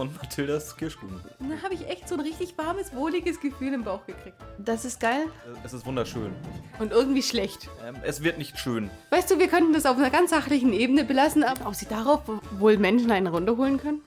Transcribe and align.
von 0.00 0.14
Mathildas 0.14 0.74
Kirschkuchen. 0.78 1.20
Da 1.40 1.62
habe 1.62 1.74
ich 1.74 1.86
echt 1.86 2.08
so 2.08 2.14
ein 2.14 2.22
richtig 2.22 2.56
warmes, 2.56 2.94
wohliges 2.94 3.38
Gefühl 3.38 3.74
im 3.74 3.84
Bauch 3.84 4.06
gekriegt. 4.06 4.34
Das 4.56 4.86
ist 4.86 4.98
geil 4.98 5.26
Äh, 5.46 5.58
Es 5.62 5.74
ist 5.74 5.84
wunderschön. 5.84 6.32
und 6.78 6.90
irgendwie 6.90 7.22
schlecht. 7.22 7.68
Ähm, 7.86 7.96
es 8.02 8.22
wird 8.22 8.38
nicht 8.38 8.58
schön. 8.58 8.88
Weißt 9.10 9.30
du, 9.30 9.38
wir 9.38 9.48
könnten 9.48 9.74
das 9.74 9.84
auf 9.84 9.98
einer 9.98 10.08
ganz 10.08 10.30
sachlichen 10.30 10.72
Ebene 10.72 11.04
belassen, 11.04 11.44
aber 11.44 11.66
ob 11.66 11.74
sie 11.74 11.84
darauf 11.84 12.22
wohl 12.58 12.78
Menschen 12.78 13.10
einen 13.10 13.26
runterholen 13.26 13.76
können? 13.76 14.00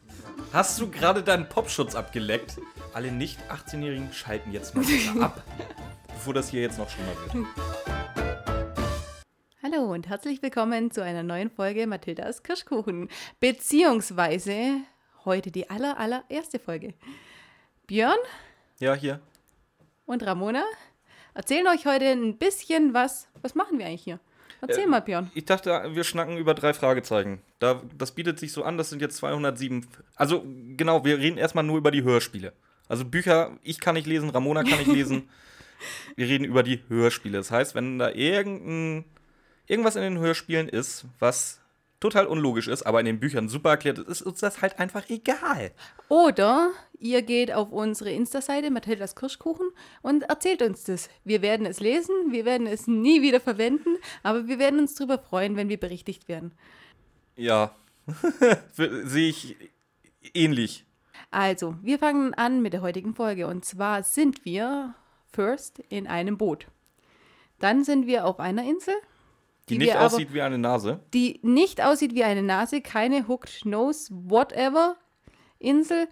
Hast 0.51 0.81
du 0.81 0.89
gerade 0.89 1.21
deinen 1.21 1.47
Popschutz 1.47 1.93
abgeleckt? 1.93 2.57
Alle 2.95 3.11
nicht 3.11 3.37
18-Jährigen 3.51 4.11
schalten 4.13 4.51
jetzt 4.51 4.73
mal 4.73 4.83
ab, 5.21 5.43
bevor 6.07 6.33
das 6.33 6.49
hier 6.49 6.61
jetzt 6.61 6.79
noch 6.79 6.89
schlimmer 6.89 7.11
wird. 7.35 7.45
Hallo 9.61 9.93
und 9.93 10.09
herzlich 10.09 10.41
willkommen 10.41 10.89
zu 10.89 11.03
einer 11.03 11.21
neuen 11.21 11.51
Folge 11.51 11.85
Mathildas 11.85 12.41
Kirschkuchen. 12.41 13.09
Beziehungsweise 13.39 14.81
heute 15.25 15.51
die 15.51 15.69
aller, 15.69 15.97
allererste 15.99 16.59
Folge. 16.59 16.93
Björn 17.87 18.17
Ja, 18.79 18.93
hier. 18.93 19.19
und 20.05 20.23
Ramona 20.25 20.63
erzählen 21.33 21.67
euch 21.67 21.85
heute 21.85 22.05
ein 22.05 22.37
bisschen 22.37 22.93
was. 22.93 23.27
Was 23.41 23.55
machen 23.55 23.77
wir 23.79 23.85
eigentlich 23.85 24.03
hier? 24.03 24.19
Erzähl 24.61 24.85
Äh, 24.85 24.87
mal, 24.87 25.01
Björn. 25.01 25.29
Ich 25.33 25.45
dachte, 25.45 25.89
wir 25.93 26.03
schnacken 26.05 26.37
über 26.37 26.53
drei 26.53 26.73
Fragezeichen. 26.73 27.41
Da, 27.59 27.81
das 27.97 28.11
bietet 28.11 28.39
sich 28.39 28.53
so 28.53 28.63
an, 28.63 28.77
das 28.77 28.89
sind 28.89 29.01
jetzt 29.01 29.17
207. 29.17 29.85
Also, 30.15 30.45
genau, 30.77 31.03
wir 31.03 31.17
reden 31.17 31.37
erstmal 31.37 31.65
nur 31.65 31.77
über 31.77 31.91
die 31.91 32.03
Hörspiele. 32.03 32.53
Also, 32.87 33.03
Bücher, 33.03 33.57
ich 33.63 33.79
kann 33.81 33.95
nicht 33.95 34.07
lesen, 34.07 34.29
Ramona 34.29 34.63
kann 34.63 34.77
nicht 34.79 34.87
lesen. 34.93 35.29
wir 36.15 36.27
reden 36.27 36.45
über 36.45 36.63
die 36.63 36.81
Hörspiele. 36.87 37.37
Das 37.37 37.51
heißt, 37.51 37.75
wenn 37.75 37.99
da 37.99 38.09
irgendein, 38.11 39.03
irgendwas 39.67 39.97
in 39.97 40.03
den 40.03 40.19
Hörspielen 40.19 40.69
ist, 40.69 41.05
was 41.19 41.59
total 42.03 42.25
unlogisch 42.27 42.67
ist, 42.67 42.83
aber 42.83 42.99
in 42.99 43.05
den 43.05 43.19
Büchern 43.21 43.47
super 43.47 43.69
erklärt 43.71 43.97
ist, 43.97 44.07
ist 44.09 44.21
uns 44.23 44.41
das 44.41 44.61
halt 44.61 44.77
einfach 44.77 45.09
egal. 45.09 45.71
Oder 46.09 46.71
ihr 46.99 47.21
geht 47.21 47.53
auf 47.53 47.71
unsere 47.71 48.11
Insta-Seite 48.11 48.71
Mathildas 48.71 49.15
Kirschkuchen 49.15 49.67
und 50.01 50.23
erzählt 50.23 50.61
uns 50.61 50.83
das. 50.83 51.09
Wir 51.23 51.41
werden 51.41 51.65
es 51.65 51.79
lesen, 51.79 52.13
wir 52.31 52.43
werden 52.43 52.67
es 52.67 52.87
nie 52.87 53.21
wieder 53.21 53.39
verwenden, 53.39 53.95
aber 54.21 54.47
wir 54.47 54.59
werden 54.59 54.81
uns 54.81 54.95
darüber 54.95 55.17
freuen, 55.17 55.55
wenn 55.55 55.69
wir 55.69 55.79
berichtigt 55.79 56.27
werden. 56.27 56.51
Ja, 57.37 57.73
sehe 58.73 59.29
ich 59.29 59.55
ähnlich. 60.33 60.85
Also, 61.31 61.75
wir 61.81 61.99
fangen 61.99 62.33
an 62.33 62.61
mit 62.61 62.73
der 62.73 62.81
heutigen 62.81 63.15
Folge. 63.15 63.47
Und 63.47 63.63
zwar 63.63 64.03
sind 64.03 64.43
wir 64.43 64.93
first 65.31 65.79
in 65.87 66.05
einem 66.05 66.37
Boot. 66.37 66.67
Dann 67.59 67.85
sind 67.85 68.07
wir 68.07 68.25
auf 68.25 68.41
einer 68.41 68.63
Insel, 68.63 68.93
Die, 69.69 69.73
Die 69.75 69.77
nicht 69.79 69.87
wir 69.93 69.99
aber- 69.99 70.07
aussieht 70.07 70.33
wie 70.33 70.41
eine 70.41 70.57
Nase. 70.57 70.99
die 71.13 71.39
nicht 71.41 71.81
aussieht 71.81 72.13
wie 72.15 72.23
eine 72.23 72.41
Nase, 72.43 72.81
keine 72.81 73.27
Hooked 73.27 73.65
Nose, 73.65 74.09
whatever 74.11 74.97
Insel. 75.59 76.07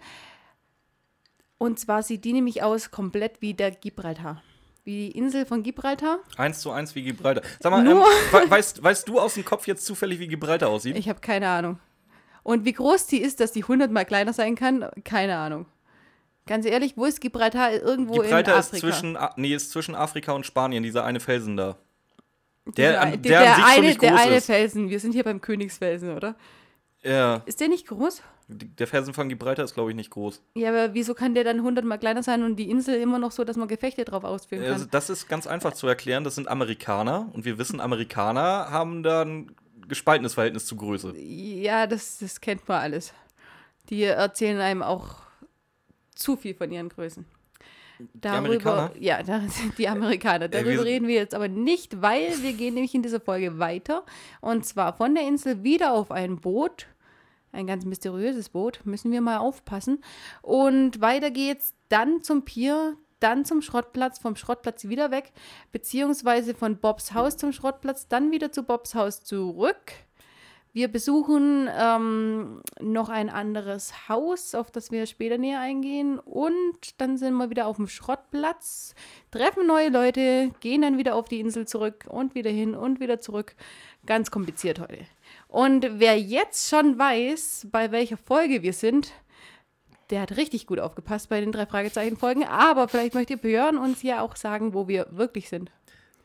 Und 1.58 1.78
zwar 1.78 2.02
sieht 2.02 2.24
die 2.24 2.32
nämlich 2.32 2.62
aus 2.62 2.90
komplett 2.90 3.40
wie 3.40 3.54
der 3.54 3.70
Gibraltar. 3.70 4.42
Wie 4.84 5.10
die 5.10 5.16
Insel 5.18 5.46
von 5.46 5.62
Gibraltar. 5.62 6.18
Eins 6.36 6.60
zu 6.60 6.72
eins 6.72 6.94
wie 6.96 7.02
Gibraltar. 7.04 7.44
Sag 7.60 7.70
mal, 7.70 7.86
ähm, 7.86 7.98
weißt, 8.50 8.82
weißt 8.82 9.06
du 9.08 9.20
aus 9.20 9.34
dem 9.34 9.44
Kopf 9.44 9.66
jetzt 9.68 9.84
zufällig, 9.86 10.18
wie 10.18 10.26
Gibraltar 10.26 10.68
aussieht? 10.70 10.96
Ich 10.96 11.08
habe 11.08 11.20
keine 11.20 11.48
Ahnung. 11.48 11.78
Und 12.42 12.64
wie 12.64 12.72
groß 12.72 13.06
die 13.06 13.20
ist, 13.20 13.38
dass 13.38 13.52
die 13.52 13.62
hundertmal 13.62 14.04
kleiner 14.04 14.32
sein 14.32 14.56
kann, 14.56 14.88
keine 15.04 15.36
Ahnung. 15.36 15.66
Ganz 16.46 16.66
ehrlich, 16.66 16.96
wo 16.96 17.04
ist 17.04 17.20
Gibraltar? 17.20 17.70
Irgendwo 17.74 18.14
Gibraltar 18.14 18.54
in 18.54 18.60
ist 18.60 18.66
Afrika. 18.70 18.80
zwischen, 18.88 19.16
A- 19.16 19.32
nee, 19.36 19.54
ist 19.54 19.70
zwischen 19.70 19.94
Afrika 19.94 20.32
und 20.32 20.44
Spanien, 20.44 20.82
dieser 20.82 21.04
eine 21.04 21.20
Felsen 21.20 21.56
da. 21.56 21.76
Dieser 22.66 22.92
Der, 22.92 23.16
der, 23.16 23.54
sich 23.54 23.64
schon 23.64 23.84
eine, 23.84 23.96
der 23.96 24.16
eine 24.16 24.36
ist. 24.36 24.46
Felsen. 24.46 24.90
Wir 24.90 25.00
sind 25.00 25.12
hier 25.12 25.24
beim 25.24 25.40
Königsfelsen, 25.40 26.14
oder? 26.16 26.36
Ja, 27.02 27.42
Ist 27.46 27.60
der 27.60 27.68
nicht 27.68 27.86
groß? 27.88 28.22
der 28.48 28.86
Felsen 28.86 29.14
von 29.14 29.28
Gibraltar 29.28 29.64
ist, 29.64 29.74
glaube 29.74 29.90
ich, 29.90 29.96
nicht 29.96 30.10
groß. 30.10 30.42
Ja, 30.54 30.68
aber 30.70 30.94
wieso 30.94 31.14
kann 31.14 31.34
der 31.34 31.44
dann 31.44 31.62
hundertmal 31.62 31.98
kleiner 31.98 32.22
sein 32.22 32.42
und 32.42 32.56
die 32.56 32.70
Insel 32.70 33.00
immer 33.00 33.18
noch 33.18 33.32
so, 33.32 33.44
dass 33.44 33.56
man 33.56 33.66
Gefechte 33.68 34.04
drauf 34.04 34.24
ausführen 34.24 34.62
kann? 34.62 34.72
Also, 34.74 34.84
das 34.90 35.08
ist 35.10 35.28
ganz 35.28 35.46
einfach 35.46 35.72
zu 35.72 35.86
erklären. 35.86 36.22
Das 36.24 36.34
sind 36.34 36.48
Amerikaner. 36.48 37.30
Und 37.32 37.44
wir 37.44 37.58
wissen, 37.58 37.80
Amerikaner 37.80 38.70
haben 38.70 39.02
da 39.02 39.22
ein 39.22 39.54
gespaltenes 39.88 40.34
Verhältnis 40.34 40.66
zu 40.66 40.76
Größe. 40.76 41.16
Ja, 41.16 41.86
das, 41.86 42.18
das 42.18 42.40
kennt 42.40 42.68
man 42.68 42.80
alles. 42.80 43.14
Die 43.88 44.02
erzählen 44.04 44.60
einem 44.60 44.82
auch 44.82 45.16
zu 46.14 46.36
viel 46.36 46.54
von 46.54 46.70
ihren 46.70 46.88
Größen. 46.88 47.24
Amerikaner? 48.22 48.90
Ja, 48.98 49.22
da, 49.22 49.42
die 49.78 49.88
Amerikaner. 49.88 50.48
Darüber 50.48 50.84
reden 50.84 51.06
wir 51.08 51.14
jetzt 51.14 51.34
aber 51.34 51.48
nicht, 51.48 52.02
weil 52.02 52.42
wir 52.42 52.52
gehen 52.52 52.74
nämlich 52.74 52.94
in 52.94 53.02
dieser 53.02 53.20
Folge 53.20 53.58
weiter. 53.58 54.04
Und 54.40 54.64
zwar 54.66 54.92
von 54.92 55.14
der 55.14 55.26
Insel 55.26 55.62
wieder 55.62 55.92
auf 55.92 56.10
ein 56.10 56.36
Boot. 56.36 56.86
Ein 57.52 57.66
ganz 57.66 57.84
mysteriöses 57.84 58.48
Boot. 58.48 58.80
Müssen 58.84 59.12
wir 59.12 59.20
mal 59.20 59.38
aufpassen. 59.38 60.02
Und 60.40 61.00
weiter 61.00 61.30
geht's 61.30 61.74
dann 61.88 62.22
zum 62.22 62.44
Pier, 62.44 62.96
dann 63.20 63.44
zum 63.44 63.62
Schrottplatz, 63.62 64.18
vom 64.18 64.36
Schrottplatz 64.36 64.88
wieder 64.88 65.10
weg, 65.10 65.32
beziehungsweise 65.70 66.54
von 66.54 66.78
Bobs 66.78 67.14
Haus 67.14 67.36
zum 67.36 67.52
Schrottplatz, 67.52 68.08
dann 68.08 68.30
wieder 68.32 68.50
zu 68.52 68.62
Bobs 68.64 68.94
Haus 68.94 69.22
zurück. 69.22 69.92
Wir 70.74 70.88
besuchen 70.88 71.68
ähm, 71.70 72.62
noch 72.80 73.10
ein 73.10 73.28
anderes 73.28 74.08
Haus, 74.08 74.54
auf 74.54 74.70
das 74.70 74.90
wir 74.90 75.04
später 75.04 75.36
näher 75.36 75.60
eingehen. 75.60 76.18
Und 76.18 76.98
dann 76.98 77.18
sind 77.18 77.34
wir 77.34 77.50
wieder 77.50 77.66
auf 77.66 77.76
dem 77.76 77.88
Schrottplatz, 77.88 78.94
treffen 79.30 79.66
neue 79.66 79.90
Leute, 79.90 80.50
gehen 80.60 80.80
dann 80.80 80.96
wieder 80.96 81.14
auf 81.14 81.28
die 81.28 81.40
Insel 81.40 81.68
zurück 81.68 82.06
und 82.08 82.34
wieder 82.34 82.50
hin 82.50 82.74
und 82.74 83.00
wieder 83.00 83.20
zurück. 83.20 83.54
Ganz 84.06 84.30
kompliziert 84.30 84.80
heute. 84.80 85.00
Und 85.46 85.86
wer 85.98 86.18
jetzt 86.18 86.70
schon 86.70 86.98
weiß, 86.98 87.68
bei 87.70 87.92
welcher 87.92 88.16
Folge 88.16 88.62
wir 88.62 88.72
sind, 88.72 89.12
der 90.08 90.22
hat 90.22 90.38
richtig 90.38 90.66
gut 90.66 90.80
aufgepasst 90.80 91.28
bei 91.28 91.40
den 91.40 91.52
drei 91.52 91.66
Fragezeichen-Folgen. 91.66 92.44
Aber 92.44 92.88
vielleicht 92.88 93.12
möchte 93.12 93.36
Björn 93.36 93.76
uns 93.76 94.02
ja 94.02 94.22
auch 94.22 94.36
sagen, 94.36 94.72
wo 94.72 94.88
wir 94.88 95.06
wirklich 95.10 95.50
sind. 95.50 95.70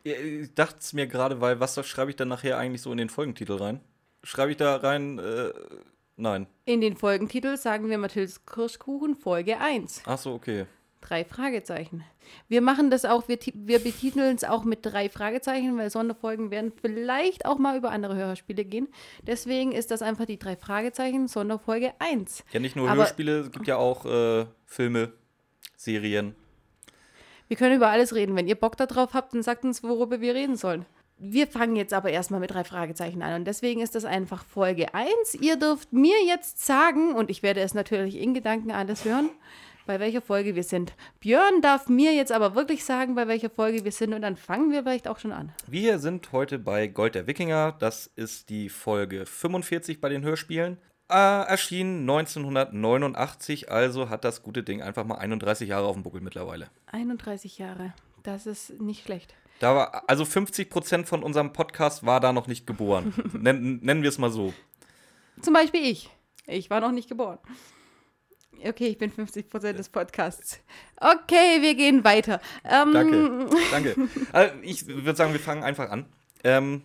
Ich 0.03 0.53
dachte 0.56 0.78
es 0.79 0.94
mir 0.94 1.06
gerade, 1.06 1.41
weil 1.41 1.59
was 1.59 1.85
schreibe 1.85 2.12
ich 2.12 2.16
dann 2.16 2.29
nachher 2.29 2.58
eigentlich 2.58 2.81
so 2.81 2.94
in 2.94 2.97
den 2.97 3.09
Folgentitel 3.09 3.58
rein? 3.58 3.81
Schreibe 4.28 4.52
ich 4.52 4.58
da 4.58 4.76
rein, 4.76 5.20
äh, 5.20 5.54
nein. 6.18 6.48
In 6.66 6.82
den 6.82 6.98
Folgentitel 6.98 7.56
sagen 7.56 7.90
wir 7.90 7.98
Mathildes 7.98 8.46
Kirschkuchen 8.46 9.16
Folge 9.16 9.58
1. 9.58 10.04
Ach 10.06 10.18
so, 10.18 10.34
okay. 10.34 10.66
Drei 11.00 11.24
Fragezeichen. 11.24 12.04
Wir 12.50 12.60
machen 12.62 12.90
das 12.90 13.06
auch, 13.06 13.30
wir, 13.30 13.38
wir 13.54 13.80
betiteln 13.80 14.36
es 14.36 14.44
auch 14.44 14.66
mit 14.66 14.80
drei 14.82 15.08
Fragezeichen, 15.08 15.78
weil 15.78 15.90
Sonderfolgen 15.90 16.52
werden 16.52 16.74
vielleicht 16.82 17.46
auch 17.46 17.58
mal 17.58 17.78
über 17.78 17.92
andere 17.92 18.18
Hörspiele 18.18 18.66
gehen. 18.66 18.90
Deswegen 19.26 19.72
ist 19.72 19.92
das 19.92 20.02
einfach 20.02 20.26
die 20.26 20.38
drei 20.38 20.58
Fragezeichen 20.58 21.30
Sonderfolge 21.30 21.94
1. 22.00 22.44
Ja, 22.52 22.59
nicht 22.59 22.76
nur 22.76 22.90
Aber- 22.90 23.04
Hörspiele, 23.04 23.40
es 23.40 23.52
gibt 23.52 23.66
ja 23.68 23.78
auch 23.78 24.06
äh, 24.06 24.46
Filme, 24.66 25.14
Serien. 25.78 26.36
Wir 27.48 27.56
können 27.56 27.78
über 27.78 27.88
alles 27.88 28.14
reden. 28.14 28.36
Wenn 28.36 28.50
ihr 28.50 28.56
Bock 28.56 28.76
darauf 28.76 29.14
habt, 29.14 29.34
dann 29.34 29.42
sagt 29.42 29.64
uns, 29.64 29.84
worüber 29.84 30.20
wir 30.20 30.36
reden 30.36 30.58
sollen. 30.58 30.86
Wir 31.19 31.47
fangen 31.47 31.75
jetzt 31.75 31.94
aber 31.94 32.11
erstmal 32.11 32.39
mit 32.39 32.51
drei 32.51 32.63
Fragezeichen 32.63 33.23
an 33.23 33.33
und 33.33 33.45
deswegen 33.45 33.81
ist 33.81 33.95
das 33.95 34.05
einfach 34.05 34.45
Folge 34.45 34.94
1. 34.94 35.33
Ihr 35.41 35.57
dürft 35.57 35.91
mir 35.91 36.23
jetzt 36.28 36.63
sagen, 36.63 37.16
und 37.16 37.31
ich 37.31 37.41
werde 37.41 37.61
es 37.61 37.73
natürlich 37.73 38.17
in 38.17 38.35
Gedanken 38.35 38.69
alles 38.69 39.03
hören, 39.03 39.31
bei 39.88 40.00
welcher 40.00 40.22
Folge 40.22 40.53
wir 40.53 40.61
sind. 40.61 40.94
Björn 41.19 41.61
darf 41.61 41.89
mir 41.89 42.13
jetzt 42.13 42.31
aber 42.31 42.53
wirklich 42.53 42.85
sagen, 42.85 43.16
bei 43.16 43.28
welcher 43.28 43.50
Folge 43.50 43.83
wir 43.83 43.91
sind 43.91 44.13
und 44.13 44.22
dann 44.22 44.35
fangen 44.35 44.72
wir 44.72 44.83
vielleicht 44.83 45.07
auch 45.07 45.17
schon 45.17 45.31
an. 45.31 45.51
Wir 45.66 45.97
sind 45.97 46.31
heute 46.33 46.59
bei 46.59 46.85
Gold 46.85 47.16
der 47.16 47.25
Wikinger. 47.25 47.75
Das 47.79 48.05
ist 48.16 48.49
die 48.49 48.69
Folge 48.69 49.25
45 49.25 49.99
bei 49.99 50.09
den 50.09 50.23
Hörspielen. 50.23 50.78
Äh, 51.09 51.47
erschien 51.47 52.01
1989, 52.01 53.72
also 53.72 54.09
hat 54.09 54.23
das 54.23 54.44
gute 54.44 54.61
Ding 54.61 54.84
einfach 54.84 55.05
mal 55.05 55.16
31 55.16 55.69
Jahre 55.69 55.88
auf 55.88 55.95
dem 55.95 56.03
Buckel 56.03 56.22
mittlerweile. 56.22 56.67
31 56.91 57.57
Jahre. 57.57 57.94
Das 58.22 58.45
ist 58.45 58.79
nicht 58.79 59.05
schlecht. 59.05 59.34
Da 59.59 59.75
war, 59.75 60.03
also 60.07 60.25
50 60.25 60.69
Prozent 60.69 61.07
von 61.07 61.23
unserem 61.23 61.53
Podcast 61.53 62.06
war 62.06 62.19
da 62.19 62.31
noch 62.31 62.47
nicht 62.47 62.67
geboren. 62.67 63.14
Nen, 63.34 63.79
nennen 63.82 64.03
wir 64.03 64.09
es 64.09 64.17
mal 64.17 64.29
so. 64.29 64.53
Zum 65.41 65.53
Beispiel 65.53 65.84
ich. 65.84 66.09
Ich 66.46 66.70
war 66.70 66.79
noch 66.79 66.91
nicht 66.91 67.09
geboren. 67.09 67.40
Okay, 68.66 68.87
ich 68.87 68.97
bin 68.97 69.11
50% 69.11 69.73
des 69.73 69.90
Podcasts. 69.90 70.59
Okay, 70.99 71.61
wir 71.61 71.76
gehen 71.76 72.03
weiter. 72.03 72.41
Ähm, 72.64 72.93
Danke. 72.93 73.49
Danke. 73.72 73.96
Also 74.32 74.55
ich 74.61 74.87
würde 74.87 75.16
sagen, 75.16 75.34
wir 75.34 75.40
fangen 75.40 75.64
einfach 75.64 75.90
an. 75.90 76.05
Ähm, 76.43 76.84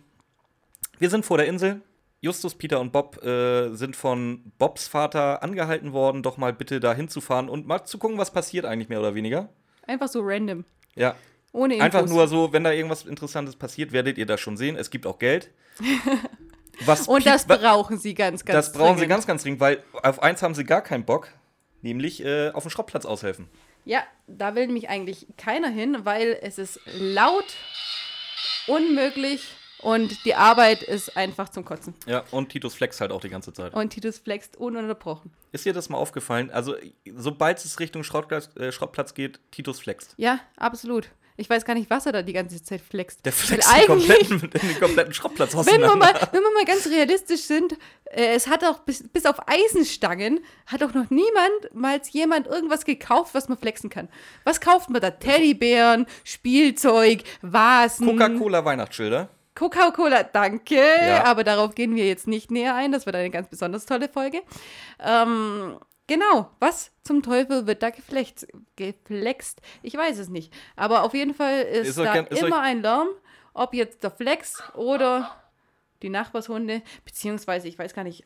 wir 0.99 1.09
sind 1.09 1.25
vor 1.25 1.37
der 1.37 1.47
Insel. 1.47 1.81
Justus, 2.21 2.55
Peter 2.55 2.79
und 2.79 2.91
Bob 2.91 3.23
äh, 3.23 3.73
sind 3.75 3.95
von 3.95 4.53
Bobs 4.57 4.87
Vater 4.87 5.43
angehalten 5.43 5.91
worden, 5.91 6.23
doch 6.23 6.37
mal 6.37 6.53
bitte 6.53 6.79
da 6.79 6.93
hinzufahren 6.93 7.49
und 7.49 7.67
mal 7.67 7.83
zu 7.83 7.97
gucken, 7.97 8.17
was 8.17 8.31
passiert 8.31 8.65
eigentlich 8.65 8.87
mehr 8.87 8.99
oder 8.99 9.13
weniger. 9.13 9.49
Einfach 9.87 10.07
so 10.07 10.21
random. 10.23 10.63
Ja, 10.95 11.15
Ohne 11.53 11.75
Infos. 11.75 11.85
einfach 11.85 12.05
nur 12.07 12.27
so, 12.27 12.51
wenn 12.51 12.63
da 12.63 12.71
irgendwas 12.71 13.05
Interessantes 13.05 13.55
passiert, 13.55 13.93
werdet 13.93 14.17
ihr 14.17 14.25
das 14.25 14.41
schon 14.41 14.57
sehen. 14.57 14.75
Es 14.75 14.89
gibt 14.89 15.05
auch 15.05 15.19
Geld. 15.19 15.49
Was 16.85 17.07
Und 17.07 17.25
das 17.25 17.45
brauchen 17.45 17.97
sie 17.99 18.15
ganz, 18.15 18.43
ganz 18.43 18.65
das 18.65 18.73
brauchen 18.73 18.95
sie 18.95 19.01
dringend. 19.01 19.09
ganz, 19.09 19.27
ganz 19.27 19.43
dringend, 19.43 19.59
weil 19.61 19.83
auf 20.01 20.21
eins 20.21 20.41
haben 20.41 20.55
sie 20.55 20.63
gar 20.63 20.81
keinen 20.81 21.05
Bock, 21.05 21.29
nämlich 21.81 22.25
äh, 22.25 22.49
auf 22.49 22.63
dem 22.63 22.71
Schrottplatz 22.71 23.05
aushelfen. 23.05 23.47
Ja, 23.85 24.01
da 24.27 24.55
will 24.55 24.65
nämlich 24.65 24.89
eigentlich 24.89 25.27
keiner 25.37 25.69
hin, 25.69 25.99
weil 26.03 26.37
es 26.41 26.57
ist 26.57 26.79
laut, 26.97 27.45
unmöglich 28.67 29.55
Und 29.83 30.23
die 30.23 30.33
Arbeit 30.33 30.81
ist 30.81 31.17
einfach 31.17 31.49
zum 31.49 31.65
Kotzen. 31.65 31.93
Ja, 32.07 32.23
und 32.31 32.49
Titus 32.49 32.73
flext 32.73 33.01
halt 33.01 33.11
auch 33.11 33.19
die 33.19 33.29
ganze 33.29 33.51
Zeit. 33.51 33.73
Und 33.73 33.89
Titus 33.89 34.17
flext 34.17 34.55
ununterbrochen. 34.55 35.31
Ist 35.51 35.65
dir 35.65 35.73
das 35.73 35.89
mal 35.89 35.97
aufgefallen? 35.97 36.49
Also, 36.51 36.75
sobald 37.15 37.63
es 37.63 37.79
Richtung 37.81 38.03
Schrottplatz, 38.03 38.49
äh, 38.55 38.71
Schrottplatz 38.71 39.13
geht, 39.13 39.41
Titus 39.51 39.81
flext. 39.81 40.15
Ja, 40.17 40.39
absolut. 40.55 41.09
Ich 41.35 41.49
weiß 41.49 41.65
gar 41.65 41.73
nicht, 41.73 41.89
was 41.89 42.05
er 42.05 42.11
da 42.11 42.21
die 42.21 42.33
ganze 42.33 42.63
Zeit 42.63 42.81
flext. 42.81 43.25
Der 43.25 43.33
flext 43.33 43.69
den 43.75 43.85
kompletten, 43.87 44.39
den 44.51 44.79
kompletten 44.79 45.13
Schrottplatz 45.13 45.53
wenn 45.55 45.81
wir, 45.81 45.95
mal, 45.95 46.13
wenn 46.31 46.41
wir 46.41 46.53
mal 46.53 46.65
ganz 46.65 46.87
realistisch 46.87 47.41
sind, 47.41 47.73
äh, 48.05 48.35
es 48.35 48.47
hat 48.47 48.63
auch 48.63 48.79
bis, 48.79 49.07
bis 49.07 49.25
auf 49.25 49.37
Eisenstangen, 49.47 50.39
hat 50.67 50.83
auch 50.83 50.93
noch 50.93 51.09
niemand 51.09 51.73
mal 51.73 51.99
jemand 52.11 52.47
irgendwas 52.47 52.85
gekauft, 52.85 53.33
was 53.33 53.49
man 53.49 53.57
flexen 53.57 53.89
kann. 53.89 54.09
Was 54.43 54.61
kauft 54.61 54.89
man 54.89 55.01
da? 55.01 55.11
Teddybären, 55.11 56.05
Spielzeug, 56.23 57.23
Vasen. 57.41 58.07
Coca-Cola 58.07 58.63
Weihnachtsschilder. 58.65 59.29
Coca-Cola, 59.55 60.23
danke. 60.23 60.75
Ja. 60.75 61.25
Aber 61.25 61.43
darauf 61.43 61.75
gehen 61.75 61.95
wir 61.95 62.07
jetzt 62.07 62.27
nicht 62.27 62.51
näher 62.51 62.75
ein. 62.75 62.91
Das 62.91 63.05
wird 63.05 63.15
eine 63.15 63.29
ganz 63.29 63.47
besonders 63.47 63.85
tolle 63.85 64.09
Folge. 64.09 64.41
Ähm, 64.99 65.77
genau, 66.07 66.49
was 66.59 66.91
zum 67.03 67.21
Teufel 67.23 67.67
wird 67.67 67.83
da 67.83 67.89
geflext, 67.89 68.47
geflext? 68.75 69.61
Ich 69.81 69.95
weiß 69.95 70.17
es 70.19 70.29
nicht. 70.29 70.53
Aber 70.75 71.03
auf 71.03 71.13
jeden 71.13 71.33
Fall 71.33 71.61
ist, 71.63 71.89
Ist 71.89 71.99
da 71.99 72.13
gern- 72.13 72.27
ist 72.27 72.41
immer 72.41 72.61
ein 72.61 72.81
Lärm, 72.81 73.07
ob 73.53 73.73
jetzt 73.73 74.03
der 74.03 74.11
Flex 74.11 74.61
oder 74.75 75.35
die 76.01 76.09
Nachbarshunde, 76.09 76.81
beziehungsweise 77.05 77.67
ich 77.67 77.77
weiß 77.79 77.93
gar 77.93 78.03
nicht, 78.03 78.25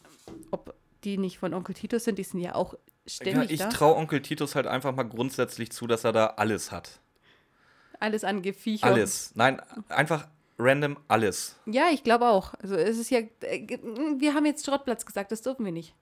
ob 0.51 0.74
die 1.03 1.18
nicht 1.18 1.38
von 1.39 1.53
Onkel 1.53 1.75
Titus 1.75 2.06
sind. 2.06 2.18
Die 2.18 2.24
sind 2.24 2.39
ja 2.39 2.56
auch 2.56 2.74
Ja, 2.74 2.79
ständig 3.06 3.51
ich 3.51 3.59
da. 3.59 3.69
traue 3.69 3.95
Onkel 3.95 4.21
Titus 4.21 4.56
halt 4.56 4.65
einfach 4.68 4.95
mal 4.95 5.03
grundsätzlich 5.03 5.71
zu, 5.71 5.85
dass 5.88 6.03
er 6.03 6.12
da 6.12 6.25
alles 6.38 6.71
hat. 6.71 7.00
Alles 8.00 8.24
an 8.24 8.41
Geviecher. 8.41 8.85
Alles. 8.85 9.31
Nein, 9.35 9.62
einfach 9.89 10.27
random 10.59 10.97
alles. 11.07 11.56
Ja, 11.65 11.89
ich 11.91 12.03
glaube 12.03 12.27
auch. 12.27 12.53
Also 12.56 12.75
es 12.75 12.97
ist 12.97 13.09
ja, 13.12 13.19
äh, 13.41 13.68
wir 14.18 14.33
haben 14.33 14.45
jetzt 14.45 14.65
Schrottplatz 14.65 15.06
gesagt, 15.06 15.31
das 15.31 15.41
dürfen 15.44 15.65
wir 15.65 15.71
nicht. 15.71 15.94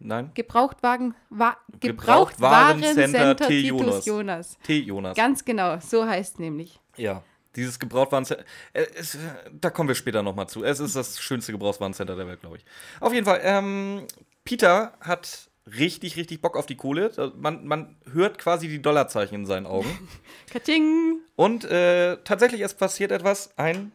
Nein? 0.00 0.30
Gebrauchtwagen, 0.34 1.14
wa 1.28 1.56
Gebrauchtwarencenter 1.80 3.36
T. 3.36 3.60
Jonas. 3.60 4.06
Jonas. 4.06 4.58
T. 4.62 4.78
Jonas. 4.78 5.16
Ganz 5.16 5.44
genau, 5.44 5.78
so 5.80 6.06
heißt 6.06 6.34
es 6.34 6.38
nämlich. 6.38 6.80
Ja. 6.96 7.22
Dieses 7.56 7.78
Gebrauchtwarencenter. 7.80 8.44
Äh, 8.72 8.86
es, 8.94 9.18
da 9.60 9.70
kommen 9.70 9.88
wir 9.88 9.96
später 9.96 10.22
nochmal 10.22 10.48
zu. 10.48 10.62
Es 10.62 10.78
ist 10.78 10.94
das 10.94 11.20
schönste 11.20 11.50
Gebrauchtwarencenter 11.52 12.14
der 12.14 12.28
Welt, 12.28 12.40
glaube 12.40 12.58
ich. 12.58 12.64
Auf 13.00 13.12
jeden 13.12 13.24
Fall, 13.26 13.40
ähm, 13.42 14.06
Peter 14.44 14.92
hat 15.00 15.50
richtig, 15.76 16.16
richtig 16.16 16.40
Bock 16.40 16.56
auf 16.56 16.66
die 16.66 16.76
Kohle. 16.76 17.10
Man, 17.36 17.66
man 17.66 17.96
hört 18.12 18.38
quasi 18.38 18.68
die 18.68 18.80
Dollarzeichen 18.80 19.34
in 19.34 19.46
seinen 19.46 19.66
Augen. 19.66 20.08
Katsching! 20.50 21.20
Und 21.36 21.64
äh, 21.64 22.18
tatsächlich, 22.24 22.60
es 22.60 22.74
passiert 22.74 23.10
etwas. 23.10 23.50
Ein 23.58 23.92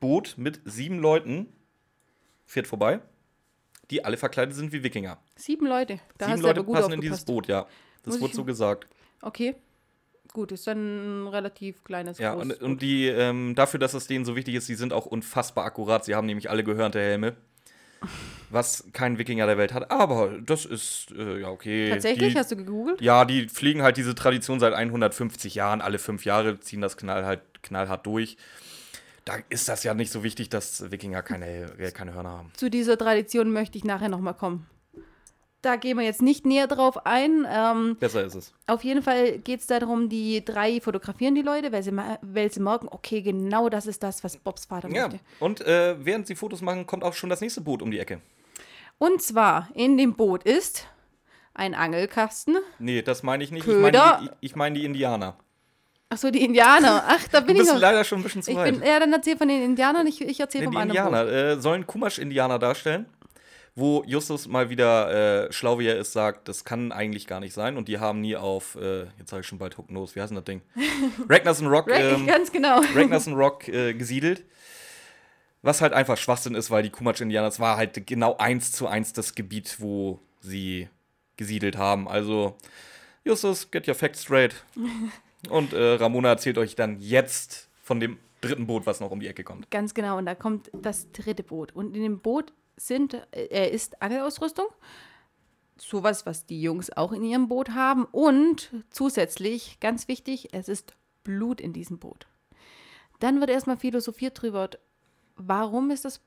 Boot 0.00 0.34
mit 0.36 0.60
sieben 0.64 0.98
Leuten 0.98 1.52
fährt 2.46 2.66
vorbei, 2.66 3.00
die 3.90 4.04
alle 4.04 4.16
verkleidet 4.16 4.54
sind 4.54 4.72
wie 4.72 4.82
Wikinger. 4.82 5.18
Sieben 5.36 5.66
Leute. 5.66 6.00
Da 6.18 6.26
sieben 6.26 6.42
Leute 6.42 6.64
passen 6.64 6.92
in 6.92 7.00
dieses. 7.00 7.24
Boot, 7.24 7.46
ja. 7.48 7.66
Das 8.02 8.14
Muss 8.14 8.22
wurde 8.22 8.34
so 8.34 8.44
gesagt. 8.44 8.86
Okay. 9.22 9.54
Gut, 10.32 10.50
ist 10.50 10.66
dann 10.66 11.24
ein 11.24 11.28
relativ 11.28 11.84
kleines 11.84 12.18
Ja, 12.18 12.32
und, 12.32 12.60
und 12.60 12.82
die, 12.82 13.06
ähm, 13.06 13.54
dafür, 13.54 13.78
dass 13.78 13.94
es 13.94 14.08
denen 14.08 14.24
so 14.24 14.34
wichtig 14.34 14.56
ist, 14.56 14.68
die 14.68 14.74
sind 14.74 14.92
auch 14.92 15.06
unfassbar 15.06 15.64
akkurat. 15.64 16.04
Sie 16.04 16.14
haben 16.16 16.26
nämlich 16.26 16.50
alle 16.50 16.64
gehörnte 16.64 16.98
Helme. 16.98 17.36
Was 18.50 18.84
kein 18.92 19.16
Wikinger 19.16 19.46
der 19.46 19.58
Welt 19.58 19.72
hat. 19.72 19.90
Aber 19.90 20.36
das 20.44 20.64
ist, 20.64 21.12
äh, 21.16 21.40
ja, 21.40 21.48
okay. 21.48 21.88
Tatsächlich? 21.88 22.34
Die, 22.34 22.38
Hast 22.38 22.50
du 22.50 22.56
gegoogelt? 22.56 23.00
ja, 23.00 23.24
die 23.24 23.48
fliegen 23.48 23.82
halt 23.82 23.96
diese 23.96 24.14
Tradition 24.14 24.60
seit 24.60 24.74
150 24.74 25.54
Jahren. 25.54 25.80
Alle 25.80 25.98
fünf 25.98 26.24
Jahre 26.24 26.58
ziehen 26.60 26.80
das 26.80 26.96
knall 26.96 27.24
halt, 27.24 27.40
knallhart 27.62 28.04
durch. 28.04 28.36
Da 29.24 29.36
ist 29.48 29.68
das 29.68 29.84
ja 29.84 29.94
nicht 29.94 30.12
so 30.12 30.22
wichtig, 30.22 30.50
dass 30.50 30.90
Wikinger 30.90 31.22
keine, 31.22 31.66
keine 31.94 32.12
Hörner 32.14 32.30
haben. 32.30 32.52
Zu 32.56 32.68
dieser 32.70 32.98
Tradition 32.98 33.50
möchte 33.52 33.78
ich 33.78 33.84
nachher 33.84 34.08
nochmal 34.10 34.34
kommen. 34.34 34.66
Da 35.62 35.76
gehen 35.76 35.96
wir 35.96 36.04
jetzt 36.04 36.20
nicht 36.20 36.44
näher 36.44 36.66
drauf 36.66 37.06
ein. 37.06 37.46
Ähm, 37.50 37.96
Besser 37.98 38.22
ist 38.22 38.34
es. 38.34 38.52
Auf 38.66 38.84
jeden 38.84 39.02
Fall 39.02 39.38
geht 39.38 39.60
es 39.60 39.66
darum, 39.66 40.10
die 40.10 40.44
drei 40.44 40.78
fotografieren 40.78 41.34
die 41.34 41.40
Leute, 41.40 41.72
weil 41.72 41.82
sie, 41.82 41.92
weil 42.20 42.52
sie 42.52 42.60
merken, 42.60 42.86
okay, 42.90 43.22
genau 43.22 43.70
das 43.70 43.86
ist 43.86 44.02
das, 44.02 44.22
was 44.22 44.36
Bobs 44.36 44.66
Vater 44.66 44.90
Ja, 44.90 45.08
möchte. 45.08 45.24
und 45.40 45.62
äh, 45.62 45.96
während 46.04 46.26
sie 46.26 46.34
Fotos 46.34 46.60
machen, 46.60 46.84
kommt 46.86 47.02
auch 47.02 47.14
schon 47.14 47.30
das 47.30 47.40
nächste 47.40 47.62
Boot 47.62 47.80
um 47.80 47.90
die 47.90 47.98
Ecke. 47.98 48.20
Und 48.98 49.22
zwar 49.22 49.70
in 49.74 49.96
dem 49.96 50.12
Boot 50.16 50.42
ist 50.42 50.86
ein 51.54 51.74
Angelkasten. 51.74 52.58
Nee, 52.78 53.00
das 53.00 53.22
meine 53.22 53.42
ich 53.42 53.50
nicht. 53.50 53.66
Ich 53.66 53.72
Köder. 53.72 54.18
meine 54.18 54.28
die, 54.28 54.46
ich 54.46 54.56
mein 54.56 54.74
die 54.74 54.84
Indianer. 54.84 55.38
Achso, 56.14 56.30
die 56.30 56.44
Indianer. 56.44 57.04
Ach, 57.08 57.26
da 57.32 57.40
Du 57.40 57.46
bin 57.46 57.56
ich 57.56 57.62
bist 57.62 57.72
noch. 57.74 57.80
leider 57.80 58.04
schon 58.04 58.20
ein 58.20 58.22
bisschen 58.22 58.42
zu 58.42 58.52
Ich 58.52 58.56
weit. 58.56 58.72
bin, 58.78 58.86
ja, 58.88 59.00
dann 59.00 59.12
erzähl 59.12 59.36
von 59.36 59.48
den 59.48 59.62
Indianern, 59.62 60.06
ich, 60.06 60.20
ich 60.20 60.38
erzähle 60.40 60.68
Nee, 60.68 60.72
vom 60.72 60.88
die 60.90 60.98
anderen. 61.00 61.26
Indianer 61.28 61.52
äh, 61.56 61.60
sollen 61.60 61.86
Kumasch-Indianer 61.86 62.58
darstellen, 62.60 63.06
wo 63.74 64.04
Justus 64.06 64.46
mal 64.46 64.70
wieder 64.70 65.46
äh, 65.48 65.52
schlau 65.52 65.80
wie 65.80 65.86
er 65.88 65.98
ist 65.98 66.12
sagt, 66.12 66.46
das 66.48 66.64
kann 66.64 66.92
eigentlich 66.92 67.26
gar 67.26 67.40
nicht 67.40 67.52
sein 67.52 67.76
und 67.76 67.88
die 67.88 67.98
haben 67.98 68.20
nie 68.20 68.36
auf, 68.36 68.76
äh, 68.76 69.06
jetzt 69.18 69.30
sage 69.30 69.40
ich 69.40 69.46
schon 69.48 69.58
bald 69.58 69.76
Hook 69.76 69.90
Nose, 69.90 70.14
wie 70.14 70.20
heißt 70.20 70.30
denn 70.30 70.36
das 70.36 70.44
Ding? 70.44 70.62
Ragnarsson 71.28 71.66
Rock, 71.66 71.90
ähm, 71.90 72.26
Ganz 72.26 72.52
genau. 72.52 72.80
Ragnarsson 72.94 73.34
Rock 73.34 73.66
äh, 73.68 73.92
gesiedelt. 73.94 74.44
Was 75.62 75.80
halt 75.80 75.94
einfach 75.94 76.16
Schwachsinn 76.18 76.54
ist, 76.54 76.70
weil 76.70 76.82
die 76.84 76.90
Kumasch-Indianer, 76.90 77.48
das 77.48 77.58
war 77.58 77.76
halt 77.76 78.06
genau 78.06 78.36
eins 78.36 78.70
zu 78.70 78.86
eins 78.86 79.12
das 79.14 79.34
Gebiet, 79.34 79.76
wo 79.80 80.20
sie 80.40 80.88
gesiedelt 81.38 81.76
haben. 81.78 82.06
Also, 82.06 82.56
Justus, 83.24 83.70
get 83.70 83.88
your 83.88 83.94
facts 83.94 84.22
straight. 84.22 84.54
Und 85.50 85.72
äh, 85.72 85.94
Ramona 85.94 86.30
erzählt 86.30 86.58
euch 86.58 86.74
dann 86.74 87.00
jetzt 87.00 87.68
von 87.82 88.00
dem 88.00 88.18
dritten 88.40 88.66
Boot, 88.66 88.86
was 88.86 89.00
noch 89.00 89.10
um 89.10 89.20
die 89.20 89.26
Ecke 89.26 89.44
kommt. 89.44 89.70
Ganz 89.70 89.94
genau. 89.94 90.18
Und 90.18 90.26
da 90.26 90.34
kommt 90.34 90.70
das 90.72 91.10
dritte 91.12 91.42
Boot. 91.42 91.74
Und 91.74 91.96
in 91.96 92.02
dem 92.02 92.20
Boot 92.20 92.52
sind, 92.76 93.14
äh, 93.32 93.70
ist 93.70 94.00
Angelausrüstung. 94.02 94.66
Sowas, 95.76 96.24
was 96.26 96.46
die 96.46 96.62
Jungs 96.62 96.90
auch 96.96 97.12
in 97.12 97.24
ihrem 97.24 97.48
Boot 97.48 97.70
haben. 97.70 98.04
Und 98.04 98.70
zusätzlich, 98.90 99.78
ganz 99.80 100.08
wichtig, 100.08 100.48
es 100.52 100.68
ist 100.68 100.94
Blut 101.24 101.60
in 101.60 101.72
diesem 101.72 101.98
Boot. 101.98 102.26
Dann 103.18 103.40
wird 103.40 103.50
erstmal 103.50 103.76
philosophiert 103.76 104.40
drüber, 104.40 104.70
warum 105.36 105.90
ist 105.90 106.04
das, 106.04 106.20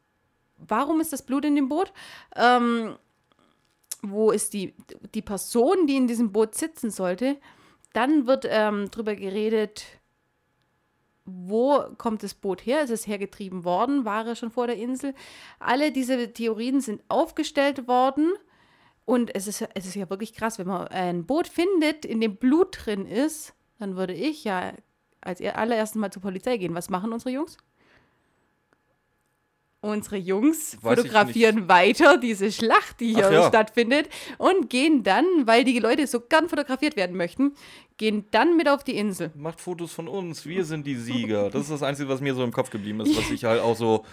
warum 0.58 1.00
ist 1.00 1.14
das 1.14 1.22
Blut 1.22 1.46
in 1.46 1.56
dem 1.56 1.69
Boot? 1.69 1.94
Ähm, 2.36 2.96
wo 4.02 4.31
ist 4.31 4.54
die, 4.54 4.74
die 5.14 5.22
Person, 5.22 5.88
die 5.88 5.96
in 5.96 6.08
diesem 6.08 6.31
Boot 6.31 6.56
sitzen 6.56 6.92
sollte? 6.92 7.38
Dann 7.94 8.28
wird 8.28 8.45
ähm, 8.50 8.89
drüber 8.92 9.16
geredet, 9.16 9.86
wo 11.25 11.84
kommt 11.98 12.24
das 12.24 12.34
Boot 12.34 12.66
her? 12.66 12.81
Ist 12.81 12.89
es 12.89 13.07
hergetrieben 13.07 13.63
worden? 13.66 14.06
War 14.06 14.25
es 14.28 14.39
schon 14.39 14.51
vor 14.51 14.68
der 14.68 14.78
Insel? 14.78 15.13
Alle 15.60 15.92
diese 15.92 16.31
Theorien 16.31 16.80
sind 16.80 17.04
aufgestellt 17.09 17.88
worden. 17.88 18.31
Und 19.06 19.33
es 19.35 19.47
ist, 19.47 19.61
es 19.73 19.85
ist 19.85 19.95
ja 19.95 20.09
wirklich 20.09 20.33
krass, 20.33 20.59
wenn 20.59 20.68
man 20.68 20.88
ein 20.88 21.26
Boot 21.26 21.47
findet, 21.47 22.06
in 22.06 22.21
dem 22.21 22.38
Blut 22.38 22.78
drin 22.85 23.06
ist, 23.06 23.54
dann 23.80 23.95
würde 23.95 24.14
ich 24.14 24.44
ja 24.44 24.73
als 25.21 25.42
er- 25.42 25.57
allererstes 25.57 26.00
mal 26.00 26.11
zur 26.11 26.21
Polizei 26.21 26.57
gehen. 26.57 26.76
Was 26.76 26.90
machen 26.90 27.11
unsere 27.11 27.31
Jungs? 27.31 27.57
Unsere 29.80 30.18
Jungs 30.18 30.78
Weiß 30.81 30.98
fotografieren 30.98 31.69
weiter 31.69 32.18
diese 32.18 32.52
Schlacht, 32.52 33.00
die 33.00 33.14
hier 33.14 33.31
ja. 33.31 33.48
stattfindet, 33.48 34.10
und 34.40 34.72
gehen 34.72 35.04
dann, 35.04 35.26
weil 35.46 35.64
die 35.64 35.78
Leute 35.78 36.07
so 36.07 36.19
gern 36.19 36.50
fotografiert 36.50 36.96
werden 36.96 37.16
möchten, 37.16 37.54
gehen 37.98 38.26
dann 38.31 38.57
mit 38.57 38.68
auf 38.68 38.84
die 38.84 38.98
Insel. 38.98 39.31
Macht 39.36 39.62
Fotos 39.62 39.94
von 39.94 40.07
uns, 40.07 40.46
wir 40.48 40.66
sind 40.66 40.88
die 40.88 40.96
Sieger. 40.96 41.52
Das 41.52 41.64
ist 41.64 41.72
das 41.72 41.84
Einzige, 41.84 42.10
was 42.10 42.22
mir 42.22 42.34
so 42.34 42.44
im 42.44 42.52
Kopf 42.52 42.72
geblieben 42.72 43.02
ist, 43.02 43.16
was 43.16 43.30
ich 43.31 43.44
halt 43.46 43.62
auch 43.62 43.76
so. 43.76 44.04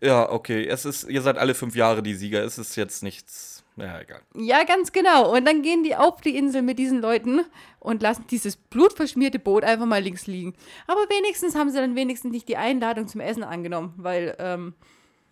Ja, 0.00 0.30
okay, 0.30 0.64
es 0.66 0.84
ist, 0.84 1.08
ihr 1.08 1.22
seid 1.22 1.38
alle 1.38 1.54
fünf 1.54 1.74
Jahre 1.74 2.02
die 2.02 2.14
Sieger, 2.14 2.44
es 2.44 2.56
ist 2.58 2.76
jetzt 2.76 3.02
nichts. 3.02 3.64
Ja, 3.76 4.00
egal. 4.00 4.20
Ja, 4.34 4.64
ganz 4.64 4.92
genau. 4.92 5.34
Und 5.34 5.46
dann 5.46 5.62
gehen 5.62 5.82
die 5.82 5.96
auf 5.96 6.20
die 6.20 6.36
Insel 6.36 6.62
mit 6.62 6.78
diesen 6.78 7.00
Leuten 7.00 7.40
und 7.78 8.02
lassen 8.02 8.26
dieses 8.30 8.56
blutverschmierte 8.56 9.38
Boot 9.38 9.64
einfach 9.64 9.86
mal 9.86 10.02
links 10.02 10.26
liegen. 10.26 10.54
Aber 10.86 11.00
wenigstens 11.08 11.54
haben 11.54 11.70
sie 11.70 11.78
dann 11.78 11.96
wenigstens 11.96 12.30
nicht 12.30 12.48
die 12.48 12.56
Einladung 12.56 13.08
zum 13.08 13.20
Essen 13.20 13.42
angenommen, 13.42 13.94
weil, 13.96 14.36
ähm, 14.38 14.74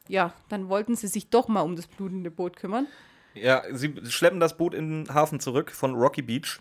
ja, 0.09 0.35
dann 0.49 0.69
wollten 0.69 0.97
sie 0.97 1.07
sich 1.07 1.31
doch 1.31 1.49
mal 1.49 1.63
um 1.63 1.77
das 1.77 1.87
blutende 1.87 2.31
Boot 2.31 2.57
kümmern. 2.57 2.87
Ja, 3.35 3.63
sie 3.73 3.95
schleppen 4.09 4.41
das 4.41 4.57
Boot 4.57 4.75
in 4.75 5.05
den 5.05 5.15
Hafen 5.15 5.41
zurück 5.41 5.71
von 5.71 5.95
Rocky 5.95 6.23
Beach. 6.23 6.61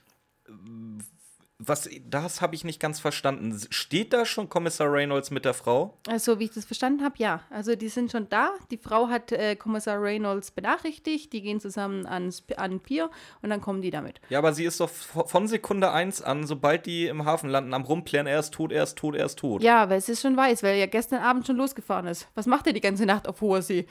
Was, 1.59 1.89
das 2.07 2.41
habe 2.41 2.53
ich 2.53 2.63
nicht 2.63 2.79
ganz 2.79 2.99
verstanden. 2.99 3.59
Steht 3.71 4.13
da 4.13 4.25
schon 4.25 4.47
Kommissar 4.47 4.91
Reynolds 4.91 5.31
mit 5.31 5.43
der 5.43 5.55
Frau? 5.55 5.97
Also, 6.07 6.37
wie 6.37 6.43
ich 6.43 6.51
das 6.51 6.65
verstanden 6.65 7.03
habe, 7.03 7.15
ja. 7.17 7.41
Also, 7.49 7.75
die 7.75 7.89
sind 7.89 8.11
schon 8.11 8.29
da. 8.29 8.51
Die 8.69 8.77
Frau 8.77 9.07
hat 9.07 9.31
äh, 9.31 9.55
Kommissar 9.55 9.99
Reynolds 9.99 10.51
benachrichtigt. 10.51 11.33
Die 11.33 11.41
gehen 11.41 11.59
zusammen 11.59 12.05
ans, 12.05 12.43
an 12.57 12.79
Pier 12.79 13.09
und 13.41 13.49
dann 13.49 13.59
kommen 13.59 13.81
die 13.81 13.89
damit. 13.89 14.21
Ja, 14.29 14.37
aber 14.37 14.53
sie 14.53 14.65
ist 14.65 14.79
doch 14.79 14.89
von 14.89 15.47
Sekunde 15.47 15.91
eins 15.91 16.21
an, 16.21 16.45
sobald 16.45 16.85
die 16.85 17.07
im 17.07 17.25
Hafen 17.25 17.49
landen, 17.49 17.73
am 17.73 17.83
Rumplären, 17.83 18.27
er 18.27 18.39
ist 18.39 18.53
tot, 18.53 18.71
er 18.71 18.83
ist 18.83 18.95
tot, 18.95 19.15
er 19.15 19.25
ist 19.25 19.39
tot. 19.39 19.63
Ja, 19.63 19.89
weil 19.89 19.97
es 19.97 20.09
ist 20.09 20.21
schon 20.21 20.37
weiß, 20.37 20.61
weil 20.61 20.73
er 20.73 20.77
ja 20.77 20.85
gestern 20.85 21.23
Abend 21.23 21.47
schon 21.47 21.57
losgefahren 21.57 22.05
ist. 22.05 22.27
Was 22.35 22.45
macht 22.45 22.67
er 22.67 22.73
die 22.73 22.81
ganze 22.81 23.07
Nacht 23.07 23.27
auf 23.27 23.41
hoher 23.41 23.63
See? 23.63 23.87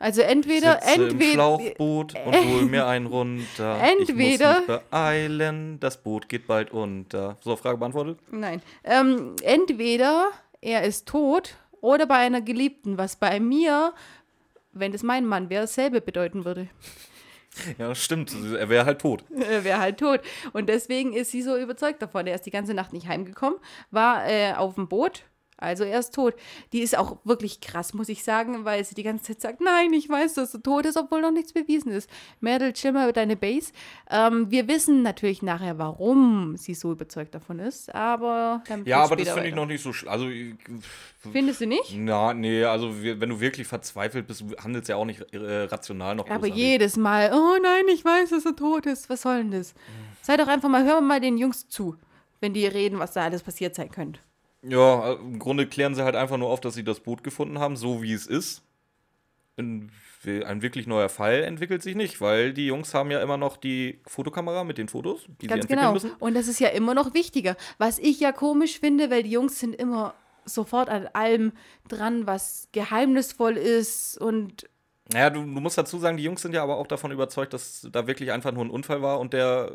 Also 0.00 0.22
entweder, 0.22 0.80
Sitze 0.80 0.94
im 0.94 1.10
entweder, 1.10 1.32
Schlauchboot 1.32 2.14
und 2.24 2.34
hol 2.34 2.62
mir 2.62 2.86
einen 2.86 3.06
runter. 3.06 3.78
Entweder- 3.82 4.60
Ich 4.62 4.68
muss 4.68 4.78
mich 4.78 4.80
beeilen, 4.90 5.80
das 5.80 6.02
Boot 6.02 6.28
geht 6.28 6.46
bald 6.46 6.70
unter. 6.70 7.36
So, 7.42 7.56
Frage 7.56 7.78
beantwortet? 7.78 8.18
Nein. 8.30 8.62
Ähm, 8.84 9.34
entweder 9.42 10.28
er 10.60 10.84
ist 10.84 11.06
tot 11.08 11.56
oder 11.80 12.06
bei 12.06 12.16
einer 12.18 12.40
Geliebten, 12.40 12.96
was 12.96 13.16
bei 13.16 13.40
mir, 13.40 13.92
wenn 14.72 14.94
es 14.94 15.02
mein 15.02 15.26
Mann 15.26 15.50
wäre, 15.50 15.62
dasselbe 15.62 16.00
bedeuten 16.00 16.44
würde. 16.44 16.68
Ja, 17.76 17.92
stimmt. 17.96 18.32
Er 18.56 18.68
wäre 18.68 18.86
halt 18.86 19.00
tot. 19.00 19.24
Er 19.50 19.64
wäre 19.64 19.80
halt 19.80 19.98
tot. 19.98 20.20
Und 20.52 20.68
deswegen 20.68 21.12
ist 21.12 21.32
sie 21.32 21.42
so 21.42 21.56
überzeugt 21.56 22.00
davon. 22.02 22.26
Er 22.28 22.36
ist 22.36 22.46
die 22.46 22.52
ganze 22.52 22.72
Nacht 22.72 22.92
nicht 22.92 23.08
heimgekommen, 23.08 23.58
war 23.90 24.28
äh, 24.30 24.52
auf 24.52 24.76
dem 24.76 24.86
Boot 24.86 25.24
also 25.58 25.84
er 25.84 25.98
ist 25.98 26.14
tot. 26.14 26.34
Die 26.72 26.80
ist 26.80 26.96
auch 26.96 27.18
wirklich 27.24 27.60
krass, 27.60 27.92
muss 27.94 28.08
ich 28.08 28.24
sagen, 28.24 28.64
weil 28.64 28.84
sie 28.84 28.94
die 28.94 29.02
ganze 29.02 29.24
Zeit 29.24 29.40
sagt, 29.40 29.60
nein, 29.60 29.92
ich 29.92 30.08
weiß, 30.08 30.34
dass 30.34 30.52
du 30.52 30.58
tot 30.58 30.86
ist, 30.86 30.96
obwohl 30.96 31.20
noch 31.20 31.32
nichts 31.32 31.52
bewiesen 31.52 31.92
ist. 31.92 32.08
Merdel, 32.40 32.72
chill 32.72 32.92
mal 32.92 33.12
deine 33.12 33.36
Base. 33.36 33.72
Ähm, 34.10 34.50
wir 34.50 34.68
wissen 34.68 35.02
natürlich 35.02 35.42
nachher, 35.42 35.78
warum 35.78 36.56
sie 36.56 36.74
so 36.74 36.92
überzeugt 36.92 37.34
davon 37.34 37.58
ist, 37.58 37.94
aber... 37.94 38.62
Ja, 38.84 39.02
aber 39.02 39.16
das 39.16 39.30
finde 39.30 39.48
ich 39.48 39.54
noch 39.54 39.66
nicht 39.66 39.82
so... 39.82 39.92
Also, 40.08 40.28
Findest 41.32 41.60
du 41.60 41.66
nicht? 41.66 41.94
Na, 41.96 42.32
nee, 42.32 42.64
also 42.64 43.02
wenn 43.02 43.28
du 43.28 43.40
wirklich 43.40 43.66
verzweifelt 43.66 44.26
bist, 44.26 44.44
handelst 44.62 44.88
ja 44.88 44.96
auch 44.96 45.04
nicht 45.04 45.20
äh, 45.34 45.64
rational 45.64 46.14
noch. 46.14 46.30
Aber 46.30 46.46
jedes 46.46 46.96
Mal, 46.96 47.32
oh 47.32 47.58
nein, 47.60 47.84
ich 47.92 48.04
weiß, 48.04 48.30
dass 48.30 48.46
er 48.46 48.54
tot 48.54 48.86
ist. 48.86 49.10
Was 49.10 49.22
soll 49.22 49.38
denn 49.38 49.50
das? 49.50 49.74
Mhm. 49.74 49.78
Sei 50.22 50.36
doch 50.36 50.46
einfach 50.46 50.68
mal, 50.68 50.84
hör 50.84 51.00
mal 51.00 51.20
den 51.20 51.36
Jungs 51.36 51.68
zu, 51.68 51.96
wenn 52.40 52.54
die 52.54 52.66
reden, 52.66 52.98
was 52.98 53.12
da 53.12 53.24
alles 53.24 53.42
passiert 53.42 53.74
sein 53.74 53.90
könnte. 53.90 54.20
Ja, 54.62 55.12
im 55.12 55.38
Grunde 55.38 55.66
klären 55.66 55.94
sie 55.94 56.04
halt 56.04 56.16
einfach 56.16 56.36
nur 56.36 56.48
auf, 56.48 56.60
dass 56.60 56.74
sie 56.74 56.84
das 56.84 57.00
Boot 57.00 57.22
gefunden 57.22 57.58
haben, 57.58 57.76
so 57.76 58.02
wie 58.02 58.12
es 58.12 58.26
ist. 58.26 58.62
ein 59.56 59.92
wirklich 60.24 60.86
neuer 60.86 61.08
Fall 61.08 61.42
entwickelt 61.44 61.82
sich 61.82 61.94
nicht, 61.94 62.20
weil 62.20 62.52
die 62.52 62.66
Jungs 62.66 62.92
haben 62.94 63.10
ja 63.10 63.22
immer 63.22 63.36
noch 63.36 63.56
die 63.56 64.00
Fotokamera 64.06 64.64
mit 64.64 64.78
den 64.78 64.88
Fotos, 64.88 65.26
die 65.40 65.46
Ganz 65.46 65.62
sie 65.62 65.72
entwickeln 65.72 65.78
genau. 65.78 65.92
müssen. 65.92 66.10
Und 66.18 66.34
das 66.34 66.48
ist 66.48 66.58
ja 66.58 66.68
immer 66.68 66.94
noch 66.94 67.14
wichtiger. 67.14 67.56
Was 67.78 67.98
ich 67.98 68.18
ja 68.20 68.32
komisch 68.32 68.80
finde, 68.80 69.10
weil 69.10 69.22
die 69.22 69.30
Jungs 69.30 69.60
sind 69.60 69.74
immer 69.74 70.14
sofort 70.44 70.88
an 70.88 71.06
allem 71.12 71.52
dran, 71.88 72.26
was 72.26 72.68
geheimnisvoll 72.72 73.56
ist 73.56 74.18
und 74.18 74.68
naja, 75.10 75.30
du, 75.30 75.40
du, 75.40 75.46
musst 75.46 75.78
dazu 75.78 75.98
sagen, 75.98 76.18
die 76.18 76.22
Jungs 76.22 76.42
sind 76.42 76.52
ja 76.52 76.62
aber 76.62 76.76
auch 76.76 76.86
davon 76.86 77.10
überzeugt, 77.12 77.54
dass 77.54 77.88
da 77.90 78.06
wirklich 78.06 78.30
einfach 78.30 78.52
nur 78.52 78.64
ein 78.64 78.70
Unfall 78.70 79.00
war 79.00 79.20
und 79.20 79.32
der 79.32 79.72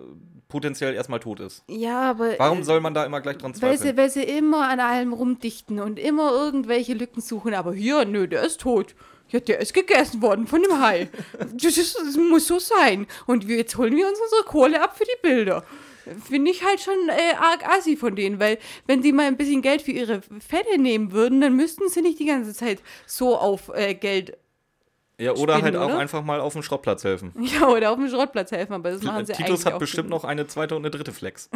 potenziell 0.47 0.93
erstmal 0.93 1.19
tot 1.19 1.39
ist. 1.39 1.63
Ja, 1.67 2.11
aber. 2.11 2.37
Warum 2.37 2.63
soll 2.63 2.81
man 2.81 2.93
da 2.93 3.03
immer 3.03 3.19
gleich 3.19 3.37
dran 3.37 3.55
zweifeln? 3.55 3.79
Weil 3.79 3.87
sie, 3.87 3.97
weil 3.97 4.09
sie 4.11 4.37
immer 4.37 4.69
an 4.69 4.79
allem 4.79 5.11
rumdichten 5.11 5.79
und 5.79 5.97
immer 5.97 6.31
irgendwelche 6.31 6.93
Lücken 6.93 7.21
suchen. 7.21 7.55
Aber 7.55 7.73
hier, 7.73 8.05
nö, 8.05 8.27
der 8.27 8.43
ist 8.43 8.61
tot. 8.61 8.93
Ja, 9.29 9.39
der 9.39 9.59
ist 9.59 9.73
gegessen 9.73 10.21
worden 10.21 10.45
von 10.45 10.61
dem 10.61 10.79
Hai. 10.79 11.09
das, 11.53 11.77
ist, 11.77 11.97
das 11.97 12.15
muss 12.15 12.47
so 12.47 12.59
sein. 12.59 13.07
Und 13.25 13.43
jetzt 13.45 13.75
holen 13.75 13.95
wir 13.95 14.07
uns 14.07 14.19
unsere 14.19 14.43
Kohle 14.43 14.83
ab 14.83 14.95
für 14.95 15.05
die 15.05 15.21
Bilder. 15.23 15.63
Finde 16.27 16.51
ich 16.51 16.63
halt 16.63 16.81
schon 16.81 17.09
äh, 17.09 17.35
arg 17.39 17.67
assi 17.67 17.95
von 17.95 18.15
denen, 18.15 18.39
weil 18.39 18.59
wenn 18.85 19.01
sie 19.01 19.13
mal 19.13 19.25
ein 19.25 19.37
bisschen 19.37 19.61
Geld 19.61 19.81
für 19.81 19.91
ihre 19.91 20.21
Fälle 20.21 20.77
nehmen 20.77 21.11
würden, 21.11 21.41
dann 21.41 21.55
müssten 21.55 21.87
sie 21.89 22.01
nicht 22.01 22.19
die 22.19 22.25
ganze 22.25 22.53
Zeit 22.53 22.79
so 23.07 23.37
auf 23.37 23.71
äh, 23.73 23.95
Geld 23.95 24.37
ja, 25.19 25.31
oder 25.31 25.57
Spinnen, 25.57 25.75
halt 25.75 25.75
auch 25.75 25.93
oder? 25.93 25.99
einfach 25.99 26.23
mal 26.23 26.39
auf 26.39 26.53
dem 26.53 26.63
Schrottplatz 26.63 27.03
helfen. 27.03 27.33
Ja, 27.39 27.67
oder 27.67 27.91
auf 27.91 27.97
dem 27.97 28.09
Schrottplatz 28.09 28.51
helfen, 28.51 28.73
aber 28.73 28.91
das 28.91 29.03
machen 29.03 29.25
sie 29.25 29.33
Titus 29.33 29.49
eigentlich 29.49 29.73
hat 29.73 29.79
bestimmt 29.79 30.09
noch 30.09 30.23
eine 30.23 30.47
zweite 30.47 30.75
und 30.75 30.81
eine 30.81 30.91
dritte 30.91 31.11
Flex. 31.11 31.49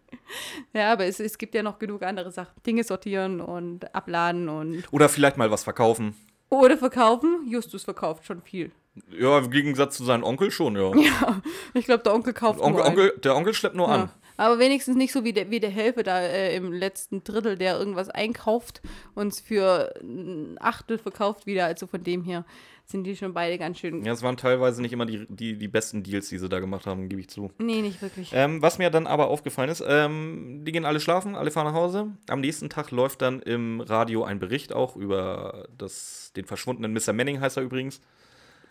ja, 0.74 0.92
aber 0.92 1.06
es, 1.06 1.20
es 1.20 1.38
gibt 1.38 1.54
ja 1.54 1.62
noch 1.62 1.78
genug 1.78 2.02
andere 2.02 2.30
Sachen. 2.30 2.52
Dinge 2.66 2.84
sortieren 2.84 3.40
und 3.40 3.94
abladen 3.94 4.48
und. 4.48 4.84
Oder 4.90 5.08
vielleicht 5.08 5.36
mal 5.36 5.50
was 5.50 5.64
verkaufen. 5.64 6.14
Oder 6.50 6.76
verkaufen. 6.76 7.46
Justus 7.48 7.84
verkauft 7.84 8.26
schon 8.26 8.42
viel. 8.42 8.72
Ja, 9.10 9.38
im 9.38 9.50
Gegensatz 9.50 9.96
zu 9.96 10.04
seinem 10.04 10.22
Onkel 10.22 10.50
schon, 10.50 10.76
ja. 10.76 10.94
Ja, 10.94 11.40
ich 11.72 11.86
glaube, 11.86 12.02
der 12.02 12.14
Onkel 12.14 12.34
kauft 12.34 12.60
Onkel, 12.60 12.82
nur 12.82 12.86
Onkel, 12.86 13.18
Der 13.24 13.36
Onkel 13.36 13.54
schleppt 13.54 13.74
nur 13.74 13.88
ja. 13.88 13.94
an. 13.94 14.10
Aber 14.36 14.58
wenigstens 14.58 14.96
nicht 14.96 15.12
so 15.12 15.24
wie 15.24 15.32
der, 15.32 15.50
wie 15.50 15.60
der 15.60 15.70
Helfer 15.70 16.02
da 16.02 16.20
äh, 16.20 16.56
im 16.56 16.72
letzten 16.72 17.24
Drittel, 17.24 17.56
der 17.56 17.78
irgendwas 17.78 18.08
einkauft 18.08 18.82
und 19.14 19.28
es 19.28 19.40
für 19.40 19.94
ein 20.00 20.56
Achtel 20.60 20.98
verkauft 20.98 21.46
wieder. 21.46 21.66
Also 21.66 21.86
von 21.86 22.02
dem 22.02 22.24
her 22.24 22.44
sind 22.84 23.04
die 23.04 23.16
schon 23.16 23.32
beide 23.32 23.58
ganz 23.58 23.78
schön. 23.78 24.04
Ja, 24.04 24.12
es 24.12 24.22
waren 24.22 24.36
teilweise 24.36 24.82
nicht 24.82 24.92
immer 24.92 25.06
die, 25.06 25.26
die, 25.28 25.56
die 25.56 25.68
besten 25.68 26.02
Deals, 26.02 26.28
die 26.28 26.38
sie 26.38 26.48
da 26.48 26.60
gemacht 26.60 26.86
haben, 26.86 27.08
gebe 27.08 27.20
ich 27.20 27.28
zu. 27.28 27.50
Nee, 27.58 27.82
nicht 27.82 28.00
wirklich. 28.02 28.30
Ähm, 28.32 28.62
was 28.62 28.78
mir 28.78 28.90
dann 28.90 29.06
aber 29.06 29.28
aufgefallen 29.28 29.70
ist, 29.70 29.82
ähm, 29.86 30.62
die 30.64 30.72
gehen 30.72 30.84
alle 30.84 31.00
schlafen, 31.00 31.34
alle 31.34 31.50
fahren 31.50 31.66
nach 31.66 31.74
Hause. 31.74 32.12
Am 32.28 32.40
nächsten 32.40 32.70
Tag 32.70 32.90
läuft 32.90 33.22
dann 33.22 33.40
im 33.40 33.80
Radio 33.80 34.24
ein 34.24 34.38
Bericht 34.38 34.72
auch 34.72 34.96
über 34.96 35.68
das, 35.76 36.32
den 36.36 36.44
verschwundenen 36.44 36.92
Mr. 36.92 37.12
Manning, 37.12 37.40
heißt 37.40 37.56
er 37.56 37.62
übrigens. 37.62 38.00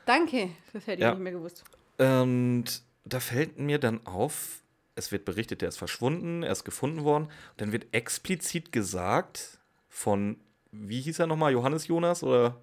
Danke, 0.06 0.50
das 0.74 0.88
hätte 0.88 0.98
ich 0.98 1.02
ja. 1.02 1.12
nicht 1.12 1.24
mehr 1.24 1.34
gewusst. 1.34 1.64
Und 1.98 2.66
da 3.06 3.20
fällt 3.20 3.60
mir 3.60 3.80
dann 3.80 4.06
auf, 4.06 4.61
es 5.02 5.12
wird 5.12 5.26
berichtet, 5.26 5.62
er 5.62 5.70
ist 5.70 5.78
verschwunden, 5.78 6.44
er 6.44 6.52
ist 6.52 6.64
gefunden 6.64 7.04
worden. 7.04 7.26
Und 7.26 7.34
dann 7.58 7.72
wird 7.72 7.88
explizit 7.92 8.72
gesagt 8.72 9.60
von, 9.90 10.38
wie 10.72 11.02
hieß 11.02 11.20
er 11.20 11.28
nochmal, 11.28 11.52
Johannes 11.52 11.88
Jonas 11.88 12.24
oder 12.24 12.58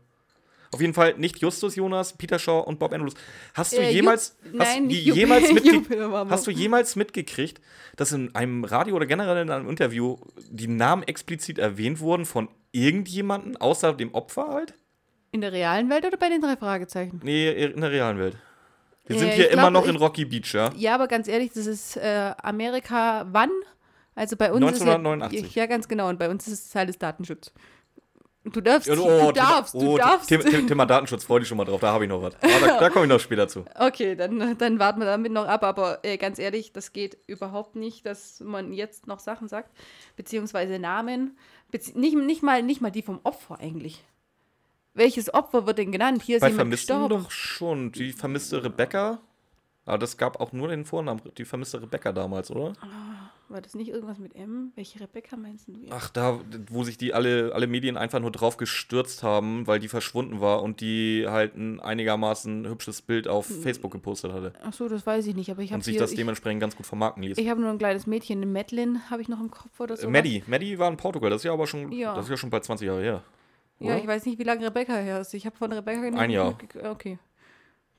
auf 0.71 0.81
jeden 0.81 0.93
Fall 0.93 1.15
nicht 1.17 1.39
Justus 1.39 1.77
Jonas, 1.77 2.13
Peter 2.13 2.39
Shaw 2.39 2.61
und 2.61 2.79
Bob 2.79 2.93
Andrews. 2.93 3.15
Hast 3.55 3.73
du, 3.73 3.79
äh, 3.79 3.91
jemals, 3.91 4.37
Jupp, 4.45 4.61
hast, 4.61 4.69
nein, 4.69 4.91
jemals 4.91 5.49
hast 6.31 6.47
du 6.47 6.51
jemals 6.51 6.95
mitgekriegt, 6.95 7.61
dass 7.97 8.13
in 8.13 8.35
einem 8.35 8.65
Radio 8.65 8.97
oder 8.97 9.07
generell 9.07 9.43
in 9.43 9.51
einem 9.51 9.69
Interview 9.69 10.19
die 10.51 10.69
Namen 10.69 11.05
explizit 11.05 11.59
erwähnt 11.59 12.01
wurden 12.01 12.27
von 12.27 12.49
irgendjemandem 12.73 13.57
außer 13.57 13.95
dem 13.95 14.15
Opfer 14.15 14.49
halt? 14.49 14.75
In 15.33 15.41
der 15.41 15.53
realen 15.53 15.89
Welt 15.91 16.05
oder 16.05 16.17
bei 16.19 16.29
den 16.29 16.41
drei 16.41 16.57
Fragezeichen? 16.57 17.21
Nee, 17.23 17.51
in 17.51 17.81
der 17.81 17.91
realen 17.91 18.19
Welt. 18.19 18.37
Wir 19.09 19.17
äh, 19.17 19.19
sind 19.19 19.33
hier 19.33 19.51
immer 19.51 19.71
noch 19.71 19.87
in 19.87 19.97
Rocky 19.97 20.25
Beach, 20.25 20.53
ja? 20.55 20.71
Ja, 20.77 20.95
aber 20.95 21.09
ganz 21.09 21.29
ehrlich, 21.29 21.53
das 21.53 21.67
ist 21.67 21.97
äh, 21.97 22.33
Amerika 22.43 23.27
wann? 23.31 23.51
Also 24.15 24.37
bei 24.37 24.53
uns 24.53 24.65
1989. 24.65 25.45
ist 25.45 25.55
ja, 25.55 25.63
ja, 25.63 25.67
ganz 25.67 25.89
genau. 25.89 26.09
Und 26.09 26.19
bei 26.19 26.29
uns 26.29 26.47
ist 26.47 26.53
es 26.53 26.71
Teil 26.71 26.87
des 26.87 26.99
Datenschutzes. 26.99 27.53
Du 28.45 28.61
darfst, 28.61 28.89
oh, 28.89 28.95
du 28.95 29.33
darfst, 29.33 29.75
oh, 29.75 29.81
du 29.81 29.97
darfst. 29.99 30.29
Thema, 30.29 30.87
Datenschutz, 30.87 31.25
freue 31.25 31.41
dich 31.41 31.49
schon 31.49 31.59
mal 31.59 31.65
drauf, 31.65 31.81
da 31.81 31.93
habe 31.93 32.05
ich 32.05 32.09
noch 32.09 32.23
was. 32.23 32.35
Aber 32.41 32.67
da, 32.67 32.81
da 32.81 32.91
komme 32.91 33.05
ich 33.05 33.11
noch 33.11 33.21
später 33.21 33.49
zu. 33.49 33.65
Okay, 33.75 34.15
dann, 34.15 34.57
dann 34.57 34.79
warten 34.79 35.01
wir 35.01 35.07
damit 35.07 35.33
noch 35.33 35.47
ab, 35.47 35.63
aber 35.65 36.01
äh, 36.03 36.17
ganz 36.17 36.39
ehrlich, 36.39 36.73
das 36.73 36.93
geht 36.93 37.19
überhaupt 37.27 37.77
nicht, 37.77 38.07
dass 38.07 38.41
man 38.41 38.73
jetzt 38.73 39.07
noch 39.07 39.19
Sachen 39.19 39.49
sagt, 39.49 39.71
beziehungsweise 40.17 40.79
Namen, 40.79 41.37
bezieh 41.71 41.99
nicht, 41.99 42.17
nicht, 42.17 42.43
mal, 42.43 42.63
nicht 42.63 42.81
mal 42.81 42.91
die 42.91 43.03
vom 43.03 43.21
Opfer 43.25 43.59
eigentlich. 43.61 44.05
Welches 44.99 45.33
Opfer 45.33 45.67
wird 45.67 45.79
denn 45.79 45.93
genannt? 45.93 46.23
Hier 46.23 46.37
ist 46.37 46.41
Bei 46.41 46.51
jemand 46.51 46.73
gestorben. 46.73 47.09
doch 47.09 47.31
schon. 47.31 47.93
Die 47.93 48.13
vermisste 48.13 48.63
Rebecca. 48.63 49.21
Aber 49.87 49.97
das 49.97 50.19
gab 50.19 50.39
auch 50.41 50.53
nur 50.53 50.69
den 50.69 50.85
Vornamen, 50.85 51.23
die 51.39 51.47
vermisste 51.47 51.81
Rebecca 51.81 52.13
damals, 52.13 52.51
oder? 52.51 52.75
Oh. 52.83 53.29
War 53.51 53.63
das 53.63 53.75
nicht 53.75 53.89
irgendwas 53.89 54.19
mit 54.19 54.37
M? 54.37 54.73
Welche 54.75 55.01
Rebecca 55.01 55.35
meinst 55.35 55.69
du 55.69 55.73
jetzt? 55.73 55.91
Ach, 55.91 56.11
da, 56.11 56.39
wo 56.69 56.85
sich 56.85 56.99
die 56.99 57.15
alle, 57.15 57.53
alle 57.55 57.67
Medien 57.67 57.97
einfach 57.97 58.21
nur 58.21 58.31
drauf 58.31 58.59
gestürzt 58.59 59.23
haben, 59.23 59.67
weil 59.67 59.79
die 59.79 59.89
verschwunden 59.89 60.43
war 60.43 60.63
und 60.63 60.83
die 60.83 61.25
halt 61.27 61.57
ein 61.57 61.81
einigermaßen 61.81 62.69
hübsches 62.69 63.01
Bild 63.01 63.27
auf 63.27 63.49
hm. 63.49 63.63
Facebook 63.63 63.93
gepostet 63.93 64.33
hatte. 64.33 64.53
Ach 64.63 64.75
so, 64.75 64.87
das 64.91 65.07
weiß 65.07 65.27
ich 65.27 65.35
nicht, 65.35 65.51
aber 65.51 65.63
ich 65.63 65.71
habe 65.71 65.77
Und 65.77 65.85
sich 65.85 65.93
hier, 65.93 66.01
das 66.01 66.15
dementsprechend 66.15 66.61
ganz 66.61 66.77
gut 66.77 66.85
vermarkten 66.85 67.23
ließ. 67.23 67.39
Ich 67.39 67.49
habe 67.49 67.63
nur 67.63 67.71
ein 67.71 67.79
kleines 67.79 68.07
Mädchen, 68.07 68.43
eine 68.43 68.47
Madeline, 68.47 69.09
habe 69.09 69.23
ich 69.23 69.29
noch 69.29 69.41
im 69.41 69.51
Kopf 69.51 69.81
oder 69.81 69.97
so. 69.97 70.07
Äh, 70.07 70.11
Maddie, 70.11 70.45
Maddie 70.47 70.79
war 70.79 70.91
in 70.91 70.99
Portugal, 70.99 71.31
das 71.31 71.41
ist 71.41 71.45
ja 71.45 71.55
aber 71.55 71.67
schon, 71.67 71.91
ja. 71.93 72.15
das 72.15 72.27
ist 72.27 72.31
ja 72.31 72.37
schon 72.37 72.51
bald 72.51 72.65
20 72.65 72.87
Jahre 72.87 73.01
her. 73.01 73.23
Oder? 73.81 73.91
Ja, 73.91 73.99
ich 73.99 74.07
weiß 74.07 74.27
nicht, 74.27 74.39
wie 74.39 74.45
lange 74.45 74.67
Rebecca 74.67 74.95
her 74.95 75.21
ist. 75.21 75.35
Ich 75.35 75.47
habe 75.47 75.57
von 75.57 75.73
Rebecca 75.73 76.19
Ein 76.19 76.31
Jahr. 76.31 76.59
Okay. 76.85 77.19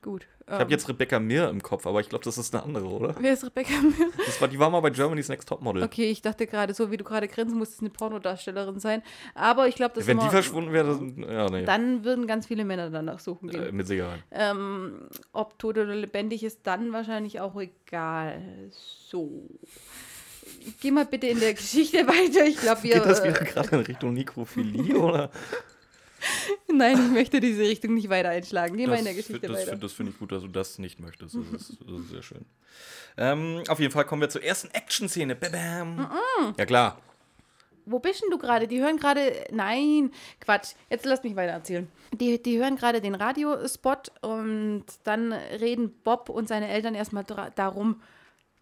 Gut. 0.02 0.26
Ich 0.46 0.52
habe 0.52 0.64
ähm, 0.64 0.70
jetzt 0.70 0.88
Rebecca 0.88 1.20
Mir 1.20 1.50
im 1.50 1.62
Kopf, 1.62 1.86
aber 1.86 2.00
ich 2.00 2.08
glaube, 2.08 2.24
das 2.24 2.38
ist 2.38 2.54
eine 2.54 2.64
andere, 2.64 2.86
oder? 2.86 3.14
Wer 3.20 3.34
ist 3.34 3.44
Rebecca 3.44 3.74
Mir? 3.82 4.10
Das 4.26 4.40
war, 4.40 4.48
die 4.48 4.58
war 4.58 4.70
mal 4.70 4.80
bei 4.80 4.88
Germany's 4.88 5.28
Next 5.28 5.46
Topmodel. 5.48 5.82
Okay, 5.82 6.10
ich 6.10 6.22
dachte 6.22 6.46
gerade, 6.46 6.72
so 6.72 6.90
wie 6.90 6.96
du 6.96 7.04
gerade 7.04 7.28
grinsen, 7.28 7.58
muss 7.58 7.68
es 7.68 7.80
eine 7.80 7.90
Pornodarstellerin 7.90 8.80
sein. 8.80 9.02
Aber 9.34 9.68
ich 9.68 9.74
glaube, 9.74 9.94
das 9.96 10.06
Wenn 10.06 10.18
die 10.18 10.28
verschwunden 10.28 10.72
wäre, 10.72 10.98
ja, 11.30 11.50
nee. 11.50 11.64
Dann 11.64 12.02
würden 12.02 12.26
ganz 12.26 12.46
viele 12.46 12.64
Männer 12.64 12.88
danach 12.88 13.18
suchen 13.18 13.50
gehen. 13.50 13.62
Äh, 13.62 13.72
mit 13.72 13.86
Sicherheit. 13.86 14.20
Ähm, 14.30 15.08
ob 15.32 15.58
tot 15.58 15.76
oder 15.76 15.94
lebendig 15.94 16.44
ist, 16.44 16.66
dann 16.66 16.92
wahrscheinlich 16.94 17.40
auch 17.40 17.60
egal. 17.60 18.42
So. 18.70 19.50
Geh 20.80 20.90
mal 20.90 21.06
bitte 21.06 21.26
in 21.26 21.40
der 21.40 21.54
Geschichte 21.54 21.98
weiter. 22.06 22.46
Ich 22.46 22.56
glaube, 22.56 22.82
wir. 22.82 22.94
Geht 22.94 23.06
das 23.06 23.22
wieder 23.22 23.32
gerade 23.32 23.68
in 23.76 23.82
Richtung 23.82 24.14
Nekrophilie, 24.14 24.96
oder? 24.98 25.30
Nein, 26.72 26.98
ich 27.06 27.10
möchte 27.12 27.40
diese 27.40 27.62
Richtung 27.62 27.94
nicht 27.94 28.08
weiter 28.10 28.28
einschlagen. 28.28 28.76
Geh 28.76 28.86
mal 28.86 28.98
in 28.98 29.04
der 29.04 29.14
Geschichte 29.14 29.46
das, 29.46 29.66
weiter. 29.66 29.76
Das 29.76 29.92
finde 29.92 30.12
ich 30.12 30.18
gut, 30.18 30.32
dass 30.32 30.42
du 30.42 30.48
das 30.48 30.78
nicht 30.78 31.00
möchtest. 31.00 31.34
Das 31.34 31.60
ist, 31.60 31.78
das 31.80 32.00
ist 32.00 32.10
sehr 32.10 32.22
schön. 32.22 32.44
Ähm, 33.16 33.62
auf 33.68 33.80
jeden 33.80 33.92
Fall 33.92 34.04
kommen 34.04 34.22
wir 34.22 34.28
zur 34.28 34.42
ersten 34.42 34.68
Action-Szene. 34.68 35.34
Mm 35.34 35.38
-mm. 35.38 36.54
Ja, 36.58 36.66
klar. 36.66 36.98
Wo 37.86 37.98
bist 37.98 38.22
denn 38.22 38.30
du 38.30 38.38
gerade? 38.38 38.68
Die 38.68 38.80
hören 38.80 38.98
gerade. 38.98 39.46
Nein, 39.50 40.12
Quatsch. 40.40 40.74
Jetzt 40.90 41.06
lass 41.06 41.22
mich 41.22 41.36
weiter 41.36 41.52
erzählen. 41.52 41.88
Die, 42.12 42.40
die 42.40 42.58
hören 42.58 42.76
gerade 42.76 43.00
den 43.00 43.14
Radiospot 43.14 44.12
und 44.20 44.84
dann 45.04 45.32
reden 45.32 45.92
Bob 46.04 46.28
und 46.28 46.48
seine 46.48 46.68
Eltern 46.68 46.94
erstmal 46.94 47.24
darum, 47.24 48.00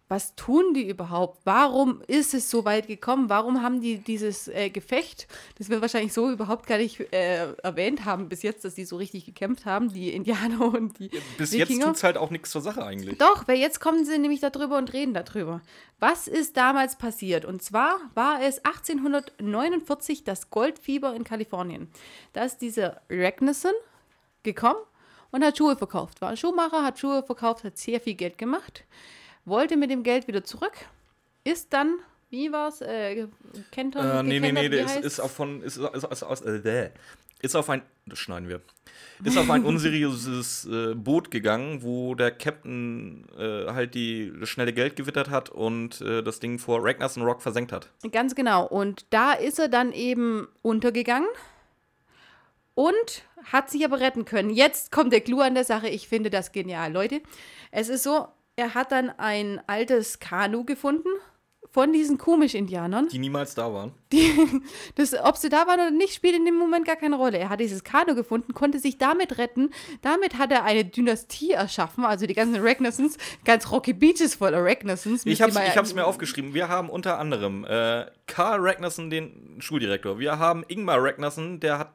was 0.09 0.35
tun 0.35 0.73
die 0.73 0.89
überhaupt? 0.89 1.39
Warum 1.45 2.01
ist 2.07 2.33
es 2.33 2.49
so 2.49 2.65
weit 2.65 2.87
gekommen? 2.87 3.29
Warum 3.29 3.61
haben 3.61 3.79
die 3.79 3.99
dieses 3.99 4.47
äh, 4.47 4.71
Gefecht, 4.71 5.27
das 5.59 5.69
wir 5.69 5.81
wahrscheinlich 5.81 6.13
so 6.13 6.31
überhaupt 6.31 6.65
gar 6.65 6.79
nicht 6.79 6.99
äh, 7.13 7.53
erwähnt 7.61 8.05
haben 8.05 8.27
bis 8.27 8.41
jetzt, 8.41 8.65
dass 8.65 8.73
die 8.73 8.85
so 8.85 8.97
richtig 8.97 9.25
gekämpft 9.25 9.65
haben, 9.65 9.93
die 9.93 10.11
Indianer 10.11 10.61
und 10.73 10.97
die 10.97 11.11
Bis 11.37 11.51
Wikinger? 11.51 11.69
jetzt 11.69 11.85
tut 11.85 11.95
es 11.95 12.03
halt 12.03 12.17
auch 12.17 12.31
nichts 12.31 12.49
zur 12.49 12.61
Sache 12.61 12.83
eigentlich. 12.83 13.19
Doch, 13.19 13.47
weil 13.47 13.59
jetzt 13.59 13.79
kommen 13.79 14.03
sie 14.03 14.17
nämlich 14.17 14.39
darüber 14.39 14.79
und 14.79 14.93
reden 14.93 15.13
darüber. 15.13 15.61
Was 15.99 16.27
ist 16.27 16.57
damals 16.57 16.97
passiert? 16.97 17.45
Und 17.45 17.61
zwar 17.61 17.99
war 18.15 18.41
es 18.41 18.65
1849 18.65 20.23
das 20.23 20.49
Goldfieber 20.49 21.15
in 21.15 21.23
Kalifornien. 21.23 21.87
Da 22.33 22.45
ist 22.45 22.57
dieser 22.57 23.01
Ragnarsson 23.11 23.73
gekommen 24.41 24.79
und 25.31 25.43
hat 25.43 25.57
Schuhe 25.57 25.75
verkauft. 25.75 26.21
War 26.21 26.29
ein 26.29 26.37
Schuhmacher, 26.37 26.83
hat 26.83 26.97
Schuhe 26.97 27.21
verkauft, 27.21 27.63
hat 27.63 27.77
sehr 27.77 28.01
viel 28.01 28.15
Geld 28.15 28.39
gemacht, 28.39 28.85
wollte 29.45 29.77
mit 29.77 29.91
dem 29.91 30.03
Geld 30.03 30.27
wieder 30.27 30.43
zurück, 30.43 30.73
ist 31.43 31.73
dann, 31.73 31.97
wie 32.29 32.51
war's, 32.51 32.81
äh, 32.81 33.27
Kenton? 33.71 34.05
Äh, 34.05 34.23
nee, 34.23 34.39
nee, 34.39 34.51
nee, 34.51 34.69
das 34.69 34.91
heißt's? 34.91 35.05
ist 35.05 35.19
auf 35.19 35.31
von 35.31 35.61
ist, 35.61 35.77
ist, 35.77 36.03
ist, 36.03 36.21
ist, 36.21 36.65
äh, 36.65 36.91
ist 37.41 37.55
auf 37.55 37.69
ein 37.69 37.81
das 38.09 38.19
schneiden 38.19 38.49
wir. 38.49 38.61
Ist 39.23 39.37
auf 39.37 39.49
ein 39.49 39.63
unseriöses 39.65 40.65
äh, 40.65 40.95
Boot 40.95 41.31
gegangen, 41.31 41.83
wo 41.83 42.15
der 42.15 42.31
Captain 42.31 43.25
äh, 43.37 43.67
halt 43.67 43.95
die 43.95 44.33
das 44.39 44.49
schnelle 44.49 44.73
Geld 44.73 44.95
gewittert 44.95 45.29
hat 45.29 45.49
und 45.49 46.01
äh, 46.01 46.21
das 46.23 46.39
Ding 46.39 46.59
vor 46.59 46.83
Ragnarsson 46.83 47.23
Rock 47.23 47.41
versenkt 47.41 47.71
hat. 47.71 47.89
Ganz 48.11 48.35
genau. 48.35 48.65
Und 48.65 49.05
da 49.11 49.33
ist 49.33 49.59
er 49.59 49.69
dann 49.69 49.93
eben 49.93 50.47
untergegangen 50.61 51.29
und 52.73 53.23
hat 53.43 53.69
sich 53.69 53.85
aber 53.85 53.99
retten 53.99 54.25
können. 54.25 54.49
Jetzt 54.49 54.91
kommt 54.91 55.13
der 55.13 55.21
Clou 55.21 55.41
an 55.41 55.53
der 55.53 55.65
Sache. 55.65 55.87
Ich 55.89 56.07
finde 56.07 56.29
das 56.29 56.51
genial, 56.51 56.91
Leute. 56.91 57.21
Es 57.71 57.89
ist 57.89 58.03
so, 58.03 58.27
er 58.59 58.73
hat 58.75 58.91
dann 58.91 59.09
ein 59.09 59.61
altes 59.67 60.19
Kanu 60.19 60.65
gefunden 60.65 61.07
von 61.71 61.93
diesen 61.93 62.17
Komisch-Indianern. 62.17 63.07
Die 63.09 63.19
niemals 63.19 63.55
da 63.55 63.71
waren. 63.73 63.93
Das, 64.95 65.13
ob 65.13 65.37
sie 65.37 65.49
da 65.49 65.67
waren 65.67 65.79
oder 65.79 65.91
nicht, 65.91 66.13
spielt 66.13 66.35
in 66.35 66.43
dem 66.43 66.55
Moment 66.55 66.85
gar 66.85 66.95
keine 66.95 67.15
Rolle. 67.15 67.37
Er 67.37 67.49
hat 67.49 67.59
dieses 67.59 67.83
Kanu 67.83 68.15
gefunden, 68.15 68.53
konnte 68.53 68.79
sich 68.79 68.97
damit 68.97 69.37
retten. 69.37 69.69
Damit 70.01 70.37
hat 70.37 70.51
er 70.51 70.63
eine 70.65 70.83
Dynastie 70.83 71.51
erschaffen, 71.51 72.03
also 72.03 72.25
die 72.25 72.33
ganzen 72.33 72.57
Ragnarsons, 72.59 73.17
ganz 73.45 73.71
Rocky 73.71 73.93
Beaches 73.93 74.35
voller 74.35 74.63
Ragnarsons. 74.63 75.25
Ich 75.25 75.41
hab's, 75.41 75.55
ich 75.55 75.77
hab's 75.77 75.93
mir 75.93 76.05
aufgeschrieben. 76.05 76.53
Wir 76.53 76.67
haben 76.67 76.89
unter 76.89 77.19
anderem 77.19 77.63
äh, 77.65 78.07
Karl 78.25 78.59
Ragnarsson, 78.59 79.09
den 79.09 79.57
Schuldirektor. 79.59 80.19
Wir 80.19 80.39
haben 80.39 80.65
Ingmar 80.67 81.01
Ragnarsson, 81.01 81.59
der 81.59 81.79
hat, 81.79 81.93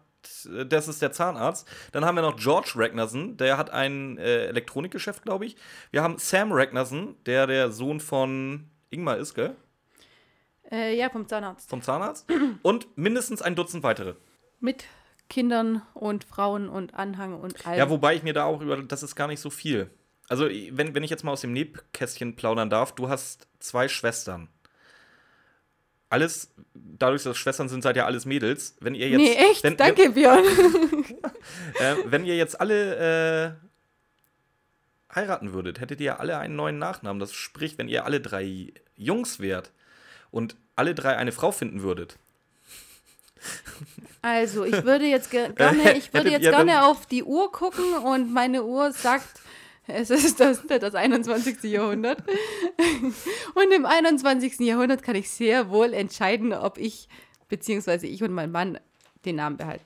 das 0.66 0.88
ist 0.88 1.02
der 1.02 1.12
Zahnarzt. 1.12 1.68
Dann 1.92 2.04
haben 2.04 2.16
wir 2.16 2.22
noch 2.22 2.36
George 2.36 2.72
Ragnarsson, 2.76 3.36
der 3.36 3.56
hat 3.56 3.70
ein 3.70 4.18
äh, 4.18 4.46
Elektronikgeschäft, 4.46 5.22
glaube 5.22 5.46
ich. 5.46 5.56
Wir 5.90 6.02
haben 6.02 6.18
Sam 6.18 6.52
Ragnarsson, 6.52 7.16
der 7.26 7.46
der 7.46 7.70
Sohn 7.70 8.00
von 8.00 8.68
Ingmar 8.90 9.18
ist, 9.18 9.34
gell? 9.34 9.56
Äh, 10.70 10.96
ja, 10.96 11.10
vom 11.10 11.28
Zahnarzt. 11.28 11.68
Vom 11.68 11.82
Zahnarzt. 11.82 12.26
Und 12.62 12.86
mindestens 12.96 13.42
ein 13.42 13.54
Dutzend 13.54 13.82
weitere. 13.82 14.14
Mit 14.60 14.84
Kindern 15.28 15.82
und 15.94 16.24
Frauen 16.24 16.68
und 16.68 16.94
Anhang 16.94 17.40
und 17.40 17.66
allem. 17.66 17.78
Ja, 17.78 17.90
wobei 17.90 18.14
ich 18.14 18.22
mir 18.22 18.32
da 18.32 18.44
auch 18.44 18.60
über, 18.60 18.82
das 18.82 19.02
ist 19.02 19.14
gar 19.14 19.28
nicht 19.28 19.40
so 19.40 19.50
viel. 19.50 19.90
Also, 20.28 20.48
wenn, 20.48 20.94
wenn 20.94 21.02
ich 21.02 21.10
jetzt 21.10 21.22
mal 21.22 21.32
aus 21.32 21.42
dem 21.42 21.52
Nebkästchen 21.52 22.34
plaudern 22.36 22.70
darf, 22.70 22.92
du 22.92 23.08
hast 23.08 23.46
zwei 23.58 23.88
Schwestern. 23.88 24.48
Alles, 26.14 26.48
dadurch, 26.74 27.24
dass 27.24 27.36
Schwestern 27.36 27.68
sind, 27.68 27.82
seid 27.82 27.96
ihr 27.96 28.06
alles 28.06 28.24
Mädels. 28.24 28.76
Wenn 28.78 28.94
ihr 28.94 29.08
jetzt. 29.08 29.18
nee, 29.18 29.34
echt? 29.34 29.64
wenn, 29.64 29.76
Danke, 29.76 30.10
Björn. 30.10 30.44
Wenn, 30.44 31.04
äh, 31.80 31.96
wenn 32.04 32.24
ihr 32.24 32.36
jetzt 32.36 32.60
alle 32.60 33.56
äh, 35.10 35.14
heiraten 35.16 35.52
würdet, 35.52 35.80
hättet 35.80 36.00
ihr 36.00 36.20
alle 36.20 36.38
einen 36.38 36.54
neuen 36.54 36.78
Nachnamen. 36.78 37.18
Das 37.18 37.32
sprich, 37.32 37.78
wenn 37.78 37.88
ihr 37.88 38.04
alle 38.04 38.20
drei 38.20 38.72
Jungs 38.94 39.40
wärt 39.40 39.72
und 40.30 40.54
alle 40.76 40.94
drei 40.94 41.16
eine 41.16 41.32
Frau 41.32 41.50
finden 41.50 41.82
würdet. 41.82 42.16
Also, 44.22 44.64
ich 44.64 44.84
würde 44.84 45.04
jetzt 45.04 45.30
ge 45.30 45.52
gerne, 45.54 45.98
ich 45.98 46.14
würde 46.14 46.30
jetzt 46.30 46.44
ihr 46.44 46.50
gerne 46.50 46.84
auf 46.84 47.04
die 47.04 47.22
Uhr 47.22 47.52
gucken 47.52 47.92
und 47.98 48.32
meine 48.32 48.64
Uhr 48.64 48.90
sagt, 48.90 49.42
es 49.86 50.10
ist 50.10 50.40
das, 50.40 50.66
das 50.66 50.94
21. 50.94 51.62
Jahrhundert. 51.64 52.22
Und 53.54 53.72
im 53.72 53.86
21. 53.86 54.60
Jahrhundert 54.60 55.02
kann 55.02 55.16
ich 55.16 55.30
sehr 55.30 55.70
wohl 55.70 55.92
entscheiden, 55.92 56.52
ob 56.52 56.78
ich, 56.78 57.08
beziehungsweise 57.48 58.06
ich 58.06 58.22
und 58.22 58.32
mein 58.32 58.50
Mann, 58.50 58.78
den 59.24 59.36
Namen 59.36 59.56
behalten. 59.56 59.84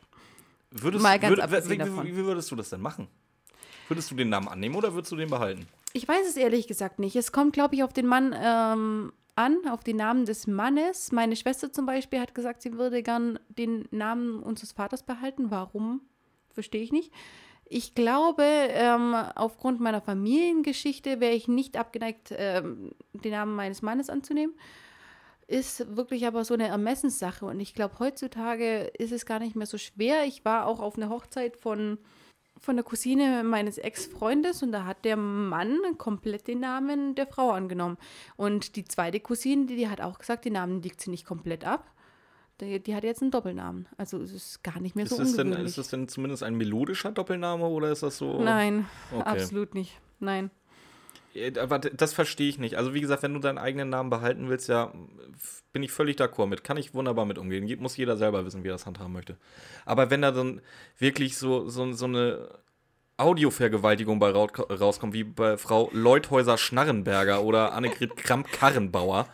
Würdest, 0.70 1.02
Mal 1.02 1.18
ganz 1.18 1.36
würd, 1.36 1.70
wie, 1.70 1.78
davon. 1.78 2.06
wie, 2.06 2.16
wie 2.16 2.24
würdest 2.24 2.50
du 2.50 2.56
das 2.56 2.70
denn 2.70 2.80
machen? 2.80 3.08
Würdest 3.88 4.10
du 4.10 4.14
den 4.14 4.28
Namen 4.28 4.48
annehmen 4.48 4.74
oder 4.74 4.92
würdest 4.92 5.12
du 5.12 5.16
den 5.16 5.30
behalten? 5.30 5.66
Ich 5.94 6.06
weiß 6.06 6.28
es 6.28 6.36
ehrlich 6.36 6.66
gesagt 6.66 6.98
nicht. 6.98 7.16
Es 7.16 7.32
kommt, 7.32 7.54
glaube 7.54 7.74
ich, 7.74 7.82
auf 7.82 7.92
den 7.92 8.06
Mann 8.06 8.34
ähm, 8.38 9.12
an, 9.34 9.56
auf 9.70 9.82
den 9.82 9.96
Namen 9.96 10.26
des 10.26 10.46
Mannes. 10.46 11.10
Meine 11.12 11.36
Schwester 11.36 11.72
zum 11.72 11.86
Beispiel 11.86 12.20
hat 12.20 12.34
gesagt, 12.34 12.60
sie 12.60 12.74
würde 12.74 13.02
gern 13.02 13.38
den 13.48 13.88
Namen 13.90 14.42
unseres 14.42 14.72
Vaters 14.72 15.02
behalten. 15.02 15.50
Warum? 15.50 16.02
Verstehe 16.52 16.82
ich 16.82 16.92
nicht. 16.92 17.12
Ich 17.70 17.94
glaube, 17.94 18.44
ähm, 18.44 19.14
aufgrund 19.34 19.78
meiner 19.78 20.00
Familiengeschichte 20.00 21.20
wäre 21.20 21.34
ich 21.34 21.48
nicht 21.48 21.76
abgeneigt, 21.76 22.32
ähm, 22.36 22.92
den 23.12 23.32
Namen 23.32 23.54
meines 23.54 23.82
Mannes 23.82 24.08
anzunehmen. 24.08 24.54
Ist 25.46 25.96
wirklich 25.96 26.26
aber 26.26 26.44
so 26.44 26.54
eine 26.54 26.68
Ermessenssache. 26.68 27.44
Und 27.44 27.60
ich 27.60 27.74
glaube, 27.74 27.98
heutzutage 27.98 28.90
ist 28.98 29.12
es 29.12 29.26
gar 29.26 29.38
nicht 29.38 29.54
mehr 29.54 29.66
so 29.66 29.76
schwer. 29.78 30.24
Ich 30.24 30.44
war 30.44 30.66
auch 30.66 30.80
auf 30.80 30.96
einer 30.96 31.10
Hochzeit 31.10 31.56
von 31.56 31.98
von 32.60 32.76
der 32.76 32.84
Cousine 32.84 33.44
meines 33.44 33.78
Ex-Freundes 33.78 34.62
und 34.62 34.72
da 34.72 34.84
hat 34.84 35.04
der 35.04 35.16
Mann 35.16 35.78
komplett 35.96 36.48
den 36.48 36.60
Namen 36.60 37.14
der 37.14 37.26
Frau 37.26 37.50
angenommen. 37.50 37.98
Und 38.36 38.76
die 38.76 38.84
zweite 38.84 39.20
Cousine, 39.20 39.66
die, 39.66 39.76
die 39.76 39.88
hat 39.88 40.00
auch 40.00 40.18
gesagt, 40.18 40.44
den 40.44 40.54
Namen 40.54 40.82
liegt 40.82 41.00
sie 41.00 41.10
nicht 41.10 41.24
komplett 41.24 41.64
ab. 41.64 41.90
Die, 42.60 42.80
die 42.80 42.94
hat 42.94 43.04
jetzt 43.04 43.22
einen 43.22 43.30
Doppelnamen. 43.30 43.86
Also 43.96 44.20
es 44.20 44.32
ist 44.32 44.64
gar 44.64 44.80
nicht 44.80 44.96
mehr 44.96 45.06
so 45.06 45.14
Ist 45.14 45.20
das, 45.20 45.32
denn, 45.36 45.46
ungewöhnlich. 45.48 45.70
ist 45.70 45.78
das 45.78 45.88
denn 45.88 46.08
zumindest 46.08 46.42
ein 46.42 46.56
melodischer 46.56 47.12
Doppelname 47.12 47.64
oder 47.66 47.92
ist 47.92 48.02
das 48.02 48.18
so? 48.18 48.42
Nein, 48.42 48.86
Okay. 49.12 49.22
absolut 49.22 49.74
nicht. 49.74 50.00
Nein. 50.18 50.50
Aber 51.60 51.78
das 51.78 52.14
verstehe 52.14 52.48
ich 52.48 52.58
nicht. 52.58 52.74
Also 52.76 52.94
wie 52.94 53.00
gesagt, 53.00 53.22
wenn 53.22 53.32
du 53.34 53.38
deinen 53.38 53.58
eigenen 53.58 53.90
Namen 53.90 54.10
behalten 54.10 54.48
willst, 54.48 54.68
ja, 54.68 54.92
bin 55.72 55.84
ich 55.84 55.92
völlig 55.92 56.16
d'accord 56.16 56.46
mit. 56.46 56.64
Kann 56.64 56.76
ich 56.78 56.94
wunderbar 56.94 57.26
mit 57.26 57.38
umgehen. 57.38 57.80
Muss 57.80 57.96
jeder 57.96 58.16
selber 58.16 58.44
wissen, 58.44 58.64
wie 58.64 58.68
er 58.68 58.72
das 58.72 58.86
handhaben 58.86 59.12
möchte. 59.12 59.36
Aber 59.84 60.10
wenn 60.10 60.22
da 60.22 60.32
dann 60.32 60.60
wirklich 60.96 61.36
so, 61.38 61.68
so, 61.68 61.92
so 61.92 62.06
eine 62.06 62.48
Audiovergewaltigung 63.18 64.18
bei 64.18 64.30
rauskommt, 64.30 65.12
wie 65.12 65.24
bei 65.24 65.56
Frau 65.58 65.90
Leuthäuser-Schnarrenberger 65.92 67.42
oder 67.42 67.72
Annegret 67.72 68.16
Kramp-Karrenbauer, 68.16 69.28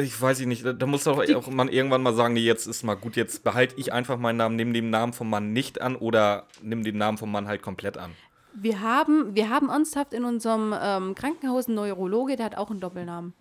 ich 0.00 0.20
weiß 0.20 0.40
ich 0.40 0.46
nicht, 0.46 0.64
da- 0.64 0.86
muss 0.86 1.04
doch 1.04 1.18
auch 1.34 1.46
man 1.48 1.68
irgendwann 1.68 2.02
mal 2.02 2.14
sagen, 2.14 2.34
nee, 2.34 2.40
jetzt 2.40 2.66
ist 2.66 2.82
mal 2.82 2.94
gut, 2.94 3.16
jetzt 3.16 3.44
behalte 3.44 3.74
ich 3.78 3.92
einfach 3.92 4.18
meinen 4.18 4.36
Namen, 4.36 4.56
nimm 4.56 4.72
den 4.72 4.90
Namen 4.90 5.12
vom 5.12 5.30
Mann 5.30 5.52
nicht 5.52 5.80
an 5.80 5.96
oder 5.96 6.46
nimm 6.62 6.84
den 6.84 6.98
Namen 6.98 7.18
vom 7.18 7.30
Mann 7.32 7.48
halt 7.48 7.62
komplett 7.62 7.98
an. 7.98 8.12
Wir 8.54 8.80
haben, 8.80 9.34
wir 9.34 9.48
haben 9.50 9.68
ernsthaft 9.68 10.12
in 10.14 10.24
unserem 10.24 10.74
ähm, 10.80 11.14
Krankenhaus 11.14 11.66
einen 11.66 11.74
Neurologe, 11.76 12.36
der 12.36 12.46
hat 12.46 12.56
auch 12.56 12.70
einen 12.70 12.80
Doppelnamen. 12.80 13.34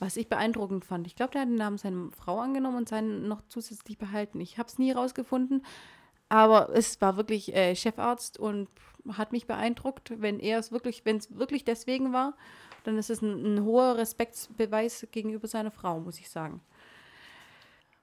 Was 0.00 0.16
ich 0.16 0.28
beeindruckend 0.28 0.84
fand. 0.84 1.06
Ich 1.06 1.14
glaube, 1.14 1.30
der 1.32 1.42
hat 1.42 1.48
den 1.48 1.54
Namen 1.54 1.78
seiner 1.78 2.08
Frau 2.18 2.40
angenommen 2.40 2.78
und 2.78 2.88
seinen 2.88 3.28
noch 3.28 3.42
zusätzlich 3.48 3.96
behalten. 3.96 4.40
Ich 4.40 4.58
habe 4.58 4.68
es 4.68 4.76
nie 4.78 4.90
rausgefunden, 4.90 5.64
aber 6.28 6.70
es 6.74 7.00
war 7.00 7.16
wirklich 7.16 7.54
äh, 7.54 7.76
Chefarzt 7.76 8.38
und 8.38 8.68
hat 9.12 9.30
mich 9.32 9.46
beeindruckt. 9.46 10.12
Wenn 10.16 10.40
er 10.40 10.58
es 10.58 10.72
wirklich, 10.72 11.04
wenn 11.04 11.18
es 11.18 11.36
wirklich 11.38 11.64
deswegen 11.64 12.12
war, 12.12 12.34
dann 12.84 12.98
ist 12.98 13.10
es 13.10 13.22
ein, 13.22 13.56
ein 13.56 13.64
hoher 13.64 13.98
Respektsbeweis 13.98 15.06
gegenüber 15.10 15.48
seiner 15.48 15.70
Frau, 15.70 16.00
muss 16.00 16.18
ich 16.18 16.30
sagen. 16.30 16.60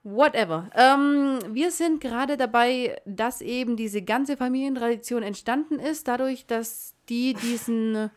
Whatever. 0.04 0.70
Ähm, 0.76 1.40
wir 1.52 1.70
sind 1.70 2.02
gerade 2.02 2.36
dabei, 2.36 3.00
dass 3.06 3.42
eben 3.42 3.76
diese 3.76 4.02
ganze 4.02 4.36
Familientradition 4.36 5.22
entstanden 5.22 5.80
ist, 5.80 6.08
dadurch, 6.08 6.48
dass 6.48 6.96
die 7.08 7.36
diesen, 7.36 8.10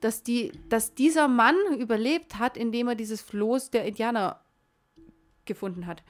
dass 0.00 0.22
die, 0.22 0.52
dass 0.68 0.94
dieser 0.94 1.26
Mann 1.26 1.56
überlebt 1.78 2.38
hat, 2.38 2.58
indem 2.58 2.88
er 2.88 2.94
dieses 2.94 3.22
Floß 3.22 3.70
der 3.70 3.86
Indianer 3.86 4.40
gefunden 5.46 5.86
hat. 5.86 6.02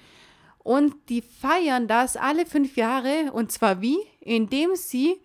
Und 0.58 0.96
die 1.08 1.22
feiern 1.22 1.86
das 1.86 2.16
alle 2.16 2.44
fünf 2.44 2.76
Jahre, 2.76 3.30
und 3.32 3.52
zwar 3.52 3.80
wie? 3.80 3.98
Indem 4.20 4.74
sie 4.74 5.20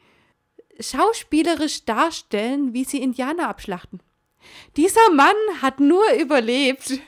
schauspielerisch 0.80 1.86
darstellen, 1.86 2.74
wie 2.74 2.84
sie 2.84 3.02
Indianer 3.02 3.50
abschlachten. 3.50 4.02
Dieser 4.78 5.12
Mann 5.12 5.36
hat 5.62 5.80
nur 5.80 6.04
überlebt, 6.14 7.00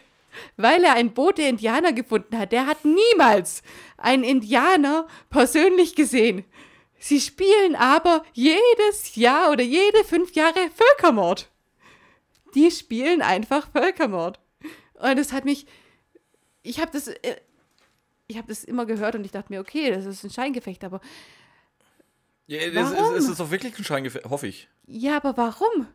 weil 0.57 0.83
er 0.83 0.93
ein 0.93 1.13
Boot 1.13 1.37
der 1.37 1.49
Indianer 1.49 1.93
gefunden 1.93 2.37
hat. 2.37 2.51
Der 2.51 2.67
hat 2.67 2.85
niemals 2.85 3.61
einen 3.97 4.23
Indianer 4.23 5.07
persönlich 5.29 5.95
gesehen. 5.95 6.43
Sie 6.99 7.21
spielen 7.21 7.75
aber 7.75 8.23
jedes 8.33 9.15
Jahr 9.15 9.51
oder 9.51 9.63
jede 9.63 10.03
fünf 10.03 10.33
Jahre 10.33 10.69
Völkermord. 10.73 11.49
Die 12.55 12.71
spielen 12.71 13.21
einfach 13.21 13.69
Völkermord. 13.71 14.39
Und 14.93 15.17
das 15.17 15.33
hat 15.33 15.45
mich. 15.45 15.65
Ich 16.63 16.79
habe 16.79 16.91
das. 16.91 17.07
äh, 17.07 17.35
Ich 18.27 18.37
habe 18.37 18.47
das 18.47 18.63
immer 18.63 18.85
gehört 18.85 19.13
und 19.15 19.23
ich 19.25 19.31
dachte 19.31 19.53
mir, 19.53 19.59
okay, 19.59 19.91
das 19.91 20.05
ist 20.05 20.23
ein 20.23 20.31
Scheingefecht, 20.31 20.83
aber. 20.83 20.99
Ja, 22.47 22.59
es, 22.59 22.73
Warum? 22.75 23.15
es 23.15 23.27
ist 23.27 23.39
doch 23.39 23.51
wirklich 23.51 23.77
ein 23.77 23.83
Scheingefecht, 23.83 24.25
hoffe 24.25 24.47
ich. 24.47 24.67
Ja, 24.87 25.17
aber 25.17 25.35
warum? 25.37 25.87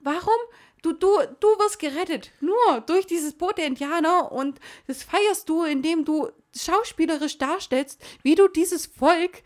Warum? 0.00 0.40
Du, 0.82 0.92
du, 0.92 1.06
du 1.40 1.46
wirst 1.58 1.78
gerettet. 1.78 2.32
Nur 2.40 2.80
durch 2.86 3.06
dieses 3.06 3.34
Boot 3.34 3.56
der 3.58 3.66
Indianer 3.66 4.32
und 4.32 4.58
das 4.86 5.02
feierst 5.04 5.48
du, 5.48 5.62
indem 5.64 6.04
du 6.04 6.28
schauspielerisch 6.56 7.38
darstellst, 7.38 8.04
wie 8.22 8.34
du 8.34 8.48
dieses 8.48 8.86
Volk, 8.86 9.42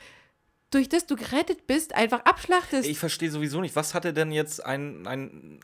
durch 0.71 0.89
das 0.89 1.07
du 1.07 1.15
gerettet 1.15 1.67
bist, 1.67 1.95
einfach 1.95 2.21
abschlachtest. 2.25 2.89
Ich 2.89 2.99
verstehe 2.99 3.31
sowieso 3.31 3.61
nicht, 3.61 3.77
was 3.77 3.95
hatte 3.95 4.13
denn 4.13 4.33
jetzt 4.33 4.65
ein, 4.65 5.07
ein 5.07 5.61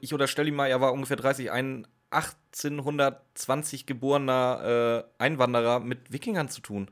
ich 0.00 0.12
unterstelle 0.12 0.48
ihm 0.48 0.54
mal, 0.56 0.68
er 0.68 0.80
war 0.80 0.92
ungefähr 0.92 1.16
30, 1.16 1.50
ein 1.50 1.86
1820 2.10 3.86
geborener 3.86 5.04
äh, 5.18 5.22
Einwanderer 5.22 5.80
mit 5.80 6.12
Wikingern 6.12 6.48
zu 6.48 6.60
tun? 6.60 6.90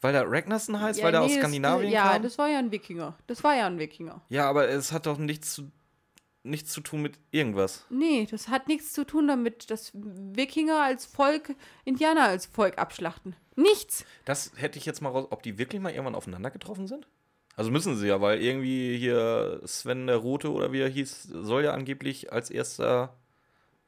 Weil 0.00 0.12
der 0.12 0.30
Ragnarsson 0.30 0.80
heißt, 0.80 1.00
Ja, 1.00 1.06
weil 1.06 1.12
der 1.12 1.22
aus 1.22 1.28
nee, 1.30 1.34
das- 1.36 1.42
Skandinavien 1.42 1.90
Ja, 1.92 2.12
kam? 2.12 2.22
das 2.22 2.38
war 2.38 2.48
ja 2.48 2.58
ein 2.58 2.70
Wikinger. 2.70 3.16
Das 3.26 3.42
war 3.42 3.56
ja 3.56 3.66
ein 3.66 3.78
Wikinger. 3.78 4.22
ja, 4.28 4.48
aber 4.48 4.68
es 4.68 4.92
hat 4.92 5.06
doch 5.06 5.18
nichts 5.18 5.54
zu, 5.54 5.70
nichts 6.48 6.72
zu 6.72 6.80
tun 6.80 7.02
mit 7.02 7.18
irgendwas. 7.30 7.86
Nee, 7.90 8.26
das 8.30 8.48
hat 8.48 8.68
nichts 8.68 8.92
zu 8.92 9.04
tun 9.04 9.28
damit, 9.28 9.70
dass 9.70 9.92
Wikinger 9.94 10.82
als 10.82 11.06
Volk 11.06 11.54
Indianer 11.84 12.24
als 12.24 12.46
Volk 12.46 12.78
abschlachten. 12.78 13.36
Nichts. 13.56 14.04
Das 14.24 14.52
hätte 14.56 14.78
ich 14.78 14.86
jetzt 14.86 15.00
mal 15.00 15.10
raus, 15.10 15.26
ob 15.30 15.42
die 15.42 15.58
wirklich 15.58 15.80
mal 15.80 15.90
irgendwann 15.90 16.14
aufeinander 16.14 16.50
getroffen 16.50 16.86
sind? 16.86 17.08
Also 17.56 17.72
müssen 17.72 17.96
sie 17.96 18.06
ja, 18.06 18.20
weil 18.20 18.40
irgendwie 18.40 18.96
hier 18.96 19.60
Sven 19.64 20.06
der 20.06 20.16
Rote 20.16 20.52
oder 20.52 20.72
wie 20.72 20.80
er 20.80 20.88
hieß, 20.88 21.24
soll 21.24 21.64
ja 21.64 21.72
angeblich 21.72 22.32
als 22.32 22.50
erster 22.50 23.16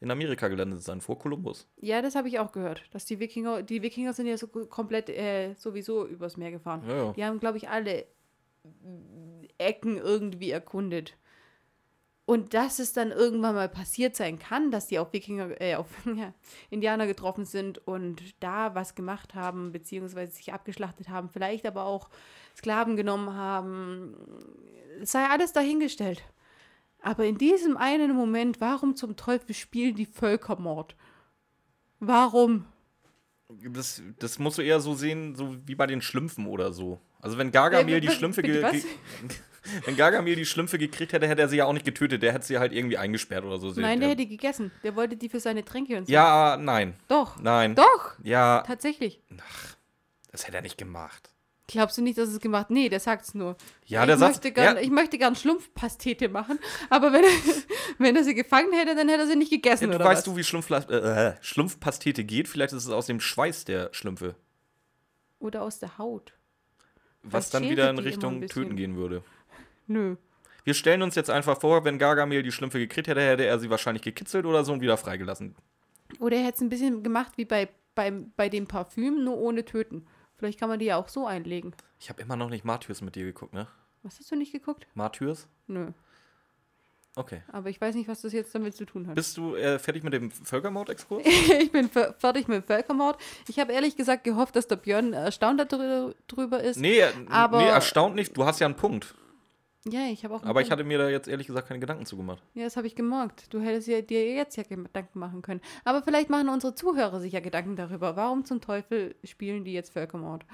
in 0.01 0.11
Amerika 0.11 0.49
gelandet 0.49 0.83
sein, 0.83 1.01
vor 1.01 1.19
Kolumbus. 1.19 1.69
Ja, 1.77 2.03
das 2.03 2.15
habe 2.15 2.27
ich 2.27 2.39
auch 2.39 2.53
gehört, 2.53 2.83
dass 2.93 3.05
die 3.05 3.21
Wikinger, 3.21 3.63
die 3.63 3.83
Wikinger 3.83 4.13
sind 4.13 4.27
ja 4.27 4.37
so 4.39 4.49
komplett 4.49 5.11
äh, 5.11 5.55
sowieso 5.55 6.07
übers 6.07 6.37
Meer 6.37 6.51
gefahren. 6.51 6.83
Ja, 6.89 6.97
ja. 6.97 7.13
Die 7.13 7.25
haben, 7.25 7.39
glaube 7.39 7.59
ich, 7.59 7.69
alle 7.69 8.07
Ecken 9.59 9.99
irgendwie 9.99 10.51
erkundet. 10.51 11.17
Und 12.27 12.55
dass 12.55 12.79
es 12.79 12.93
dann 12.93 13.11
irgendwann 13.11 13.57
mal 13.57 13.69
passiert 13.69 14.15
sein 14.15 14.39
kann, 14.39 14.71
dass 14.71 14.87
die 14.87 15.01
auf 15.01 15.13
Wikinger, 15.13 15.61
äh, 15.61 15.75
auf 15.75 15.89
ja, 16.17 16.33
Indianer 16.69 17.07
getroffen 17.07 17.45
sind 17.45 17.79
und 17.87 18.23
da 18.41 18.75
was 18.75 18.95
gemacht 18.95 19.35
haben, 19.35 19.73
beziehungsweise 19.73 20.33
sich 20.33 20.53
abgeschlachtet 20.53 21.09
haben, 21.09 21.29
vielleicht 21.29 21.67
aber 21.67 21.85
auch 21.85 22.09
Sklaven 22.57 22.97
genommen 22.97 23.35
haben, 23.35 24.15
es 25.01 25.13
sei 25.13 25.25
alles 25.27 25.53
dahingestellt. 25.53 26.23
Aber 27.03 27.25
in 27.25 27.39
diesem 27.39 27.77
einen 27.77 28.15
Moment, 28.15 28.61
warum 28.61 28.95
zum 28.95 29.17
Teufel 29.17 29.55
spielen 29.55 29.95
die 29.95 30.07
Völkermord? 30.07 30.95
Warum? 31.99 32.67
Das, 33.49 34.03
das 34.19 34.39
musst 34.39 34.59
du 34.59 34.63
eher 34.63 34.81
so 34.81 34.95
sehen, 34.95 35.35
so 35.35 35.57
wie 35.67 35.75
bei 35.75 35.87
den 35.87 36.03
Schlümpfen 36.03 36.47
oder 36.47 36.73
so. 36.73 37.01
Also 37.21 37.37
wenn 37.39 37.51
Gargamel 37.51 37.95
Äh, 37.95 38.01
die 38.01 38.11
Schlümpfe 38.11 38.43
ge 38.43 38.63
wenn 39.85 39.97
Gargamel 39.97 40.37
die 40.37 40.47
Schlümpfe 40.47 40.79
gekriegt 40.79 41.13
hätte, 41.13 41.27
hätte 41.29 41.43
er 41.43 41.49
sie 41.49 41.57
ja 41.57 41.65
auch 41.67 41.73
nicht 41.73 41.85
getötet, 41.85 42.23
der 42.23 42.33
hätte 42.33 42.47
sie 42.47 42.59
halt 42.59 42.73
irgendwie 42.73 42.97
eingesperrt 42.99 43.45
oder 43.45 43.59
so. 43.59 43.69
Nein, 43.81 44.01
der 44.01 44.11
hätte 44.11 44.23
die 44.23 44.29
gegessen. 44.29 44.71
Der 44.83 44.97
wollte 44.97 45.17
die 45.17 45.29
für 45.29 45.41
seine 45.41 45.65
Tränke 45.65 45.97
und 45.99 46.07
so. 46.07 46.13
Ja, 46.13 46.57
nein. 46.59 46.95
Doch. 47.09 47.39
Nein. 47.41 47.75
Doch. 47.75 48.15
Ja, 48.23 48.63
Tatsächlich. 48.67 49.21
das 50.33 50.47
hätte 50.47 50.57
er 50.57 50.63
nicht 50.63 50.79
gemacht. 50.79 51.31
Glaubst 51.73 51.97
du 51.99 52.03
nicht, 52.03 52.19
dass 52.19 52.29
es 52.31 52.41
gemacht 52.41 52.69
Nee, 52.71 52.89
der 52.89 52.99
sagt 52.99 53.27
es 53.27 53.35
nur. 53.35 53.57
Ja, 53.87 54.01
ich 54.03 54.07
der 54.09 54.19
sagt- 54.19 54.33
möchte 54.35 54.51
gern, 54.51 54.75
ja. 54.77 54.83
Ich 54.83 54.91
möchte 54.91 55.19
gern 55.19 55.37
Schlumpfpastete 55.37 56.29
machen, 56.29 56.59
aber 56.89 57.13
wenn 57.13 57.23
er, 57.23 57.31
wenn 57.99 58.17
er 58.17 58.25
sie 58.25 58.35
gefangen 58.35 58.73
hätte, 58.73 58.97
dann 58.97 59.09
hätte 59.09 59.21
er 59.23 59.27
sie 59.29 59.37
nicht 59.37 59.53
gegessen, 59.53 59.89
Du 59.91 59.95
oder 59.95 60.05
weißt 60.05 60.27
was? 60.27 60.35
du, 60.35 60.37
wie 60.37 60.43
Schlumpfla 60.43 60.79
äh, 60.89 61.37
Schlumpfpastete 61.43 62.25
geht? 62.25 62.49
Vielleicht 62.49 62.73
ist 62.73 62.87
es 62.87 62.91
aus 62.91 63.07
dem 63.07 63.21
Schweiß 63.21 63.67
der 63.67 63.91
Schlümpfe. 63.93 64.35
Oder 65.39 65.63
aus 65.63 65.79
der 65.79 65.97
Haut. 65.97 66.33
Was 67.23 67.51
Vielleicht 67.51 67.55
dann 67.55 67.71
wieder 67.71 67.89
in 67.91 67.99
Richtung. 67.99 68.47
Töten 68.49 68.75
gehen 68.75 68.97
würde. 68.97 69.23
Nö. 69.91 70.17
Wir 70.63 70.75
stellen 70.75 71.03
uns 71.03 71.15
jetzt 71.17 71.31
einfach 71.31 71.61
vor, 71.61 71.85
wenn 71.85 71.99
Gargamel 71.99 72.43
die 72.45 72.53
Schlümpfe 72.53 72.79
gekriegt 72.79 73.09
hätte, 73.09 73.21
hätte 73.23 73.45
er 73.45 73.59
sie 73.59 73.71
wahrscheinlich 73.71 74.03
gekitzelt 74.03 74.45
oder 74.47 74.65
so 74.65 74.73
und 74.73 74.81
wieder 74.83 74.97
freigelassen. 74.97 75.57
Oder 76.21 76.37
er 76.37 76.45
hätte 76.45 76.57
es 76.57 76.61
ein 76.61 76.69
bisschen 76.69 77.03
gemacht 77.03 77.33
wie 77.37 77.45
bei, 77.45 77.69
beim, 77.95 78.33
bei 78.37 78.49
dem 78.49 78.67
Parfüm, 78.67 79.25
nur 79.25 79.39
ohne 79.39 79.65
Töten. 79.65 80.07
Vielleicht 80.37 80.61
kann 80.61 80.69
man 80.69 80.79
die 80.79 80.85
ja 80.87 80.97
auch 80.97 81.09
so 81.09 81.27
einlegen. 81.27 81.75
Ich 81.99 82.09
habe 82.09 82.23
immer 82.23 82.37
noch 82.37 82.51
nicht 82.51 82.65
Martyrs 82.65 83.01
mit 83.03 83.17
dir 83.17 83.25
geguckt, 83.25 83.53
ne? 83.53 83.67
Was 84.03 84.19
hast 84.19 84.31
du 84.31 84.37
nicht 84.37 84.53
geguckt? 84.53 84.87
Martyrs? 84.95 85.49
Nö. 85.67 85.89
Okay. 87.17 87.43
Aber 87.51 87.69
ich 87.69 87.81
weiß 87.81 87.97
nicht, 87.97 88.09
was 88.09 88.23
das 88.23 88.33
jetzt 88.33 88.55
damit 88.55 88.75
zu 88.77 88.85
tun 88.87 89.09
hat. 89.09 89.17
Bist 89.17 89.37
du 89.37 89.57
äh, 89.57 89.79
fertig 89.81 90.05
mit 90.05 90.13
dem 90.13 90.31
Völkermord-Exkurs? 90.31 91.25
ich 91.61 91.73
bin 91.73 91.89
fer- 91.91 92.15
fertig 92.19 92.47
mit 92.49 92.59
dem 92.63 92.67
Völkermord. 92.67 93.21
Ich 93.49 93.59
habe 93.59 93.73
ehrlich 93.73 93.97
gesagt 93.97 94.23
gehofft, 94.25 94.55
dass 94.57 94.69
der 94.69 94.77
Björn 94.77 95.13
erstaunt 95.13 95.61
darüber 95.73 96.63
ist. 96.63 96.77
Nee, 96.79 97.01
äh, 97.01 97.09
Aber- 97.29 97.59
nee, 97.59 97.69
erstaunt 97.69 98.15
nicht. 98.15 98.37
Du 98.37 98.45
hast 98.45 98.61
ja 98.61 98.67
einen 98.67 98.77
Punkt. 98.77 99.15
Ja, 99.87 100.07
ich 100.09 100.25
habe 100.25 100.35
auch. 100.35 100.43
Aber 100.43 100.61
ich 100.61 100.71
hatte 100.71 100.85
mir 100.85 100.99
da 100.99 101.09
jetzt 101.09 101.27
ehrlich 101.27 101.47
gesagt 101.47 101.69
keine 101.69 101.81
Gedanken 101.81 102.05
zugemacht. 102.05 102.43
Ja, 102.55 102.65
das 102.65 102.77
habe 102.77 102.87
ich 102.87 102.95
gemerkt. 102.95 103.53
Du 103.53 103.61
hättest 103.61 103.89
ja, 103.89 104.03
dir 104.03 104.35
jetzt 104.35 104.57
ja 104.57 104.63
Gedanken 104.63 105.19
machen 105.19 105.41
können. 105.41 105.63
Aber 105.85 106.03
vielleicht 106.03 106.29
machen 106.29 106.51
unsere 106.51 106.75
Zuhörer 106.75 107.19
sich 107.21 107.33
ja 107.33 107.41
Gedanken 107.41 107.77
darüber. 107.77 108.15
Warum 108.15 108.45
zum 108.45 108.61
Teufel 108.61 109.15
spielen 109.25 109.65
die 109.65 109.73
jetzt 109.73 109.93
Völkermord? 109.93 110.45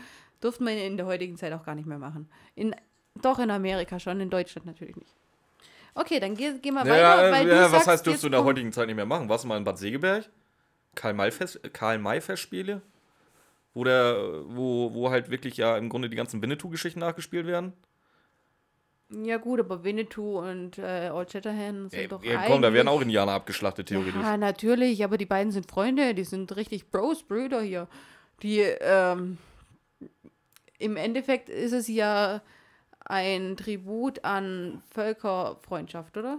Dürften 0.42 0.64
wir 0.66 0.84
in 0.84 0.96
der 0.96 1.06
heutigen 1.06 1.36
Zeit 1.36 1.52
auch 1.52 1.64
gar 1.64 1.74
nicht 1.74 1.86
mehr 1.86 1.98
machen. 1.98 2.28
In, 2.54 2.76
doch 3.20 3.40
in 3.40 3.50
Amerika 3.50 3.98
schon, 3.98 4.20
in 4.20 4.30
Deutschland 4.30 4.66
natürlich 4.66 4.94
nicht. 4.96 5.12
Okay, 5.94 6.20
dann 6.20 6.36
geh, 6.36 6.52
geh 6.62 6.70
mal 6.70 6.86
weiter. 6.86 7.32
weil 7.32 7.46
du 7.46 7.50
ja, 7.50 7.62
was 7.64 7.70
sagst, 7.70 7.88
heißt, 7.88 8.06
dürfst 8.06 8.22
du 8.22 8.26
in 8.28 8.32
der 8.32 8.44
heutigen 8.44 8.70
Zeit 8.70 8.86
nicht 8.86 8.96
mehr 8.96 9.06
machen? 9.06 9.28
Warst 9.28 9.44
du 9.44 9.48
mal 9.48 9.56
in 9.56 9.64
Bad 9.64 9.78
Segeberg? 9.78 10.28
Karl-May-Fest- 10.94 11.72
Karl-May-Festspiele? 11.72 12.80
Wo, 13.74 13.82
der, 13.82 14.44
wo, 14.46 14.94
wo 14.94 15.10
halt 15.10 15.30
wirklich 15.30 15.56
ja 15.56 15.76
im 15.78 15.88
Grunde 15.88 16.08
die 16.08 16.16
ganzen 16.16 16.40
Winnetou-Geschichten 16.42 17.00
nachgespielt 17.00 17.46
werden? 17.46 17.72
Ja 19.08 19.36
gut, 19.36 19.60
aber 19.60 19.84
Winnetou 19.84 20.40
und 20.40 20.78
äh, 20.78 21.10
Old 21.12 21.30
Shatterhand 21.30 21.92
sind 21.92 22.00
Ey, 22.00 22.08
doch 22.08 22.24
ja, 22.24 22.42
komm, 22.46 22.60
da 22.60 22.72
werden 22.72 22.88
auch 22.88 23.00
Indianer 23.00 23.32
abgeschlachtet, 23.32 23.88
theoretisch. 23.88 24.20
Ja, 24.20 24.36
natürlich, 24.36 25.04
aber 25.04 25.16
die 25.16 25.26
beiden 25.26 25.52
sind 25.52 25.70
Freunde, 25.70 26.12
die 26.14 26.24
sind 26.24 26.56
richtig 26.56 26.90
Bros, 26.90 27.22
Brüder 27.22 27.62
hier. 27.62 27.86
Die, 28.42 28.60
ähm, 28.60 29.38
im 30.78 30.96
Endeffekt 30.96 31.48
ist 31.48 31.72
es 31.72 31.86
ja 31.86 32.42
ein 33.04 33.56
Tribut 33.56 34.24
an 34.24 34.82
Völkerfreundschaft, 34.90 36.16
oder? 36.16 36.38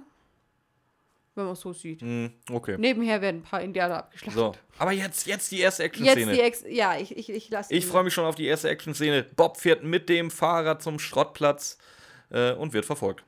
Wenn 1.35 1.45
man 1.45 1.53
es 1.53 1.61
so 1.61 1.71
sieht. 1.71 2.01
Hm, 2.01 2.33
okay. 2.51 2.75
Nebenher 2.77 3.21
werden 3.21 3.37
ein 3.37 3.43
paar 3.43 3.61
Indianer 3.61 3.99
abgeschlachtet. 3.99 4.39
So, 4.39 4.51
aber 4.77 4.91
jetzt, 4.91 5.25
jetzt 5.25 5.51
die 5.51 5.59
erste 5.59 5.83
Jetzt 5.83 5.99
Action-Szene. 5.99 6.33
die 6.33 6.41
Ex. 6.41 6.65
Ja, 6.67 6.97
ich, 6.97 7.15
ich, 7.15 7.29
ich 7.29 7.49
lasse 7.49 7.73
Ich 7.73 7.85
freue 7.85 8.03
mich 8.03 8.13
schon 8.13 8.25
auf 8.25 8.35
die 8.35 8.45
erste 8.47 8.69
Action-Szene. 8.69 9.23
Bob 9.35 9.57
fährt 9.57 9.83
mit 9.83 10.09
dem 10.09 10.31
Fahrrad 10.31 10.81
zum 10.81 10.99
Schrottplatz 10.99 11.77
äh, 12.29 12.53
und 12.53 12.73
wird 12.73 12.85
verfolgt. 12.85 13.23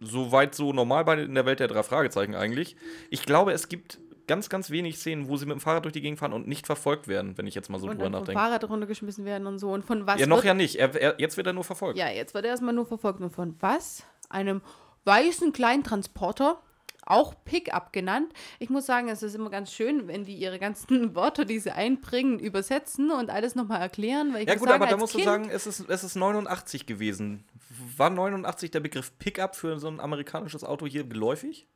Soweit 0.00 0.54
so 0.54 0.72
normal 0.72 1.04
bei 1.04 1.20
in 1.22 1.34
der 1.34 1.44
Welt 1.46 1.60
der 1.60 1.68
drei 1.68 1.82
Fragezeichen 1.82 2.34
eigentlich. 2.34 2.76
Ich 3.10 3.26
glaube, 3.26 3.52
es 3.52 3.68
gibt 3.68 3.98
ganz, 4.28 4.48
ganz 4.48 4.70
wenig 4.70 4.98
Szenen, 4.98 5.28
wo 5.28 5.36
sie 5.36 5.46
mit 5.46 5.54
dem 5.56 5.60
Fahrrad 5.60 5.84
durch 5.84 5.92
die 5.94 6.02
Gegend 6.02 6.20
fahren 6.20 6.32
und 6.32 6.46
nicht 6.46 6.66
verfolgt 6.66 7.08
werden, 7.08 7.36
wenn 7.36 7.46
ich 7.48 7.54
jetzt 7.54 7.68
mal 7.68 7.78
so 7.80 7.86
Und 7.86 7.94
drüber 7.94 8.04
dann 8.04 8.12
vom 8.12 8.20
nachdenke. 8.20 8.40
Fahrrad 8.40 8.68
runtergeschmissen 8.68 9.24
werden 9.24 9.46
und 9.48 9.58
so. 9.58 9.72
Und 9.72 9.84
von 9.84 10.06
was 10.06 10.20
Ja, 10.20 10.26
noch 10.26 10.44
ja 10.44 10.54
nicht. 10.54 10.76
Er, 10.76 10.94
er, 10.94 11.14
jetzt 11.18 11.36
wird 11.36 11.46
er 11.48 11.52
nur 11.52 11.64
verfolgt. 11.64 11.98
Ja, 11.98 12.08
jetzt 12.08 12.34
wird 12.34 12.44
er 12.44 12.50
erstmal 12.52 12.74
nur 12.74 12.86
verfolgt. 12.86 13.20
Und 13.20 13.30
von 13.30 13.56
was? 13.60 14.04
Einem 14.28 14.60
weißen 15.04 15.52
kleinen 15.52 15.82
Transporter, 15.82 16.60
auch 17.10 17.34
Pickup 17.44 17.92
genannt. 17.92 18.32
Ich 18.58 18.70
muss 18.70 18.86
sagen, 18.86 19.08
es 19.08 19.22
ist 19.22 19.34
immer 19.34 19.50
ganz 19.50 19.72
schön, 19.72 20.08
wenn 20.08 20.24
die 20.24 20.34
ihre 20.34 20.58
ganzen 20.58 20.88
Wörter, 21.14 21.44
die 21.44 21.58
sie 21.58 21.70
einbringen, 21.70 22.38
übersetzen 22.38 23.10
und 23.10 23.30
alles 23.30 23.54
nochmal 23.54 23.80
erklären. 23.80 24.34
Weil 24.34 24.42
ich 24.42 24.48
Ja 24.48 24.54
gut, 24.54 24.68
sagen, 24.68 24.82
aber 24.82 24.90
da 24.90 24.96
musst 24.96 25.12
kind, 25.12 25.24
du 25.24 25.30
sagen, 25.30 25.50
es 25.50 25.66
ist, 25.66 25.88
es 25.88 26.04
ist 26.04 26.16
89 26.16 26.86
gewesen. 26.86 27.44
War 27.96 28.10
89 28.10 28.70
der 28.70 28.80
Begriff 28.80 29.18
Pickup 29.18 29.56
für 29.56 29.78
so 29.78 29.88
ein 29.88 30.00
amerikanisches 30.00 30.64
Auto 30.64 30.86
hier 30.86 31.04
geläufig? 31.04 31.66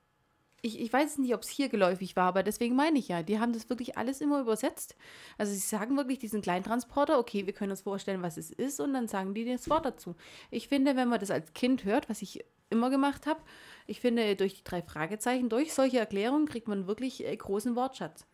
Ich, 0.65 0.81
ich 0.81 0.93
weiß 0.93 1.19
nicht, 1.19 1.35
ob 1.35 1.43
es 1.43 1.49
hier 1.49 1.69
geläufig 1.69 2.15
war, 2.15 2.29
aber 2.29 2.45
deswegen 2.45 2.77
meine 2.77 2.97
ich 2.97 3.09
ja, 3.09 3.25
die 3.25 3.41
haben 3.41 3.53
das 3.53 3.69
wirklich 3.69 3.99
alles 3.99 4.21
immer 4.21 4.41
übersetzt. 4.41 4.95
Also 5.37 5.53
sie 5.53 5.59
sagen 5.59 5.97
wirklich 5.97 6.21
diesen 6.21 6.41
Kleintransporter, 6.41 7.19
okay, 7.19 7.47
wir 7.47 7.53
können 7.53 7.73
uns 7.73 7.83
vorstellen, 7.83 8.23
was 8.23 8.37
es 8.37 8.53
ist 8.53 8.79
und 8.79 8.95
dann 8.95 9.09
sagen 9.09 9.35
die 9.35 9.45
das 9.45 9.69
Wort 9.69 9.85
dazu. 9.85 10.15
Ich 10.53 10.69
finde, 10.69 10.95
wenn 10.95 11.09
man 11.09 11.19
das 11.19 11.33
als 11.33 11.53
Kind 11.53 11.85
hört, 11.85 12.09
was 12.09 12.23
ich 12.23 12.45
immer 12.71 12.91
gemacht 12.91 13.27
habe, 13.27 13.41
ich 13.87 14.01
finde, 14.01 14.37
durch 14.37 14.55
die 14.55 14.65
drei 14.65 14.83
Fragezeichen, 14.83 15.49
durch 15.49 15.75
solche 15.75 15.99
Erklärungen 15.99 16.47
kriegt 16.47 16.69
man 16.69 16.87
wirklich 16.87 17.25
äh, 17.27 17.37
großen 17.37 17.77
Wortschatz. 17.77 18.27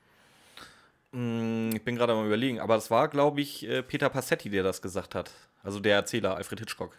Hm, 1.12 1.70
ich 1.74 1.82
bin 1.84 1.96
gerade 1.96 2.12
am 2.12 2.26
überlegen, 2.26 2.60
aber 2.60 2.76
es 2.76 2.90
war, 2.90 3.08
glaube 3.08 3.40
ich, 3.40 3.66
äh, 3.66 3.82
Peter 3.82 4.10
Passetti, 4.10 4.50
der 4.50 4.62
das 4.62 4.82
gesagt 4.82 5.14
hat. 5.14 5.30
Also 5.62 5.80
der 5.80 5.96
Erzähler, 5.96 6.36
Alfred 6.36 6.60
Hitchcock. 6.60 6.96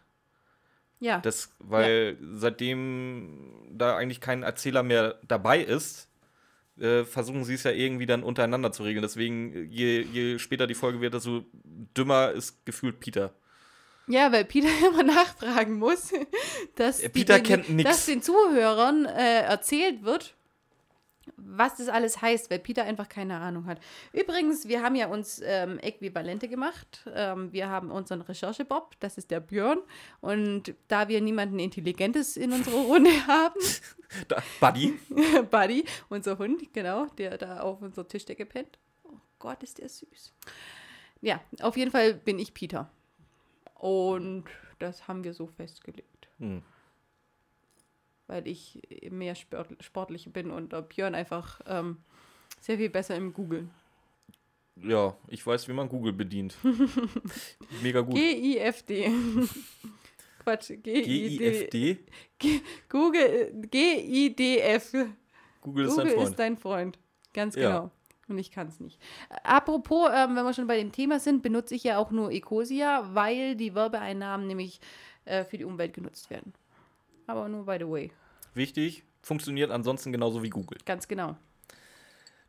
Ja, 1.00 1.20
Das, 1.20 1.56
weil 1.60 2.18
seitdem 2.34 3.68
da 3.72 3.96
eigentlich 3.96 4.20
kein 4.20 4.44
Erzähler 4.44 4.84
mehr 4.84 5.18
dabei 5.26 5.60
ist, 5.62 6.10
äh, 6.78 7.04
versuchen 7.06 7.46
sie 7.46 7.54
es 7.54 7.64
ja 7.64 7.72
irgendwie 7.72 8.06
dann 8.06 8.24
untereinander 8.24 8.72
zu 8.72 8.84
regeln. 8.84 9.02
Deswegen, 9.02 9.54
äh, 9.54 9.62
je, 9.64 10.02
je 10.02 10.40
später 10.40 10.68
die 10.68 10.76
Folge 10.76 11.02
wird, 11.02 11.14
desto 11.14 11.46
dümmer 11.54 12.32
ist 12.32 12.66
gefühlt 12.66 13.00
Peter. 13.00 13.34
Ja, 14.10 14.32
weil 14.32 14.44
Peter 14.44 14.68
immer 14.88 15.04
nachfragen 15.04 15.78
muss, 15.78 16.12
dass, 16.76 17.02
Peter 17.10 17.40
den, 17.40 17.78
dass 17.84 18.08
den 18.08 18.22
Zuhörern 18.22 19.06
äh, 19.06 19.42
erzählt 19.42 20.04
wird, 20.04 20.36
was 21.38 21.78
das 21.78 21.90
alles 21.90 22.22
heißt, 22.22 22.50
weil 22.50 22.60
Peter 22.60 22.84
einfach 22.84 23.08
keine 23.08 23.38
Ahnung 23.38 23.68
hat. 23.68 23.80
Übrigens, 24.12 24.68
wir 24.68 24.82
haben 24.82 24.96
ja 24.96 25.08
uns 25.08 25.42
ähm, 25.46 25.78
Äquivalente 25.80 26.48
gemacht. 26.48 27.08
Ähm, 27.14 27.54
wir 27.54 27.70
haben 27.70 27.92
unseren 27.92 28.22
Recherche-Bob, 28.22 28.96
das 29.00 29.18
ist 29.18 29.30
der 29.30 29.40
Björn. 29.40 29.80
Und 30.22 30.74
da 30.88 31.08
wir 31.08 31.22
niemanden 31.22 31.60
Intelligentes 31.60 32.36
in 32.36 32.52
unserer 32.52 32.78
Runde 32.88 33.12
haben, 33.28 33.60
Da, 34.28 34.42
Buddy. 34.60 34.98
Buddy, 35.52 35.86
unser 36.10 36.38
Hund, 36.40 36.74
genau, 36.74 37.06
der 37.18 37.38
da 37.38 37.60
auf 37.60 37.82
unserer 37.82 38.08
Tischdecke 38.08 38.46
pennt. 38.46 38.80
Oh 39.04 39.18
Gott, 39.38 39.62
ist 39.62 39.78
der 39.78 39.90
süß. 39.90 40.34
Ja, 41.22 41.42
auf 41.62 41.78
jeden 41.78 41.92
Fall 41.92 42.16
bin 42.16 42.40
ich 42.40 42.54
Peter. 42.54 42.90
Und 43.80 44.44
das 44.80 45.08
haben 45.08 45.24
wir 45.24 45.34
so 45.34 45.48
festgelegt. 45.48 46.28
Hm. 46.38 46.62
Weil 48.28 48.48
ich 48.48 48.82
mehr 49.10 49.36
sport, 49.36 49.70
sportlich 49.80 50.32
bin 50.32 50.52
und 50.52 50.76
Björn 50.90 51.16
einfach 51.16 51.62
ähm, 51.66 51.98
sehr 52.60 52.78
viel 52.78 52.90
besser 52.90 53.16
im 53.16 53.34
Googlen. 53.34 53.72
Ja, 54.76 55.16
ich 55.28 55.46
weiß, 55.46 55.68
wie 55.68 55.74
man 55.74 55.90
Google 55.90 56.14
bedient. 56.14 56.58
Mega 57.82 58.02
gut. 58.02 58.16
G-I-F-D. 58.16 59.12
Quatsch, 60.40 60.72
G-I-D. 60.84 61.68
GIFD? 62.38 62.62
Google, 62.90 63.62
G-I-D-F. 63.70 64.92
Google 65.62 65.86
ist 65.86 65.98
dein 65.98 66.08
Google 66.08 66.16
Freund. 66.16 66.30
ist 66.30 66.40
dein 66.40 66.58
Freund. 66.58 67.00
Ganz 67.34 67.56
Ja. 67.56 67.92
Und 68.30 68.38
ich 68.38 68.52
kann 68.52 68.68
es 68.68 68.80
nicht. 68.80 69.00
Apropos, 69.44 70.10
ähm, 70.14 70.36
wenn 70.36 70.44
wir 70.44 70.54
schon 70.54 70.68
bei 70.68 70.78
dem 70.78 70.92
Thema 70.92 71.20
sind, 71.20 71.42
benutze 71.42 71.76
ich 71.76 71.84
ja 71.84 71.98
auch 71.98 72.12
nur 72.12 72.32
Ecosia, 72.32 73.10
weil 73.14 73.56
die 73.56 73.74
Werbeeinnahmen 73.74 74.48
nämlich 74.48 74.80
äh, 75.26 75.44
für 75.44 75.58
die 75.58 75.66
Umwelt 75.66 75.94
genutzt 75.94 76.30
werden. 76.30 76.54
Aber 77.28 77.48
nur 77.50 77.66
by 77.66 77.78
the 77.80 77.90
way. 77.90 78.12
Wichtig, 78.54 79.04
funktioniert 79.22 79.72
ansonsten 79.72 80.12
genauso 80.12 80.44
wie 80.44 80.50
Google. 80.50 80.78
Ganz 80.86 81.08
genau. 81.08 81.36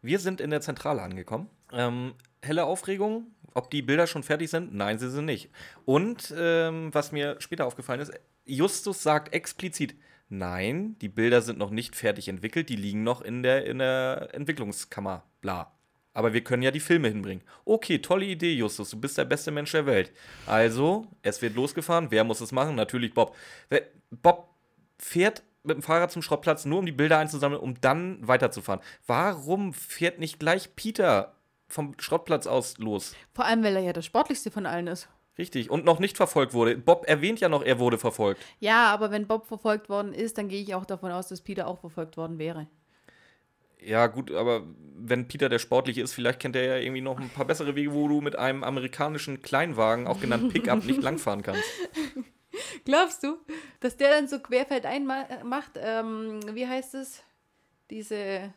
Wir 0.02 0.18
sind 0.18 0.40
in 0.40 0.50
der 0.50 0.60
Zentrale 0.60 1.02
angekommen. 1.02 1.50
Ähm, 1.72 2.14
helle 2.42 2.64
Aufregung, 2.64 3.26
ob 3.54 3.70
die 3.70 3.82
Bilder 3.82 4.06
schon 4.06 4.22
fertig 4.22 4.50
sind? 4.50 4.74
Nein, 4.74 4.98
sie 4.98 5.10
sind 5.10 5.26
nicht. 5.26 5.50
Und 5.84 6.34
ähm, 6.36 6.92
was 6.92 7.12
mir 7.12 7.36
später 7.40 7.66
aufgefallen 7.66 8.00
ist, 8.00 8.12
Justus 8.46 9.02
sagt 9.02 9.34
explizit, 9.34 9.94
nein, 10.30 10.96
die 11.00 11.08
Bilder 11.08 11.42
sind 11.42 11.58
noch 11.58 11.70
nicht 11.70 11.96
fertig 11.96 12.28
entwickelt, 12.28 12.68
die 12.68 12.76
liegen 12.76 13.02
noch 13.02 13.20
in 13.20 13.42
der, 13.42 13.66
in 13.66 13.78
der 13.78 14.30
Entwicklungskammer, 14.32 15.24
bla. 15.40 15.72
Aber 16.12 16.32
wir 16.32 16.42
können 16.42 16.62
ja 16.62 16.70
die 16.70 16.80
Filme 16.80 17.08
hinbringen. 17.08 17.44
Okay, 17.64 17.98
tolle 17.98 18.24
Idee, 18.24 18.52
Justus, 18.54 18.90
du 18.90 19.00
bist 19.00 19.16
der 19.16 19.24
beste 19.24 19.50
Mensch 19.50 19.70
der 19.72 19.86
Welt. 19.86 20.12
Also, 20.46 21.06
es 21.22 21.40
wird 21.40 21.54
losgefahren. 21.54 22.10
Wer 22.10 22.24
muss 22.24 22.40
es 22.40 22.50
machen? 22.50 22.74
Natürlich 22.74 23.14
Bob. 23.14 23.36
Bob 24.10 24.48
fährt 24.98 25.44
mit 25.62 25.76
dem 25.76 25.82
Fahrrad 25.82 26.10
zum 26.10 26.22
Schrottplatz, 26.22 26.64
nur 26.64 26.80
um 26.80 26.86
die 26.86 26.92
Bilder 26.92 27.18
einzusammeln, 27.18 27.60
um 27.60 27.80
dann 27.80 28.26
weiterzufahren. 28.26 28.80
Warum 29.06 29.72
fährt 29.72 30.18
nicht 30.18 30.40
gleich 30.40 30.74
Peter 30.74 31.36
vom 31.68 31.94
Schrottplatz 31.98 32.46
aus 32.46 32.78
los? 32.78 33.14
Vor 33.32 33.44
allem, 33.44 33.62
weil 33.62 33.76
er 33.76 33.82
ja 33.82 33.92
der 33.92 34.02
sportlichste 34.02 34.50
von 34.50 34.66
allen 34.66 34.88
ist. 34.88 35.08
Richtig. 35.40 35.70
Und 35.70 35.86
noch 35.86 36.00
nicht 36.00 36.18
verfolgt 36.18 36.52
wurde. 36.52 36.76
Bob 36.76 37.08
erwähnt 37.08 37.40
ja 37.40 37.48
noch, 37.48 37.62
er 37.62 37.78
wurde 37.78 37.96
verfolgt. 37.96 38.42
Ja, 38.58 38.92
aber 38.92 39.10
wenn 39.10 39.26
Bob 39.26 39.46
verfolgt 39.46 39.88
worden 39.88 40.12
ist, 40.12 40.36
dann 40.36 40.48
gehe 40.48 40.60
ich 40.60 40.74
auch 40.74 40.84
davon 40.84 41.10
aus, 41.10 41.28
dass 41.28 41.40
Peter 41.40 41.66
auch 41.66 41.80
verfolgt 41.80 42.18
worden 42.18 42.38
wäre. 42.38 42.66
Ja, 43.82 44.06
gut, 44.08 44.30
aber 44.32 44.64
wenn 44.98 45.28
Peter 45.28 45.48
der 45.48 45.58
Sportliche 45.58 46.02
ist, 46.02 46.12
vielleicht 46.12 46.40
kennt 46.40 46.56
er 46.56 46.64
ja 46.64 46.76
irgendwie 46.76 47.00
noch 47.00 47.18
ein 47.18 47.30
paar 47.30 47.46
bessere 47.46 47.74
Wege, 47.74 47.94
wo 47.94 48.06
du 48.06 48.20
mit 48.20 48.36
einem 48.36 48.62
amerikanischen 48.62 49.40
Kleinwagen, 49.40 50.06
auch 50.06 50.20
genannt 50.20 50.52
Pickup, 50.52 50.84
nicht 50.84 51.02
langfahren 51.02 51.40
kannst. 51.40 51.64
Glaubst 52.84 53.22
du, 53.22 53.38
dass 53.80 53.96
der 53.96 54.10
dann 54.10 54.28
so 54.28 54.40
querfeldein 54.40 55.06
ma 55.06 55.26
macht? 55.42 55.72
Ähm, 55.76 56.40
wie 56.52 56.66
heißt 56.66 56.96
es? 56.96 57.22
Diese, 57.88 58.52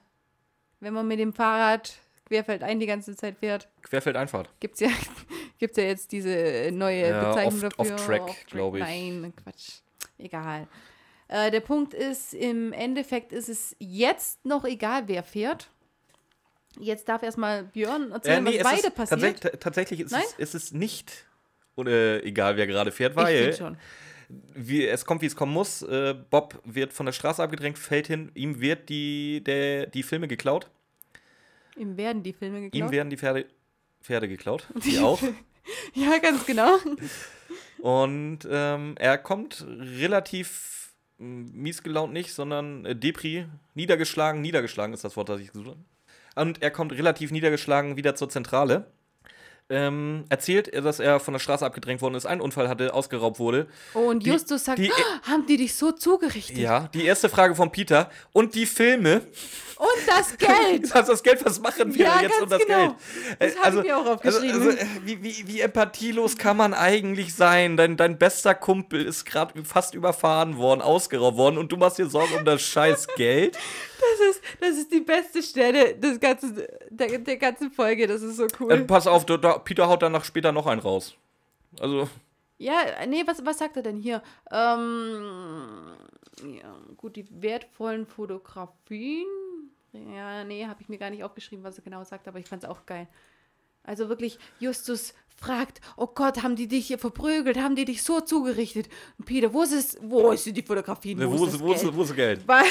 wenn 0.82 0.94
man 0.94 1.08
mit 1.08 1.20
dem 1.20 1.32
Fahrrad 1.32 1.94
querfeldein 2.26 2.82
die 2.82 2.88
ganze 2.88 3.16
Zeit 3.16 3.38
fährt, 3.38 3.70
Querfeldeinfahrt. 3.84 4.50
Gibt 5.64 5.78
es 5.78 5.84
ja, 5.84 5.90
jetzt 5.90 6.12
diese 6.12 6.70
neue 6.74 7.08
Ja, 7.10 7.30
Bezeichnung 7.30 7.64
off- 7.78 7.88
dafür. 7.90 7.96
off-track, 7.96 8.48
glaub 8.50 8.76
ich. 8.76 8.82
Nein, 8.82 9.34
Quatsch. 9.42 9.70
Egal. 10.18 10.68
Äh, 11.30 11.52
der 11.52 11.62
Punkt 11.62 11.94
ist, 11.94 12.34
im 12.34 12.74
Endeffekt 12.74 13.32
ist 13.32 13.48
es 13.50 13.76
jetzt 13.80 14.46
noch 14.46 14.66
egal, 14.66 15.04
wer 15.08 15.24
fährt. 15.24 15.70
Jetzt 16.80 17.08
darf 17.08 17.24
erstmal 17.24 17.64
Björn 17.64 18.12
erzählen, 18.12 18.46
was 18.46 18.54
Äh, 18.54 18.58
es 18.58 18.64
beide 18.64 18.88
ist, 18.88 18.96
passiert. 18.96 19.10
Tatsächlich, 19.22 19.60
tatsächlich 19.60 20.00
ist, 20.02 20.12
es, 20.14 20.34
ist 20.38 20.56
es 20.56 20.72
nicht 20.74 21.26
oder 21.76 22.24
egal, 22.26 22.58
wer 22.58 22.68
gerade 22.68 22.92
fährt, 22.92 23.16
weil 23.16 23.56
wie, 24.54 24.86
es 24.86 25.06
kommt, 25.06 25.22
wie 25.22 25.28
es 25.28 25.36
kommen 25.36 25.54
muss. 25.54 25.82
Äh, 25.84 26.16
Bob 26.30 26.60
wird 26.66 26.92
von 26.94 27.06
der 27.06 27.14
Straße 27.14 27.42
abgedrängt, 27.42 27.78
fällt 27.80 28.08
hin, 28.08 28.32
ihm 28.34 28.60
wird 28.60 28.90
die, 28.90 29.44
der, 29.44 29.86
die 29.88 30.04
Filme 30.04 30.28
geklaut. 30.28 30.70
Ihm 31.76 31.96
werden 31.98 32.22
die 32.24 32.34
Filme 32.34 32.58
Ihm 32.60 32.70
geklaut. 32.72 32.92
werden 32.92 33.10
die 33.10 33.18
Pferde, 33.18 33.46
Pferde 34.02 34.28
geklaut. 34.28 34.68
Die 34.86 35.00
auch. 35.00 35.22
ja, 35.94 36.18
ganz 36.20 36.46
genau. 36.46 36.78
Und 37.80 38.40
ähm, 38.50 38.96
er 38.98 39.18
kommt 39.18 39.66
relativ 39.68 40.94
mm, 41.18 41.52
mies 41.52 41.84
gelaunt 41.84 42.14
nicht, 42.14 42.34
sondern 42.34 42.86
äh, 42.86 42.96
Depri, 42.96 43.46
niedergeschlagen, 43.74 44.42
niedergeschlagen 44.42 44.94
ist 44.94 45.04
das 45.04 45.18
Wort, 45.18 45.30
das 45.30 45.42
ich 45.42 45.52
gesucht 45.52 45.70
habe. 45.70 45.80
Und 46.36 46.62
er 46.62 46.72
kommt 46.72 46.94
relativ 46.94 47.32
niedergeschlagen 47.32 47.96
wieder 47.96 48.16
zur 48.16 48.30
Zentrale. 48.30 48.92
Ähm, 49.70 50.26
erzählt, 50.30 50.72
dass 50.84 51.00
er 51.00 51.20
von 51.22 51.34
der 51.34 51.40
Straße 51.40 51.66
abgedrängt 51.66 52.02
worden 52.02 52.16
ist, 52.16 52.26
einen 52.26 52.42
Unfall 52.42 52.68
hatte, 52.68 52.94
ausgeraubt 52.94 53.40
wurde. 53.40 53.68
Und 53.94 54.24
Die- 54.26 54.30
Justus 54.30 54.66
sagt, 54.66 54.78
die- 54.78 54.92
"Ah, 54.92 55.30
haben 55.32 55.46
die 55.48 55.58
dich 55.58 55.74
so 55.74 55.92
zugerichtet? 55.94 56.58
Ja, 56.58 56.90
die 56.94 57.06
erste 57.06 57.30
Frage 57.30 57.56
von 57.56 57.72
Peter. 57.72 58.10
Und 58.34 58.56
die 58.56 58.66
Filme? 58.66 59.22
Und 59.78 59.90
das 60.08 60.38
Geld! 60.38 60.94
Das, 60.94 61.08
das 61.08 61.24
Geld, 61.24 61.44
was 61.46 61.60
machen 61.62 61.94
wir 61.96 62.06
Ja, 62.06 62.22
jetzt 62.22 62.42
um 62.42 62.50
das 62.50 62.62
genau. 62.62 62.78
Geld? 62.78 62.96
Das 63.40 63.54
Äh, 63.54 63.58
habe 63.58 63.78
ich 63.78 63.84
mir 63.84 63.98
auch 63.98 64.06
aufgeschrieben. 64.06 64.52
Also, 64.52 64.70
also, 64.70 64.80
äh, 64.82 64.86
wie, 65.06 65.24
wie, 65.24 65.48
wie 65.48 65.62
empathielos 65.62 66.38
kann 66.38 66.58
man 66.58 66.74
eigentlich 66.74 67.34
sein? 67.34 67.76
Dein, 67.78 67.98
dein 67.98 68.18
bester 68.18 68.54
Kumpel 68.56 69.04
ist 69.06 69.26
gerade 69.26 69.64
fast 69.64 69.94
überfahren 69.96 70.58
worden, 70.58 70.82
ausgeraubt 70.82 71.38
worden 71.38 71.58
und 71.58 71.72
du 71.72 71.78
machst 71.78 71.98
dir 71.98 72.08
Sorgen 72.08 72.36
um 72.38 72.46
das 72.46 72.62
scheiß 72.62 73.08
Geld? 73.16 73.56
Das 73.56 74.30
ist, 74.36 74.42
das 74.60 74.70
ist 74.78 74.92
die 74.92 75.00
beste 75.00 75.42
Stelle 75.42 75.96
des 75.96 76.20
ganzen, 76.20 76.62
der, 76.90 77.18
der 77.20 77.38
ganzen 77.38 77.72
Folge. 77.72 78.06
Das 78.06 78.22
ist 78.22 78.36
so 78.36 78.48
cool. 78.60 78.72
Äh, 78.74 78.80
pass 78.82 79.08
auf, 79.08 79.26
da, 79.26 79.38
da, 79.38 79.53
Peter 79.60 79.88
haut 79.88 80.02
danach 80.02 80.24
später 80.26 80.52
noch 80.52 80.68
einen 80.68 80.82
raus. 80.82 81.16
Also, 81.80 82.08
ja, 82.58 83.06
nee, 83.08 83.24
was, 83.26 83.46
was 83.46 83.58
sagt 83.58 83.76
er 83.78 83.84
denn 83.84 83.98
hier? 83.98 84.22
Ähm, 84.52 85.96
ja, 86.44 86.76
gut, 86.98 87.16
die 87.16 87.26
wertvollen 87.30 88.06
Fotografien. 88.06 89.26
Ja, 89.92 90.44
nee, 90.44 90.66
habe 90.66 90.82
ich 90.82 90.90
mir 90.90 90.98
gar 90.98 91.10
nicht 91.10 91.24
aufgeschrieben, 91.24 91.64
was 91.64 91.78
er 91.78 91.84
genau 91.84 92.04
sagt, 92.04 92.28
aber 92.28 92.40
ich 92.40 92.48
fand 92.48 92.64
es 92.64 92.70
auch 92.70 92.86
geil. 92.86 93.08
Also 93.84 94.08
wirklich, 94.08 94.40
Justus 94.60 95.14
fragt, 95.36 95.82
oh 95.98 96.08
Gott, 96.08 96.42
haben 96.42 96.56
die 96.56 96.68
dich 96.68 96.88
hier 96.88 96.98
verprügelt? 96.98 97.58
Haben 97.58 97.76
die 97.76 97.86
dich 97.86 98.02
so 98.04 98.22
zugerichtet? 98.22 98.88
Und 99.18 99.26
Peter, 99.26 99.54
wo 99.54 99.64
ist 99.64 99.74
es? 99.74 99.98
Wo 100.02 100.32
ist 100.32 100.46
die 100.46 100.62
Fotografien? 100.62 101.20
wo, 101.20 101.38
Wo, 101.38 101.46
ist, 101.46 101.60
wo, 101.60 101.74
das 101.74 101.84
ist, 101.84 101.84
Geld? 101.84 101.96
wo 101.98 102.02
ist 102.04 102.10
das 102.10 102.16
Geld? 102.16 102.42
Weil, 102.48 102.64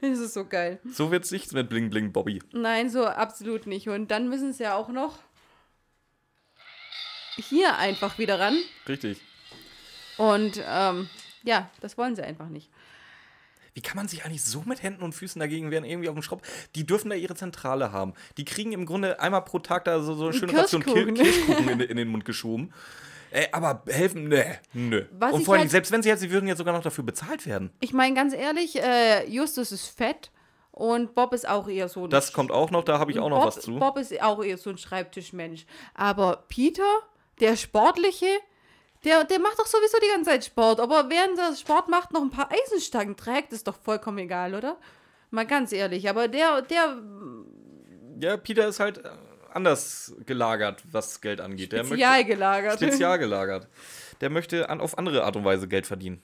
das 0.00 0.18
ist 0.18 0.32
so 0.34 0.46
geil. 0.46 0.80
So 0.90 1.10
wird's 1.10 1.30
nichts 1.30 1.52
mit 1.52 1.68
Bling 1.68 1.90
Bling 1.90 2.10
Bobby. 2.10 2.40
Nein, 2.52 2.88
so 2.88 3.04
absolut 3.04 3.66
nicht. 3.66 3.88
Und 3.88 4.10
dann 4.10 4.30
müssen 4.30 4.52
sie 4.54 4.62
ja 4.62 4.76
auch 4.76 4.88
noch 4.88 5.18
hier 7.36 7.76
einfach 7.78 8.18
wieder 8.18 8.38
ran. 8.40 8.56
Richtig. 8.88 9.20
Und 10.16 10.62
ähm, 10.66 11.08
ja, 11.42 11.70
das 11.80 11.98
wollen 11.98 12.14
sie 12.16 12.22
einfach 12.22 12.48
nicht. 12.48 12.70
Wie 13.74 13.80
kann 13.80 13.96
man 13.96 14.06
sich 14.06 14.24
eigentlich 14.24 14.44
so 14.44 14.62
mit 14.66 14.84
Händen 14.84 15.02
und 15.02 15.14
Füßen 15.14 15.40
dagegen 15.40 15.72
wehren, 15.72 15.84
irgendwie 15.84 16.08
auf 16.08 16.14
dem 16.14 16.22
Schraub? 16.22 16.42
Die 16.76 16.86
dürfen 16.86 17.10
da 17.10 17.16
ihre 17.16 17.34
Zentrale 17.34 17.90
haben. 17.90 18.14
Die 18.36 18.44
kriegen 18.44 18.70
im 18.70 18.86
Grunde 18.86 19.18
einmal 19.18 19.42
pro 19.42 19.58
Tag 19.58 19.84
da 19.84 20.00
so, 20.00 20.14
so 20.14 20.26
eine 20.26 20.32
Ein 20.34 20.38
schöne 20.38 20.56
Ration 20.56 20.84
Kir 20.84 21.12
Kirschkuchen. 21.12 21.68
In, 21.68 21.80
in 21.80 21.96
den 21.96 22.08
Mund 22.08 22.24
geschoben. 22.24 22.72
Ey, 23.32 23.48
aber 23.50 23.82
helfen, 23.88 24.28
ne, 24.28 24.60
nö. 24.74 25.06
Was 25.18 25.32
und 25.32 25.44
vor 25.44 25.54
allem, 25.54 25.62
halt- 25.62 25.72
selbst 25.72 25.90
wenn 25.90 26.04
sie 26.04 26.08
jetzt, 26.08 26.20
sie 26.20 26.30
würden 26.30 26.46
jetzt 26.46 26.58
sogar 26.58 26.72
noch 26.72 26.84
dafür 26.84 27.02
bezahlt 27.02 27.46
werden. 27.46 27.72
Ich 27.80 27.92
meine, 27.92 28.14
ganz 28.14 28.32
ehrlich, 28.32 28.80
äh, 28.80 29.28
Justus 29.28 29.72
ist 29.72 29.88
fett 29.88 30.30
und 30.70 31.16
Bob 31.16 31.32
ist 31.32 31.48
auch 31.48 31.66
eher 31.66 31.88
so 31.88 32.04
ein 32.04 32.10
Das 32.10 32.32
kommt 32.32 32.52
auch 32.52 32.70
noch, 32.70 32.84
da 32.84 33.00
habe 33.00 33.10
ich 33.10 33.18
auch 33.18 33.28
noch 33.28 33.38
Bob, 33.38 33.46
was 33.56 33.60
zu. 33.60 33.76
Bob 33.80 33.96
ist 33.98 34.22
auch 34.22 34.40
eher 34.44 34.56
so 34.56 34.70
ein 34.70 34.78
Schreibtischmensch. 34.78 35.66
Aber 35.94 36.44
Peter, 36.48 36.84
der 37.40 37.56
Sportliche, 37.56 38.26
der, 39.04 39.24
der 39.24 39.38
macht 39.38 39.58
doch 39.58 39.66
sowieso 39.66 39.98
die 40.00 40.08
ganze 40.08 40.30
Zeit 40.30 40.44
Sport. 40.44 40.80
Aber 40.80 41.10
während 41.10 41.38
er 41.38 41.54
Sport 41.54 41.88
macht, 41.88 42.12
noch 42.12 42.22
ein 42.22 42.30
paar 42.30 42.50
Eisenstangen 42.50 43.16
trägt, 43.16 43.52
ist 43.52 43.66
doch 43.66 43.76
vollkommen 43.76 44.18
egal, 44.18 44.54
oder? 44.54 44.78
Mal 45.30 45.46
ganz 45.46 45.72
ehrlich. 45.72 46.08
Aber 46.08 46.28
der, 46.28 46.62
der 46.62 47.02
Ja, 48.20 48.36
Peter 48.36 48.66
ist 48.68 48.80
halt 48.80 49.04
äh, 49.04 49.10
anders 49.52 50.14
gelagert, 50.24 50.82
was 50.90 51.20
Geld 51.20 51.40
angeht. 51.40 51.72
Möchte 51.72 51.86
spezial 51.86 52.24
gelagert. 52.24 52.74
spezial 52.74 53.18
gelagert. 53.20 53.68
Der 54.20 54.30
möchte 54.30 54.70
an, 54.70 54.80
auf 54.80 54.96
andere 54.96 55.24
Art 55.24 55.36
und 55.36 55.44
Weise 55.44 55.68
Geld 55.68 55.86
verdienen. 55.86 56.22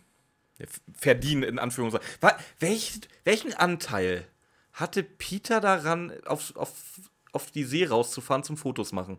Verdienen 0.92 1.42
in 1.42 1.58
Anführungszeichen. 1.58 2.06
Welch, 2.58 3.00
welchen 3.24 3.54
Anteil 3.54 4.26
hatte 4.72 5.02
Peter 5.02 5.60
daran, 5.60 6.12
auf, 6.26 6.54
auf, 6.56 6.72
auf 7.32 7.50
die 7.50 7.64
See 7.64 7.86
rauszufahren 7.86 8.42
zum 8.42 8.56
Fotos 8.56 8.92
machen? 8.92 9.16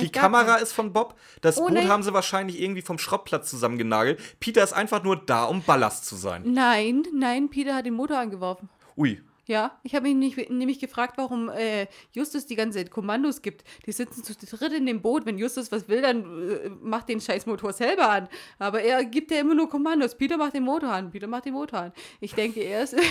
Die 0.00 0.10
Kamera 0.10 0.56
ist 0.56 0.72
von 0.72 0.92
Bob. 0.92 1.18
Das 1.40 1.58
Oh, 1.58 1.62
Boot 1.66 1.74
nein. 1.74 1.88
haben 1.88 2.02
sie 2.02 2.12
wahrscheinlich 2.12 2.60
irgendwie 2.60 2.82
vom 2.82 2.98
Schrottplatz 2.98 3.50
zusammengenagelt. 3.50 4.20
Peter 4.40 4.62
ist 4.62 4.72
einfach 4.72 5.02
nur 5.02 5.16
da, 5.16 5.44
um 5.44 5.62
Ballast 5.62 6.04
zu 6.06 6.16
sein. 6.16 6.42
Nein, 6.46 7.02
nein, 7.14 7.48
Peter 7.50 7.74
hat 7.74 7.86
den 7.86 7.94
Motor 7.94 8.18
angeworfen. 8.18 8.68
Ui. 8.96 9.20
Ja, 9.46 9.78
ich 9.82 9.94
habe 9.94 10.08
mich 10.10 10.14
nicht, 10.36 10.48
nämlich 10.50 10.78
gefragt, 10.78 11.18
warum 11.18 11.50
äh, 11.50 11.86
Justus 12.12 12.46
die 12.46 12.56
ganze 12.56 12.78
Zeit 12.78 12.90
Kommandos 12.90 13.42
gibt. 13.42 13.62
Die 13.84 13.92
sitzen 13.92 14.24
zu 14.24 14.34
dritt 14.56 14.72
in 14.72 14.86
dem 14.86 15.02
Boot. 15.02 15.26
Wenn 15.26 15.36
Justus 15.36 15.70
was 15.70 15.86
will, 15.86 16.00
dann 16.00 16.48
äh, 16.50 16.70
macht 16.80 17.10
den 17.10 17.20
scheiß 17.20 17.44
Motor 17.44 17.74
selber 17.74 18.08
an. 18.08 18.28
Aber 18.58 18.80
er 18.80 19.04
gibt 19.04 19.30
ja 19.30 19.40
immer 19.40 19.54
nur 19.54 19.68
Kommandos. 19.68 20.16
Peter 20.16 20.38
macht 20.38 20.54
den 20.54 20.62
Motor 20.64 20.88
an. 20.90 21.10
Peter 21.10 21.26
macht 21.26 21.44
den 21.44 21.52
Motor 21.52 21.78
an. 21.78 21.92
Ich 22.20 22.32
denke, 22.34 22.60
er 22.60 22.84
ist. 22.84 22.96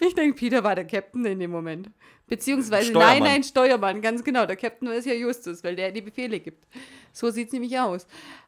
ich 0.00 0.14
denke, 0.14 0.36
Peter 0.36 0.62
war 0.64 0.74
der 0.74 0.86
Captain 0.86 1.24
in 1.24 1.38
dem 1.38 1.50
Moment. 1.50 1.90
Beziehungsweise, 2.28 2.90
Steuermann. 2.90 3.18
nein, 3.20 3.22
nein, 3.22 3.42
Steuermann, 3.44 4.00
ganz 4.02 4.24
genau. 4.24 4.46
Der 4.46 4.56
Captain 4.56 4.88
ist 4.88 5.06
ja 5.06 5.12
Justus, 5.14 5.62
weil 5.62 5.76
der 5.76 5.92
die 5.92 6.00
Befehle 6.02 6.40
gibt. 6.40 6.66
So 7.12 7.30
sieht 7.30 7.48
es 7.48 7.52
nämlich 7.52 7.78
aus. 7.78 8.06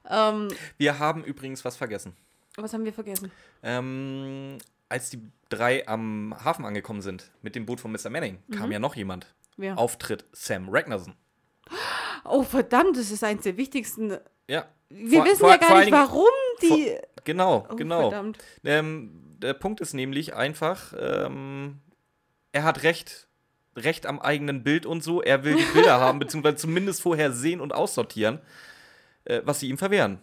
Ähm, 0.09 0.49
Wir 0.79 0.99
haben 0.99 1.23
übrigens 1.25 1.64
was 1.64 1.77
vergessen. 1.77 2.16
was 2.57 2.73
haben 2.73 2.85
wir 2.85 2.92
vergessen? 2.92 3.31
Ähm, 3.62 4.59
als 4.88 5.11
die 5.11 5.21
drei 5.49 5.87
am 5.87 6.35
Hafen 6.44 6.64
angekommen 6.64 7.03
sind 7.03 7.31
mit 7.42 7.55
dem 7.55 7.66
Boot 7.66 7.81
von 7.81 7.92
Mr. 7.92 8.11
Manning, 8.11 8.38
Mhm. 8.49 8.55
kam 8.55 8.73
ja 8.73 8.79
noch 8.81 8.97
jemand. 8.97 9.33
Wer? 9.57 9.79
Auftritt 9.79 10.25
Sam 10.33 10.68
Ragnarsson. 10.68 11.14
Oh, 12.25 12.42
verdammt, 12.42 12.97
das 12.97 13.11
ist 13.11 13.23
eins 13.25 13.42
der 13.44 13.57
wichtigsten. 13.57 14.16
Ja. 14.49 14.66
Wir 14.88 15.18
Vor- 15.21 15.27
wissen 15.27 15.38
vor- 15.40 15.51
ja 15.51 15.57
gar 15.57 15.68
vor 15.71 15.79
nicht, 15.81 15.92
warum 15.92 16.29
die. 16.62 16.97
Genau, 17.25 17.66
oh, 17.71 17.77
genau. 17.77 18.11
Verdammt. 18.11 18.38
Ähm, 18.64 19.27
der 19.38 19.55
Punkt 19.55 19.81
ist 19.81 19.94
nämlich 19.94 20.35
einfach, 20.35 20.92
ähm, 20.98 21.81
er 22.53 22.64
hat 22.64 22.83
recht. 22.83 23.27
Recht 23.77 24.07
am 24.07 24.18
eigenen 24.18 24.64
Bild 24.64 24.87
und 24.87 25.05
so. 25.05 25.22
Er 25.22 25.44
will 25.44 25.55
die 25.55 25.72
Bilder 25.72 26.01
haben, 26.01 26.18
beziehungsweise 26.18 26.57
zumindest 26.57 27.01
vorher 27.01 27.31
sehen 27.31 27.61
und 27.61 27.72
aussortieren, 27.72 28.40
äh, 29.24 29.40
was 29.44 29.61
sie 29.61 29.68
ihm 29.68 29.79
verwehren. 29.79 30.18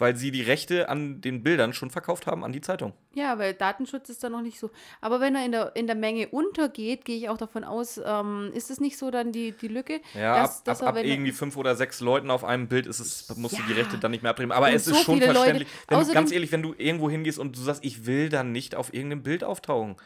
Weil 0.00 0.16
sie 0.16 0.30
die 0.32 0.42
Rechte 0.42 0.88
an 0.88 1.20
den 1.20 1.42
Bildern 1.44 1.72
schon 1.72 1.90
verkauft 1.90 2.26
haben 2.26 2.42
an 2.42 2.52
die 2.52 2.60
Zeitung. 2.60 2.92
Ja, 3.14 3.38
weil 3.38 3.54
Datenschutz 3.54 4.08
ist 4.08 4.24
da 4.24 4.28
noch 4.30 4.40
nicht 4.42 4.58
so. 4.58 4.70
Aber 5.00 5.20
wenn 5.20 5.36
er 5.36 5.44
in 5.44 5.52
der, 5.52 5.76
in 5.76 5.86
der 5.86 5.94
Menge 5.94 6.26
untergeht, 6.28 7.04
gehe 7.04 7.16
ich 7.16 7.28
auch 7.28 7.38
davon 7.38 7.62
aus, 7.64 8.00
ähm, 8.04 8.50
ist 8.54 8.70
es 8.70 8.80
nicht 8.80 8.96
so 8.98 9.10
dann 9.10 9.30
die, 9.30 9.52
die 9.52 9.68
Lücke? 9.68 10.00
Ja, 10.14 10.42
dass- 10.42 10.58
ab, 10.60 10.64
dass 10.64 10.82
ab, 10.82 10.96
er, 10.96 11.00
ab 11.02 11.06
irgendwie 11.06 11.32
fünf 11.32 11.56
oder 11.56 11.76
sechs 11.76 12.00
Leuten 12.00 12.30
auf 12.30 12.42
einem 12.44 12.66
Bild 12.66 12.86
ist 12.86 12.98
es, 12.98 13.28
musst 13.36 13.58
du 13.58 13.62
die 13.62 13.72
Ja. 13.72 13.76
Rechte 13.78 13.98
dann 13.98 14.10
nicht 14.10 14.22
mehr 14.22 14.30
abdrehen. 14.30 14.50
Aber 14.52 14.66
Und 14.66 14.72
es 14.74 14.86
ist 14.86 14.96
so 14.96 15.02
schon 15.04 15.14
viele 15.14 15.26
Leute- 15.26 15.36
verständlich. 15.38 15.68
Du, 15.88 15.94
außerdem- 15.96 16.14
ganz 16.14 16.32
ehrlich, 16.32 16.50
wenn 16.50 16.62
du 16.62 16.74
irgendwo 16.76 17.08
hingehst 17.10 17.38
und 17.38 17.56
du 17.56 17.60
sagst, 17.60 17.84
ich 17.84 18.06
will 18.06 18.28
dann 18.30 18.52
nicht 18.52 18.74
auf 18.74 18.94
irgendeinem 18.94 19.22
Bild 19.22 19.44
auftauchen, 19.44 19.96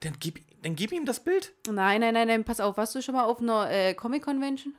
dann 0.00 0.14
gib, 0.18 0.40
dann 0.62 0.74
gib 0.74 0.90
ihm 0.92 1.04
das 1.04 1.20
Bild. 1.20 1.52
Nein, 1.70 2.00
nein, 2.00 2.14
nein, 2.14 2.26
nein, 2.26 2.42
pass 2.44 2.58
auf. 2.60 2.76
Warst 2.76 2.94
du 2.94 3.02
schon 3.02 3.14
mal 3.14 3.24
auf 3.24 3.40
einer 3.40 3.70
äh, 3.70 3.94
Comic-Convention? 3.94 4.74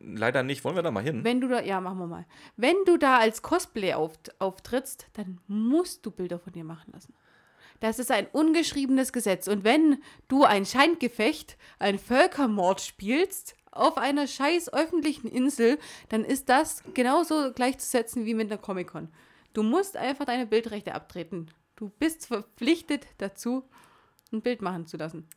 Leider 0.00 0.42
nicht. 0.42 0.64
Wollen 0.64 0.76
wir 0.76 0.82
da 0.82 0.90
mal 0.90 1.02
hin? 1.02 1.24
Wenn 1.24 1.40
du 1.40 1.48
da, 1.48 1.60
ja, 1.62 1.80
machen 1.80 1.98
wir 1.98 2.06
mal. 2.06 2.26
Wenn 2.56 2.76
du 2.86 2.96
da 2.96 3.18
als 3.18 3.42
Cosplay 3.42 3.94
auf, 3.94 4.12
auftrittst, 4.38 5.08
dann 5.14 5.40
musst 5.46 6.06
du 6.06 6.10
Bilder 6.10 6.38
von 6.38 6.52
dir 6.52 6.64
machen 6.64 6.92
lassen. 6.92 7.14
Das 7.80 7.98
ist 7.98 8.10
ein 8.10 8.26
ungeschriebenes 8.26 9.12
Gesetz. 9.12 9.48
Und 9.48 9.64
wenn 9.64 10.02
du 10.28 10.44
ein 10.44 10.66
Scheingefecht, 10.66 11.56
ein 11.78 11.98
Völkermord 11.98 12.80
spielst 12.80 13.54
auf 13.70 13.98
einer 13.98 14.26
scheiß 14.26 14.72
öffentlichen 14.72 15.28
Insel, 15.28 15.78
dann 16.08 16.24
ist 16.24 16.48
das 16.48 16.82
genauso 16.94 17.52
gleichzusetzen 17.52 18.24
wie 18.24 18.34
mit 18.34 18.50
einer 18.50 18.60
Comic-Con. 18.60 19.08
Du 19.52 19.62
musst 19.62 19.96
einfach 19.96 20.24
deine 20.24 20.46
Bildrechte 20.46 20.94
abtreten. 20.94 21.50
Du 21.76 21.90
bist 21.98 22.26
verpflichtet 22.26 23.06
dazu, 23.18 23.64
ein 24.32 24.42
Bild 24.42 24.62
machen 24.62 24.86
zu 24.86 24.96
lassen. 24.96 25.28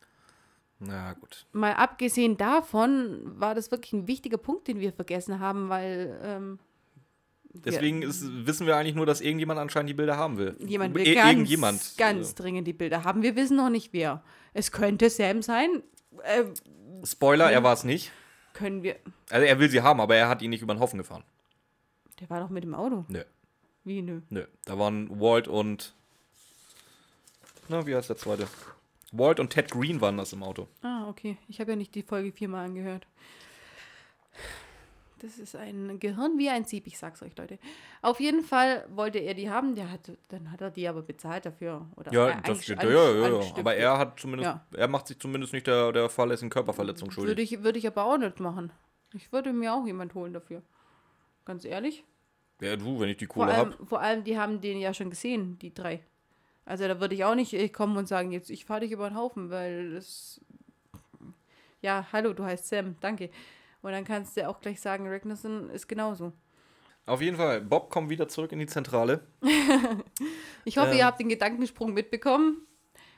Na 0.84 1.12
gut. 1.12 1.46
Mal 1.52 1.74
abgesehen 1.74 2.36
davon 2.36 3.20
war 3.38 3.54
das 3.54 3.70
wirklich 3.70 3.92
ein 3.92 4.06
wichtiger 4.08 4.36
Punkt, 4.38 4.66
den 4.66 4.80
wir 4.80 4.92
vergessen 4.92 5.38
haben, 5.38 5.68
weil 5.68 6.18
ähm, 6.24 6.58
wir- 7.52 7.60
Deswegen 7.62 8.02
ist, 8.02 8.24
wissen 8.46 8.66
wir 8.66 8.76
eigentlich 8.76 8.94
nur, 8.96 9.06
dass 9.06 9.20
irgendjemand 9.20 9.60
anscheinend 9.60 9.90
die 9.90 9.94
Bilder 9.94 10.16
haben 10.16 10.38
will. 10.38 10.56
jemand 10.66 10.94
will 10.94 11.06
Ir- 11.06 11.14
ganz, 11.14 11.28
irgendjemand. 11.30 11.94
ganz 11.98 12.18
Also, 12.18 12.34
dringend 12.42 12.66
die 12.66 12.72
Bilder 12.72 13.04
haben. 13.04 13.22
Wir 13.22 13.36
wissen 13.36 13.56
noch 13.56 13.70
nicht 13.70 13.92
wer. 13.92 14.24
Es 14.54 14.72
könnte 14.72 15.08
Sam 15.10 15.42
sein. 15.42 15.82
Äh, 16.24 16.44
Spoiler, 17.04 17.50
er 17.52 17.62
war 17.62 17.74
es 17.74 17.84
nicht. 17.84 18.10
können 18.54 18.82
wir. 18.82 18.96
Also 19.30 19.46
er 19.46 19.58
will 19.60 19.70
sie 19.70 19.82
haben, 19.82 20.00
aber 20.00 20.16
er 20.16 20.28
hat 20.28 20.42
ihn 20.42 20.50
nicht 20.50 20.62
über 20.62 20.74
den 20.74 20.80
Haufen 20.80 20.98
gefahren. 20.98 21.22
Der 22.20 22.28
war 22.30 22.40
doch 22.40 22.50
mit 22.50 22.64
dem 22.64 22.74
Auto. 22.74 23.04
Nö, 23.08 23.22
Wie 23.84 24.02
nö. 24.02 24.20
nö. 24.30 24.44
Da 24.64 24.78
waren 24.78 25.20
Walt 25.20 25.46
und. 25.48 25.94
Na, 27.68 27.86
wie 27.86 27.94
heißt 27.94 28.08
der 28.10 28.16
zweite? 28.16 28.46
Walt 29.12 29.38
und 29.40 29.50
Ted 29.50 29.70
Green 29.70 30.00
waren 30.00 30.16
das 30.16 30.32
im 30.32 30.42
Auto. 30.42 30.68
Ah, 30.82 31.08
okay. 31.08 31.36
Ich 31.48 31.60
habe 31.60 31.72
ja 31.72 31.76
nicht 31.76 31.94
die 31.94 32.02
Folge 32.02 32.32
viermal 32.32 32.64
angehört. 32.64 33.06
Das 35.20 35.38
ist 35.38 35.54
ein 35.54 36.00
Gehirn 36.00 36.36
wie 36.36 36.48
ein 36.48 36.64
Sieb, 36.64 36.88
ich 36.88 36.98
sag's 36.98 37.22
euch, 37.22 37.36
Leute. 37.36 37.58
Auf 38.00 38.18
jeden 38.18 38.42
Fall 38.42 38.84
wollte 38.90 39.18
er 39.20 39.34
die 39.34 39.48
haben, 39.50 39.76
der 39.76 39.88
hat, 39.92 40.10
dann 40.28 40.50
hat 40.50 40.60
er 40.60 40.70
die 40.72 40.88
aber 40.88 41.02
bezahlt 41.02 41.46
dafür. 41.46 41.86
Oder 41.94 42.12
Ja, 42.12 42.26
ein- 42.26 42.42
das 42.42 42.64
steht 42.64 42.80
ein- 42.80 42.88
ja, 42.88 43.12
ja, 43.12 43.28
ja. 43.40 43.54
Aber 43.56 43.74
er 43.76 43.98
hat 43.98 44.18
zumindest, 44.18 44.46
Ja. 44.50 44.66
er 44.76 44.88
macht 44.88 45.06
sich 45.06 45.20
zumindest 45.20 45.52
nicht 45.52 45.68
der, 45.68 45.92
der 45.92 46.08
fahrlässigen 46.08 46.50
Körperverletzung 46.50 47.12
schuldig. 47.12 47.28
Würde 47.30 47.42
ich, 47.42 47.62
würde 47.62 47.78
ich 47.78 47.86
aber 47.86 48.04
auch 48.04 48.18
nicht 48.18 48.40
machen. 48.40 48.72
Ich 49.14 49.30
würde 49.30 49.52
mir 49.52 49.72
auch 49.74 49.86
jemand 49.86 50.14
holen 50.14 50.32
dafür. 50.32 50.62
Ganz 51.44 51.64
ehrlich. 51.64 52.02
Ja, 52.60 52.74
du, 52.76 52.98
wenn 52.98 53.08
ich 53.10 53.16
die 53.18 53.26
Vor 53.26 53.44
Kohle 53.44 53.54
allem, 53.54 53.72
habe. 53.74 53.86
vor 53.86 54.00
allem, 54.00 54.24
die 54.24 54.38
haben 54.38 54.60
den 54.60 54.80
ja 54.80 54.92
schon 54.92 55.10
gesehen, 55.10 55.56
die 55.60 55.72
drei. 55.72 56.02
Also 56.72 56.88
da 56.88 56.98
würde 57.00 57.14
ich 57.14 57.22
auch 57.22 57.34
nicht 57.34 57.52
äh, 57.52 57.68
kommen 57.68 57.98
und 57.98 58.08
sagen, 58.08 58.32
jetzt 58.32 58.48
ich 58.48 58.64
fahre 58.64 58.80
dich 58.80 58.92
über 58.92 59.06
den 59.06 59.14
Haufen, 59.14 59.50
weil 59.50 59.90
das. 59.92 60.40
Ja, 61.82 62.06
hallo, 62.14 62.32
du 62.32 62.44
heißt 62.44 62.66
Sam, 62.66 62.96
danke. 62.98 63.28
Und 63.82 63.92
dann 63.92 64.04
kannst 64.06 64.38
du 64.38 64.48
auch 64.48 64.58
gleich 64.58 64.80
sagen, 64.80 65.06
Ragnarsson 65.06 65.68
ist 65.68 65.86
genauso. 65.86 66.32
Auf 67.04 67.20
jeden 67.20 67.36
Fall, 67.36 67.60
Bob 67.60 67.90
kommt 67.90 68.08
wieder 68.08 68.26
zurück 68.26 68.52
in 68.52 68.58
die 68.58 68.66
Zentrale. 68.66 69.20
Ich 70.64 70.78
hoffe, 70.78 70.92
Ähm. 70.92 70.96
ihr 70.98 71.04
habt 71.04 71.20
den 71.20 71.28
Gedankensprung 71.28 71.92
mitbekommen 71.92 72.66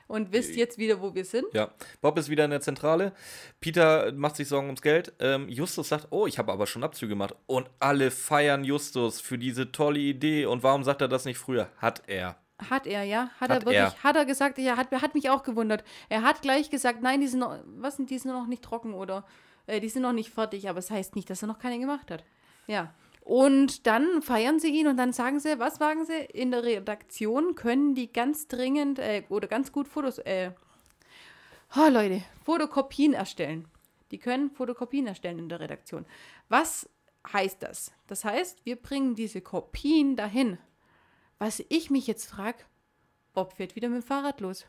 und 0.07 0.33
wisst 0.33 0.57
jetzt 0.57 0.77
wieder, 0.77 0.99
wo 1.01 1.15
wir 1.15 1.23
sind. 1.23 1.45
Ja, 1.53 1.71
Bob 2.01 2.17
ist 2.17 2.27
wieder 2.27 2.43
in 2.43 2.51
der 2.51 2.59
Zentrale. 2.59 3.13
Peter 3.61 4.11
macht 4.11 4.35
sich 4.35 4.49
Sorgen 4.49 4.65
ums 4.67 4.81
Geld. 4.81 5.13
Ähm, 5.19 5.47
Justus 5.47 5.87
sagt, 5.87 6.07
oh, 6.09 6.27
ich 6.27 6.39
habe 6.39 6.51
aber 6.51 6.67
schon 6.67 6.83
Abzüge 6.83 7.09
gemacht. 7.11 7.35
Und 7.45 7.69
alle 7.79 8.11
feiern 8.11 8.65
Justus 8.65 9.21
für 9.21 9.37
diese 9.37 9.71
tolle 9.71 9.99
Idee. 9.99 10.45
Und 10.45 10.61
warum 10.61 10.83
sagt 10.83 10.99
er 10.99 11.07
das 11.07 11.23
nicht 11.23 11.37
früher? 11.37 11.69
Hat 11.77 12.03
er. 12.07 12.35
Hat 12.57 12.87
er, 12.87 13.03
ja? 13.03 13.29
Hat, 13.39 13.49
Hat 13.49 13.49
er 13.49 13.55
wirklich, 13.65 13.77
er. 13.77 14.03
hat 14.03 14.15
er 14.15 14.25
gesagt, 14.25 14.57
ja, 14.57 14.77
hat, 14.77 14.91
hat 14.91 15.13
mich 15.13 15.29
auch 15.29 15.43
gewundert. 15.43 15.83
Er 16.07 16.21
hat 16.21 16.41
gleich 16.41 16.69
gesagt, 16.69 17.01
nein, 17.01 17.19
die 17.19 17.27
sind 17.27 17.39
noch, 17.39 17.59
was 17.65 17.97
sind, 17.97 18.09
die 18.09 18.17
sind 18.17 18.31
noch 18.31 18.47
nicht 18.47 18.63
trocken 18.63 18.93
oder 18.93 19.25
äh, 19.67 19.81
die 19.81 19.89
sind 19.89 20.03
noch 20.03 20.13
nicht 20.13 20.29
fertig, 20.29 20.69
aber 20.69 20.79
es 20.79 20.89
heißt 20.89 21.15
nicht, 21.15 21.29
dass 21.29 21.43
er 21.43 21.47
noch 21.47 21.59
keine 21.59 21.79
gemacht 21.79 22.11
hat. 22.11 22.23
Ja. 22.67 22.93
Und 23.21 23.87
dann 23.87 24.21
feiern 24.21 24.59
sie 24.59 24.69
ihn 24.69 24.87
und 24.87 24.97
dann 24.97 25.11
sagen 25.11 25.39
sie, 25.39 25.59
was 25.59 25.75
sagen 25.75 26.05
sie? 26.05 26.13
In 26.31 26.51
der 26.51 26.63
Redaktion 26.63 27.55
können 27.55 27.95
die 27.95 28.13
ganz 28.13 28.47
dringend 28.47 28.99
äh, 28.99 29.23
oder 29.29 29.47
ganz 29.47 29.71
gut 29.71 29.87
Fotos, 29.87 30.19
äh, 30.19 30.51
oh 31.75 31.89
Leute, 31.89 32.21
Fotokopien 32.43 33.13
erstellen. 33.13 33.67
Die 34.11 34.19
können 34.19 34.51
Fotokopien 34.51 35.07
erstellen 35.07 35.39
in 35.39 35.49
der 35.49 35.59
Redaktion. 35.59 36.05
Was 36.49 36.87
heißt 37.33 37.63
das? 37.63 37.91
Das 38.07 38.23
heißt, 38.23 38.63
wir 38.63 38.75
bringen 38.75 39.15
diese 39.15 39.41
Kopien 39.41 40.15
dahin. 40.15 40.59
Was 41.39 41.63
ich 41.69 41.89
mich 41.89 42.07
jetzt 42.07 42.29
frage, 42.29 42.59
Bob 43.33 43.53
fährt 43.53 43.75
wieder 43.75 43.89
mit 43.89 44.01
dem 44.01 44.07
Fahrrad 44.07 44.41
los. 44.41 44.65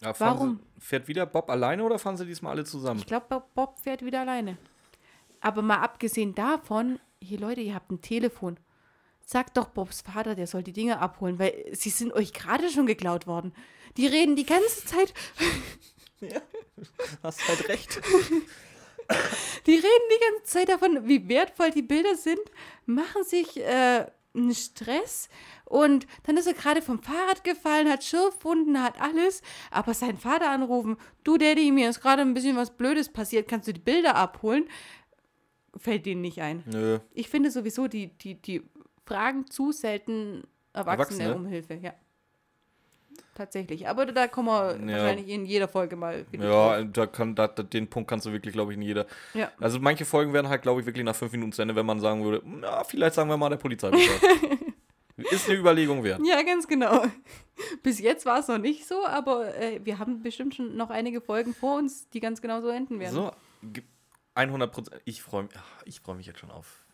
Ja, 0.00 0.18
Warum? 0.18 0.60
Sie, 0.76 0.80
fährt 0.80 1.08
wieder 1.08 1.26
Bob 1.26 1.50
alleine 1.50 1.82
oder 1.82 1.98
fahren 1.98 2.16
sie 2.16 2.26
diesmal 2.26 2.52
alle 2.52 2.64
zusammen? 2.64 3.00
Ich 3.00 3.06
glaube, 3.06 3.42
Bob 3.54 3.78
fährt 3.80 4.04
wieder 4.04 4.20
alleine. 4.20 4.56
Aber 5.40 5.62
mal 5.62 5.78
abgesehen 5.78 6.34
davon, 6.34 6.98
hier 7.20 7.38
Leute, 7.38 7.60
ihr 7.60 7.74
habt 7.74 7.90
ein 7.90 8.00
Telefon. 8.00 8.58
Sagt 9.24 9.56
doch 9.58 9.68
Bobs 9.68 10.00
Vater, 10.00 10.34
der 10.34 10.46
soll 10.46 10.62
die 10.62 10.72
Dinge 10.72 11.00
abholen, 11.00 11.38
weil 11.38 11.64
sie 11.72 11.90
sind 11.90 12.14
euch 12.14 12.32
gerade 12.32 12.70
schon 12.70 12.86
geklaut 12.86 13.26
worden. 13.26 13.52
Die 13.98 14.06
reden 14.06 14.36
die 14.36 14.46
ganze 14.46 14.86
Zeit, 14.86 15.12
Hast 17.22 17.48
halt 17.48 17.68
recht. 17.68 18.00
die 19.66 19.74
reden 19.74 19.84
die 19.84 20.20
ganze 20.30 20.44
Zeit 20.44 20.68
davon, 20.68 21.06
wie 21.06 21.28
wertvoll 21.28 21.70
die 21.70 21.82
Bilder 21.82 22.16
sind, 22.16 22.40
machen 22.86 23.24
sich 23.24 23.58
äh, 23.58 24.06
einen 24.38 24.54
Stress 24.54 25.28
und 25.64 26.06
dann 26.24 26.36
ist 26.36 26.46
er 26.46 26.54
gerade 26.54 26.82
vom 26.82 27.00
Fahrrad 27.00 27.44
gefallen, 27.44 27.90
hat 27.90 28.04
Schürfwunden, 28.04 28.82
hat 28.82 29.00
alles, 29.00 29.42
aber 29.70 29.94
sein 29.94 30.16
Vater 30.16 30.50
anrufen, 30.50 30.96
du 31.24 31.36
Daddy, 31.36 31.70
mir 31.72 31.90
ist 31.90 32.00
gerade 32.00 32.22
ein 32.22 32.34
bisschen 32.34 32.56
was 32.56 32.76
Blödes 32.76 33.08
passiert, 33.10 33.48
kannst 33.48 33.68
du 33.68 33.72
die 33.72 33.80
Bilder 33.80 34.16
abholen? 34.16 34.68
Fällt 35.76 36.06
denen 36.06 36.22
nicht 36.22 36.40
ein. 36.40 36.64
Nö. 36.66 36.98
Ich 37.12 37.28
finde 37.28 37.50
sowieso, 37.50 37.86
die, 37.86 38.08
die, 38.18 38.40
die 38.40 38.62
fragen 39.06 39.46
zu 39.46 39.72
selten 39.72 40.44
Erwachsene, 40.72 41.24
Erwachsene? 41.24 41.34
um 41.34 41.46
Hilfe, 41.46 41.74
ja. 41.74 41.94
Tatsächlich. 43.38 43.88
Aber 43.88 44.04
da 44.04 44.26
kommen 44.26 44.48
wir 44.48 44.76
Ja. 44.92 44.98
wahrscheinlich 45.02 45.28
in 45.28 45.46
jeder 45.46 45.68
Folge 45.68 45.94
mal 45.96 46.26
wieder 46.32 46.44
Ja, 46.50 46.80
drauf. 46.82 46.88
da 46.92 47.06
kann, 47.06 47.34
da, 47.36 47.46
den 47.46 47.88
Punkt 47.88 48.10
kannst 48.10 48.26
du 48.26 48.32
wirklich, 48.32 48.52
glaube 48.52 48.72
ich, 48.72 48.76
in 48.76 48.82
jeder. 48.82 49.06
Ja. 49.32 49.50
Also 49.60 49.78
manche 49.78 50.04
Folgen 50.04 50.32
werden 50.32 50.48
halt, 50.48 50.60
glaube 50.62 50.80
ich, 50.80 50.86
wirklich 50.86 51.04
nach 51.04 51.14
fünf 51.14 51.30
Minuten 51.30 51.52
zu 51.52 51.62
Ende, 51.62 51.76
wenn 51.76 51.86
man 51.86 52.00
sagen 52.00 52.24
würde, 52.24 52.42
na, 52.44 52.82
vielleicht 52.82 53.14
sagen 53.14 53.30
wir 53.30 53.36
mal 53.36 53.48
der 53.48 53.56
Polizei 53.58 53.90
Bescheid. 53.90 54.20
Ist 55.30 55.48
eine 55.48 55.58
Überlegung 55.58 56.02
wert. 56.04 56.20
Ja, 56.24 56.42
ganz 56.42 56.66
genau. 56.66 57.04
Bis 57.82 57.98
jetzt 58.00 58.26
war 58.26 58.38
es 58.40 58.48
noch 58.48 58.58
nicht 58.58 58.86
so, 58.86 59.04
aber 59.06 59.54
äh, 59.56 59.80
wir 59.84 59.98
haben 59.98 60.22
bestimmt 60.22 60.54
schon 60.56 60.76
noch 60.76 60.90
einige 60.90 61.20
Folgen 61.20 61.54
vor 61.54 61.78
uns, 61.78 62.08
die 62.10 62.20
ganz 62.20 62.40
genau 62.42 62.60
so 62.60 62.68
enden 62.68 62.98
werden. 63.00 63.14
So, 63.14 63.30
gib- 63.72 63.84
100 64.34 64.70
Prozent. 64.72 65.00
Ich 65.04 65.22
freue 65.22 65.44
mich, 65.44 65.52
ich 65.84 66.00
freue 66.00 66.14
mich 66.16 66.26
jetzt 66.26 66.38
schon 66.40 66.50
auf 66.50 66.84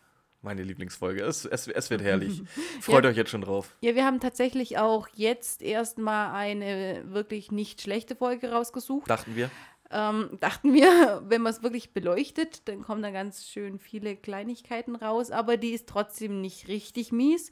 Meine 0.45 0.63
Lieblingsfolge. 0.63 1.23
Es, 1.23 1.43
es, 1.43 1.67
es 1.67 1.89
wird 1.89 2.01
herrlich. 2.01 2.41
Freut 2.81 3.03
Ja. 3.03 3.09
euch 3.09 3.17
jetzt 3.17 3.31
schon 3.31 3.41
drauf. 3.41 3.75
Ja, 3.81 3.95
wir 3.95 4.05
haben 4.05 4.19
tatsächlich 4.19 4.77
auch 4.77 5.07
jetzt 5.15 5.61
erstmal 5.63 6.31
eine 6.33 7.03
wirklich 7.07 7.51
nicht 7.51 7.81
schlechte 7.81 8.15
Folge 8.15 8.51
rausgesucht. 8.51 9.09
Dachten 9.09 9.35
wir. 9.35 9.49
Ähm, 9.91 10.37
dachten 10.39 10.73
wir, 10.73 11.23
wenn 11.27 11.41
man 11.41 11.51
es 11.51 11.63
wirklich 11.63 11.93
beleuchtet, 11.93 12.67
dann 12.67 12.81
kommen 12.83 13.01
da 13.01 13.09
ganz 13.11 13.45
schön 13.47 13.79
viele 13.79 14.15
Kleinigkeiten 14.15 14.95
raus, 14.95 15.31
aber 15.31 15.57
die 15.57 15.71
ist 15.71 15.87
trotzdem 15.89 16.41
nicht 16.41 16.67
richtig 16.67 17.11
mies. 17.11 17.49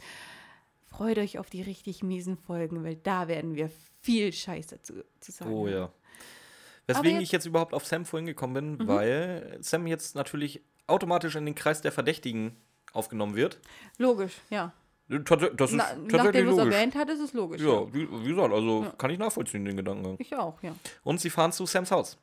Freut 0.85 1.17
euch 1.17 1.39
auf 1.39 1.49
die 1.49 1.61
richtig 1.63 2.03
miesen 2.03 2.37
Folgen, 2.37 2.83
weil 2.83 2.95
da 2.95 3.27
werden 3.27 3.55
wir 3.55 3.71
viel 4.01 4.31
Scheiße 4.31 4.81
zu, 4.83 5.03
zu 5.19 5.31
sagen. 5.31 5.51
Oh 5.51 5.67
ja. 5.67 5.91
Weswegen 6.85 7.13
jetzt- 7.13 7.23
ich 7.23 7.31
jetzt 7.31 7.45
überhaupt 7.45 7.73
auf 7.73 7.85
Sam 7.85 8.05
vorhin 8.05 8.27
gekommen 8.27 8.53
bin, 8.53 8.71
Mhm. 8.85 8.87
weil 8.87 9.57
Sam 9.61 9.87
jetzt 9.87 10.15
natürlich 10.15 10.61
automatisch 10.85 11.35
in 11.35 11.45
den 11.45 11.55
Kreis 11.55 11.81
der 11.81 11.91
Verdächtigen 11.91 12.57
aufgenommen 12.93 13.35
wird. 13.35 13.59
Logisch, 13.97 14.33
ja. 14.49 14.71
Tats- 15.09 15.51
Das 15.57 15.71
ist 15.71 15.77
Na, 15.77 15.83
tatsächlich 15.83 16.13
nachdem 16.13 16.45
du 16.45 16.51
es 16.53 16.57
logisch. 16.57 16.73
erwähnt 16.73 16.95
hat, 16.95 17.09
ist 17.09 17.19
es 17.19 17.33
logisch. 17.33 17.61
Ja, 17.61 17.93
wie, 17.93 18.09
wie 18.09 18.29
gesagt, 18.29 18.53
also 18.53 18.83
Ja. 18.83 18.89
kann 18.97 19.11
ich 19.11 19.19
nachvollziehen, 19.19 19.65
den 19.65 19.75
Gedankengang. 19.75 20.15
Ich 20.17 20.33
auch, 20.35 20.61
ja. 20.63 20.73
Und 21.03 21.19
sie 21.19 21.29
fahren 21.29 21.51
zu 21.51 21.65
Sams 21.65 21.91
Haus. 21.91 22.17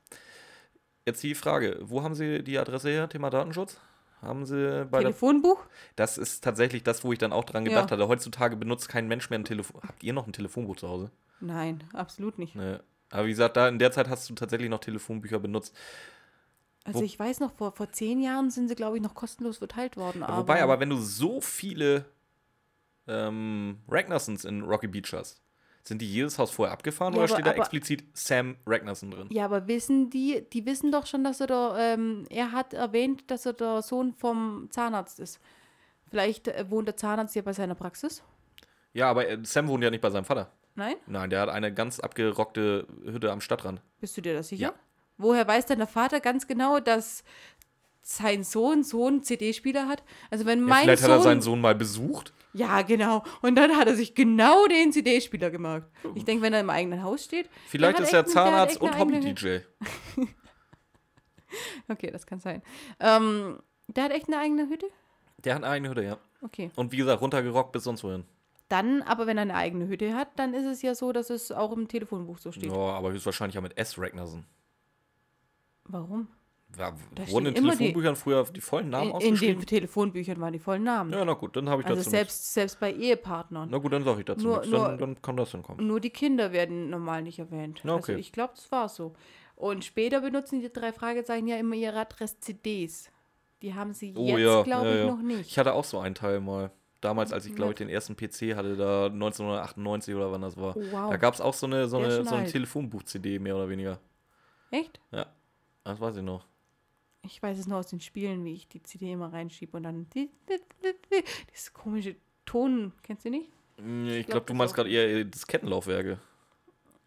Jetzt 1.07 1.23
die 1.23 1.35
Frage, 1.35 1.79
wo 1.83 2.03
haben 2.03 2.15
sie 2.15 2.43
die 2.43 2.59
Adresse 2.59 2.89
her, 2.91 3.09
Thema 3.09 3.31
Datenschutz? 3.31 3.79
Haben 4.23 4.45
sie 4.45 4.87
bei 4.91 4.99
der 5.01 5.09
Telefonbuch? 5.11 5.61
Das 5.97 6.19
ist 6.19 6.43
tatsächlich 6.45 6.83
das, 6.83 7.05
wo 7.05 7.13
ich 7.13 7.19
dann 7.19 7.33
auch 7.33 7.45
dran 7.45 7.65
Ja. 7.65 7.71
gedacht 7.71 7.91
hatte. 7.91 8.07
Heutzutage 8.09 8.57
benutzt 8.57 8.89
kein 8.89 9.09
Mensch 9.09 9.31
mehr 9.31 9.39
ein 9.39 9.45
Telefon. 9.45 9.81
Habt 9.87 10.03
ihr 10.03 10.13
noch 10.13 10.27
ein 10.27 10.33
Telefonbuch 10.33 10.77
zu 10.77 10.89
Hause? 10.89 11.11
Nein, 11.41 11.83
absolut 11.95 12.39
nicht. 12.39 12.55
Nee. 12.55 12.77
Aber 13.11 13.25
wie 13.27 13.31
gesagt, 13.31 13.57
da 13.57 13.67
in 13.69 13.79
der 13.79 13.93
Zeit 13.93 14.09
hast 14.09 14.29
du 14.29 14.35
tatsächlich 14.35 14.69
noch 14.69 14.81
Telefonbücher 14.81 15.39
benutzt. 15.39 15.75
Also 16.85 17.01
Wo- 17.01 17.05
ich 17.05 17.19
weiß 17.19 17.41
noch, 17.41 17.53
vor, 17.53 17.73
vor 17.73 17.91
zehn 17.93 18.21
Jahren 18.21 18.51
sind 18.51 18.69
sie, 18.69 18.75
glaube 18.75 18.97
ich, 18.97 19.03
noch 19.03 19.15
kostenlos 19.15 19.59
verteilt 19.59 19.97
worden. 19.97 20.23
Aber, 20.23 20.39
Wobei, 20.39 20.63
aber 20.63 20.81
wenn 20.81 20.91
du 20.91 20.97
so 20.97 21.41
viele 21.41 22.05
ähm, 23.07 23.79
Ragnarsons 23.89 24.45
in 24.45 24.63
Rocky 24.63 24.87
Beach 24.87 25.13
hast, 25.13 25.41
sind 25.83 26.01
die 26.03 26.11
jedes 26.13 26.39
Haus 26.39 26.51
vorher 26.51 26.73
abgefahren 26.73 27.15
Ja, 27.15 27.21
oder 27.21 27.25
aber- 27.25 27.35
steht 27.35 27.47
da 27.47 27.51
aber- 27.51 27.59
explizit 27.61 28.05
Sam 28.15 28.57
Ragnarson 28.67 29.11
drin? 29.11 29.29
Ja, 29.31 29.45
aber 29.47 29.67
wissen 29.67 30.11
die, 30.11 30.45
die 30.53 30.65
wissen 30.67 30.93
doch 30.93 31.07
schon, 31.07 31.25
dass 31.25 31.41
er 31.41 31.47
der, 31.49 31.75
ähm, 31.79 32.27
er 32.31 32.53
hat 32.53 32.75
erwähnt, 32.75 33.31
dass 33.31 33.47
er 33.47 33.55
der 33.55 33.83
Sohn 33.83 34.13
vom 34.15 34.69
Zahnarzt 34.71 35.21
ist. 35.21 35.41
Vielleicht 36.09 36.49
äh, 36.49 36.71
wohnt 36.71 36.89
der 36.89 36.97
Zahnarzt 36.97 37.35
ja 37.35 37.43
bei 37.43 37.53
seiner 37.53 37.75
Praxis? 37.75 38.23
Ja, 38.93 39.09
aber 39.11 39.29
äh, 39.29 39.39
Sam 39.43 39.69
wohnt 39.69 39.83
ja 39.85 39.91
nicht 39.91 40.01
bei 40.01 40.11
seinem 40.11 40.25
Vater. 40.25 40.51
Nein? 40.75 40.97
Nein, 41.07 41.31
der 41.31 41.41
hat 41.41 41.49
eine 41.49 41.73
ganz 41.73 41.99
abgerockte 42.01 42.87
Hütte 43.05 43.31
am 43.33 43.41
Stadtrand. 43.41 43.81
Bist 44.01 44.17
du 44.17 44.21
dir 44.21 44.35
das 44.35 44.49
sicher? 44.49 44.63
Ja. 44.63 44.75
Woher 45.21 45.47
weiß 45.47 45.67
denn 45.67 45.79
der 45.79 45.87
Vater 45.87 46.21
ganz 46.21 46.47
genau, 46.47 46.81
dass 46.81 47.25
sein 48.03 48.43
Sohn 48.43 48.83
so 48.83 49.07
einen 49.07 49.23
CD-Spieler 49.23 49.87
hat? 49.87 50.03
Also 50.31 50.47
wenn 50.47 50.61
Ja, 50.61 50.67
mein 50.67 50.83
vielleicht 50.85 51.03
Sohn... 51.03 51.11
hat 51.13 51.19
er 51.19 51.23
seinen 51.23 51.43
Sohn 51.43 51.61
mal 51.61 51.75
besucht. 51.75 52.33
Ja, 52.53 52.83
genau. 52.83 53.23
Und 53.43 53.55
dann 53.55 53.77
hat 53.77 53.87
er 53.87 53.95
sich 53.95 54.15
genau 54.15 54.67
den 54.67 54.93
CD-Spieler 54.93 55.51
gemerkt. 55.51 55.89
Ich 56.15 56.25
denke, 56.25 56.43
wenn 56.43 56.53
er 56.53 56.61
im 56.61 56.71
eigenen 56.71 57.03
Haus 57.03 57.25
steht... 57.25 57.49
Vielleicht 57.69 58.01
ist 58.01 58.13
er 58.13 58.27
Zahnarzt 58.27 58.81
und 58.81 58.99
Hobby-DJ. 58.99 59.59
Okay, 61.89 62.11
das 62.11 62.27
kann 62.27 62.39
sein. 62.39 62.63
Ähm, 63.01 63.59
der 63.89 64.05
hat 64.05 64.13
echt 64.13 64.29
eine 64.29 64.39
eigene 64.39 64.69
Hütte? 64.69 64.87
Der 65.39 65.57
hat 65.57 65.65
eine 65.65 65.73
eigene 65.73 65.91
Hütte, 65.91 66.05
ja. 66.05 66.19
Okay. 66.43 66.71
Und 66.77 66.93
wie 66.93 66.97
gesagt, 66.97 67.21
runtergerockt 67.21 67.73
bis 67.73 67.85
sonst 67.85 68.05
wohin. 68.05 68.25
Dann, 68.69 69.03
aber 69.03 69.27
wenn 69.27 69.37
er 69.37 69.43
eine 69.43 69.55
eigene 69.55 69.89
Hütte 69.89 70.15
hat, 70.15 70.29
dann 70.37 70.55
ist 70.55 70.65
es 70.65 70.81
ja 70.83 70.95
so, 70.95 71.13
dass 71.13 71.29
es 71.29 71.51
auch 71.51 71.73
im 71.73 71.89
Telefonbuch 71.89 72.39
so 72.39 72.53
steht. 72.53 72.71
Ja, 72.71 72.73
aber 72.73 73.11
höchstwahrscheinlich 73.11 73.59
auch 73.59 73.63
mit 73.63 73.77
S. 73.77 73.99
Ragnarson. 73.99 74.45
Warum? 75.93 76.29
Ja, 76.79 76.93
Da 77.17 77.29
wurden 77.31 77.47
in 77.47 77.57
immer 77.57 77.73
die- 77.73 77.79
Telefonbüchern 77.79 78.15
früher 78.17 78.45
die 78.45 78.61
vollen 78.61 78.91
Namen 78.91 79.07
In, 79.07 79.11
in 79.11 79.17
ausgeschrieben? 79.17 79.59
den 79.61 79.67
Telefonbüchern 79.67 80.41
waren 80.41 80.53
die 80.53 80.61
vollen 80.61 80.85
Namen. 80.85 81.13
ja, 81.13 81.25
na 81.25 81.33
gut, 81.33 81.57
dann 81.57 81.69
habe 81.69 81.83
ich 81.83 81.89
also 81.89 81.99
dazu 82.01 82.11
selbst, 82.11 82.55
selbst 82.55 82.79
bei 82.79 82.93
Ehepartnern. 82.93 83.63
nichts. 83.63 83.73
Na 83.73 83.79
gut, 83.79 83.93
dann 83.93 84.05
sage 84.05 84.21
ich 84.21 84.25
dazu 84.27 84.47
Nur- 84.47 84.57
nichts. 84.59 84.71
nur- 84.71 84.89
Dann, 84.89 84.99
dann 84.99 85.23
kann 85.23 85.37
das 85.37 85.51
dann 85.51 85.63
kommen. 85.65 85.85
Nur 85.87 85.99
die 85.99 86.11
Kinder 86.11 86.53
werden 86.53 86.89
normal 86.91 87.23
nicht 87.23 87.41
erwähnt. 87.41 87.81
Ja, 87.83 87.95
okay. 87.95 88.13
Also 88.13 88.21
ich 88.21 88.31
glaube, 88.31 88.53
das 88.55 88.71
war 88.71 88.89
so. 88.89 89.15
Und 89.57 89.85
später 89.85 90.21
benutzen 90.21 90.61
die 90.61 90.73
drei 90.73 90.93
Fragezeichen 90.93 91.49
ja 91.49 91.57
immer 91.57 91.75
ihre 91.75 91.99
Adress-CDs. 91.99 93.11
Die 93.63 93.75
haben 93.75 93.93
sie 93.93 94.15
Oh 94.17 94.25
jetzt, 94.27 94.39
ja, 94.41 94.63
glaube 94.63 94.87
ja, 94.87 94.95
ich, 94.95 95.01
ja. 95.01 95.07
noch 95.11 95.23
nicht. 95.23 95.51
Ich 95.51 95.59
hatte 95.59 95.75
auch 95.75 95.85
so 95.85 95.99
einen 95.99 96.15
Teil 96.15 96.41
mal. 96.41 96.71
Damals, 97.03 97.33
als 97.33 97.47
ich, 97.47 97.55
glaube 97.57 97.73
ich, 97.73 97.79
den 97.79 97.89
ersten 97.89 98.15
PC 98.15 98.55
hatte, 98.55 98.77
da 98.77 99.07
1998 99.07 100.15
oder 100.15 100.31
wann 100.31 100.43
das 100.43 100.57
war. 100.57 100.77
Oh, 100.77 100.83
wow. 100.93 101.11
Da 101.11 101.17
gab 101.17 101.35
es 101.35 101.41
auch 101.41 101.55
so 101.55 101.67
eine, 101.67 101.89
so 101.89 101.99
Der 101.99 102.07
eine, 102.07 102.25
so 102.25 102.35
alt. 102.37 102.51
Telefonbuch-CD, 102.53 103.39
mehr 103.39 103.57
oder 103.57 103.69
weniger. 103.69 103.99
Echt? 104.71 105.01
Ja, 105.11 105.27
das 105.91 106.01
weiß 106.01 106.17
ich 106.17 106.23
noch. 106.23 106.45
Ich 107.23 107.43
weiß 107.43 107.59
es 107.59 107.67
nur 107.67 107.79
aus 107.79 107.89
den 107.89 108.01
Spielen, 108.01 108.45
wie 108.45 108.55
ich 108.55 108.69
die 108.69 108.83
CD 108.83 109.13
immer 109.13 109.33
reinschiebe 109.33 109.77
und 109.77 109.83
dann 109.83 110.09
die, 110.11 110.31
die, 110.49 110.59
die, 110.83 110.95
die, 111.13 111.25
dieses 111.51 111.73
komische 111.73 112.17
Ton, 112.47 112.93
kennst 113.03 113.25
du 113.27 113.31
nicht? 113.31 113.51
Mm, 113.77 114.07
Ich 114.07 114.27
glaub, 114.27 114.27
glaube, 114.27 114.47
du 114.47 114.53
das 114.55 114.59
meinst 114.59 114.75
gerade 114.75 114.91
eher 114.91 115.25
das 115.25 115.47
Kettenlaufwerke. 115.47 116.19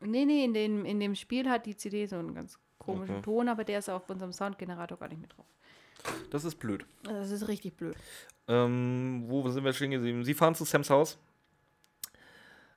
Nee, 0.01 0.25
nee, 0.25 0.43
in 0.43 0.53
dem, 0.53 0.85
in 0.85 0.99
dem 0.99 1.15
Spiel 1.15 1.49
hat 1.49 1.65
die 1.65 1.75
CD 1.75 2.05
so 2.05 2.17
einen 2.17 2.35
ganz 2.35 2.59
komischen 2.77 3.15
Okay. 3.15 3.23
Ton, 3.23 3.49
aber 3.49 3.63
der 3.63 3.79
ist 3.79 3.89
auf 3.89 4.09
unserem 4.09 4.33
Soundgenerator 4.33 4.97
gar 4.99 5.07
nicht 5.07 5.21
mit 5.21 5.35
drauf. 5.35 5.45
Das 6.29 6.43
ist 6.43 6.55
blöd. 6.55 6.85
Das 7.03 7.31
ist 7.31 7.47
richtig 7.47 7.75
blöd. 7.77 7.95
Ähm, 8.47 9.23
wo 9.27 9.47
sind 9.49 9.63
wir 9.63 9.73
stehen 9.73 9.91
geblieben? 9.91 10.23
Sie 10.25 10.33
fahren 10.33 10.53
zu 10.53 10.65
Sams 10.65 10.89
Haus. 10.89 11.17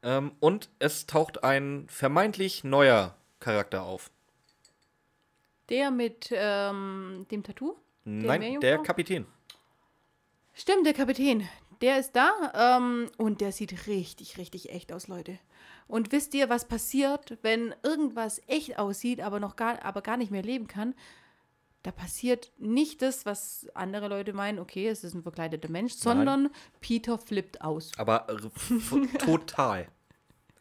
Ähm, 0.03 0.33
und 0.41 0.69
es 0.79 1.07
taucht 1.07 1.43
ein 1.43 1.87
vermeintlich 1.89 2.63
neuer 2.63 3.17
Charakter 3.41 3.83
auf. 3.83 4.11
Der 5.69 5.91
mit 5.91 6.29
ähm, 6.33 7.27
dem 7.31 7.43
Tattoo? 7.43 7.77
Nein, 8.05 8.61
der 8.61 8.79
Kapitän. 8.79 9.27
Stimmt, 10.55 10.87
der 10.87 10.95
Kapitän. 10.95 11.49
Der 11.83 11.99
ist 11.99 12.13
da 12.17 12.79
ähm, 12.79 13.11
und 13.19 13.41
der 13.41 13.53
sieht 13.53 13.87
richtig, 13.87 14.39
richtig 14.39 14.71
echt 14.71 14.93
aus, 14.93 15.09
Leute. 15.09 15.39
Und 15.89 16.13
wisst 16.13 16.35
ihr, 16.35 16.49
was 16.49 16.67
passiert, 16.67 17.39
wenn 17.43 17.75
irgendwas 17.83 18.41
echt 18.47 18.79
aussieht, 18.79 19.21
aber 19.21 19.41
noch 19.41 19.57
gar, 19.57 19.85
aber 19.85 20.03
gar 20.03 20.17
nicht 20.17 20.31
mehr 20.31 20.43
leben 20.43 20.67
kann? 20.67 20.95
Da 21.83 21.93
passiert 21.93 22.51
nicht 22.59 23.03
das, 23.03 23.27
was 23.27 23.69
andere 23.75 24.09
Leute 24.09 24.33
meinen, 24.33 24.59
okay, 24.59 24.89
es 24.89 25.05
ist 25.05 25.15
ein 25.15 25.23
verkleideter 25.23 25.71
Mensch, 25.71 25.93
sondern 25.93 26.51
Peter 26.81 27.19
flippt 27.19 27.61
aus. 27.61 27.93
Aber 27.97 28.27
total. 29.19 29.87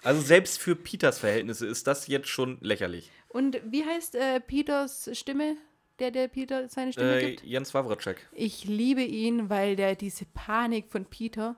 Also 0.04 0.22
selbst 0.22 0.60
für 0.60 0.76
Peters 0.76 1.20
Verhältnisse 1.20 1.66
ist 1.66 1.88
das 1.88 2.08
jetzt 2.08 2.28
schon 2.28 2.58
lächerlich. 2.62 3.12
Und 3.30 3.60
wie 3.66 3.84
heißt 3.84 4.16
äh, 4.16 4.39
Peters 4.39 5.10
Stimme, 5.14 5.58
der 6.00 6.12
der 6.12 6.28
Peter 6.28 6.70
seine 6.70 6.93
Stimme 6.93 7.18
Äh, 7.20 7.32
gibt? 7.32 7.43
Jens 7.43 7.74
Wawracek. 7.74 8.28
Ich 8.32 8.66
liebe 8.66 9.02
ihn, 9.02 9.50
weil 9.50 9.76
der 9.76 9.96
diese 9.96 10.26
Panik 10.26 10.91
von 10.91 11.06
Peter 11.06 11.58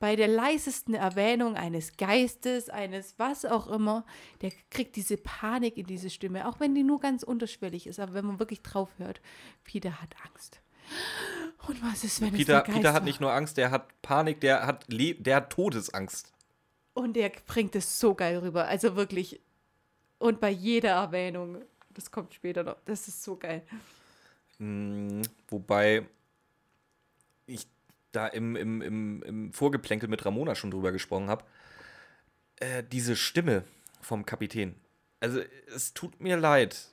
bei 0.00 0.14
der 0.14 0.28
leisesten 0.28 0.94
Erwähnung 0.94 1.56
eines 1.56 1.96
Geistes, 1.96 2.70
eines 2.70 3.14
was 3.18 3.44
auch 3.44 3.66
immer, 3.66 4.06
der 4.42 4.52
kriegt 4.70 4.94
diese 4.94 5.16
Panik 5.16 5.76
in 5.76 5.86
diese 5.86 6.08
Stimme, 6.08 6.46
auch 6.46 6.60
wenn 6.60 6.74
die 6.74 6.84
nur 6.84 7.00
ganz 7.00 7.24
unterschwellig 7.24 7.88
ist, 7.88 7.98
aber 7.98 8.14
wenn 8.14 8.24
man 8.24 8.38
wirklich 8.38 8.62
drauf 8.62 8.90
hört, 8.98 9.20
Peter 9.64 10.00
hat 10.00 10.14
Angst. 10.30 10.60
Und 11.66 11.82
was 11.82 12.04
ist, 12.04 12.20
wenn 12.20 12.30
Peter, 12.30 12.40
es 12.40 12.46
der 12.46 12.60
Geist 12.62 12.76
Peter 12.76 12.92
hat 12.92 13.04
nicht 13.04 13.20
nur 13.20 13.32
Angst, 13.32 13.56
der 13.56 13.72
hat 13.72 13.88
Panik, 14.00 14.40
der 14.40 14.66
hat, 14.66 14.84
Le 14.88 15.14
der 15.14 15.36
hat 15.36 15.50
Todesangst. 15.50 16.32
Und 16.98 17.12
der 17.12 17.30
bringt 17.46 17.76
es 17.76 18.00
so 18.00 18.12
geil 18.12 18.38
rüber, 18.38 18.66
also 18.66 18.96
wirklich. 18.96 19.40
Und 20.18 20.40
bei 20.40 20.50
jeder 20.50 20.90
Erwähnung, 20.90 21.62
das 21.90 22.10
kommt 22.10 22.34
später 22.34 22.64
noch, 22.64 22.76
das 22.86 23.06
ist 23.06 23.22
so 23.22 23.36
geil. 23.36 23.62
Mm, 24.58 25.22
wobei 25.46 26.08
ich 27.46 27.68
da 28.10 28.26
im, 28.26 28.56
im, 28.56 28.82
im, 28.82 29.22
im 29.22 29.52
Vorgeplänkel 29.52 30.08
mit 30.08 30.24
Ramona 30.24 30.56
schon 30.56 30.72
drüber 30.72 30.90
gesprochen 30.90 31.30
habe. 31.30 31.44
Äh, 32.56 32.82
diese 32.82 33.14
Stimme 33.14 33.62
vom 34.00 34.26
Kapitän. 34.26 34.74
Also, 35.20 35.40
es 35.72 35.94
tut 35.94 36.20
mir 36.20 36.36
leid. 36.36 36.88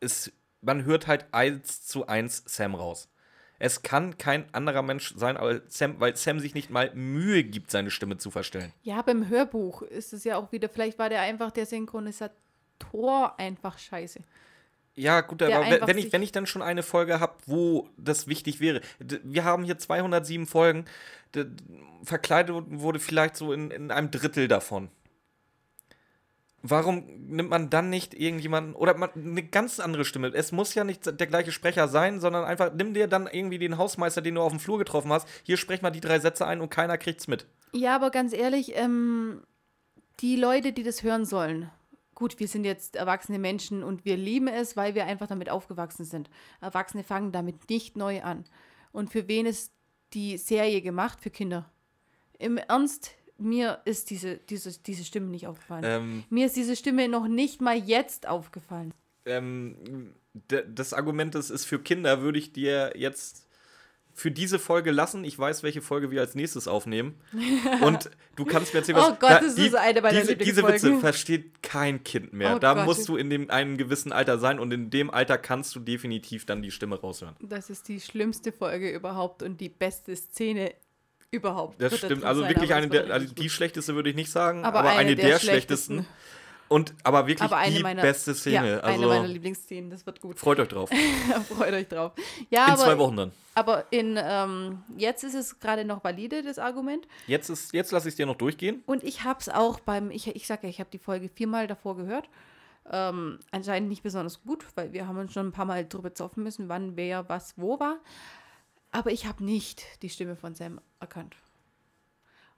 Es, 0.00 0.30
man 0.60 0.84
hört 0.84 1.06
halt 1.06 1.24
eins 1.32 1.82
zu 1.86 2.06
eins 2.06 2.42
Sam 2.44 2.74
raus. 2.74 3.08
Es 3.60 3.82
kann 3.82 4.16
kein 4.18 4.44
anderer 4.54 4.82
Mensch 4.82 5.14
sein, 5.16 5.36
Sam, 5.68 5.98
weil 5.98 6.16
Sam 6.16 6.38
sich 6.38 6.54
nicht 6.54 6.70
mal 6.70 6.92
Mühe 6.94 7.42
gibt, 7.42 7.70
seine 7.70 7.90
Stimme 7.90 8.16
zu 8.16 8.30
verstellen. 8.30 8.72
Ja, 8.82 9.02
beim 9.02 9.28
Hörbuch 9.28 9.82
ist 9.82 10.12
es 10.12 10.24
ja 10.24 10.36
auch 10.36 10.52
wieder, 10.52 10.68
vielleicht 10.68 10.98
war 10.98 11.08
der 11.08 11.22
einfach 11.22 11.50
der 11.50 11.66
Synchronisator 11.66 13.38
einfach 13.38 13.78
scheiße. 13.78 14.20
Ja, 14.94 15.20
gut, 15.20 15.40
Der 15.40 15.56
aber 15.56 15.86
wenn- 15.86 15.98
ich, 15.98 16.12
wenn 16.12 16.22
ich 16.22 16.32
dann 16.32 16.46
schon 16.46 16.60
eine 16.62 16.82
Folge 16.82 17.20
habe, 17.20 17.34
wo 17.46 17.88
das 17.96 18.26
wichtig 18.26 18.58
wäre. 18.60 18.80
Wir 18.98 19.44
haben 19.44 19.62
hier 19.64 19.78
207 19.78 20.46
Folgen. 20.46 20.86
Verkleidet 22.02 22.54
wurde 22.68 22.98
vielleicht 22.98 23.36
so 23.36 23.52
in, 23.52 23.70
in 23.70 23.90
einem 23.90 24.10
Drittel 24.10 24.48
davon. 24.48 24.88
Warum 26.62 27.04
nimmt 27.28 27.50
man 27.50 27.70
dann 27.70 27.88
nicht 27.88 28.14
irgendjemanden 28.14 28.74
oder 28.74 28.96
man, 28.96 29.10
eine 29.14 29.44
ganz 29.44 29.78
andere 29.78 30.04
Stimme? 30.04 30.28
Es 30.28 30.50
muss 30.50 30.74
ja 30.74 30.82
nicht 30.82 31.06
der 31.06 31.26
gleiche 31.28 31.52
Sprecher 31.52 31.86
sein, 31.86 32.18
sondern 32.20 32.44
einfach 32.44 32.72
nimm 32.74 32.94
dir 32.94 33.06
dann 33.06 33.28
irgendwie 33.30 33.58
den 33.58 33.78
Hausmeister, 33.78 34.22
den 34.22 34.34
du 34.34 34.40
auf 34.40 34.50
dem 34.50 34.58
Flur 34.58 34.78
getroffen 34.78 35.12
hast. 35.12 35.28
Hier 35.44 35.56
sprech 35.56 35.82
mal 35.82 35.90
die 35.90 36.00
drei 36.00 36.18
Sätze 36.18 36.46
ein 36.46 36.60
und 36.60 36.70
keiner 36.70 36.98
kriegt's 36.98 37.28
mit. 37.28 37.46
Ja, 37.72 37.94
aber 37.94 38.10
ganz 38.10 38.32
ehrlich, 38.32 38.72
ähm, 38.74 39.42
die 40.18 40.34
Leute, 40.34 40.72
die 40.72 40.82
das 40.82 41.04
hören 41.04 41.24
sollen, 41.24 41.70
gut, 42.18 42.40
wir 42.40 42.48
sind 42.48 42.64
jetzt 42.64 42.96
erwachsene 42.96 43.38
Menschen 43.38 43.84
und 43.84 44.04
wir 44.04 44.16
lieben 44.16 44.48
es, 44.48 44.76
weil 44.76 44.96
wir 44.96 45.06
einfach 45.06 45.28
damit 45.28 45.50
aufgewachsen 45.50 46.04
sind. 46.04 46.28
Erwachsene 46.60 47.04
fangen 47.04 47.30
damit 47.30 47.70
nicht 47.70 47.96
neu 47.96 48.22
an. 48.22 48.44
Und 48.90 49.10
für 49.10 49.28
wen 49.28 49.46
es 49.46 49.70
die 50.12 50.38
Serie 50.38 50.82
gemacht 50.82 51.20
für 51.20 51.30
Kinder. 51.30 51.70
Im 52.36 52.56
Ernst, 52.56 53.12
mir 53.38 53.80
ist 53.84 54.10
diese, 54.10 54.36
diese, 54.36 54.78
diese 54.82 55.04
Stimme 55.04 55.26
nicht 55.28 55.46
aufgefallen. 55.46 55.84
Ähm, 55.86 56.24
Mir 56.28 56.46
ist 56.46 56.56
diese 56.56 56.76
Stimme 56.76 57.08
noch 57.08 57.28
nicht 57.28 57.60
mal 57.60 57.76
jetzt 57.78 58.26
aufgefallen. 58.28 58.92
ähm, 59.24 60.14
das 60.48 60.92
Argument, 60.92 61.34
das 61.34 61.50
ist 61.50 61.64
für 61.64 61.80
Kinder, 61.80 62.20
würde 62.22 62.38
ich 62.38 62.52
dir 62.52 62.92
jetzt 62.96 63.48
für 64.12 64.30
diese 64.30 64.58
Folge 64.58 64.90
lassen. 64.90 65.24
Ich 65.24 65.38
weiß, 65.38 65.62
welche 65.62 65.80
Folge 65.80 66.10
wir 66.10 66.20
als 66.20 66.34
nächstes 66.34 66.68
aufnehmen. 66.68 67.14
Und 67.82 68.10
du 68.36 68.44
kannst 68.44 68.72
mir 68.74 68.80
erzählen, 68.80 68.98
was. 68.98 69.10
Oh 69.10 69.16
Gott, 69.18 69.42
das 69.42 69.56
ist 69.56 69.74
eine 69.74 70.00
meiner 70.00 70.20
diese, 70.20 70.36
diese 70.36 70.66
Witze 70.66 70.98
versteht 70.98 71.62
kein 71.62 72.04
Kind 72.04 72.32
mehr. 72.32 72.56
Oh 72.56 72.58
da 72.58 72.74
Gott. 72.74 72.84
musst 72.84 73.08
du 73.08 73.16
in 73.16 73.30
dem, 73.30 73.50
einem 73.50 73.76
gewissen 73.76 74.12
Alter 74.12 74.38
sein 74.38 74.58
und 74.58 74.72
in 74.72 74.90
dem 74.90 75.10
Alter 75.10 75.38
kannst 75.38 75.74
du 75.76 75.80
definitiv 75.80 76.46
dann 76.46 76.62
die 76.62 76.70
Stimme 76.72 77.00
raushören. 77.00 77.36
Das 77.40 77.70
ist 77.70 77.88
die 77.88 78.00
schlimmste 78.00 78.50
Folge 78.52 78.90
überhaupt 78.90 79.42
und 79.42 79.60
die 79.60 79.68
beste 79.68 80.14
Szene 80.16 80.72
überhaupt. 81.30 81.80
Das 81.80 81.96
stimmt. 81.98 82.24
Also 82.24 82.40
sein, 82.42 82.50
wirklich 82.50 82.74
eine 82.74 82.88
der, 82.88 83.10
also 83.12 83.32
die 83.34 83.50
schlechteste 83.50 83.94
würde 83.94 84.10
ich 84.10 84.16
nicht 84.16 84.30
sagen, 84.30 84.64
Aber 84.64 84.80
aber, 84.80 84.90
eine 84.90 84.98
eine, 85.00 85.16
der 85.16 85.26
der, 85.30 85.38
schlechtesten. 85.38 85.94
schlechtesten. 85.98 86.06
Und 86.70 86.92
aber 87.02 87.26
wirklich 87.26 87.40
aber 87.50 87.56
eine 87.56 87.76
die 87.76 87.82
meiner, 87.82 88.02
beste 88.02 88.34
Szene. 88.34 88.54
Ja, 88.72 88.80
eine 88.82 89.06
meiner 89.06 89.22
also 89.22 89.32
Lieblingsszenen, 89.32 89.88
das 89.88 90.04
wird 90.04 90.20
gut. 90.20 90.38
freut 90.38 90.60
euch 90.60 90.68
drauf. 90.68 90.90
Freut 91.56 91.72
euch 91.72 91.88
drauf. 91.88 92.12
Ja, 92.50 92.66
In 92.66 92.72
aber, 92.72 92.82
zwei 92.82 92.98
Wochen 92.98 93.16
dann. 93.16 93.32
aber 93.54 93.84
in, 93.90 94.18
ähm, 94.22 94.82
jetzt 94.98 95.24
ist 95.24 95.32
es 95.34 95.58
gerade 95.60 95.86
noch 95.86 96.04
valide, 96.04 96.42
das 96.42 96.58
Argument. 96.58 97.08
Jetzt, 97.26 97.48
ist- 97.48 97.72
jetzt 97.72 97.90
lasse 97.90 98.08
ich 98.08 98.12
es 98.12 98.16
dir 98.16 98.26
noch 98.26 98.36
durchgehen. 98.36 98.82
Und 98.84 99.02
ich 99.02 99.24
habe 99.24 99.40
es 99.40 99.48
auch 99.48 99.80
beim, 99.80 100.10
ich, 100.10 100.26
ich 100.36 100.46
sage 100.46 100.64
ja, 100.64 100.68
ich 100.68 100.78
habe 100.78 100.90
die 100.92 100.98
Folge 100.98 101.30
viermal 101.30 101.66
davor 101.68 101.96
gehört. 101.96 102.28
Ähm, 102.90 103.38
anscheinend 103.50 103.88
nicht 103.88 104.02
besonders 104.02 104.42
gut, 104.42 104.64
weil 104.74 104.92
wir 104.92 105.06
haben 105.08 105.16
uns 105.18 105.32
schon 105.32 105.48
ein 105.48 105.52
paar 105.52 105.64
Mal 105.66 105.86
drüber 105.86 106.14
zoffen 106.14 106.42
müssen, 106.42 106.68
wann 106.68 106.96
wer 106.96 107.28
was 107.30 107.54
wo 107.56 107.80
war. 107.80 107.96
Aber 108.90 109.10
ich 109.10 109.26
habe 109.26 109.44
nicht 109.44 109.84
die 110.02 110.10
Stimme 110.10 110.36
von 110.36 110.54
Sam 110.54 110.80
erkannt. 111.00 111.36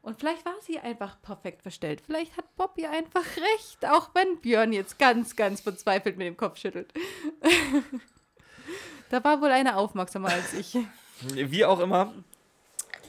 Und 0.02 0.18
vielleicht 0.18 0.46
war 0.46 0.54
sie 0.62 0.78
einfach 0.78 1.20
perfekt 1.20 1.62
verstellt. 1.62 2.00
Vielleicht 2.04 2.36
hat 2.36 2.56
Bobby 2.56 2.86
einfach 2.86 3.24
recht, 3.36 3.84
auch 3.86 4.14
wenn 4.14 4.40
Björn 4.40 4.72
jetzt 4.72 4.98
ganz, 4.98 5.36
ganz 5.36 5.60
verzweifelt 5.60 6.16
mit 6.16 6.26
dem 6.26 6.36
Kopf 6.36 6.58
schüttelt. 6.58 6.92
da 9.10 9.22
war 9.22 9.42
wohl 9.42 9.50
einer 9.50 9.76
aufmerksamer 9.76 10.28
als 10.28 10.54
ich. 10.54 10.78
Wie 11.34 11.64
auch 11.66 11.80
immer. 11.80 12.14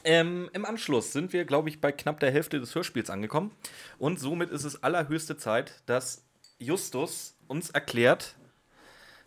Ähm, 0.03 0.49
Im 0.53 0.65
Anschluss 0.65 1.13
sind 1.13 1.31
wir, 1.31 1.45
glaube 1.45 1.69
ich, 1.69 1.79
bei 1.79 1.91
knapp 1.91 2.19
der 2.19 2.31
Hälfte 2.31 2.59
des 2.59 2.75
Hörspiels 2.75 3.09
angekommen. 3.09 3.51
Und 3.97 4.19
somit 4.19 4.49
ist 4.49 4.65
es 4.65 4.83
allerhöchste 4.83 5.37
Zeit, 5.37 5.81
dass 5.85 6.25
Justus 6.57 7.37
uns 7.47 7.69
erklärt, 7.69 8.35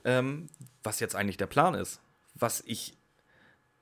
ähm, 0.05 0.49
was 0.83 1.01
jetzt 1.01 1.15
eigentlich 1.15 1.39
der 1.39 1.47
Plan 1.47 1.75
ist. 1.75 2.01
Was 2.35 2.63
ich 2.67 2.99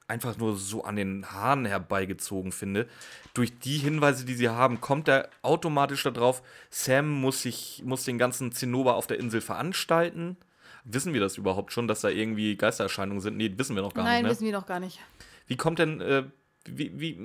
einfach 0.09 0.36
nur 0.36 0.57
so 0.57 0.84
an 0.84 0.96
den 0.96 1.30
Haaren 1.30 1.64
herbeigezogen 1.64 2.53
finde. 2.53 2.88
Durch 3.34 3.59
die 3.59 3.78
Hinweise, 3.78 4.24
die 4.24 4.34
sie 4.34 4.48
haben, 4.48 4.80
kommt 4.80 5.09
er 5.09 5.30
automatisch 5.42 6.03
darauf, 6.03 6.42
Sam 6.70 7.09
muss, 7.09 7.42
sich, 7.42 7.82
muss 7.84 8.05
den 8.05 8.18
ganzen 8.18 8.53
Zinnober 8.53 8.96
auf 8.96 9.07
der 9.07 9.18
Insel 9.18 9.40
veranstalten. 9.40 10.36
Wissen 10.84 11.14
wir 11.14 11.20
das 11.20 11.36
überhaupt 11.36 11.72
schon, 11.72 11.88
dass 11.88 12.00
da 12.00 12.09
irgendwie 12.09 12.57
Geistererscheinungen 12.57 13.20
sind? 13.20 13.36
Nee, 13.36 13.53
wissen 13.57 13.76
wir 13.76 13.82
noch 13.82 13.94
gar 13.94 14.05
Nein, 14.05 14.16
nicht. 14.16 14.24
Ne? 14.24 14.30
wissen 14.30 14.44
wir 14.44 14.53
noch 14.53 14.66
gar 14.66 14.80
nicht. 14.80 14.98
Wie 15.46 15.57
kommt 15.57 15.78
denn, 15.78 16.00
äh, 16.00 16.24
wie, 16.66 16.98
wie, 16.98 17.18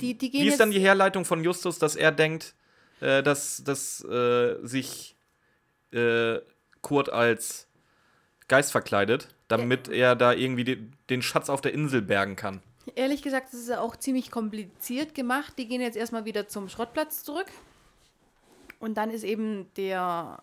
Die, 0.00 0.16
die 0.16 0.32
wie 0.32 0.48
ist 0.48 0.60
dann 0.60 0.70
die 0.70 0.80
Herleitung 0.80 1.24
von 1.24 1.44
Justus, 1.44 1.78
dass 1.78 1.96
er 1.96 2.12
denkt, 2.12 2.54
äh, 3.00 3.22
dass, 3.22 3.62
dass 3.64 4.04
äh, 4.04 4.56
sich 4.62 5.16
äh, 5.92 6.38
Kurt 6.80 7.10
als 7.10 7.68
Geist 8.52 8.70
verkleidet, 8.70 9.28
damit 9.48 9.88
er 9.88 10.14
da 10.14 10.34
irgendwie 10.34 10.64
den, 10.64 10.94
den 11.08 11.22
Schatz 11.22 11.48
auf 11.48 11.62
der 11.62 11.72
Insel 11.72 12.02
bergen 12.02 12.36
kann? 12.36 12.60
Ehrlich 12.96 13.22
gesagt, 13.22 13.46
das 13.50 13.60
ist 13.60 13.70
ja 13.70 13.80
auch 13.80 13.96
ziemlich 13.96 14.30
kompliziert 14.30 15.14
gemacht. 15.14 15.54
Die 15.56 15.66
gehen 15.66 15.80
jetzt 15.80 15.96
erstmal 15.96 16.26
wieder 16.26 16.48
zum 16.48 16.68
Schrottplatz 16.68 17.24
zurück. 17.24 17.46
Und 18.78 18.98
dann 18.98 19.08
ist 19.08 19.24
eben 19.24 19.72
der 19.78 20.42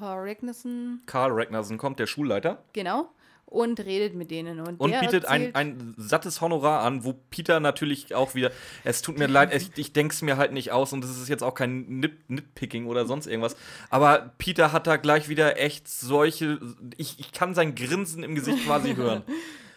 Herr 0.00 0.16
Ragnarsson, 0.16 1.02
Karl 1.06 1.30
Ragnarsson 1.30 1.78
kommt, 1.78 2.00
der 2.00 2.08
Schulleiter, 2.08 2.64
genau, 2.72 3.08
und 3.52 3.78
redet 3.80 4.14
mit 4.14 4.30
denen. 4.30 4.60
Und, 4.60 4.80
und 4.80 5.00
bietet 5.00 5.26
ein, 5.26 5.54
ein 5.54 5.94
sattes 5.96 6.40
Honorar 6.40 6.82
an, 6.82 7.04
wo 7.04 7.12
Peter 7.30 7.60
natürlich 7.60 8.14
auch 8.14 8.34
wieder, 8.34 8.50
es 8.84 9.02
tut 9.02 9.18
mir 9.18 9.26
leid, 9.28 9.54
ich, 9.54 9.70
ich 9.76 9.92
denke 9.92 10.12
es 10.14 10.22
mir 10.22 10.36
halt 10.36 10.52
nicht 10.52 10.72
aus 10.72 10.92
und 10.92 11.02
das 11.04 11.10
ist 11.18 11.28
jetzt 11.28 11.42
auch 11.42 11.54
kein 11.54 11.86
Nit 12.00 12.28
Nitpicking 12.30 12.86
oder 12.86 13.06
sonst 13.06 13.26
irgendwas, 13.26 13.56
aber 13.90 14.32
Peter 14.38 14.72
hat 14.72 14.86
da 14.86 14.96
gleich 14.96 15.28
wieder 15.28 15.58
echt 15.58 15.86
solche, 15.88 16.58
ich, 16.96 17.20
ich 17.20 17.32
kann 17.32 17.54
sein 17.54 17.74
Grinsen 17.74 18.22
im 18.22 18.34
Gesicht 18.34 18.64
quasi 18.64 18.94
hören. 18.96 19.22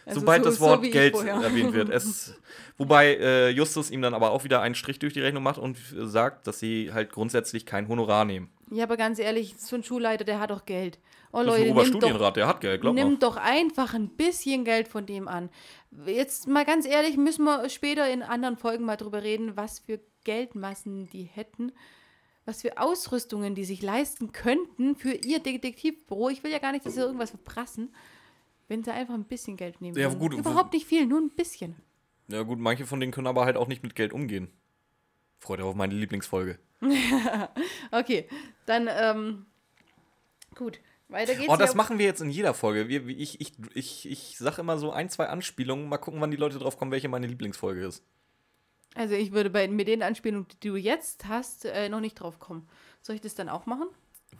Also 0.04 0.20
Sobald 0.20 0.44
so- 0.44 0.50
das 0.50 0.58
so 0.58 0.64
Wort 0.66 0.84
ich 0.84 0.92
Geld 0.92 1.14
vorher. 1.16 1.34
erwähnt 1.34 1.72
wird. 1.72 1.88
Es, 1.88 2.34
wobei 2.78 3.16
äh, 3.16 3.48
Justus 3.50 3.90
ihm 3.90 4.02
dann 4.02 4.14
aber 4.14 4.30
auch 4.30 4.44
wieder 4.44 4.60
einen 4.62 4.76
Strich 4.76 5.00
durch 5.00 5.12
die 5.12 5.20
Rechnung 5.20 5.42
macht 5.42 5.58
und 5.58 5.76
äh, 5.76 6.06
sagt, 6.06 6.46
dass 6.46 6.60
sie 6.60 6.92
halt 6.92 7.10
grundsätzlich 7.10 7.66
kein 7.66 7.88
Honorar 7.88 8.24
nehmen. 8.24 8.48
Ja, 8.70 8.84
aber 8.84 8.96
ganz 8.96 9.18
ehrlich, 9.18 9.56
so 9.58 9.74
ein 9.74 9.82
Schulleiter, 9.82 10.22
der 10.24 10.38
hat 10.38 10.50
doch 10.50 10.64
Geld. 10.64 10.98
Oh 11.36 11.44
Das 11.44 11.54
ist 11.54 11.60
Leute, 11.60 11.60
ein 11.60 11.66
nimmt 11.66 11.76
doch, 11.76 11.82
Oberstudienrat, 11.92 12.36
der 12.36 12.46
hat 12.46 12.60
Geld, 12.60 12.80
glaub 12.80 12.94
mal. 12.94 13.04
nimmt 13.04 13.22
doch 13.22 13.36
einfach 13.36 13.94
ein 13.94 14.08
bisschen 14.08 14.64
Geld 14.64 14.88
von 14.88 15.04
dem 15.06 15.28
an. 15.28 15.50
Jetzt 16.06 16.48
mal 16.48 16.64
ganz 16.64 16.86
ehrlich, 16.86 17.16
müssen 17.16 17.44
wir 17.44 17.68
später 17.68 18.10
in 18.10 18.22
anderen 18.22 18.56
Folgen 18.56 18.84
mal 18.84 18.96
drüber 18.96 19.22
reden, 19.22 19.56
was 19.56 19.80
für 19.80 20.00
Geldmassen 20.24 21.08
die 21.10 21.24
hätten, 21.24 21.72
was 22.46 22.62
für 22.62 22.78
Ausrüstungen 22.78 23.54
die 23.54 23.64
sich 23.64 23.82
leisten 23.82 24.32
könnten 24.32 24.96
für 24.96 25.12
ihr 25.12 25.40
Detektivbüro. 25.40 26.30
Ich 26.30 26.42
will 26.42 26.50
ja 26.50 26.58
gar 26.58 26.72
nicht, 26.72 26.86
dass 26.86 26.94
sie 26.94 27.00
irgendwas 27.00 27.30
verprassen, 27.30 27.94
wenn 28.68 28.82
sie 28.82 28.92
einfach 28.92 29.14
ein 29.14 29.24
bisschen 29.24 29.56
Geld 29.56 29.80
nehmen. 29.80 29.96
Ja, 29.98 30.08
gut, 30.08 30.32
Überhaupt 30.34 30.72
nicht 30.72 30.86
viel, 30.86 31.06
nur 31.06 31.20
ein 31.20 31.30
bisschen. 31.30 31.76
Ja 32.28 32.42
gut, 32.42 32.58
manche 32.58 32.86
von 32.86 32.98
denen 32.98 33.12
können 33.12 33.26
aber 33.26 33.44
halt 33.44 33.56
auch 33.56 33.68
nicht 33.68 33.82
mit 33.82 33.94
Geld 33.94 34.12
umgehen. 34.12 34.50
Freut 35.38 35.60
euch 35.60 35.66
auf 35.66 35.74
meine 35.74 35.94
Lieblingsfolge. 35.94 36.58
Okay, 37.92 38.28
dann, 38.66 38.88
ähm, 38.90 39.46
gut. 40.54 40.80
Weiter 41.08 41.34
geht's. 41.34 41.48
Oh, 41.48 41.56
das 41.56 41.70
hier. 41.70 41.76
machen 41.76 41.98
wir 41.98 42.06
jetzt 42.06 42.20
in 42.20 42.30
jeder 42.30 42.52
Folge. 42.52 42.88
Wir, 42.88 43.06
ich 43.06 43.40
ich, 43.40 43.52
ich, 43.74 44.10
ich 44.10 44.38
sage 44.38 44.60
immer 44.60 44.78
so 44.78 44.90
ein, 44.90 45.08
zwei 45.08 45.28
Anspielungen. 45.28 45.88
Mal 45.88 45.98
gucken, 45.98 46.20
wann 46.20 46.30
die 46.30 46.36
Leute 46.36 46.58
drauf 46.58 46.76
kommen, 46.76 46.90
welche 46.90 47.08
meine 47.08 47.26
Lieblingsfolge 47.26 47.86
ist. 47.86 48.02
Also 48.94 49.14
ich 49.14 49.32
würde 49.32 49.50
bei, 49.50 49.68
mit 49.68 49.88
den 49.88 50.02
Anspielungen, 50.02 50.46
die 50.62 50.68
du 50.68 50.76
jetzt 50.76 51.28
hast, 51.28 51.66
äh, 51.66 51.88
noch 51.88 52.00
nicht 52.00 52.14
drauf 52.14 52.38
kommen. 52.38 52.68
Soll 53.02 53.14
ich 53.14 53.20
das 53.20 53.34
dann 53.34 53.48
auch 53.48 53.66
machen? 53.66 53.88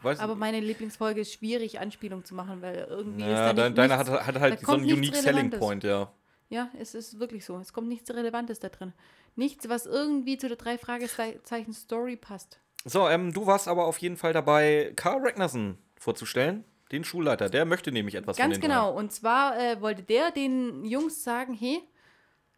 Weißt, 0.03 0.21
Aber 0.21 0.35
meine 0.35 0.61
Lieblingsfolge 0.61 1.21
ist 1.21 1.33
schwierig, 1.33 1.79
Anspielung 1.79 2.25
zu 2.25 2.35
machen, 2.35 2.63
weil 2.63 2.87
irgendwie 2.89 3.23
ist 3.23 3.29
ja, 3.29 3.53
da 3.53 3.53
dein, 3.53 3.73
nicht, 3.73 3.79
deine 3.79 3.97
nichts, 3.97 4.11
hat, 4.11 4.27
hat 4.27 4.37
da 4.37 4.41
halt 4.41 4.61
so 4.61 4.73
einen 4.73 4.85
unique 4.85 5.15
selling 5.15 5.51
point, 5.51 5.85
ja. 5.85 6.11
Ja, 6.49 6.71
es 6.79 6.95
ist 6.95 7.19
wirklich 7.19 7.45
so. 7.45 7.59
Es 7.59 7.73
kommt 7.73 7.89
nichts 7.89 8.11
Relevantes 8.11 8.61
da 8.61 8.69
drin. 8.69 8.93
Nichts, 9.35 9.69
was 9.69 9.87
irgendwie 9.87 10.39
zu 10.39 10.49
der 10.49 10.57
drei 10.57 10.79
Fragezeichen 10.79 11.73
Story 11.73 12.17
passt. 12.17 12.61
So, 12.85 13.09
ähm, 13.09 13.33
du 13.33 13.47
warst 13.47 13.69
aber 13.69 13.85
auf 13.87 13.99
jeden 13.99 14.17
Fall 14.17 14.33
dabei, 14.33 14.93
Karl 14.97 15.21
Ragnarsson 15.21 15.79
vorzustellen, 15.99 16.65
den 16.93 17.05
Schulleiter. 17.05 17.49
Der 17.49 17.65
möchte 17.65 17.93
nämlich 17.93 18.15
etwas 18.15 18.37
Ganz 18.37 18.55
von 18.55 18.61
den 18.61 18.71
genau. 18.71 18.93
Und 18.97 19.13
zwar 19.13 19.59
äh, 19.59 19.81
wollte 19.81 20.03
der 20.03 20.31
den 20.31 20.85
Jungs 20.85 21.25
sagen, 21.25 21.55
hey, 21.55 21.83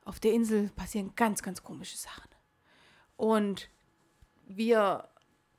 auf 0.05 0.21
der 0.21 0.33
Insel 0.33 0.71
passieren 0.71 1.13
ganz, 1.17 1.43
ganz 1.43 1.63
komische 1.63 1.97
Sachen. 1.97 2.29
Und 3.17 3.69
wir 4.47 5.09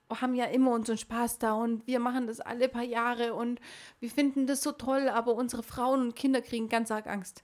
haben 0.10 0.34
ja 0.34 0.46
immer 0.46 0.72
unseren 0.72 0.98
Spaß 0.98 1.38
da 1.38 1.54
und 1.54 1.86
wir 1.86 2.00
machen 2.00 2.26
das 2.26 2.40
alle 2.40 2.68
paar 2.68 2.84
Jahre 2.84 3.34
und 3.36 3.60
wir 4.00 4.10
finden 4.10 4.48
das 4.48 4.64
so 4.64 4.72
toll, 4.72 5.08
aber 5.08 5.36
unsere 5.36 5.62
Frauen 5.62 6.02
und 6.02 6.16
Kinder 6.16 6.42
kriegen 6.42 6.68
ganz 6.68 6.90
arg 6.90 7.06
Angst. 7.06 7.44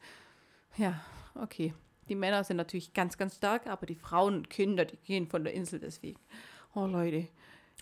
Ja, 0.78 1.00
okay. 1.36 1.74
Die 2.10 2.16
Männer 2.16 2.44
sind 2.44 2.58
natürlich 2.58 2.94
ganz, 2.94 3.18
ganz 3.18 3.36
stark, 3.36 3.68
aber 3.68 3.86
die 3.86 3.96
Frauen 3.96 4.36
und 4.36 4.50
Kinder, 4.50 4.86
die 4.86 4.98
gehen 4.98 5.28
von 5.28 5.44
der 5.44 5.54
Insel 5.54 5.80
deswegen. 5.80 6.20
Oh 6.74 6.86
Leute. 6.86 7.28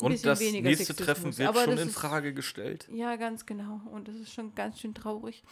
Und 0.02 0.26
das 0.26 0.40
nächste. 0.40 0.96
Treffen 0.96 1.38
wird 1.38 1.48
Aber 1.48 1.64
schon 1.66 1.78
in 1.78 1.88
ist- 1.90 1.94
Frage 1.96 2.34
gestellt. 2.34 2.88
Ja, 2.92 3.16
ganz 3.16 3.46
genau. 3.46 3.82
Und 3.92 4.08
das 4.08 4.16
ist 4.16 4.34
schon 4.34 4.54
ganz 4.56 4.80
schön 4.80 4.94
traurig. 4.94 5.44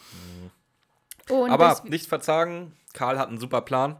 Und 1.28 1.50
Aber 1.50 1.80
nicht 1.84 2.06
verzagen, 2.08 2.76
Karl 2.92 3.18
hat 3.18 3.28
einen 3.28 3.38
super 3.38 3.62
Plan. 3.62 3.96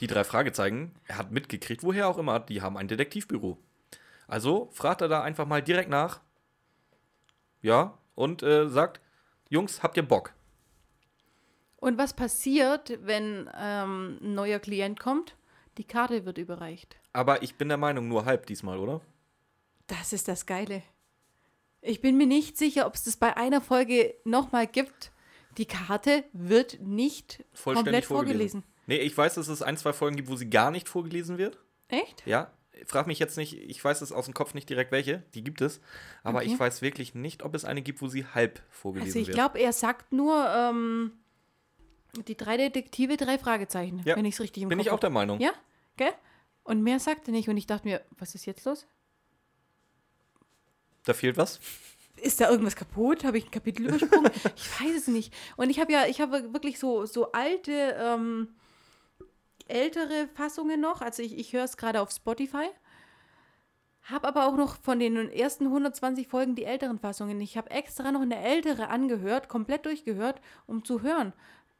Die 0.00 0.06
drei 0.06 0.22
Fragezeichen, 0.24 0.94
er 1.06 1.18
hat 1.18 1.32
mitgekriegt, 1.32 1.82
woher 1.82 2.08
auch 2.08 2.16
immer, 2.18 2.38
die 2.40 2.62
haben 2.62 2.76
ein 2.76 2.88
Detektivbüro. 2.88 3.58
Also 4.28 4.70
fragt 4.72 5.00
er 5.02 5.08
da 5.08 5.22
einfach 5.22 5.46
mal 5.46 5.62
direkt 5.62 5.90
nach. 5.90 6.20
Ja, 7.60 7.98
und 8.14 8.42
äh, 8.42 8.68
sagt, 8.68 9.00
Jungs, 9.48 9.82
habt 9.82 9.96
ihr 9.96 10.04
Bock? 10.04 10.32
Und 11.76 11.98
was 11.98 12.14
passiert, 12.14 12.98
wenn 13.02 13.50
ähm, 13.58 14.18
ein 14.22 14.34
neuer 14.34 14.60
Klient 14.60 15.00
kommt? 15.00 15.34
Die 15.78 15.84
Karte 15.84 16.24
wird 16.26 16.38
überreicht. 16.38 16.96
Aber 17.12 17.42
ich 17.42 17.56
bin 17.56 17.68
der 17.68 17.78
Meinung, 17.78 18.06
nur 18.08 18.24
halb 18.24 18.46
diesmal, 18.46 18.78
oder? 18.78 19.00
Das 19.98 20.12
ist 20.12 20.28
das 20.28 20.46
Geile. 20.46 20.82
Ich 21.82 22.00
bin 22.00 22.16
mir 22.16 22.26
nicht 22.26 22.56
sicher, 22.58 22.86
ob 22.86 22.94
es 22.94 23.04
das 23.04 23.16
bei 23.16 23.36
einer 23.36 23.60
Folge 23.60 24.14
nochmal 24.24 24.66
gibt. 24.66 25.12
Die 25.56 25.66
Karte 25.66 26.24
wird 26.32 26.80
nicht 26.80 27.44
komplett 27.64 28.04
vorgelesen. 28.04 28.62
Nee, 28.86 28.98
ich 28.98 29.16
weiß, 29.16 29.34
dass 29.34 29.48
es 29.48 29.62
ein, 29.62 29.76
zwei 29.76 29.92
Folgen 29.92 30.16
gibt, 30.16 30.28
wo 30.28 30.36
sie 30.36 30.50
gar 30.50 30.70
nicht 30.70 30.88
vorgelesen 30.88 31.38
wird. 31.38 31.58
Echt? 31.88 32.22
Ja, 32.26 32.52
frag 32.86 33.06
mich 33.06 33.18
jetzt 33.18 33.36
nicht, 33.36 33.54
ich 33.54 33.82
weiß 33.84 34.00
es 34.02 34.12
aus 34.12 34.26
dem 34.26 34.34
Kopf 34.34 34.54
nicht 34.54 34.68
direkt 34.68 34.92
welche, 34.92 35.22
die 35.34 35.42
gibt 35.42 35.60
es. 35.60 35.80
Aber 36.22 36.38
Okay. 36.40 36.48
ich 36.52 36.58
weiß 36.60 36.82
wirklich 36.82 37.14
nicht, 37.14 37.42
ob 37.42 37.54
es 37.54 37.64
eine 37.64 37.82
gibt, 37.82 38.00
wo 38.02 38.08
sie 38.08 38.24
halb 38.26 38.60
vorgelesen 38.70 39.08
Also 39.10 39.18
ich 39.20 39.26
wird. 39.28 39.36
glaube, 39.36 39.58
er 39.58 39.72
sagt 39.72 40.12
nur, 40.12 40.48
ähm, 40.54 41.12
Die 42.26 42.36
drei 42.36 42.56
Detektive, 42.56 43.16
drei 43.16 43.38
Fragezeichen, 43.38 44.02
Ja, 44.04 44.16
wenn 44.16 44.24
ich 44.24 44.34
es 44.34 44.40
richtig 44.40 44.64
im 44.64 44.68
Bin 44.68 44.78
Kopf 44.78 44.86
ich 44.86 44.90
auch 44.92 44.98
der 45.00 45.10
Meinung. 45.10 45.40
Ja, 45.40 45.52
gell? 45.96 46.12
Und 46.64 46.82
mehr 46.82 46.98
sagte 47.00 47.30
nicht 47.30 47.48
und 47.48 47.56
ich 47.56 47.66
dachte 47.66 47.86
mir, 47.88 48.02
was 48.18 48.34
ist 48.34 48.46
jetzt 48.46 48.64
los? 48.64 48.86
Da 51.04 51.12
fehlt 51.14 51.36
was. 51.36 51.60
Ist 52.16 52.40
da 52.40 52.50
irgendwas 52.50 52.76
kaputt? 52.76 53.24
Habe 53.24 53.38
ich 53.38 53.46
ein 53.46 53.50
Kapitel 53.50 53.86
übersprungen? 53.86 54.30
ich 54.56 54.80
weiß 54.80 54.96
es 54.96 55.06
nicht. 55.08 55.32
Und 55.56 55.70
ich 55.70 55.80
habe 55.80 55.92
ja, 55.92 56.06
ich 56.06 56.20
habe 56.20 56.52
wirklich 56.52 56.78
so, 56.78 57.06
so 57.06 57.32
alte, 57.32 57.96
ähm, 57.98 58.48
ältere 59.68 60.28
Fassungen 60.34 60.80
noch. 60.80 61.00
Also 61.00 61.22
ich, 61.22 61.38
ich 61.38 61.52
höre 61.52 61.64
es 61.64 61.76
gerade 61.76 62.00
auf 62.00 62.10
Spotify. 62.10 62.68
Habe 64.02 64.28
aber 64.28 64.46
auch 64.46 64.56
noch 64.56 64.76
von 64.82 64.98
den 64.98 65.16
ersten 65.30 65.66
120 65.66 66.26
Folgen 66.26 66.54
die 66.54 66.64
älteren 66.64 66.98
Fassungen. 66.98 67.40
Ich 67.40 67.56
habe 67.56 67.70
extra 67.70 68.10
noch 68.12 68.22
eine 68.22 68.40
ältere 68.40 68.88
angehört, 68.88 69.48
komplett 69.48 69.86
durchgehört, 69.86 70.40
um 70.66 70.84
zu 70.84 71.02
hören. 71.02 71.32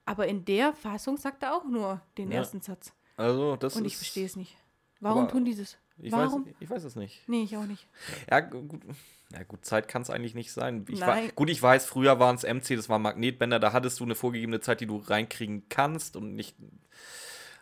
Aber 0.04 0.26
in 0.26 0.44
der 0.44 0.72
Fassung 0.72 1.16
sagt 1.16 1.42
er 1.42 1.54
auch 1.54 1.64
nur 1.64 2.00
den 2.18 2.30
Ja. 2.30 2.38
ersten 2.38 2.60
Satz. 2.60 2.92
Also, 3.16 3.56
das 3.56 3.76
Und 3.76 3.84
ich 3.84 3.96
verstehe 3.96 4.26
es 4.26 4.36
nicht. 4.36 4.56
Warum 5.00 5.28
tun 5.28 5.44
die 5.44 5.54
das? 5.54 5.76
Ich 6.02 6.12
Warum? 6.12 6.46
weiß, 6.46 6.54
ich 6.60 6.70
weiß 6.70 6.84
es 6.84 6.96
nicht. 6.96 7.22
Nee, 7.28 7.42
ich 7.44 7.56
auch 7.56 7.64
nicht. 7.66 7.86
Ja, 8.30 8.40
gu- 8.40 8.62
gut. 8.62 8.80
Ja, 9.32 9.44
gut, 9.44 9.64
Zeit 9.64 9.86
kann 9.86 10.02
es 10.02 10.10
eigentlich 10.10 10.34
nicht 10.34 10.50
sein. 10.52 10.84
Ich 10.88 11.00
war, 11.02 11.20
gut, 11.36 11.50
ich 11.50 11.62
weiß, 11.62 11.86
früher 11.86 12.18
waren 12.18 12.34
es 12.34 12.42
MC, 12.42 12.74
das 12.76 12.88
waren 12.88 13.00
Magnetbänder, 13.02 13.60
da 13.60 13.72
hattest 13.72 14.00
du 14.00 14.04
eine 14.04 14.16
vorgegebene 14.16 14.60
Zeit, 14.60 14.80
die 14.80 14.86
du 14.86 14.96
reinkriegen 14.96 15.68
kannst 15.68 16.16
und 16.16 16.34
nicht. 16.34 16.56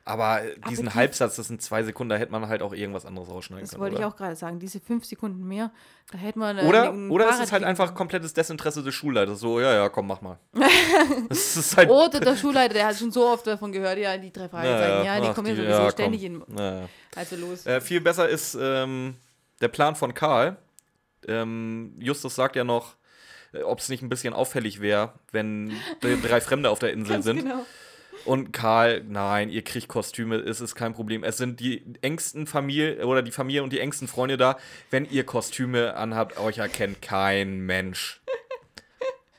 Aber 0.08 0.40
diesen 0.70 0.86
die- 0.86 0.94
Halbsatz, 0.94 1.36
das 1.36 1.48
sind 1.48 1.60
zwei 1.60 1.82
Sekunden, 1.82 2.08
da 2.08 2.16
hätte 2.16 2.32
man 2.32 2.48
halt 2.48 2.62
auch 2.62 2.72
irgendwas 2.72 3.04
anderes 3.04 3.28
rausschneiden 3.28 3.62
Das 3.64 3.70
können. 3.72 3.82
wollte 3.82 3.96
oder? 3.96 4.06
ich 4.06 4.12
auch 4.12 4.16
gerade 4.16 4.36
sagen. 4.36 4.58
Diese 4.58 4.80
fünf 4.80 5.04
Sekunden 5.04 5.46
mehr, 5.46 5.70
da 6.10 6.16
hätte 6.18 6.38
man. 6.38 6.56
äh, 6.56 6.62
Oder, 6.62 6.94
oder 7.10 7.28
es 7.28 7.40
ist 7.40 7.52
halt 7.52 7.62
einfach 7.62 7.94
komplettes 7.94 8.32
Desinteresse 8.32 8.82
des 8.82 8.94
Schulleiters. 8.94 9.38
So, 9.38 9.60
ja, 9.60 9.74
ja, 9.74 9.88
komm, 9.90 10.06
mach 10.06 10.22
mal. 10.22 10.38
das 11.28 11.56
ist 11.58 11.76
halt. 11.76 11.90
Oder 11.90 12.20
der 12.20 12.36
Schulleiter, 12.36 12.72
der 12.74 12.86
hat 12.86 12.96
schon 12.96 13.12
so 13.12 13.26
oft 13.28 13.46
davon 13.46 13.70
gehört, 13.70 13.98
ja, 13.98 14.16
die 14.16 14.32
drei 14.32 14.48
Fragezeichen, 14.48 15.04
ja, 15.04 15.20
die 15.20 15.34
kommen 15.34 15.48
ja 15.48 15.54
die- 15.54 15.60
sowieso 15.60 15.82
ja, 15.82 15.90
ständig 15.90 16.22
komm. 16.22 16.42
in. 16.48 16.58
Ja. 16.58 16.88
Also 17.14 17.36
los. 17.36 17.66
Äh, 17.66 17.80
viel 17.80 18.00
besser 18.00 18.28
ist 18.28 18.56
ähm, 18.60 19.14
der 19.60 19.68
Plan 19.68 19.94
von 19.94 20.14
Karl. 20.14 20.56
Ähm, 21.26 21.94
Justus 21.98 22.34
sagt 22.34 22.56
ja 22.56 22.64
noch, 22.64 22.94
äh, 23.52 23.62
ob 23.62 23.80
es 23.80 23.88
nicht 23.88 24.02
ein 24.02 24.08
bisschen 24.08 24.32
auffällig 24.34 24.80
wäre, 24.80 25.12
wenn 25.32 25.72
drei 26.00 26.40
Fremde 26.40 26.70
auf 26.70 26.78
der 26.78 26.92
Insel 26.92 27.22
sind. 27.22 27.42
genau. 27.42 27.64
Und 28.24 28.52
Karl, 28.52 29.04
nein, 29.04 29.48
ihr 29.48 29.62
kriegt 29.62 29.88
Kostüme, 29.88 30.36
es 30.36 30.60
ist 30.60 30.74
kein 30.74 30.92
Problem. 30.92 31.24
Es 31.24 31.36
sind 31.36 31.60
die 31.60 31.82
engsten 32.02 32.46
Familie 32.46 33.06
oder 33.06 33.22
die 33.22 33.30
Familie 33.30 33.62
und 33.62 33.72
die 33.72 33.80
engsten 33.80 34.08
Freunde 34.08 34.36
da. 34.36 34.58
Wenn 34.90 35.04
ihr 35.06 35.24
Kostüme 35.24 35.94
anhabt, 35.94 36.38
euch 36.38 36.58
erkennt 36.58 37.02
kein 37.02 37.60
Mensch. 37.60 38.20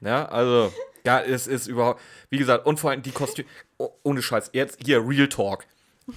Ja, 0.02 0.30
also, 0.30 0.72
ja, 1.04 1.20
es 1.20 1.46
ist 1.46 1.68
überhaupt, 1.68 2.00
wie 2.30 2.38
gesagt, 2.38 2.66
und 2.66 2.80
vor 2.80 2.92
allem 2.92 3.02
die 3.02 3.12
Kostüme, 3.12 3.50
oh, 3.78 3.90
ohne 4.04 4.22
Scheiß, 4.22 4.52
jetzt 4.54 4.80
hier, 4.82 5.06
Real 5.06 5.28
Talk. 5.28 5.66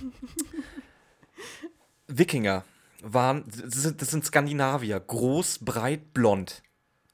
Wikinger 2.06 2.64
waren, 3.02 3.44
das 3.48 3.82
sind, 3.82 4.00
das 4.00 4.10
sind 4.12 4.24
Skandinavier, 4.24 5.00
groß, 5.00 5.64
breit, 5.64 6.14
blond. 6.14 6.62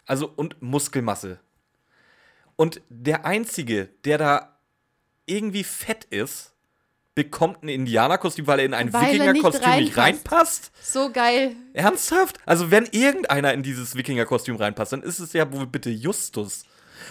Also 0.05 0.29
und 0.29 0.61
Muskelmasse. 0.61 1.41
Und 2.57 2.83
der 2.89 3.25
Einzige, 3.25 3.89
der 4.05 4.19
da 4.19 4.58
irgendwie 5.29 5.65
fett 5.65 6.05
ist, 6.05 6.53
bekommt 7.15 7.65
ein 7.65 7.69
Indianerkostüm, 7.69 8.47
weil 8.47 8.61
er 8.61 8.65
in 8.67 8.75
ein 8.75 8.95
er 8.95 9.03
nicht 9.03 9.13
Wikingerkostüm 9.13 9.71
nicht 9.77 9.97
reinpasst. 9.97 9.97
reinpasst. 9.97 10.73
So 10.81 11.11
geil. 11.11 11.57
Ernsthaft? 11.73 12.39
Also 12.47 12.71
wenn 12.71 12.87
irgendeiner 12.87 13.53
in 13.55 13.65
dieses 13.65 13.97
Wikingerkostüm 13.97 14.57
reinpasst, 14.57 14.93
dann 14.93 15.03
ist 15.03 15.19
es 15.19 15.33
ja 15.33 15.53
wohl 15.53 15.67
bitte 15.67 15.91
Justus. 15.91 16.65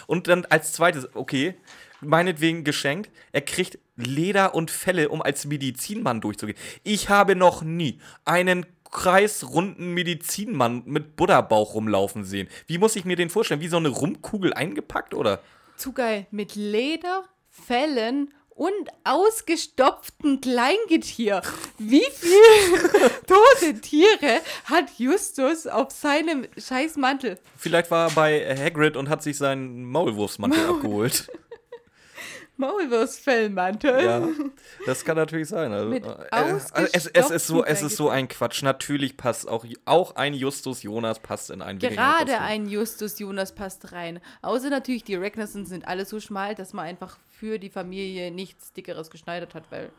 Und 0.05 0.27
dann 0.27 0.45
als 0.45 0.71
zweites, 0.71 1.13
okay, 1.13 1.55
meinetwegen 1.99 2.63
geschenkt, 2.63 3.11
er 3.31 3.41
kriegt 3.41 3.79
Leder 3.97 4.55
und 4.55 4.71
Felle, 4.71 5.09
um 5.09 5.21
als 5.21 5.45
Medizinmann 5.45 6.21
durchzugehen. 6.21 6.57
Ich 6.83 7.09
habe 7.09 7.35
noch 7.35 7.61
nie 7.63 7.99
einen 8.23 8.65
kreisrunden 8.91 9.93
Medizinmann 9.93 10.83
mit 10.85 11.15
Buddha-Bauch 11.17 11.73
rumlaufen 11.73 12.23
sehen. 12.23 12.47
Wie 12.67 12.77
muss 12.77 12.95
ich 12.95 13.05
mir 13.05 13.15
den 13.17 13.29
vorstellen? 13.29 13.59
Wie 13.59 13.67
so 13.67 13.77
eine 13.77 13.89
Rumkugel 13.89 14.53
eingepackt, 14.53 15.13
oder? 15.13 15.41
Zu 15.75 15.91
geil. 15.91 16.27
Mit 16.31 16.55
Leder, 16.55 17.25
Fellen 17.65 18.33
und 18.57 18.89
ausgestopften 19.03 20.41
Kleingetier. 20.41 21.41
Wie 21.77 22.05
viele 22.11 23.09
tote 23.27 23.79
Tiere 23.81 24.41
hat 24.65 24.85
Justus 24.97 25.67
auf 25.67 25.91
seinem 25.91 26.47
scheiß 26.57 26.97
Mantel? 26.97 27.39
Vielleicht 27.55 27.91
war 27.91 28.09
er 28.09 28.15
bei 28.15 28.57
Hagrid 28.57 28.97
und 28.97 29.09
hat 29.09 29.21
sich 29.21 29.37
seinen 29.37 29.85
Maulwurfsmantel 29.85 30.65
abgeholt. 30.65 31.29
Maulwurfsfellmantel. 32.57 34.03
Ja, 34.03 34.27
das 34.85 35.05
kann 35.05 35.15
natürlich 35.15 35.47
sein. 35.47 35.71
Also, 35.71 35.89
Mit 35.89 36.05
äh, 36.05 36.15
also 36.31 36.55
es, 36.91 37.05
es, 37.07 37.29
ist 37.29 37.47
so, 37.47 37.63
es 37.63 37.81
ist 37.81 37.97
so 37.97 38.09
ein 38.09 38.27
Quatsch. 38.27 38.63
Natürlich 38.63 39.17
passt 39.17 39.47
auch, 39.47 39.65
auch 39.85 40.15
ein 40.15 40.33
Justus 40.33 40.83
Jonas 40.83 41.19
passt 41.19 41.51
in 41.51 41.61
ein 41.61 41.79
Gerade 41.79 42.39
ein 42.39 42.67
Justus 42.67 43.19
Jonas 43.19 43.53
passt 43.53 43.91
rein. 43.91 44.19
Außer 44.41 44.69
natürlich, 44.69 45.03
die 45.03 45.15
Ragnarsons 45.15 45.69
sind 45.69 45.87
alle 45.87 46.05
so 46.05 46.19
schmal, 46.19 46.55
dass 46.55 46.73
man 46.73 46.85
einfach 46.85 47.17
für 47.39 47.59
die 47.59 47.69
Familie 47.69 48.31
nichts 48.31 48.73
Dickeres 48.73 49.09
geschneidert 49.09 49.53
hat, 49.53 49.71
weil. 49.71 49.91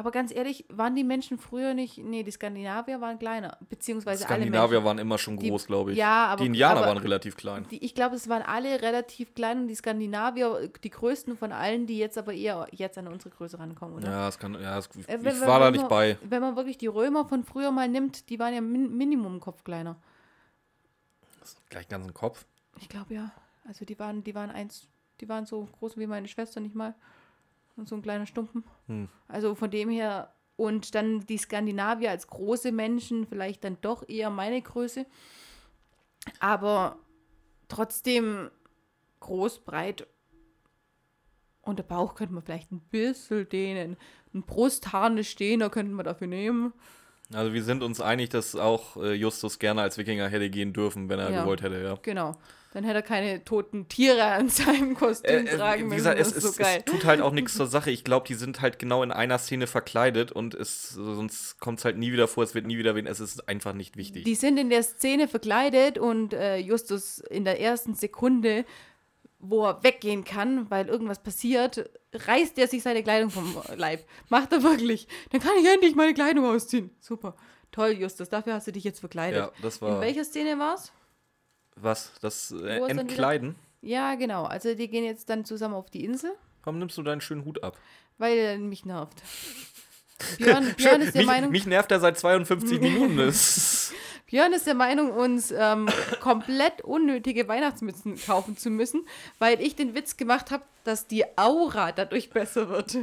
Aber 0.00 0.12
ganz 0.12 0.32
ehrlich, 0.34 0.64
waren 0.70 0.96
die 0.96 1.04
Menschen 1.04 1.36
früher 1.36 1.74
nicht. 1.74 1.98
Nee, 1.98 2.22
die 2.22 2.30
Skandinavier 2.30 3.02
waren 3.02 3.18
kleiner. 3.18 3.58
Beziehungsweise 3.68 4.24
alle 4.26 4.34
Skandinavier 4.34 4.78
Menschen. 4.78 4.84
waren 4.86 4.98
immer 4.98 5.18
schon 5.18 5.36
Die- 5.36 5.50
groß, 5.50 5.66
glaube 5.66 5.92
ich. 5.92 5.98
ja, 5.98 6.28
aber- 6.28 6.40
die 6.40 6.46
Indianer 6.46 6.78
aber- 6.78 6.86
waren 6.86 6.96
relativ 6.96 7.36
klein. 7.36 7.66
Die, 7.70 7.84
ich 7.84 7.94
glaube, 7.94 8.16
es 8.16 8.26
waren 8.30 8.40
alle 8.40 8.80
relativ 8.80 9.34
klein 9.34 9.58
und 9.60 9.68
die 9.68 9.74
Skandinavier 9.74 10.70
die 10.82 10.88
größten 10.88 11.36
von 11.36 11.52
allen, 11.52 11.86
die 11.86 11.98
jetzt 11.98 12.16
aber 12.16 12.32
eher 12.32 12.66
jetzt 12.72 12.96
an 12.96 13.08
unsere 13.08 13.28
Größe 13.28 13.58
rankommen, 13.58 13.96
oder? 13.98 14.08
Ja, 14.10 14.28
es 14.28 14.38
kann, 14.38 14.54
ja 14.54 14.78
es, 14.78 14.86
Äh, 14.86 15.00
ich 15.18 15.22
wenn- 15.24 15.40
war 15.42 15.60
da 15.60 15.70
nicht 15.70 15.82
man- 15.82 15.90
bei. 15.90 16.16
Wenn 16.22 16.40
man 16.40 16.56
wirklich 16.56 16.78
die 16.78 16.86
Römer 16.86 17.26
von 17.26 17.44
früher 17.44 17.70
mal 17.70 17.86
nimmt, 17.86 18.30
die 18.30 18.38
waren 18.38 18.54
ja 18.54 18.62
min 18.62 18.96
Minimum 18.96 19.38
Kopf 19.40 19.64
kleiner. 19.64 19.96
Gleich 21.68 21.88
ganzen 21.88 22.14
Kopf. 22.14 22.46
Ich 22.78 22.88
glaube 22.88 23.14
ja. 23.14 23.30
Also 23.68 23.84
die 23.84 23.98
waren, 23.98 24.24
die 24.24 24.34
waren 24.34 24.50
eins, 24.50 24.88
die 25.20 25.28
waren 25.28 25.44
so 25.46 25.68
groß 25.78 25.96
wie 25.98 26.06
meine 26.06 26.26
Schwester 26.28 26.60
nicht 26.60 26.74
mal. 26.74 26.94
Und 27.80 27.88
so 27.88 27.96
ein 27.96 28.02
kleiner 28.02 28.26
Stumpen. 28.26 28.62
Hm. 28.88 29.08
Also 29.26 29.54
von 29.54 29.70
dem 29.70 29.88
her. 29.88 30.34
Und 30.56 30.94
dann 30.94 31.20
die 31.20 31.38
Skandinavier 31.38 32.10
als 32.10 32.26
große 32.26 32.70
Menschen, 32.70 33.26
vielleicht 33.26 33.64
dann 33.64 33.78
doch 33.80 34.06
eher 34.06 34.28
meine 34.28 34.60
Größe. 34.60 35.06
Aber 36.38 36.98
trotzdem 37.68 38.50
groß, 39.20 39.60
breit. 39.60 40.06
Und 41.62 41.78
der 41.78 41.84
Bauch 41.84 42.14
könnte 42.14 42.34
man 42.34 42.42
vielleicht 42.42 42.70
ein 42.72 42.80
bisschen 42.80 43.48
dehnen. 43.48 43.96
Ein 44.34 44.42
Brustharnisch 44.42 45.30
stehen, 45.30 45.60
da 45.60 45.70
könnten 45.70 45.94
wir 45.94 46.02
dafür 46.02 46.26
nehmen. 46.26 46.74
Also 47.32 47.54
wir 47.54 47.64
sind 47.64 47.82
uns 47.82 48.00
einig, 48.02 48.28
dass 48.28 48.54
auch 48.56 48.96
äh, 48.98 49.14
Justus 49.14 49.58
gerne 49.58 49.80
als 49.80 49.96
Wikinger 49.96 50.28
hätte 50.28 50.50
gehen 50.50 50.74
dürfen, 50.74 51.08
wenn 51.08 51.18
er 51.20 51.30
Ja. 51.30 51.40
gewollt 51.42 51.62
hätte, 51.62 51.80
ja. 51.82 51.94
Genau. 52.02 52.36
Dann 52.72 52.84
hätte 52.84 52.98
er 52.98 53.02
keine 53.02 53.44
toten 53.44 53.88
Tiere 53.88 54.22
an 54.24 54.48
seinem 54.48 54.94
Kostüm 54.94 55.44
Äh, 55.46 55.50
äh, 55.50 55.56
tragen 55.56 55.80
wie 55.82 55.84
müssen. 55.86 55.96
gesagt, 55.96 56.20
es, 56.20 56.32
es, 56.32 56.42
so 56.54 56.62
es 56.62 56.84
tut 56.84 57.04
halt 57.04 57.20
auch 57.20 57.32
nichts 57.32 57.54
zur 57.56 57.66
Sache. 57.66 57.90
Ich 57.90 58.04
glaube, 58.04 58.28
die 58.28 58.34
sind 58.34 58.60
halt 58.60 58.78
genau 58.78 59.02
in 59.02 59.10
einer 59.10 59.38
Szene 59.38 59.66
verkleidet 59.66 60.30
und 60.30 60.54
es, 60.54 60.90
sonst 60.90 61.58
kommt 61.58 61.80
es 61.80 61.84
halt 61.84 61.98
nie 61.98 62.12
wieder 62.12 62.28
vor, 62.28 62.44
es 62.44 62.54
wird 62.54 62.66
nie 62.66 62.78
wieder 62.78 62.94
wen. 62.94 63.06
Es 63.06 63.18
ist 63.18 63.48
einfach 63.48 63.72
nicht 63.72 63.96
wichtig. 63.96 64.24
Die 64.24 64.36
sind 64.36 64.56
in 64.56 64.70
der 64.70 64.84
Szene 64.84 65.26
verkleidet 65.26 65.98
und 65.98 66.32
äh, 66.32 66.58
Justus 66.58 67.18
in 67.18 67.44
der 67.44 67.60
ersten 67.60 67.94
Sekunde, 67.94 68.64
wo 69.40 69.64
er 69.66 69.82
weggehen 69.82 70.22
kann, 70.24 70.70
weil 70.70 70.86
irgendwas 70.88 71.20
passiert, 71.22 71.90
reißt 72.12 72.56
er 72.58 72.68
sich 72.68 72.82
seine 72.84 73.02
Kleidung 73.02 73.30
vom 73.30 73.56
Leib. 73.74 74.04
Macht 74.28 74.52
er 74.52 74.62
wirklich. 74.62 75.08
Dann 75.32 75.40
kann 75.40 75.52
ich 75.60 75.66
endlich 75.68 75.96
meine 75.96 76.14
Kleidung 76.14 76.44
ausziehen. 76.44 76.90
Super. 77.00 77.34
Toll, 77.72 77.90
Justus. 77.92 78.28
Dafür 78.28 78.54
hast 78.54 78.66
du 78.66 78.72
dich 78.72 78.84
jetzt 78.84 79.00
verkleidet. 79.00 79.40
ja, 79.40 79.50
das 79.62 79.76
in 79.78 79.82
war. 79.88 80.00
welcher 80.00 80.24
Szene 80.24 80.58
war's? 80.58 80.92
Was? 81.76 82.12
Das 82.20 82.50
äh, 82.52 82.78
Entkleiden? 82.88 83.54
Ja, 83.82 84.14
genau. 84.14 84.44
Also 84.44 84.74
die 84.74 84.88
gehen 84.88 85.04
jetzt 85.04 85.30
dann 85.30 85.44
zusammen 85.44 85.74
auf 85.74 85.90
die 85.90 86.04
Insel, 86.04 86.32
Warum 86.64 86.78
nimmst 86.78 86.98
du 86.98 87.02
deinen 87.02 87.20
schönen 87.22 87.44
Hut 87.44 87.62
ab? 87.62 87.78
weil 88.18 88.36
er 88.36 88.58
mich 88.58 88.84
nervt. 88.84 89.22
Björn, 90.38 90.74
Björn 90.76 91.00
ist 91.00 91.14
der 91.14 91.22
mich, 91.22 91.26
Meinung, 91.26 91.50
mich 91.50 91.64
nervt 91.66 91.90
er 91.90 92.00
seit 92.00 92.18
52 92.18 92.78
Minuten. 92.82 93.16
Björn 94.26 94.52
ist 94.52 94.66
der 94.66 94.74
Meinung, 94.74 95.10
uns 95.12 95.50
ähm, 95.50 95.88
komplett 96.20 96.82
unnötige 96.82 97.48
Weihnachtsmützen 97.48 98.20
kaufen 98.20 98.58
zu 98.58 98.68
müssen, 98.68 99.06
weil 99.38 99.58
ich 99.62 99.74
den 99.76 99.94
Witz 99.94 100.18
gemacht 100.18 100.50
habe, 100.50 100.62
dass 100.84 101.06
die 101.06 101.24
Aura 101.38 101.92
dadurch 101.92 102.28
besser 102.28 102.68
wird. 102.68 102.98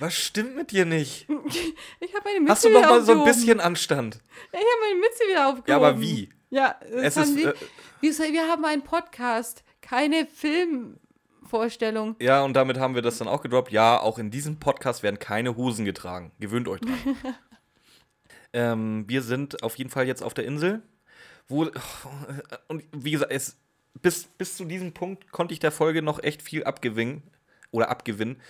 Was 0.00 0.14
stimmt 0.14 0.56
mit 0.56 0.72
dir 0.72 0.84
nicht? 0.84 1.28
Ich 2.00 2.12
habe 2.14 2.24
meine 2.24 2.40
Mütze 2.40 2.52
Hast 2.52 2.64
du 2.64 2.70
noch 2.70 2.80
mal 2.82 3.02
so 3.02 3.12
ein 3.12 3.18
aufgehoben. 3.18 3.24
bisschen 3.24 3.60
Anstand? 3.60 4.18
Ich 4.50 4.58
habe 4.58 4.64
meine 4.88 4.98
Mütze 5.00 5.22
wieder 5.28 5.46
aufgehoben. 5.48 5.68
Ja, 5.70 5.76
aber 5.76 6.00
wie? 6.00 6.28
Ja, 6.50 6.76
Es 6.80 7.14
das 7.14 7.16
haben 7.16 7.38
ist, 7.38 7.38
die, 7.38 7.44
äh, 7.44 7.54
wir, 8.18 8.32
wir 8.32 8.48
haben 8.48 8.64
einen 8.64 8.82
Podcast, 8.82 9.62
keine 9.80 10.26
Filmvorstellung. 10.26 12.16
Ja, 12.20 12.42
und 12.42 12.54
damit 12.54 12.78
haben 12.78 12.94
wir 12.94 13.02
das 13.02 13.18
dann 13.18 13.28
auch 13.28 13.40
gedroppt. 13.40 13.70
Ja, 13.70 14.00
auch 14.00 14.18
in 14.18 14.30
diesem 14.30 14.58
Podcast 14.58 15.02
werden 15.02 15.18
keine 15.18 15.56
Hosen 15.56 15.84
getragen. 15.84 16.32
Gewöhnt 16.40 16.66
euch 16.68 16.80
dran. 16.80 16.98
ähm, 18.52 19.04
wir 19.08 19.22
sind 19.22 19.62
auf 19.62 19.76
jeden 19.76 19.90
Fall 19.90 20.06
jetzt 20.06 20.22
auf 20.22 20.34
der 20.34 20.44
Insel, 20.44 20.82
wo 21.48 21.70
und 22.68 22.84
wie 22.92 23.12
gesagt, 23.12 23.32
es 23.32 23.56
bis, 24.02 24.24
bis 24.24 24.56
zu 24.56 24.64
diesem 24.64 24.92
Punkt 24.92 25.30
konnte 25.32 25.52
ich 25.54 25.60
der 25.60 25.72
Folge 25.72 26.02
noch 26.02 26.22
echt 26.22 26.42
viel 26.42 26.64
abgewinnen 26.64 27.22
oder 27.70 27.90
abgewinnen. 27.90 28.40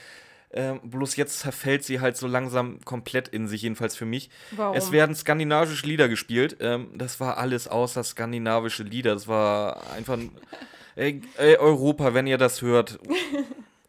Ähm, 0.53 0.81
bloß 0.83 1.15
jetzt 1.15 1.39
zerfällt 1.39 1.85
sie 1.85 2.01
halt 2.01 2.17
so 2.17 2.27
langsam 2.27 2.81
komplett 2.85 3.29
in 3.29 3.47
sich, 3.47 3.63
jedenfalls 3.63 3.95
für 3.95 4.05
mich. 4.05 4.31
Warum? 4.51 4.77
Es 4.77 4.91
werden 4.91 5.15
skandinavische 5.15 5.87
Lieder 5.87 6.09
gespielt. 6.09 6.57
Ähm, 6.61 6.91
das 6.95 7.21
war 7.21 7.39
alles 7.39 7.69
außer 7.69 8.03
skandinavische 8.03 8.83
Lieder. 8.83 9.15
Das 9.15 9.29
war 9.29 9.93
einfach. 9.93 10.19
ey, 10.97 11.23
ey, 11.37 11.57
Europa, 11.57 12.15
wenn 12.15 12.27
ihr 12.27 12.39
das 12.39 12.63
hört. 12.63 12.99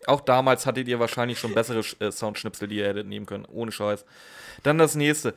Auch 0.06 0.22
damals 0.22 0.66
hattet 0.66 0.88
ihr 0.88 1.00
wahrscheinlich 1.00 1.40
schon 1.40 1.54
bessere 1.54 1.84
äh, 2.00 2.12
Soundschnipsel, 2.12 2.68
die 2.68 2.78
ihr 2.78 2.88
hättet 2.88 3.08
nehmen 3.08 3.26
können. 3.26 3.46
Ohne 3.46 3.72
Scheiß. 3.72 4.06
Dann 4.62 4.78
das 4.78 4.96
nächste. 4.96 5.34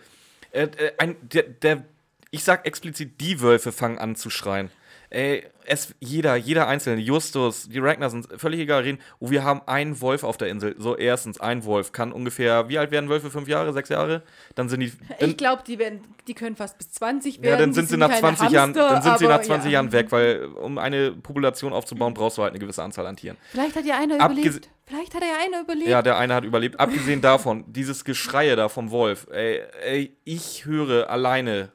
Äh, 0.50 0.64
äh, 0.64 0.92
ein, 0.98 1.16
der, 1.22 1.44
der, 1.44 1.84
ich 2.30 2.44
sag 2.44 2.66
explizit, 2.66 3.20
die 3.20 3.40
Wölfe 3.40 3.72
fangen 3.72 3.98
an 3.98 4.14
zu 4.14 4.28
schreien. 4.28 4.70
Ey, 5.14 5.44
es, 5.66 5.94
jeder, 6.00 6.34
jeder 6.36 6.66
Einzelne, 6.66 7.00
Justus, 7.00 7.68
die 7.68 7.78
Ragnar 7.78 8.10
sind 8.10 8.28
völlig 8.36 8.60
egal 8.60 8.82
reden. 8.82 8.98
Oh, 9.20 9.30
wir 9.30 9.44
haben 9.44 9.62
einen 9.66 10.00
Wolf 10.00 10.24
auf 10.24 10.36
der 10.36 10.48
Insel. 10.48 10.74
So, 10.78 10.96
erstens, 10.96 11.40
ein 11.40 11.64
Wolf 11.64 11.92
kann 11.92 12.12
ungefähr, 12.12 12.68
wie 12.68 12.78
alt 12.78 12.90
werden 12.90 13.08
Wölfe? 13.08 13.30
Fünf 13.30 13.48
Jahre, 13.48 13.72
sechs 13.72 13.88
Jahre? 13.88 14.22
Dann 14.56 14.68
sind 14.68 14.80
die. 14.80 14.92
Dann, 15.20 15.30
Ich 15.30 15.36
glaube, 15.36 15.62
die, 15.66 15.78
werden- 15.78 16.00
die 16.26 16.34
können 16.34 16.56
fast 16.56 16.76
bis 16.78 16.90
20 16.92 17.40
werden. 17.40 17.50
ja, 17.50 17.56
dann 17.56 17.72
sind 17.72 17.88
sie 17.88 17.96
nach 17.96 18.08
keine 18.08 18.20
20 18.20 18.50
Jahren, 18.50 18.70
Hamster, 18.70 18.88
dann 18.90 19.02
sind 19.02 19.18
sie 19.20 19.24
aber 19.26 19.34
nach 19.36 19.42
20 19.42 19.70
ja. 19.70 19.72
Jahren 19.74 19.92
weg, 19.92 20.10
weil 20.10 20.44
um 20.46 20.78
eine 20.78 21.12
Population 21.12 21.72
aufzubauen, 21.72 22.12
brauchst 22.12 22.36
du 22.38 22.42
halt 22.42 22.50
eine 22.52 22.58
gewisse 22.60 22.82
Anzahl 22.82 23.06
an 23.06 23.16
Tieren. 23.16 23.36
Vielleicht 23.52 23.76
hat 23.76 23.84
ja 23.86 23.96
einer 23.98 24.16
Abgese- 24.16 24.40
überlebt. 24.40 24.68
Vielleicht 24.86 25.14
hat 25.14 25.22
ja 25.22 25.28
einer 25.46 25.60
überlebt. 25.62 25.88
Ja, 25.88 26.02
der 26.02 26.18
eine 26.18 26.34
hat 26.34 26.44
überlebt. 26.44 26.78
Abgesehen 26.78 27.20
davon, 27.22 27.64
dieses 27.68 28.04
Geschreie 28.04 28.54
da 28.56 28.68
vom 28.68 28.90
Wolf, 28.90 29.26
ey, 29.30 29.62
ey, 29.82 30.16
ich 30.24 30.66
höre 30.66 31.08
alleine 31.08 31.70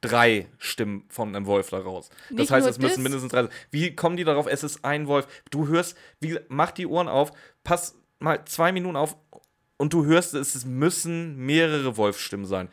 drei 0.00 0.48
Stimmen 0.58 1.04
von 1.08 1.34
einem 1.34 1.46
Wolf 1.46 1.70
da 1.70 1.78
raus. 1.78 2.08
Das 2.30 2.38
Nicht 2.38 2.50
heißt, 2.50 2.66
es 2.66 2.78
müssen 2.78 2.94
das. 2.96 3.02
mindestens 3.02 3.32
drei. 3.32 3.48
Wie 3.70 3.94
kommen 3.94 4.16
die 4.16 4.24
darauf, 4.24 4.46
es 4.46 4.62
ist 4.64 4.84
ein 4.84 5.06
Wolf? 5.06 5.26
Du 5.50 5.68
hörst, 5.68 5.96
wie 6.20 6.38
mach 6.48 6.70
die 6.70 6.86
Ohren 6.86 7.08
auf, 7.08 7.32
pass 7.64 7.96
mal 8.18 8.44
zwei 8.46 8.72
Minuten 8.72 8.96
auf 8.96 9.16
und 9.76 9.92
du 9.92 10.04
hörst, 10.04 10.34
es 10.34 10.64
müssen 10.64 11.36
mehrere 11.36 11.96
Wolfstimmen 11.96 12.46
sein. 12.46 12.68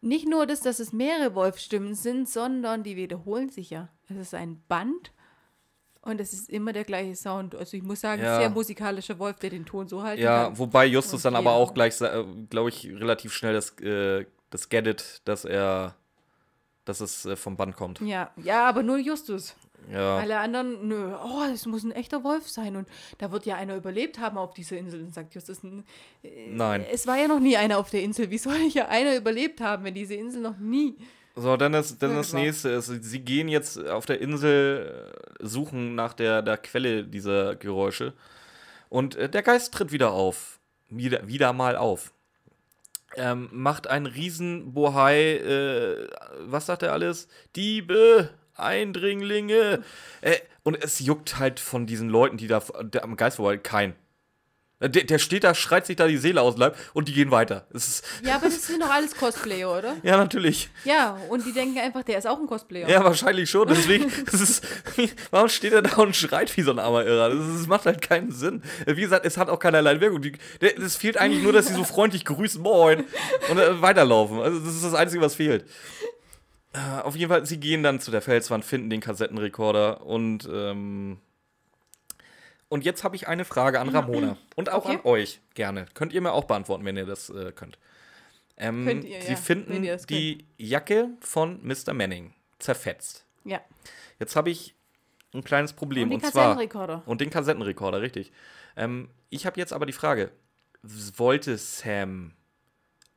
Nicht 0.00 0.28
nur 0.28 0.46
das, 0.46 0.60
dass 0.60 0.80
es 0.80 0.92
mehrere 0.92 1.34
Wolfstimmen 1.34 1.94
sind, 1.94 2.28
sondern 2.28 2.82
die 2.82 2.96
wiederholen 2.96 3.50
sich 3.50 3.70
ja. 3.70 3.88
Es 4.08 4.16
ist 4.16 4.34
ein 4.34 4.60
Band 4.66 5.12
und 6.00 6.20
es 6.20 6.32
ist 6.32 6.50
immer 6.50 6.72
der 6.72 6.82
gleiche 6.84 7.14
Sound. 7.14 7.54
Also 7.54 7.76
ich 7.76 7.82
muss 7.84 8.00
sagen, 8.00 8.20
Ja. 8.22 8.38
sehr 8.40 8.50
musikalischer 8.50 9.18
Wolf, 9.20 9.38
der 9.38 9.50
den 9.50 9.64
Ton 9.64 9.88
so 9.88 10.02
halten 10.02 10.20
Ja, 10.22 10.44
kann. 10.46 10.58
wobei 10.58 10.86
Justus 10.86 11.22
dann 11.22 11.34
Okay. 11.34 11.46
aber 11.46 11.54
auch 11.54 11.72
gleich, 11.72 11.96
glaube 12.50 12.68
ich, 12.70 12.86
relativ 12.88 13.32
schnell 13.32 13.52
das, 13.54 13.78
äh, 13.80 14.26
das 14.50 14.68
Get 14.68 14.86
it, 14.88 15.22
dass 15.24 15.44
er, 15.44 15.94
dass 16.84 17.00
es 17.00 17.24
äh, 17.26 17.36
vom 17.36 17.56
Band 17.56 17.76
kommt. 17.76 18.00
Ja, 18.00 18.30
ja, 18.36 18.68
aber 18.68 18.82
nur 18.82 18.98
Justus. 18.98 19.54
Ja. 19.90 20.18
Alle 20.18 20.38
anderen, 20.38 20.86
nö, 20.86 21.12
oh, 21.24 21.42
das 21.50 21.66
muss 21.66 21.82
ein 21.82 21.90
echter 21.90 22.22
Wolf 22.22 22.48
sein. 22.48 22.76
Und 22.76 22.88
da 23.18 23.32
wird 23.32 23.46
ja 23.46 23.56
einer 23.56 23.74
überlebt 23.74 24.18
haben 24.20 24.38
auf 24.38 24.54
dieser 24.54 24.76
Insel. 24.76 25.00
Und 25.02 25.12
sagt 25.12 25.34
Justus, 25.34 25.64
n- 25.64 25.84
Nein. 26.50 26.86
es 26.90 27.06
war 27.08 27.18
ja 27.18 27.26
noch 27.26 27.40
nie 27.40 27.56
einer 27.56 27.78
auf 27.78 27.90
der 27.90 28.02
Insel. 28.02 28.30
Wie 28.30 28.38
soll 28.38 28.56
ja 28.70 28.86
einer 28.88 29.16
überlebt 29.16 29.60
haben, 29.60 29.82
wenn 29.84 29.94
diese 29.94 30.14
Insel 30.14 30.40
noch 30.40 30.56
nie. 30.58 30.96
So, 31.34 31.56
dann 31.56 31.72
das, 31.72 31.98
dann 31.98 32.14
das 32.14 32.32
nächste 32.32 32.68
ist, 32.68 32.86
sie 32.86 33.20
gehen 33.20 33.48
jetzt 33.48 33.78
auf 33.88 34.06
der 34.06 34.20
Insel, 34.20 35.10
äh, 35.40 35.44
suchen 35.46 35.94
nach 35.94 36.12
der, 36.12 36.42
der 36.42 36.58
Quelle 36.58 37.04
dieser 37.04 37.56
Geräusche. 37.56 38.12
Und 38.88 39.16
äh, 39.16 39.28
der 39.28 39.42
Geist 39.42 39.72
tritt 39.74 39.90
wieder 39.92 40.12
auf. 40.12 40.60
Wieder, 40.90 41.26
wieder 41.26 41.52
mal 41.54 41.74
auf. 41.76 42.12
Ähm, 43.16 43.48
macht 43.52 43.88
einen 43.88 44.06
riesen 44.06 44.72
Bohai, 44.72 45.36
äh, 45.36 46.08
was 46.40 46.66
sagt 46.66 46.82
er 46.82 46.92
alles? 46.92 47.28
Diebe, 47.56 48.30
Eindringlinge. 48.54 49.82
Äh, 50.20 50.36
und 50.62 50.82
es 50.82 51.00
juckt 51.00 51.38
halt 51.38 51.60
von 51.60 51.86
diesen 51.86 52.08
Leuten, 52.08 52.36
die 52.36 52.46
da 52.46 52.60
der, 52.82 53.04
am 53.04 53.16
Geist 53.16 53.36
vorbei, 53.36 53.58
kein. 53.58 53.94
Äh, 54.82 54.90
Der, 54.90 55.04
der 55.04 55.18
steht 55.18 55.44
da, 55.44 55.54
schreit 55.54 55.86
sich 55.86 55.96
da 55.96 56.06
die 56.06 56.18
Seele 56.18 56.40
aus 56.42 56.54
dem 56.54 56.60
Leib 56.60 56.76
und 56.92 57.08
die 57.08 57.12
gehen 57.12 57.30
weiter. 57.30 57.66
Ja, 58.22 58.36
aber 58.36 58.46
das 58.46 58.66
sind 58.66 58.82
doch 58.82 58.90
alles 58.90 59.16
Cosplayer, 59.16 59.78
oder? 59.78 59.96
ja, 60.02 60.16
natürlich. 60.16 60.68
Ja, 60.84 61.16
und 61.28 61.46
die 61.46 61.52
denken 61.52 61.78
einfach, 61.78 62.02
der 62.02 62.18
ist 62.18 62.26
auch 62.26 62.38
ein 62.38 62.46
Cosplayer. 62.46 62.88
Ja, 62.88 63.04
wahrscheinlich 63.04 63.48
schon. 63.48 63.68
Deswegen, 63.68 64.10
das 64.30 64.40
ist, 64.40 64.64
warum 65.30 65.48
steht 65.48 65.72
er 65.72 65.82
da 65.82 65.96
und 65.96 66.16
schreit 66.16 66.54
wie 66.56 66.62
so 66.62 66.72
ein 66.72 66.78
armer 66.78 67.04
Irrer? 67.04 67.30
Das, 67.30 67.46
ist, 67.46 67.60
das 67.60 67.66
macht 67.68 67.86
halt 67.86 68.02
keinen 68.02 68.32
Sinn. 68.32 68.62
Wie 68.86 69.00
gesagt, 69.00 69.24
es 69.24 69.36
hat 69.36 69.48
auch 69.48 69.58
keinerlei 69.58 70.00
Wirkung. 70.00 70.22
Es 70.60 70.96
fehlt 70.96 71.16
eigentlich 71.16 71.42
nur, 71.42 71.52
dass 71.52 71.68
sie 71.68 71.74
so 71.74 71.84
freundlich 71.84 72.24
grüßen, 72.24 72.60
moin, 72.60 73.04
und 73.50 73.58
äh, 73.58 73.80
weiterlaufen. 73.80 74.40
Also, 74.40 74.58
das 74.58 74.74
ist 74.74 74.84
das 74.84 74.94
Einzige, 74.94 75.22
was 75.22 75.36
fehlt. 75.36 75.64
Äh, 76.72 77.02
auf 77.02 77.16
jeden 77.16 77.30
Fall, 77.30 77.44
sie 77.46 77.58
gehen 77.60 77.82
dann 77.82 78.00
zu 78.00 78.10
der 78.10 78.22
Felswand, 78.22 78.64
finden 78.64 78.90
den 78.90 79.00
Kassettenrekorder 79.00 80.04
und, 80.06 80.48
ähm, 80.52 81.18
und 82.72 82.86
jetzt 82.86 83.04
habe 83.04 83.14
ich 83.16 83.28
eine 83.28 83.44
Frage 83.44 83.80
an 83.80 83.90
Ramona 83.90 84.38
und 84.56 84.70
auch 84.70 84.86
Okay. 84.86 84.94
an 84.94 85.00
euch 85.04 85.40
gerne. 85.52 85.84
Könnt 85.92 86.14
ihr 86.14 86.22
mir 86.22 86.32
auch 86.32 86.44
beantworten, 86.44 86.86
wenn 86.86 86.96
ihr 86.96 87.04
das 87.04 87.28
äh, 87.28 87.52
könnt. 87.52 87.78
Ähm, 88.56 88.86
Könnt 88.86 89.04
ihr, 89.04 89.20
sie 89.20 89.32
ja, 89.32 89.36
finden 89.36 89.86
die 90.08 90.46
Jacke 90.56 91.10
von 91.20 91.60
Mr. 91.62 91.92
Manning 91.92 92.32
zerfetzt. 92.58 93.26
Ja. 93.44 93.60
Jetzt 94.18 94.36
habe 94.36 94.48
ich 94.48 94.74
ein 95.34 95.44
kleines 95.44 95.74
Problem. 95.74 96.08
Und 96.08 96.14
Und, 96.14 96.22
den 96.22 96.30
zwar. 96.30 96.44
Kassettenrekorder. 96.54 97.02
Und 97.04 97.20
den 97.20 97.28
Kassettenrekorder, 97.28 98.00
richtig. 98.00 98.32
Ähm, 98.76 99.10
ich 99.28 99.44
habe 99.44 99.60
jetzt 99.60 99.74
aber 99.74 99.84
die 99.84 99.92
Frage: 99.92 100.30
Wollte 100.82 101.58
Sam 101.58 102.32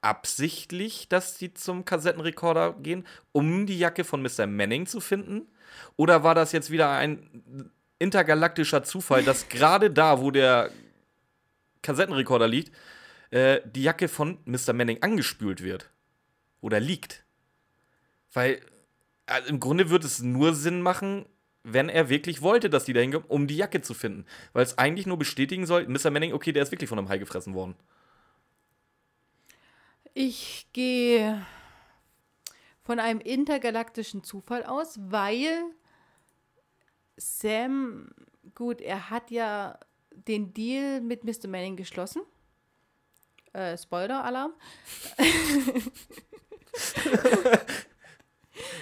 absichtlich, 0.02 1.08
dass 1.08 1.38
die 1.38 1.54
zum 1.54 1.86
Kassettenrekorder 1.86 2.74
gehen, 2.74 3.08
um 3.32 3.66
die 3.66 3.80
Jacke 3.80 4.04
von 4.04 4.22
Mr. 4.22 4.48
Manning 4.48 4.86
zu 4.86 5.00
finden? 5.00 5.48
Oder 5.96 6.24
war 6.24 6.36
das 6.36 6.52
jetzt 6.52 6.72
wieder 6.72 6.92
ein 6.92 7.72
intergalaktischer 8.00 8.84
Zufall, 8.84 9.24
dass 9.24 9.50
gerade 9.50 9.92
da, 9.92 10.22
wo 10.22 10.32
der 10.32 10.72
Kassettenrekorder 11.82 12.48
liegt, 12.48 12.72
äh, 13.32 13.62
die 13.66 13.84
Jacke 13.84 14.08
von 14.08 14.40
Mr. 14.46 14.74
Manning 14.74 15.02
angespült 15.02 15.64
wird? 15.64 15.90
Oder 16.62 16.80
liegt? 16.80 17.24
Weil 18.34 18.62
also 19.26 19.50
im 19.50 19.60
Grunde 19.60 19.90
wird 19.90 20.04
es 20.04 20.22
nur 20.22 20.54
Sinn 20.54 20.82
machen, 20.82 21.26
wenn 21.64 21.90
er 21.90 22.10
wirklich 22.10 22.42
wollte, 22.42 22.70
dass 22.70 22.86
die 22.86 22.94
da 22.94 23.02
hingehen, 23.02 23.24
um 23.28 23.48
die 23.48 23.58
Jacke 23.58 23.82
zu 23.82 23.94
finden. 23.94 24.26
Weil 24.54 24.64
es 24.64 24.78
eigentlich 24.78 25.08
nur 25.08 25.18
bestätigen 25.18 25.66
soll, 25.66 25.88
Mr. 25.88 26.12
Manning, 26.12 26.34
okay, 26.34 26.52
der 26.52 26.64
ist 26.64 26.72
wirklich 26.72 26.90
von 26.90 27.00
einem 27.00 27.10
Hai 27.10 27.18
gefressen 27.18 27.54
worden. 27.54 27.76
Ich 30.14 30.68
gehe 30.74 31.46
von 32.84 33.00
einem 33.00 33.20
intergalaktischen 33.20 34.24
Zufall 34.24 34.64
aus, 34.64 35.00
weil 35.02 35.64
Sam, 37.18 38.10
gut, 38.54 38.82
er 38.82 39.10
hat 39.10 39.32
ja 39.32 39.80
den 40.12 40.54
Deal 40.54 41.02
mit 41.02 41.24
Mr. 41.24 41.48
Manning 41.48 41.76
geschlossen. 41.76 42.22
Äh, 43.54 43.78
Spoiler-Alarm. 43.78 44.54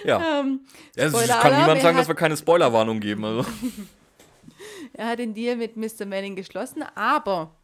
Ja. 0.06 0.42
Ähm, 0.42 0.66
ja 0.96 1.06
es 1.06 1.12
Spoiler-Alarm, 1.12 1.42
kann 1.42 1.62
niemand 1.62 1.82
sagen, 1.82 1.98
dass 1.98 2.08
wir 2.08 2.16
keine 2.16 2.38
Spoilerwarnung 2.38 3.00
geben. 3.00 3.26
Also. 3.26 3.50
Er 4.96 5.08
hat 5.08 5.20
den 5.20 5.34
Deal 5.34 5.56
mit 5.56 5.76
Mr. 5.76 6.06
Manning 6.06 6.36
geschlossen, 6.36 6.84
aber 6.94 7.56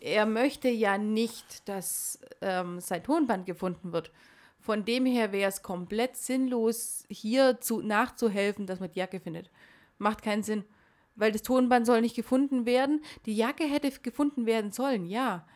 er 0.00 0.26
möchte 0.26 0.68
ja 0.68 0.98
nicht, 0.98 1.68
dass 1.68 2.18
ähm, 2.40 2.80
sein 2.80 3.04
Tonband 3.04 3.46
gefunden 3.46 3.92
wird. 3.92 4.10
Von 4.58 4.84
dem 4.84 5.06
her 5.06 5.30
wäre 5.30 5.48
es 5.48 5.62
komplett 5.62 6.16
sinnlos, 6.16 7.04
hier 7.08 7.60
zu, 7.60 7.82
nachzuhelfen, 7.82 8.66
dass 8.66 8.80
man 8.80 8.90
die 8.90 8.98
Jacke 8.98 9.20
findet. 9.20 9.48
Macht 10.00 10.22
keinen 10.22 10.42
Sinn. 10.42 10.64
Weil 11.14 11.30
das 11.30 11.42
Tonband 11.42 11.86
soll 11.86 12.00
nicht 12.00 12.16
gefunden 12.16 12.64
werden. 12.64 13.02
Die 13.26 13.36
Jacke 13.36 13.64
hätte 13.64 13.90
gefunden 14.00 14.46
werden 14.46 14.72
sollen, 14.72 15.04
ja. 15.06 15.46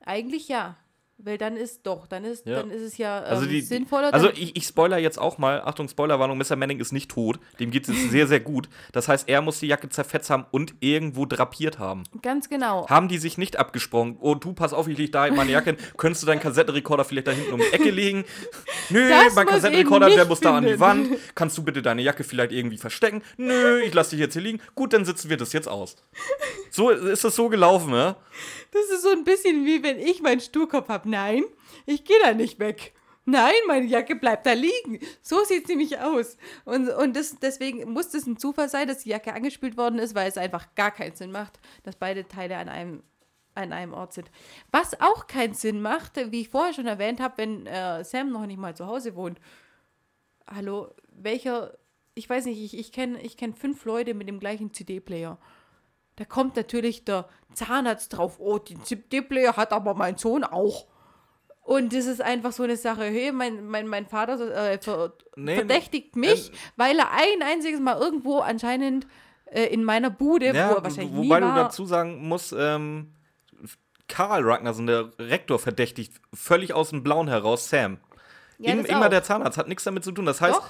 Eigentlich 0.00 0.48
ja. 0.48 0.76
Weil 1.24 1.38
dann 1.38 1.56
ist 1.56 1.86
doch, 1.86 2.06
dann 2.08 2.24
ist, 2.24 2.46
Ja. 2.46 2.56
dann 2.56 2.70
ist 2.70 2.82
es 2.82 2.98
ja 2.98 3.18
ähm, 3.20 3.24
Also, 3.26 3.46
die, 3.46 3.60
sinnvoller. 3.60 4.12
also 4.12 4.28
ich, 4.30 4.56
ich 4.56 4.64
spoiler 4.66 4.98
jetzt 4.98 5.18
auch 5.18 5.38
mal, 5.38 5.62
Achtung, 5.64 5.88
Spoilerwarnung, 5.88 6.36
Mr. 6.36 6.56
Manning 6.56 6.80
ist 6.80 6.90
nicht 6.92 7.10
tot. 7.10 7.38
Dem 7.60 7.70
geht 7.70 7.88
es 7.88 7.94
jetzt 7.96 8.10
sehr, 8.10 8.26
sehr 8.26 8.40
gut. 8.40 8.68
Das 8.92 9.06
heißt, 9.08 9.28
er 9.28 9.40
muss 9.40 9.60
die 9.60 9.68
Jacke 9.68 9.88
zerfetzt 9.88 10.30
haben 10.30 10.46
und 10.50 10.74
irgendwo 10.80 11.24
drapiert 11.24 11.78
haben. 11.78 12.02
ganz 12.22 12.48
genau. 12.48 12.88
Haben 12.88 13.06
die 13.08 13.18
sich 13.18 13.38
nicht 13.38 13.56
abgesprochen? 13.56 14.16
Oh, 14.20 14.34
du, 14.34 14.52
pass 14.52 14.72
auf, 14.72 14.88
ich 14.88 14.98
leg 14.98 15.12
da 15.12 15.30
meine 15.30 15.52
Jacke 15.52 15.70
hin. 15.70 15.76
Könntest 15.96 16.22
du 16.22 16.26
deinen 16.26 16.40
Kassettenrekorder 16.40 17.04
vielleicht 17.04 17.28
da 17.28 17.30
hinten 17.32 17.52
um 17.52 17.60
die 17.60 17.72
Ecke 17.72 17.90
legen? 17.90 18.24
Nö, 18.90 19.08
Das 19.08 19.34
mein 19.36 19.46
Kassettenrekorder, 19.46 20.10
der 20.10 20.24
muss 20.26 20.40
da 20.40 20.56
an 20.56 20.64
die 20.64 20.70
finden. 20.70 20.80
Wand. 20.80 21.08
Kannst 21.36 21.56
du 21.56 21.62
bitte 21.62 21.82
deine 21.82 22.02
Jacke 22.02 22.24
vielleicht 22.24 22.50
irgendwie 22.52 22.78
verstecken? 22.78 23.22
Nö, 23.36 23.80
ich 23.80 23.94
lass 23.94 24.10
dich 24.10 24.18
jetzt 24.18 24.32
hier 24.32 24.42
liegen. 24.42 24.60
Gut, 24.74 24.92
dann 24.92 25.04
sitzen 25.04 25.30
wir 25.30 25.36
das 25.36 25.52
jetzt 25.52 25.68
aus. 25.68 25.94
So 26.70 26.90
ist 26.90 27.22
das 27.22 27.36
so 27.36 27.48
gelaufen, 27.48 27.90
ne? 27.90 28.16
Das 28.72 28.84
ist 28.96 29.02
so 29.02 29.10
ein 29.10 29.24
bisschen 29.24 29.66
wie 29.66 29.82
wenn 29.82 29.98
ich 29.98 30.22
meinen 30.22 30.40
Sturkopf 30.40 30.88
habe. 30.88 31.08
Nein, 31.12 31.44
ich 31.84 32.04
gehe 32.04 32.16
da 32.22 32.32
nicht 32.32 32.58
weg. 32.58 32.94
Nein, 33.24 33.54
meine 33.68 33.86
Jacke 33.86 34.16
bleibt 34.16 34.46
da 34.46 34.52
liegen. 34.52 34.98
So 35.20 35.44
sieht 35.44 35.66
sie 35.66 35.74
nämlich 35.74 36.00
aus. 36.00 36.38
Und, 36.64 36.88
und 36.88 37.14
das, 37.14 37.36
deswegen 37.38 37.92
muss 37.92 38.14
es 38.14 38.26
ein 38.26 38.38
Zufall 38.38 38.68
sein, 38.70 38.88
dass 38.88 39.04
die 39.04 39.10
Jacke 39.10 39.34
angespült 39.34 39.76
worden 39.76 39.98
ist, 39.98 40.14
weil 40.14 40.28
es 40.28 40.38
einfach 40.38 40.74
gar 40.74 40.90
keinen 40.90 41.14
Sinn 41.14 41.30
macht, 41.30 41.60
dass 41.82 41.96
beide 41.96 42.26
Teile 42.26 42.56
an 42.56 42.68
einem, 42.70 43.02
an 43.54 43.74
einem 43.74 43.92
Ort 43.92 44.14
sind. 44.14 44.30
Was 44.70 45.00
auch 45.00 45.26
keinen 45.26 45.54
Sinn 45.54 45.82
macht, 45.82 46.16
wie 46.32 46.40
ich 46.40 46.48
vorher 46.48 46.72
schon 46.72 46.86
erwähnt 46.86 47.20
habe, 47.20 47.34
wenn 47.36 47.66
äh, 47.66 48.02
Sam 48.02 48.30
noch 48.30 48.46
nicht 48.46 48.58
mal 48.58 48.74
zu 48.74 48.86
Hause 48.86 49.14
wohnt. 49.14 49.38
Hallo, 50.48 50.94
welcher 51.10 51.78
ich 52.14 52.28
weiß 52.28 52.46
nicht, 52.46 52.62
ich, 52.62 52.78
ich 52.78 52.92
kenne 52.92 53.20
ich 53.20 53.36
kenn 53.36 53.54
fünf 53.54 53.84
Leute 53.84 54.14
mit 54.14 54.28
dem 54.28 54.40
gleichen 54.40 54.72
CD-Player. 54.72 55.38
Da 56.16 56.24
kommt 56.24 56.56
natürlich 56.56 57.04
der 57.04 57.28
Zahnarzt 57.54 58.16
drauf, 58.16 58.38
oh, 58.38 58.58
den 58.58 58.84
CD-Player 58.84 59.56
hat 59.56 59.72
aber 59.72 59.94
mein 59.94 60.18
Sohn 60.18 60.44
auch. 60.44 60.86
Und 61.62 61.94
das 61.94 62.06
ist 62.06 62.20
einfach 62.20 62.52
so 62.52 62.64
eine 62.64 62.76
Sache. 62.76 63.04
Hey, 63.04 63.30
mein, 63.32 63.66
mein, 63.66 63.86
mein 63.86 64.06
Vater 64.06 64.72
äh, 64.72 64.78
ver 64.78 65.12
Nee, 65.36 65.54
verdächtigt 65.56 66.16
mich, 66.16 66.50
ähm, 66.50 66.54
weil 66.76 66.98
er 66.98 67.10
ein 67.12 67.42
einziges 67.42 67.80
Mal 67.80 67.98
irgendwo 68.00 68.40
anscheinend 68.40 69.06
äh, 69.46 69.64
in 69.66 69.84
meiner 69.84 70.10
Bude, 70.10 70.52
wo 70.52 70.56
Ja, 70.56 70.72
er 70.72 70.82
wahrscheinlich 70.84 71.14
wobei 71.14 71.40
nie 71.40 71.46
du 71.46 71.52
war, 71.52 71.54
dazu 71.54 71.84
sagen 71.86 72.26
musst, 72.28 72.54
ähm, 72.58 73.14
Karl 74.08 74.42
Ragnarsson, 74.44 74.86
der 74.86 75.10
Rektor, 75.18 75.58
verdächtigt 75.58 76.20
völlig 76.34 76.74
aus 76.74 76.90
dem 76.90 77.02
Blauen 77.02 77.28
heraus 77.28 77.70
Sam. 77.70 77.98
Ja, 78.58 78.74
Ingmar 78.74 79.06
auch. 79.06 79.08
der 79.08 79.22
Zahnarzt 79.22 79.56
hat 79.56 79.68
nichts 79.68 79.84
damit 79.84 80.04
zu 80.04 80.12
tun. 80.12 80.26
Das 80.26 80.40
heißt, 80.40 80.58
Doch. 80.58 80.68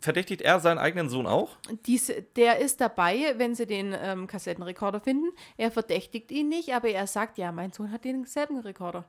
verdächtigt 0.00 0.42
er 0.42 0.60
seinen 0.60 0.78
eigenen 0.78 1.08
Sohn 1.08 1.26
auch? 1.26 1.56
Dies, 1.86 2.12
der 2.36 2.58
ist 2.58 2.80
dabei, 2.80 3.34
wenn 3.36 3.54
sie 3.54 3.66
den 3.66 3.94
ähm, 3.98 4.26
Kassettenrekorder 4.26 5.00
finden. 5.00 5.30
Er 5.56 5.70
verdächtigt 5.70 6.30
ihn 6.30 6.48
nicht, 6.48 6.72
aber 6.74 6.88
er 6.88 7.06
sagt, 7.06 7.38
ja, 7.38 7.50
mein 7.50 7.72
Sohn 7.72 7.90
hat 7.90 8.04
denselben 8.04 8.58
Rekorder. 8.60 9.06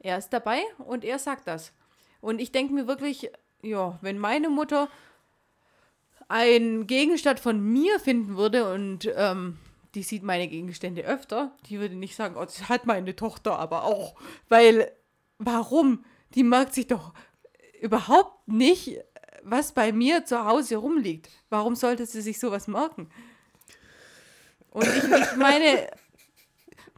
Er 0.00 0.18
ist 0.18 0.30
dabei 0.30 0.62
und 0.78 1.04
er 1.04 1.18
sagt 1.18 1.46
das. 1.46 1.72
Und 2.20 2.40
ich 2.40 2.52
denke 2.52 2.72
mir 2.72 2.86
wirklich, 2.86 3.30
ja, 3.62 3.98
wenn 4.00 4.18
meine 4.18 4.48
Mutter 4.48 4.88
einen 6.28 6.86
Gegenstand 6.86 7.40
von 7.40 7.60
mir 7.60 7.98
finden 8.00 8.36
würde 8.36 8.72
und 8.72 9.10
ähm, 9.14 9.58
die 9.94 10.02
sieht 10.02 10.22
meine 10.22 10.48
Gegenstände 10.48 11.02
öfter, 11.04 11.52
die 11.68 11.80
würde 11.80 11.96
nicht 11.96 12.14
sagen, 12.14 12.36
oh, 12.36 12.44
das 12.44 12.68
hat 12.68 12.86
meine 12.86 13.16
Tochter 13.16 13.58
aber 13.58 13.84
auch. 13.84 14.14
Weil, 14.48 14.92
warum? 15.38 16.04
Die 16.34 16.44
merkt 16.44 16.74
sich 16.74 16.86
doch 16.86 17.12
überhaupt 17.80 18.46
nicht, 18.46 19.00
was 19.42 19.72
bei 19.72 19.92
mir 19.92 20.24
zu 20.24 20.44
Hause 20.44 20.76
rumliegt. 20.76 21.28
Warum 21.48 21.74
sollte 21.74 22.06
sie 22.06 22.20
sich 22.20 22.38
sowas 22.38 22.68
merken? 22.68 23.10
Und 24.70 24.86
ich, 24.86 25.02
ich 25.02 25.36
meine, 25.36 25.90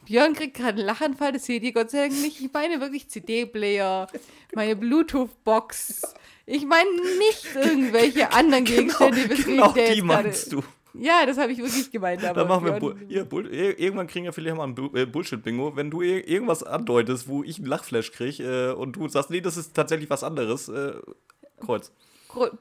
Björn 0.07 0.35
kriegt 0.35 0.55
gerade 0.57 0.79
einen 0.79 0.87
Lachanfall, 0.87 1.33
das 1.33 1.45
seht 1.47 1.63
ihr 1.63 1.73
Gott 1.73 1.91
sei 1.91 2.09
Dank 2.09 2.21
nicht. 2.21 2.41
Ich 2.41 2.53
meine 2.53 2.81
wirklich 2.81 3.09
CD-Player, 3.09 4.09
meine 4.55 4.77
Bluetooth-Box. 4.77 6.15
Ich 6.47 6.67
meine 6.67 6.91
nicht 7.19 7.47
irgendwelche 7.55 8.33
anderen 8.33 8.65
Gegenstände, 8.65 9.29
weswegen 9.31 9.57
genau 9.57 9.73
der 9.73 9.95
die 9.95 10.03
meinst 10.03 10.53
du. 10.53 10.63
Ja, 10.95 11.25
das 11.25 11.39
habe 11.39 11.53
ich 11.53 11.59
wirklich 11.59 11.91
gemeint. 11.91 12.23
Aber 12.25 12.41
Dann 12.41 12.49
machen 12.49 12.67
wir 12.67 12.73
Bu 12.73 12.93
Bull 13.25 13.47
ir- 13.47 13.79
irgendwann 13.79 14.09
kriegen 14.09 14.27
wir 14.27 14.33
vielleicht 14.35 14.57
mal 14.57 14.65
ein 14.65 14.75
Bu 14.75 14.91
äh, 14.95 15.07
Bullshit-Bingo. 15.07 15.75
Wenn 15.77 15.91
du 15.91 16.03
ir 16.03 16.29
irgendwas 16.29 16.63
andeutest, 16.63 17.29
wo 17.29 17.43
ich 17.43 17.59
einen 17.59 17.67
Lachflash 17.67 18.13
kriege 18.13 18.43
äh, 18.43 18.75
und 18.75 18.97
du 18.97 19.09
sagst, 19.09 19.31
nee, 19.31 19.41
das 19.41 19.57
ist 19.57 19.73
tatsächlich 19.75 20.11
was 20.11 20.23
anderes, 20.23 20.69
äh, 20.69 20.93
Kreuz. 21.65 21.93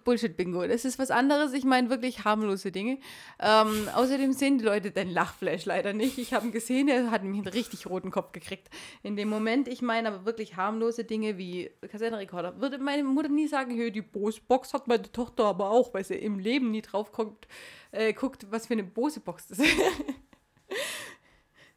Bullshit-Bingo. 0.04 0.68
Das 0.68 0.86
ist 0.86 1.00
was 1.00 1.12
anderes. 1.12 1.54
Ich 1.54 1.64
meine 1.64 1.90
wirklich 1.90 2.24
harmlose 2.24 2.72
Dinge. 2.72 3.00
Ähm, 3.40 3.90
außerdem 3.94 4.34
sehen 4.34 4.58
die 4.58 4.66
Leute 4.66 4.92
den 4.92 5.10
Lachflash 5.10 5.66
leider 5.66 5.94
nicht. 5.94 6.18
Ich 6.18 6.34
habe 6.34 6.48
ihn 6.48 6.52
gesehen, 6.52 6.88
er 6.88 7.12
hat 7.12 7.24
nämlich 7.24 7.42
einen 7.42 7.54
richtig 7.54 7.88
roten 7.88 8.12
Kopf 8.12 8.32
gekriegt. 8.32 8.70
In 9.04 9.16
dem 9.16 9.30
Moment, 9.30 9.68
ich 9.68 9.82
meine 9.82 10.10
aber 10.10 10.26
wirklich 10.26 10.56
harmlose 10.56 11.04
Dinge 11.04 11.38
wie 11.38 11.72
Kassettenrekorder. 11.90 12.60
Würde 12.60 12.78
meine 12.78 13.04
Mutter 13.04 13.30
nie 13.30 13.48
sagen, 13.48 13.76
hey, 13.76 13.92
die 13.92 14.02
Bose-Box 14.02 14.74
hat 14.74 14.88
meine 14.88 15.12
Tochter 15.12 15.46
aber 15.46 15.70
auch, 15.70 15.94
weil 15.94 16.04
sie 16.04 16.16
im 16.16 16.40
Leben 16.40 16.72
nie 16.72 16.82
drauf 16.82 17.12
guckt, 17.12 17.48
äh, 17.92 18.14
guckt 18.14 18.48
was 18.50 18.68
für 18.68 18.74
eine 18.74 18.84
Bose-Box 18.84 19.48
das 19.48 19.60
ist. 19.60 19.76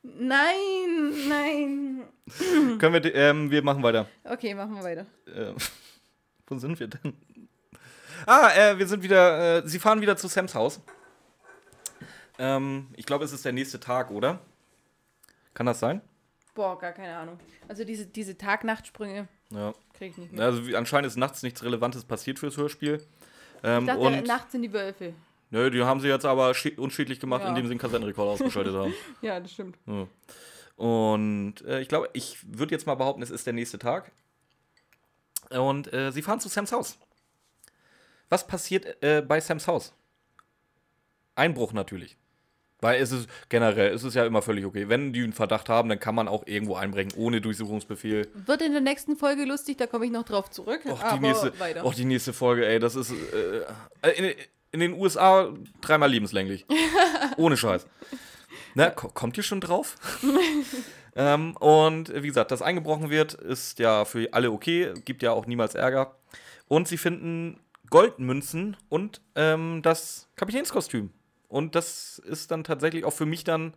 nein, 0.03 1.29
nein. 1.29 2.03
Können 2.79 3.03
wir, 3.03 3.15
ähm, 3.15 3.51
wir 3.51 3.63
machen 3.63 3.83
weiter. 3.83 4.09
Okay, 4.25 4.55
machen 4.55 4.75
wir 4.75 4.83
weiter. 4.83 5.07
Äh, 5.27 5.55
wo 6.47 6.59
sind 6.59 6.79
wir 6.79 6.89
denn? 6.89 7.15
Ah, 8.27 8.51
äh, 8.55 8.79
wir 8.79 8.87
sind 8.87 9.03
wieder, 9.03 9.59
äh, 9.65 9.69
sie 9.69 9.79
fahren 9.79 10.01
wieder 10.01 10.17
zu 10.17 10.29
Sams 10.29 10.55
Haus. 10.55 10.81
Ähm, 12.39 12.89
ich 12.97 13.07
glaube, 13.07 13.25
es 13.25 13.33
ist 13.33 13.45
der 13.45 13.53
nächste 13.53 13.79
Tag, 13.81 14.11
oder? 14.11 14.41
Kann 15.55 15.67
das 15.67 15.79
sein? 15.81 16.01
Boah, 16.55 16.79
gar 16.79 16.93
keine 16.93 17.17
Ahnung. 17.17 17.39
Also 17.69 17.85
diese, 17.85 18.07
diese 18.07 18.37
Tag-Nacht-Sprünge 18.37 19.29
Ja. 19.51 19.73
kriege 19.97 20.11
ich 20.13 20.17
nicht 20.19 20.33
mehr. 20.33 20.45
Also 20.45 20.67
wie, 20.67 20.77
anscheinend 20.77 21.07
ist 21.07 21.17
nachts 21.17 21.43
nichts 21.43 21.63
Relevantes 21.63 22.05
passiert 22.05 22.39
fürs 22.39 22.57
Hörspiel. 22.57 23.05
Ähm, 23.63 23.81
Ich 23.83 23.87
dachte, 23.87 24.01
und 24.01 24.27
nachts 24.27 24.53
sind 24.53 24.63
die 24.63 24.73
Wölfe. 24.73 25.15
nö, 25.51 25.71
die 25.71 25.83
haben 25.83 26.01
sie 26.01 26.09
jetzt 26.09 26.25
aber 26.25 26.53
unschädlich 26.77 27.21
gemacht, 27.21 27.43
Ja. 27.43 27.49
indem 27.49 27.67
sie 27.67 27.71
den 27.75 27.79
Kassettenrekorder 27.79 28.33
ausgeschaltet 28.33 28.75
haben. 28.75 28.95
Ja, 29.23 29.39
das 29.41 29.53
stimmt. 29.53 29.77
Ja. 29.87 30.07
Und 30.77 31.61
äh, 31.67 31.81
ich 31.81 31.89
glaube, 31.89 32.11
ich 32.15 32.39
würde 32.47 32.73
jetzt 32.75 32.87
mal 32.87 32.97
behaupten, 32.97 33.23
es 33.23 33.31
ist 33.31 33.47
der 33.47 33.53
nächste 33.53 33.79
Tag. 33.79 34.11
Und 35.51 35.93
äh, 35.93 36.11
sie 36.11 36.23
fahren 36.23 36.41
zu 36.41 36.49
Sams 36.49 36.73
Haus. 36.73 36.99
Was 38.29 38.47
passiert 38.47 39.03
äh, 39.03 39.23
bei 39.23 39.41
Sams 39.41 39.67
Haus? 39.67 39.93
Einbruch 41.35 41.73
natürlich. 41.73 42.17
Weil 42.81 43.01
es 43.01 43.13
ist 43.13 43.31
generell, 43.49 43.95
es 43.95 44.05
ist 44.05 44.15
ja 44.15 44.27
immer 44.27 44.43
völlig 44.43 44.67
okay. 44.67 44.91
Wenn 44.91 45.15
die 45.15 45.23
einen 45.23 45.33
Verdacht 45.33 45.71
haben, 45.71 45.89
dann 45.89 45.99
kann 45.99 46.15
man 46.15 46.29
auch 46.29 46.47
irgendwo 46.47 46.75
einbrechen, 46.75 47.13
ohne 47.17 47.41
Durchsuchungsbefehl. 47.41 48.29
Wird 48.35 48.61
in 48.61 48.73
der 48.73 48.83
nächsten 48.83 49.17
Folge 49.17 49.45
lustig, 49.45 49.79
da 49.79 49.87
komme 49.87 50.05
ich 50.05 50.11
noch 50.11 50.25
drauf 50.25 50.51
zurück. 50.51 50.83
Och, 50.85 51.01
die, 51.15 51.21
nächste, 51.21 51.53
och, 51.83 51.95
die 51.95 52.05
nächste 52.05 52.35
Folge, 52.35 52.67
ey, 52.67 52.79
das 52.79 52.95
ist 52.95 53.11
äh, 53.11 53.61
äh, 54.03 54.11
in, 54.19 54.35
in 54.73 54.81
den 54.81 54.93
USA 54.95 55.49
dreimal 55.81 56.11
lebenslänglich. 56.11 56.67
Ohne 57.39 57.57
Scheiß. 57.57 57.87
Na, 58.75 58.91
ko 58.91 59.09
kommt 59.09 59.37
ihr 59.39 59.45
schon 59.45 59.63
drauf? 59.63 59.97
ähm, 61.17 61.57
und 61.57 62.13
wie 62.15 62.27
gesagt, 62.27 62.51
dass 62.51 62.61
eingebrochen 62.61 63.09
wird, 63.09 63.33
ist 63.33 63.79
ja 63.79 64.05
für 64.05 64.29
alle 64.33 64.51
okay, 64.51 64.93
gibt 65.07 65.23
ja 65.23 65.33
auch 65.33 65.47
niemals 65.47 65.75
Ärger. 65.75 66.17
Und 66.69 66.87
sie 66.89 66.99
finden 66.99 67.61
Goldmünzen 67.91 68.77
und 68.89 69.21
ähm, 69.35 69.83
das 69.83 70.29
Kapitänskostüm. 70.37 71.11
Und 71.49 71.75
das 71.75 72.19
ist 72.19 72.51
dann 72.51 72.65
tatsächlich 72.65 73.05
auch 73.05 73.13
für 73.13 73.27
mich 73.27 73.45
dann 73.45 73.75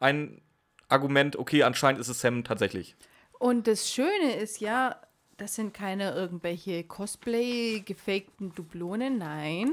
ein 0.00 0.40
Argument, 0.88 1.36
okay, 1.36 1.62
anscheinend 1.62 2.00
ist 2.00 2.08
es 2.08 2.20
Sam 2.20 2.42
tatsächlich. 2.44 2.96
Und 3.38 3.66
das 3.66 3.92
Schöne 3.92 4.34
ist 4.36 4.60
ja, 4.60 5.00
das 5.36 5.54
sind 5.54 5.72
keine 5.72 6.12
irgendwelche 6.12 6.84
Cosplay-gefakten 6.84 8.54
Dublonen, 8.54 9.18
nein, 9.18 9.72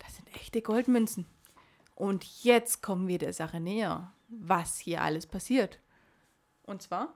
das 0.00 0.16
sind 0.16 0.34
echte 0.34 0.62
Goldmünzen. 0.62 1.26
Und 1.94 2.24
jetzt 2.42 2.82
kommen 2.82 3.06
wir 3.06 3.18
der 3.18 3.32
Sache 3.32 3.60
näher, 3.60 4.12
was 4.28 4.78
hier 4.78 5.02
alles 5.02 5.26
passiert. 5.26 5.78
Und 6.64 6.82
zwar, 6.82 7.14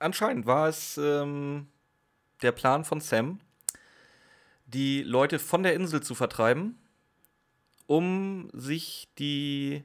Anscheinend 0.00 0.46
war 0.46 0.66
es 0.66 0.96
ähm, 0.96 1.68
der 2.40 2.52
Plan 2.52 2.84
von 2.84 3.00
Sam, 3.00 3.38
die 4.74 5.02
Leute 5.02 5.38
von 5.38 5.62
der 5.62 5.74
Insel 5.74 6.02
zu 6.02 6.14
vertreiben, 6.14 6.78
um 7.86 8.50
sich 8.52 9.08
die, 9.18 9.82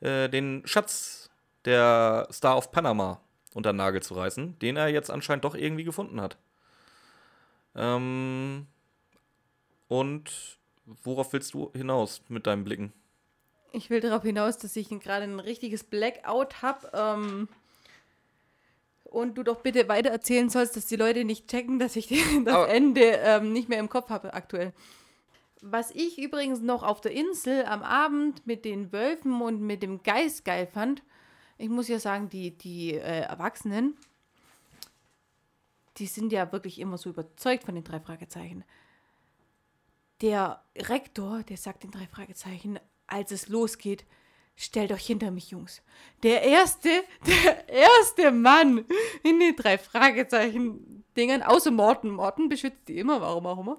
äh, 0.00 0.28
den 0.28 0.62
Schatz 0.64 1.30
der 1.64 2.26
Star 2.32 2.56
of 2.56 2.72
Panama 2.72 3.20
unter 3.54 3.72
den 3.72 3.76
Nagel 3.76 4.02
zu 4.02 4.14
reißen, 4.14 4.58
den 4.58 4.76
er 4.76 4.88
jetzt 4.88 5.10
anscheinend 5.10 5.44
doch 5.44 5.54
irgendwie 5.54 5.84
gefunden 5.84 6.20
hat. 6.20 6.38
Ähm, 7.74 8.66
und 9.88 10.58
worauf 10.86 11.32
willst 11.32 11.54
du 11.54 11.70
hinaus 11.74 12.22
mit 12.28 12.46
deinen 12.46 12.64
Blicken? 12.64 12.92
ich 13.72 13.90
will 13.90 14.00
darauf 14.00 14.22
hinaus, 14.22 14.58
dass 14.58 14.76
ich 14.76 14.88
gerade 14.88 15.24
ein 15.24 15.40
richtiges 15.40 15.84
Blackout 15.84 16.62
habe. 16.62 16.90
Ähm, 16.92 17.48
und 19.10 19.34
du 19.36 19.42
doch 19.42 19.60
bitte 19.60 19.88
weiter 19.88 20.10
erzählen 20.10 20.48
sollst, 20.48 20.76
dass 20.76 20.86
die 20.86 20.96
Leute 20.96 21.24
nicht 21.24 21.48
checken, 21.48 21.78
dass 21.78 21.96
ich 21.96 22.08
das 22.44 22.54
Aber- 22.54 22.68
Ende 22.68 23.02
ähm, 23.02 23.52
nicht 23.52 23.68
mehr 23.68 23.78
im 23.78 23.88
Kopf 23.88 24.10
habe 24.10 24.34
aktuell. 24.34 24.72
Was 25.62 25.90
ich 25.90 26.18
übrigens 26.18 26.60
noch 26.60 26.82
auf 26.82 27.00
der 27.02 27.12
Insel 27.12 27.66
am 27.66 27.82
Abend 27.82 28.46
mit 28.46 28.64
den 28.64 28.92
Wölfen 28.92 29.42
und 29.42 29.60
mit 29.60 29.82
dem 29.82 30.02
Geist 30.02 30.44
geil 30.46 30.66
fand, 30.66 31.02
ich 31.58 31.68
muss 31.68 31.88
ja 31.88 31.98
sagen, 31.98 32.30
die, 32.30 32.52
die 32.52 32.94
äh, 32.94 33.20
Erwachsenen, 33.20 33.94
die 35.98 36.06
sind 36.06 36.32
ja 36.32 36.50
wirklich 36.52 36.78
immer 36.78 36.96
so 36.96 37.10
überzeugt 37.10 37.64
von 37.64 37.74
den 37.74 37.84
drei 37.84 38.00
Fragezeichen. 38.00 38.64
Der 40.22 40.62
Rektor, 40.76 41.42
der 41.42 41.56
sagt 41.58 41.82
den 41.82 41.90
drei 41.90 42.06
Fragezeichen, 42.06 42.78
als 43.06 43.30
es 43.30 43.48
losgeht, 43.48 44.06
stellt 44.56 44.92
euch 44.92 45.06
hinter 45.06 45.30
mich, 45.30 45.50
Jungs. 45.50 45.82
Der 46.22 46.42
erste, 46.42 46.88
der 47.26 47.68
erste 47.68 48.30
Mann 48.30 48.84
in 49.22 49.40
den 49.40 49.56
drei 49.56 49.78
Fragezeichen 49.78 51.04
Dingern, 51.16 51.42
außer 51.42 51.70
Morten. 51.70 52.10
Morten 52.10 52.48
beschützt 52.48 52.88
die 52.88 52.98
immer, 52.98 53.20
warum 53.20 53.46
auch 53.46 53.58
immer. 53.58 53.78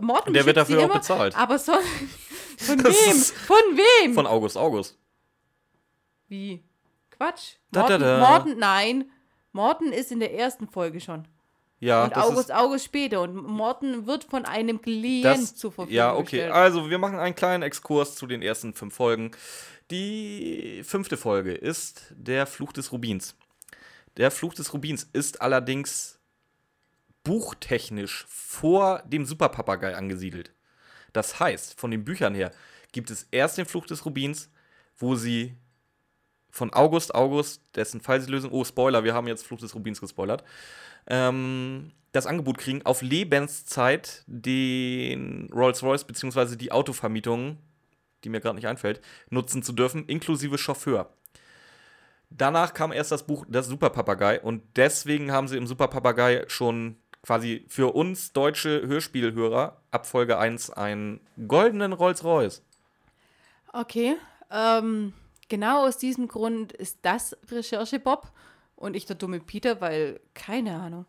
Morten 0.00 0.32
Der 0.32 0.46
wird 0.46 0.56
dafür 0.56 0.80
auch 0.80 0.84
immer, 0.84 0.94
bezahlt. 0.94 1.36
Aber 1.36 1.58
so, 1.58 1.72
von 2.58 2.78
Das 2.78 2.94
wem? 2.94 3.16
Von 3.16 3.56
wem? 3.76 4.14
Von 4.14 4.26
August 4.26 4.56
August. 4.56 4.98
Wie? 6.28 6.64
Quatsch. 7.10 7.56
Da, 7.70 7.82
da, 7.82 7.98
Morten, 7.98 8.02
da. 8.02 8.18
Morten, 8.18 8.58
nein. 8.58 9.10
Morten 9.52 9.92
ist 9.92 10.10
in 10.10 10.20
der 10.20 10.34
ersten 10.34 10.68
Folge 10.68 11.00
schon. 11.00 11.26
Ja, 11.80 12.04
und 12.04 12.16
August, 12.16 12.52
August 12.52 12.84
später. 12.84 13.22
Und 13.22 13.34
Morten 13.34 14.06
wird 14.06 14.24
von 14.24 14.44
einem 14.44 14.80
Klient 14.80 15.24
das, 15.24 15.56
zur 15.56 15.72
Verfügung 15.72 15.96
Ja, 15.96 16.14
okay. 16.14 16.22
gestellt. 16.22 16.52
Also, 16.52 16.90
wir 16.90 16.98
machen 16.98 17.18
einen 17.18 17.34
kleinen 17.34 17.62
Exkurs 17.62 18.14
zu 18.14 18.26
den 18.26 18.42
ersten 18.42 18.74
fünf 18.74 18.94
Folgen. 18.94 19.30
Die 19.90 20.82
fünfte 20.84 21.16
Folge 21.16 21.52
ist 21.52 22.02
Der 22.10 22.46
Fluch 22.46 22.72
des 22.72 22.92
Rubins. 22.92 23.34
Der 24.18 24.30
Fluch 24.30 24.54
des 24.54 24.72
Rubins 24.72 25.08
ist 25.12 25.40
allerdings 25.40 26.18
buchtechnisch 27.24 28.26
vor 28.28 29.02
dem 29.06 29.24
Superpapagei 29.24 29.96
angesiedelt. 29.96 30.52
Das 31.12 31.40
heißt, 31.40 31.78
von 31.78 31.90
den 31.90 32.04
Büchern 32.04 32.34
her 32.34 32.50
gibt 32.92 33.10
es 33.10 33.26
erst 33.30 33.58
den 33.58 33.66
Fluch 33.66 33.86
des 33.86 34.04
Rubins, 34.04 34.50
wo 34.96 35.14
sie 35.14 35.56
von 36.50 36.72
August 36.72 37.14
August, 37.14 37.62
dessen 37.74 38.00
Fall 38.00 38.20
sie 38.20 38.30
lösen, 38.30 38.50
oh 38.50 38.64
Spoiler, 38.64 39.04
wir 39.04 39.14
haben 39.14 39.28
jetzt 39.28 39.46
Fluch 39.46 39.60
des 39.60 39.74
Rubins 39.74 40.00
gespoilert, 40.00 40.44
ähm, 41.10 41.92
das 42.12 42.26
Angebot 42.26 42.58
kriegen, 42.58 42.84
auf 42.86 43.02
Lebenszeit 43.02 44.24
den 44.26 45.50
Rolls-Royce 45.52 46.04
bzw. 46.04 46.56
die 46.56 46.72
Autovermietung, 46.72 47.58
die 48.24 48.30
mir 48.30 48.40
gerade 48.40 48.56
nicht 48.56 48.66
einfällt, 48.66 49.00
nutzen 49.28 49.62
zu 49.62 49.72
dürfen, 49.72 50.06
inklusive 50.06 50.56
Chauffeur. 50.58 51.12
Danach 52.30 52.74
kam 52.74 52.92
erst 52.92 53.12
das 53.12 53.26
Buch 53.26 53.44
Das 53.48 53.66
Superpapagei 53.66 54.40
und 54.40 54.62
deswegen 54.76 55.32
haben 55.32 55.48
sie 55.48 55.56
im 55.56 55.66
Superpapagei 55.66 56.44
schon 56.46 56.96
quasi 57.22 57.64
für 57.68 57.94
uns 57.94 58.32
deutsche 58.32 58.86
Hörspielhörer 58.86 59.80
ab 59.90 60.06
Folge 60.06 60.38
1 60.38 60.70
einen 60.70 61.20
goldenen 61.48 61.92
Rolls-Royce. 61.92 62.62
Okay. 63.72 64.16
Ähm, 64.50 65.12
genau 65.48 65.86
aus 65.86 65.98
diesem 65.98 66.28
Grund 66.28 66.72
ist 66.72 66.98
das 67.02 67.36
Recherche-Bob 67.50 68.32
und 68.80 68.96
ich 68.96 69.06
der 69.06 69.14
dumme 69.14 69.38
Peter, 69.38 69.80
weil 69.80 70.18
keine 70.34 70.74
Ahnung. 70.74 71.06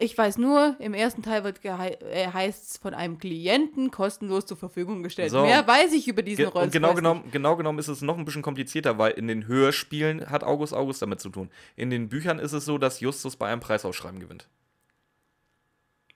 Ich 0.00 0.16
weiß 0.16 0.38
nur, 0.38 0.76
im 0.78 0.94
ersten 0.94 1.22
Teil 1.22 1.42
wird 1.42 1.64
äh, 1.64 2.28
heißt 2.32 2.70
es 2.70 2.76
von 2.78 2.94
einem 2.94 3.18
Klienten 3.18 3.90
kostenlos 3.90 4.46
zur 4.46 4.56
Verfügung 4.56 5.02
gestellt. 5.02 5.32
So. 5.32 5.42
Mehr 5.42 5.66
weiß 5.66 5.92
ich 5.92 6.06
über 6.06 6.22
diesen 6.22 6.44
Ge 6.44 6.52
Rolls 6.52 6.66
und 6.66 6.72
genau 6.72 6.94
genommen, 6.94 7.24
genau 7.32 7.56
genommen 7.56 7.80
ist 7.80 7.88
es 7.88 8.00
noch 8.00 8.16
ein 8.16 8.24
bisschen 8.24 8.42
komplizierter, 8.42 8.96
weil 8.98 9.12
in 9.12 9.26
den 9.26 9.48
Hörspielen 9.48 10.30
hat 10.30 10.44
August 10.44 10.72
August 10.72 11.02
damit 11.02 11.20
zu 11.20 11.30
tun. 11.30 11.50
In 11.74 11.90
den 11.90 12.08
Büchern 12.08 12.38
ist 12.38 12.52
es 12.52 12.64
so, 12.64 12.78
dass 12.78 13.00
Justus 13.00 13.34
bei 13.36 13.48
einem 13.50 13.60
Preisausschreiben 13.60 14.20
gewinnt. 14.20 14.48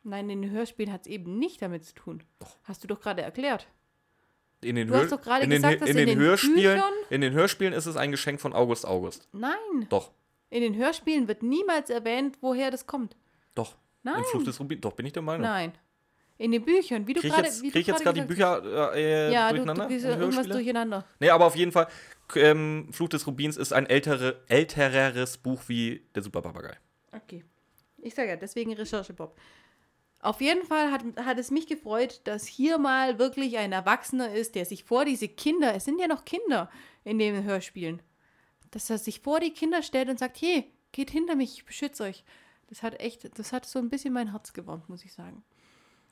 Nein, 0.05 0.31
in 0.31 0.43
den 0.43 0.51
Hörspielen 0.53 0.93
hat 0.93 1.03
es 1.03 1.07
eben 1.09 1.39
nicht 1.39 1.61
damit 1.61 1.85
zu 1.85 1.95
tun. 1.95 2.23
Doch. 2.39 2.57
Hast 2.65 2.83
du 2.85 2.89
doch 2.89 3.01
gerade 3.01 3.23
erklärt. 3.23 3.67
In 4.61 4.77
den, 4.77 4.87
Du 4.89 4.95
Hör 4.95 5.03
hast 5.03 5.13
doch 5.13 5.21
gerade 5.21 5.43
in 5.43 5.51
den, 5.51 5.61
gesagt, 5.61 5.83
dass 5.83 5.89
in 5.91 5.99
in 5.99 6.07
den 6.07 6.19
den 6.19 6.25
Hörspielen, 6.25 6.77
Büchern- 6.79 6.93
in 7.11 7.21
den 7.21 7.33
Hörspielen 7.33 7.73
ist 7.73 7.87
es 7.87 7.97
ein 7.97 8.13
Geschenk 8.13 8.41
von 8.41 8.53
August 8.53 8.87
August. 8.87 9.29
Nein. 9.33 9.57
Doch, 9.89 10.13
In 10.53 10.61
den 10.61 10.77
Hörspielen 10.77 11.29
wird 11.29 11.43
niemals 11.43 11.89
erwähnt, 11.89 12.37
woher 12.43 12.71
das 12.71 12.87
kommt. 12.87 13.17
doch. 13.55 13.75
Nein. 14.03 14.19
Im 14.19 14.25
Fluch 14.25 14.45
des 14.45 14.61
Rubins. 14.61 14.81
Doch, 14.83 14.93
bin 14.93 15.07
ich 15.07 15.13
der 15.15 15.23
Meinung. 15.23 15.43
Nein. 15.43 15.73
In 16.37 16.51
den 16.51 16.63
Büchern, 16.63 17.07
wie 17.07 17.15
du 17.15 17.23
gerade 17.23 17.49
du 17.49 17.61
krieg 17.61 17.77
ich 17.77 17.87
jetzt 17.87 18.03
gerade 18.03 18.21
die 18.21 18.27
Bücher 18.27 18.95
äh, 18.95 19.29
hast. 19.29 19.33
Ja, 19.33 19.49
du, 19.49 19.57
durcheinander? 19.57 19.89
du 19.89 19.97
Die 19.97 20.05
irgendwas 20.05 20.49
durcheinander. 20.49 21.07
Nee, 21.21 21.31
aber 21.31 21.47
auf 21.47 21.57
jeden 21.57 21.73
Fall, 21.73 21.87
ähm, 22.35 22.89
Fluch 22.91 23.09
des 23.09 23.27
Rubins 23.27 23.57
ist 23.57 23.73
ein 23.73 23.87
ältere, 23.87 24.43
ältereres 24.49 25.39
Buch 25.39 25.63
wie 25.69 26.05
der 26.15 26.23
Superpapagei. 26.23 26.77
Okay. 27.13 27.45
Ich 27.99 28.15
sage 28.15 28.29
ja, 28.29 28.37
deswegen 28.37 28.75
Recherche, 28.75 29.15
Bob. 29.15 29.39
Auf 30.19 30.43
jeden 30.43 30.67
Fall 30.67 30.91
hat, 30.91 31.03
hat 31.25 31.39
es 31.39 31.51
mich 31.51 31.67
gefreut, 31.67 32.21
dass 32.25 32.45
hier 32.45 32.77
mal 32.77 33.19
wirklich 33.19 33.57
ein 33.57 33.73
Erwachsener 33.73 34.35
ist, 34.35 34.55
der 34.55 34.67
sich 34.67 34.85
vor 34.85 35.05
diese 35.05 35.29
Kinder, 35.29 35.75
es 35.75 35.85
sind 35.87 35.99
ja 35.99 36.09
noch 36.09 36.25
Kinder 36.27 36.69
in 37.05 37.19
den 37.19 37.45
Hörspielen, 37.45 38.03
dass 38.73 38.91
er 38.91 38.99
sich 38.99 39.21
vor 39.21 39.39
die 39.41 39.53
Kinder 39.53 39.83
stellt 39.83 40.09
und 40.09 40.19
sagt, 40.19 40.41
hey, 40.43 40.71
geht 40.91 41.11
hinter 41.11 41.37
mich, 41.37 41.55
ich 41.59 41.65
beschütze 41.65 42.03
euch. 42.03 42.25
Das 42.69 42.83
hat 42.83 42.99
echt, 43.01 43.39
das 43.39 43.53
hat 43.53 43.65
so 43.67 43.79
ein 43.79 43.89
bisschen 43.91 44.13
mein 44.13 44.33
Herz 44.33 44.53
gewärmt, 44.53 44.89
muss 44.89 45.05
ich 45.05 45.13
sagen. 45.13 45.45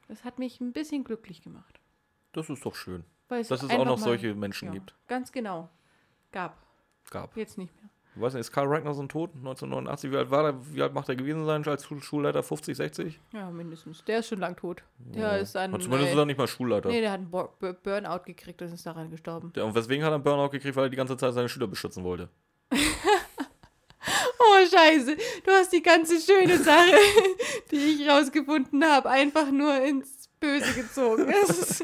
Das 0.09 0.25
hat 0.25 0.39
mich 0.39 0.61
ein 0.61 0.73
bisschen 0.73 1.05
glücklich 1.05 1.43
gemacht. 1.43 1.81
Das 2.33 2.49
ist 2.49 2.65
doch 2.65 2.75
schön. 2.75 3.05
Weil 3.29 3.41
es 3.41 3.49
Dass 3.49 3.63
es 3.63 3.71
auch 3.71 3.79
noch 3.85 3.99
mal- 3.99 4.05
solche 4.05 4.35
Menschen 4.35 4.67
ja, 4.67 4.73
gibt. 4.75 4.95
Ganz 5.09 5.33
genau. 5.33 5.69
Gab. 6.33 6.57
Gab. 7.11 7.37
Jetzt 7.37 7.59
nicht 7.59 7.73
mehr. 7.81 7.91
Ich 8.17 8.21
weiß 8.21 8.35
nicht, 8.35 8.41
ist 8.41 8.51
Karl 8.53 8.67
Ragnarsson 8.67 9.09
tot? 9.09 9.31
1989, 9.37 10.11
wie 10.11 10.17
alt 10.17 10.31
war 10.33 10.43
der? 10.53 10.75
Wie 10.75 10.83
alt 10.83 10.93
macht 10.93 11.09
er 11.09 11.15
gewesen 11.15 11.47
sein 11.47 11.65
als 11.67 11.85
Schul- 11.87 12.03
Schulleiter? 12.03 12.43
50, 12.43 12.77
60? 12.77 13.21
Ja, 13.33 13.49
mindestens. 13.53 14.05
Der 14.05 14.19
ist 14.19 14.29
schon 14.29 14.41
lang 14.41 14.57
tot. 14.57 14.83
Der 14.99 15.23
Ja. 15.23 15.37
ist 15.37 15.57
an. 15.57 15.73
Und 15.73 15.81
zumindest 15.83 16.09
äh, 16.09 16.13
ist 16.15 16.19
er 16.19 16.27
nicht 16.27 16.37
mal 16.39 16.49
Schulleiter. 16.49 16.89
Nee, 16.89 17.01
der 17.01 17.13
hat 17.13 17.21
einen 17.21 17.31
Burnout 17.31 18.25
gekriegt 18.27 18.61
und 18.63 18.73
ist 18.73 18.85
daran 18.85 19.11
gestorben. 19.11 19.53
Der- 19.55 19.65
Und 19.65 19.77
weswegen 19.77 20.05
hat 20.05 20.11
er 20.11 20.17
einen 20.17 20.25
Burnout 20.25 20.51
gekriegt? 20.51 20.75
Weil 20.75 20.87
er 20.87 20.91
die 20.91 20.97
ganze 20.97 21.17
Zeit 21.17 21.33
seine 21.35 21.49
Schüler 21.49 21.69
beschützen 21.69 22.03
wollte. 22.03 22.29
Oh, 24.63 24.67
Scheiße. 24.77 25.17
Du 25.45 25.51
hast 25.53 25.73
die 25.73 25.83
ganze 25.83 26.21
schöne 26.21 26.59
Sache, 26.59 26.97
die 27.71 27.77
ich 27.77 28.09
rausgefunden 28.09 28.85
habe, 28.85 29.09
einfach 29.11 29.51
nur 29.51 29.81
ins 29.83 30.29
Böse 30.41 30.73
gezogen. 30.75 31.33
Es 31.43 31.51
ist, 31.59 31.81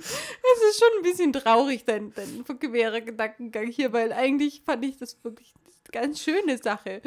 es 0.00 0.62
ist 0.70 0.78
schon 0.80 0.88
ein 0.98 1.02
bisschen 1.02 1.32
traurig, 1.34 1.84
dein, 1.84 2.12
dein 2.14 2.42
querer 2.58 3.02
Gedankengang 3.02 3.66
hier, 3.66 3.92
weil 3.92 4.14
eigentlich 4.14 4.62
fand 4.64 4.82
ich 4.84 4.96
das 4.96 5.22
wirklich 5.22 5.52
eine 5.54 6.00
ganz 6.02 6.20
schöne 6.22 6.56
Sache, 6.56 7.02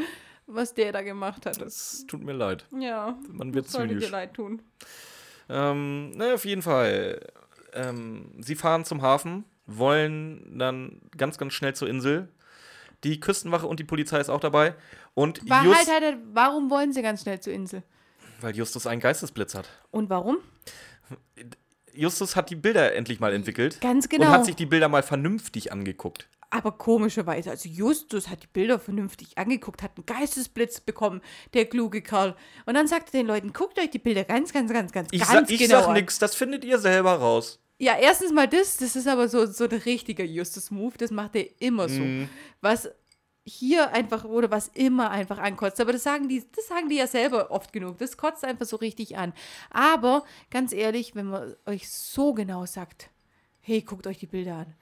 was 0.45 0.76
der 0.76 0.91
da 0.91 1.01
gemacht 1.01 1.47
hat. 1.47 1.59
Es 1.59 2.05
tut 2.07 2.24
mir 2.24 2.34
leid. 2.34 2.65
Ja, 2.78 3.17
Man 3.32 3.55
wird 3.55 3.67
sollte 3.67 3.95
dir 3.95 3.99
zynisch. 4.01 4.11
leid 4.11 4.34
tun. 4.36 4.61
Ähm, 5.49 6.11
na, 6.11 6.36
auf 6.36 6.45
jeden 6.45 6.61
Fall. 6.61 7.19
Ähm, 7.74 8.30
sie 8.39 8.55
fahren 8.55 8.86
zum 8.86 9.01
Hafen, 9.01 9.45
wollen 9.65 10.59
dann 10.59 11.01
ganz, 11.17 11.39
ganz 11.39 11.53
schnell 11.53 11.74
zur 11.74 11.89
Insel. 11.89 12.30
Die 13.04 13.20
Küstenwache 13.20 13.68
und 13.68 13.80
die 13.80 13.84
Polizei 13.84 14.20
ist 14.20 14.30
auch 14.30 14.39
dabei. 14.39 14.76
Und 15.14 15.47
War 15.49 15.64
Just, 15.64 15.78
halt, 15.78 15.89
halt, 15.89 16.04
halt, 16.04 16.18
warum 16.34 16.70
wollen 16.70 16.93
sie 16.93 17.01
ganz 17.01 17.22
schnell 17.22 17.39
zur 17.39 17.54
Insel? 17.54 17.84
weil 18.43 18.56
Justus 18.56 18.86
einen 18.86 19.01
Geistesblitz 19.01 19.56
hat. 19.56 19.70
Und 19.89 20.10
warum? 20.10 20.38
Justus 21.93 22.36
hat 22.36 22.49
die 22.49 22.56
Bilder 22.56 22.93
endlich 22.93 23.20
mal 23.20 23.34
entwickelt. 23.34 23.80
Ganz 23.82 24.10
genau. 24.10 24.26
Und 24.26 24.32
hat 24.32 24.45
sich 24.45 24.56
die 24.56 24.66
Bilder 24.66 24.89
mal 24.89 25.04
vernünftig 25.04 25.72
angeguckt. 25.72 26.28
Aber 26.49 26.72
komischerweise, 26.74 27.49
also 27.49 27.68
Justus 27.68 28.30
hat 28.30 28.43
die 28.43 28.47
Bilder 28.47 28.80
vernünftig 28.80 29.38
angeguckt, 29.39 29.82
hat 29.82 29.91
einen 29.97 30.06
Geistesblitz 30.06 30.82
bekommen, 30.82 31.22
der 31.54 31.66
kluge 31.66 32.01
Kerl. 32.04 32.36
Und 32.66 32.76
dann 32.76 32.88
sagt 32.88 33.14
er 33.14 33.22
den 33.22 33.28
Leuten, 33.28 33.54
guckt 33.54 33.80
euch 33.80 33.89
die 33.89 33.97
Bilder 33.99 34.24
ganz, 34.24 34.54
ganz, 34.54 34.72
ganz, 34.72 34.91
ganz, 34.91 35.08
Ich, 35.12 35.22
ganz 35.22 35.32
sag, 35.32 35.49
ich 35.49 35.60
genau 35.60 35.80
sag 35.80 35.88
an. 35.88 35.93
nix, 35.93 36.20
das 36.20 36.36
findet 36.36 36.64
ihr 36.64 36.78
selber 36.78 37.14
raus. 37.14 37.60
Ja, 37.80 37.97
erstens 37.97 38.32
mal 38.32 38.47
das, 38.47 38.78
das 38.78 38.95
ist 38.95 39.07
aber 39.07 39.28
so, 39.28 39.45
so 39.45 39.67
der 39.67 39.86
richtige 39.86 40.24
Justus-Move, 40.24 40.97
das 40.97 41.11
macht 41.11 41.36
er 41.36 41.45
immer 41.59 41.89
so. 41.89 42.01
Mhm. 42.01 42.30
Was 42.61 42.89
hier 43.45 43.91
einfach, 43.91 44.24
oder 44.24 44.51
was 44.51 44.69
immer 44.69 45.09
einfach 45.09 45.38
ankotzt. 45.38 45.82
Aber 45.82 45.91
das 45.91 46.03
sagen 46.03 46.30
die, 46.30 46.43
das 46.55 46.67
sagen 46.67 46.89
die 46.89 46.95
ja 46.95 47.07
selber 47.07 47.51
oft 47.51 47.74
genug. 47.74 47.97
Das 47.97 48.15
kotzt 48.15 48.45
einfach 48.45 48.65
so 48.65 48.78
richtig 48.78 49.17
an. 49.17 49.34
Aber 49.69 50.24
ganz 50.49 50.71
ehrlich, 50.71 51.15
wenn 51.15 51.28
man 51.28 51.55
euch 51.65 51.89
so 51.89 52.34
genau 52.34 52.65
sagt, 52.65 53.09
hey, 53.59 53.82
guckt 53.82 54.07
euch 54.07 54.19
die 54.19 54.28
Bilder 54.28 54.55
an. 54.55 54.76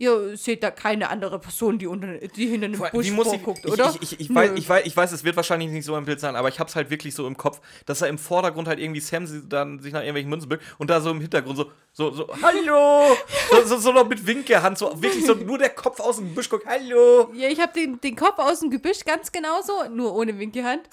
Ihr 0.00 0.34
seht 0.34 0.62
da 0.62 0.70
keine 0.70 1.10
andere 1.10 1.38
Person, 1.38 1.78
die, 1.78 1.86
unter, 1.86 2.14
die 2.14 2.46
hinter 2.46 2.64
einem 2.64 2.80
Busch 2.90 3.04
Wie 3.04 3.10
muss 3.10 3.30
ich, 3.34 3.42
ich, 3.42 3.70
oder? 3.70 3.94
Ich, 4.00 4.12
ich, 4.12 4.20
ich, 4.20 4.34
weiß, 4.34 4.52
ich, 4.54 4.66
weiß, 4.66 4.86
ich 4.86 4.96
weiß, 4.96 5.12
es 5.12 5.24
wird 5.24 5.36
wahrscheinlich 5.36 5.68
nicht 5.68 5.84
so 5.84 5.94
im 5.94 6.06
Bild 6.06 6.20
sein, 6.20 6.36
aber 6.36 6.48
ich 6.48 6.58
hab's 6.58 6.74
halt 6.74 6.88
wirklich 6.88 7.14
so 7.14 7.26
im 7.26 7.36
Kopf, 7.36 7.60
dass 7.84 8.00
er 8.00 8.08
im 8.08 8.16
Vordergrund 8.16 8.66
halt 8.66 8.78
irgendwie 8.78 9.00
Sam 9.00 9.26
dann 9.50 9.78
sich 9.80 9.92
nach 9.92 10.00
irgendwelchen 10.00 10.30
Münzen 10.30 10.48
bückt 10.48 10.64
und 10.78 10.88
da 10.88 11.02
so 11.02 11.10
im 11.10 11.20
Hintergrund 11.20 11.58
so, 11.58 11.70
so, 11.92 12.12
so, 12.12 12.28
hallo! 12.40 13.14
so, 13.50 13.62
so, 13.66 13.76
so 13.76 13.92
noch 13.92 14.08
mit 14.08 14.26
Winkelhand, 14.26 14.78
so 14.78 14.90
wirklich 15.02 15.26
so 15.26 15.34
nur 15.34 15.58
der 15.58 15.68
Kopf 15.68 16.00
aus 16.00 16.16
dem 16.16 16.34
Busch 16.34 16.48
guckt, 16.48 16.64
hallo! 16.64 17.30
Ja, 17.34 17.48
ich 17.48 17.60
habe 17.60 17.74
den, 17.74 18.00
den 18.00 18.16
Kopf 18.16 18.38
aus 18.38 18.60
dem 18.60 18.70
Gebüsch 18.70 19.04
ganz 19.04 19.30
genauso, 19.30 19.86
nur 19.90 20.14
ohne 20.14 20.38
Winkelhand. 20.38 20.88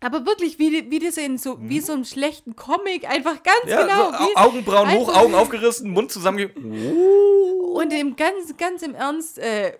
Aber 0.00 0.24
wirklich, 0.26 0.58
wie, 0.58 0.90
wie 0.90 0.98
das 1.00 1.16
in 1.16 1.38
so, 1.38 1.58
wie 1.60 1.80
so 1.80 1.92
einem 1.92 2.04
schlechten 2.04 2.54
Comic, 2.54 3.08
einfach 3.08 3.42
ganz 3.42 3.64
Ja, 3.66 3.82
genau. 3.82 4.12
so, 4.12 4.36
Augenbrauen 4.36 4.92
hoch, 4.92 5.14
Augen 5.14 5.34
aufgerissen, 5.34 5.90
Mund 5.90 6.12
zusammenge... 6.12 6.50
Und 6.52 7.92
im 7.92 8.16
ganz, 8.16 8.56
ganz 8.56 8.82
im 8.82 8.94
Ernst, 8.94 9.38
äh, 9.38 9.72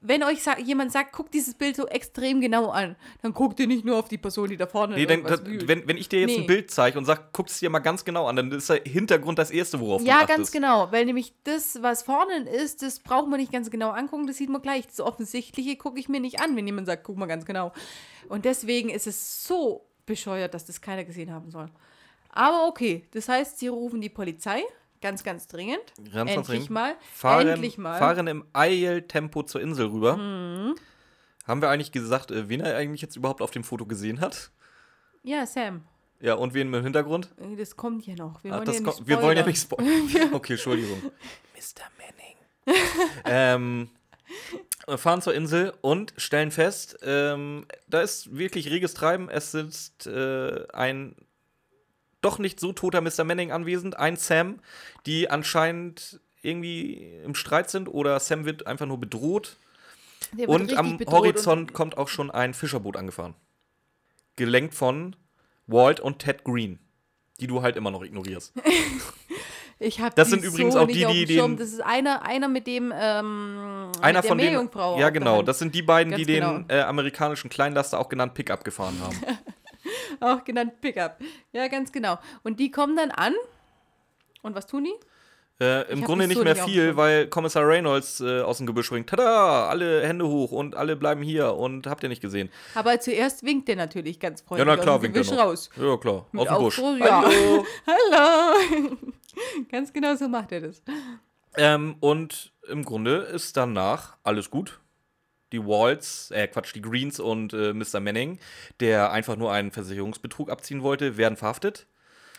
wenn 0.00 0.22
euch 0.22 0.42
sa 0.44 0.56
jemand 0.58 0.92
sagt, 0.92 1.12
guckt 1.12 1.34
dieses 1.34 1.54
Bild 1.54 1.74
so 1.74 1.86
extrem 1.88 2.40
genau 2.40 2.70
an, 2.70 2.94
dann 3.22 3.32
guckt 3.32 3.58
ihr 3.58 3.66
nicht 3.66 3.84
nur 3.84 3.96
auf 3.98 4.08
die 4.08 4.18
Person, 4.18 4.48
die 4.48 4.56
da 4.56 4.66
vorne 4.68 4.94
Nee, 4.94 5.06
dann, 5.06 5.24
das, 5.24 5.42
wenn, 5.44 5.88
wenn 5.88 5.96
ich 5.96 6.08
dir 6.08 6.20
jetzt 6.20 6.30
Nee. 6.30 6.42
ein 6.42 6.46
Bild 6.46 6.70
zeige 6.70 6.96
und 6.98 7.04
sag, 7.04 7.32
guck 7.32 7.48
es 7.48 7.58
dir 7.58 7.68
mal 7.68 7.80
ganz 7.80 8.04
genau 8.04 8.26
an, 8.26 8.36
dann 8.36 8.52
ist 8.52 8.70
der 8.70 8.82
Hintergrund 8.84 9.38
das 9.40 9.50
Erste, 9.50 9.80
worauf 9.80 10.00
Ja, 10.02 10.18
du 10.18 10.20
achtest. 10.20 10.36
ganz 10.36 10.52
genau, 10.52 10.92
weil 10.92 11.04
nämlich 11.04 11.34
das, 11.42 11.82
was 11.82 12.04
vorne 12.04 12.48
ist, 12.48 12.82
das 12.82 13.00
braucht 13.00 13.28
man 13.28 13.40
nicht 13.40 13.50
ganz 13.50 13.70
genau 13.70 13.90
angucken, 13.90 14.28
das 14.28 14.36
sieht 14.36 14.50
man 14.50 14.62
gleich. 14.62 14.86
Das 14.86 15.00
Offensichtliche 15.00 15.76
gucke 15.76 15.98
ich 15.98 16.08
mir 16.08 16.20
nicht 16.20 16.40
an, 16.40 16.54
wenn 16.56 16.66
jemand 16.66 16.86
sagt, 16.86 17.02
guck 17.02 17.16
mal 17.16 17.26
ganz 17.26 17.44
genau. 17.44 17.72
Und 18.28 18.44
deswegen 18.44 18.90
ist 18.90 19.08
es 19.08 19.44
so 19.44 19.84
bescheuert, 20.06 20.54
dass 20.54 20.64
das 20.64 20.80
keiner 20.80 21.04
gesehen 21.04 21.32
haben 21.32 21.50
soll. 21.50 21.68
Aber 22.30 22.68
okay, 22.68 23.04
das 23.12 23.28
heißt, 23.28 23.58
sie 23.58 23.68
rufen 23.68 24.00
die 24.00 24.10
Polizei, 24.10 24.62
ganz, 25.00 25.22
ganz 25.24 25.46
dringend. 25.46 25.78
Ganz, 25.96 26.12
ganz 26.14 26.30
endlich 26.30 26.46
dringend. 26.46 26.70
mal. 26.70 26.96
Fahren, 27.14 27.48
endlich 27.48 27.78
mal. 27.78 27.98
fahren 27.98 28.26
im 28.26 28.44
Eiltempo 28.52 29.42
zur 29.42 29.60
Insel 29.60 29.86
rüber. 29.88 30.12
Haben 31.46 31.62
wir 31.62 31.68
eigentlich 31.70 31.92
gesagt, 31.92 32.30
äh, 32.30 32.48
wen 32.48 32.60
er 32.60 32.76
eigentlich 32.76 33.00
jetzt 33.02 33.16
überhaupt 33.16 33.40
auf 33.42 33.50
dem 33.50 33.64
Foto 33.64 33.86
gesehen 33.86 34.20
hat? 34.20 34.50
Ja, 35.22 35.46
Sam, 35.46 35.84
Ja, 36.20 36.34
und 36.34 36.52
wen 36.54 36.72
im 36.72 36.82
Hintergrund? 36.82 37.30
äh, 37.40 37.56
das 37.56 37.76
kommt 37.76 38.06
ja 38.06 38.14
noch. 38.14 38.42
Wir 38.44 38.52
Ah, 38.52 38.58
wollen, 38.58 38.66
ja 38.66 38.72
nicht 38.72 38.84
kommt- 38.84 39.06
wir 39.08 39.22
wollen 39.22 39.36
ja 39.38 39.46
nicht 39.46 39.60
spoilern. 39.60 39.92
Okay, 40.34 40.52
Entschuldigung. 40.54 40.98
Mr. 41.54 41.84
Manning. 41.98 42.78
ähm, 43.24 43.90
wir 44.86 44.98
fahren 44.98 45.22
zur 45.22 45.34
Insel 45.34 45.72
und 45.80 46.12
stellen 46.16 46.50
fest, 46.50 46.98
ähm, 47.02 47.66
da 47.88 48.00
ist 48.02 48.36
wirklich 48.36 48.70
reges 48.70 48.94
Treiben. 48.94 49.28
Es 49.28 49.52
sitzt 49.52 50.06
äh, 50.06 50.66
ein 50.72 51.14
doch 52.20 52.38
nicht 52.38 52.58
so 52.60 52.72
toter 52.72 53.00
Mr. 53.00 53.24
Manning 53.24 53.52
anwesend, 53.52 53.96
ein 53.98 54.16
Sam, 54.16 54.60
die 55.06 55.30
anscheinend 55.30 56.20
irgendwie 56.42 57.04
im 57.24 57.34
Streit 57.34 57.70
sind 57.70 57.88
oder 57.88 58.18
Sam 58.20 58.44
wird 58.44 58.66
einfach 58.66 58.86
nur 58.86 58.98
bedroht. 58.98 59.56
Der 60.32 60.48
Und 60.48 60.76
am 60.76 60.98
bedroht 60.98 61.14
Horizont 61.14 61.70
und- 61.70 61.72
kommt 61.74 61.96
auch 61.98 62.08
schon 62.08 62.30
ein 62.30 62.54
Fischerboot 62.54 62.96
angefahren. 62.96 63.34
Gelenkt 64.36 64.74
von 64.74 65.16
Walt 65.66 66.00
und 66.00 66.18
Ted 66.20 66.44
Green. 66.44 66.78
Die 67.40 67.46
du 67.46 67.62
halt 67.62 67.76
immer 67.76 67.90
noch 67.90 68.02
ignorierst. 68.02 68.52
Ich 69.80 70.00
hab 70.00 70.16
Das 70.16 70.26
die 70.26 70.34
sind 70.34 70.44
übrigens 70.44 70.74
so 70.74 70.80
auch 70.80 70.88
die, 70.88 71.04
die 71.06 71.24
den- 71.24 71.56
Das 71.56 71.68
ist 71.68 71.80
einer, 71.80 72.22
einer 72.22 72.48
mit 72.48 72.66
dem 72.66 72.92
ähm, 72.92 73.92
Einer 74.00 74.18
mit 74.18 74.24
der 74.24 74.28
von 74.28 74.38
denen. 74.38 74.50
Meerjungfrau 74.50 74.94
Ja, 74.94 75.02
der 75.02 75.12
genau. 75.12 75.42
Das 75.42 75.60
sind 75.60 75.72
die 75.72 75.82
beiden, 75.82 76.10
Ganz 76.10 76.18
die 76.20 76.26
den 76.26 76.42
genau. 76.42 76.64
äh, 76.66 76.80
amerikanischen 76.82 77.48
Kleinlaster, 77.48 78.00
auch 78.00 78.08
genannt 78.08 78.34
Pickup, 78.34 78.64
gefahren 78.64 78.96
haben. 79.00 79.16
Auch 80.20 80.44
genannt 80.44 80.80
Pickup. 80.80 81.18
Ja, 81.52 81.68
ganz 81.68 81.92
genau. 81.92 82.18
Und 82.42 82.60
die 82.60 82.70
kommen 82.70 82.96
dann 82.96 83.10
an. 83.10 83.34
Und 84.42 84.54
was 84.54 84.66
tun 84.66 84.84
die? 84.84 84.94
Äh, 85.60 85.90
Im 85.90 86.04
Grunde 86.04 86.28
nicht 86.28 86.36
so 86.36 86.44
mehr 86.44 86.54
viel, 86.54 86.96
weil 86.96 87.26
Kommissar 87.26 87.66
Reynolds 87.66 88.20
äh, 88.20 88.42
aus 88.42 88.58
dem 88.58 88.66
Gebüsch 88.68 88.86
springt. 88.86 89.08
Tada! 89.10 89.68
Alle 89.68 90.06
Hände 90.06 90.28
hoch 90.28 90.52
und 90.52 90.76
alle 90.76 90.94
bleiben 90.94 91.20
hier 91.20 91.54
und 91.54 91.88
habt 91.88 92.04
ihr 92.04 92.08
nicht 92.08 92.22
gesehen. 92.22 92.48
Aber 92.76 93.00
zuerst 93.00 93.42
winkt 93.44 93.66
der 93.66 93.74
natürlich 93.74 94.20
ganz 94.20 94.40
Ja, 94.42 94.46
freundlich 94.46 94.66
na 94.68 94.76
klar, 94.76 94.94
aus 94.94 95.00
dem 95.00 95.14
winkt 95.14 95.28
Gebüsch 95.28 95.32
raus. 95.36 95.70
Ja, 95.76 95.96
klar. 95.96 96.26
Mit 96.30 96.42
aus 96.42 96.56
dem 96.56 96.62
Busch. 96.64 96.78
Ausdruck, 96.78 97.00
ja. 97.00 97.22
Hallo! 97.24 97.66
Hallo! 98.12 98.96
ganz 99.70 99.92
genau 99.92 100.14
so 100.14 100.28
macht 100.28 100.52
er 100.52 100.60
das. 100.60 100.80
ähm, 101.56 101.96
und 101.98 102.52
im 102.68 102.84
Grunde 102.84 103.16
ist 103.16 103.56
danach 103.56 104.16
alles 104.22 104.50
gut. 104.50 104.78
Die 105.52 105.64
Walls, 105.64 106.30
äh, 106.30 106.46
Quatsch, 106.48 106.74
die 106.74 106.82
Greens 106.82 107.20
und 107.20 107.52
äh, 107.54 107.72
Mr. 107.72 108.00
Manning, 108.00 108.38
der 108.80 109.10
einfach 109.12 109.36
nur 109.36 109.50
einen 109.52 109.70
Versicherungsbetrug 109.70 110.50
abziehen 110.50 110.82
wollte, 110.82 111.16
werden 111.16 111.36
verhaftet. 111.36 111.86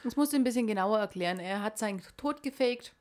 Das 0.03 0.15
musst 0.15 0.31
du 0.31 0.37
ein 0.37 0.43
bisschen 0.43 0.67
genauer 0.67 0.99
erklären. 0.99 1.39
Er 1.39 1.61
hat 1.63 1.77
seinen 1.77 2.01
Tod 2.17 2.43
gefaked. 2.43 2.93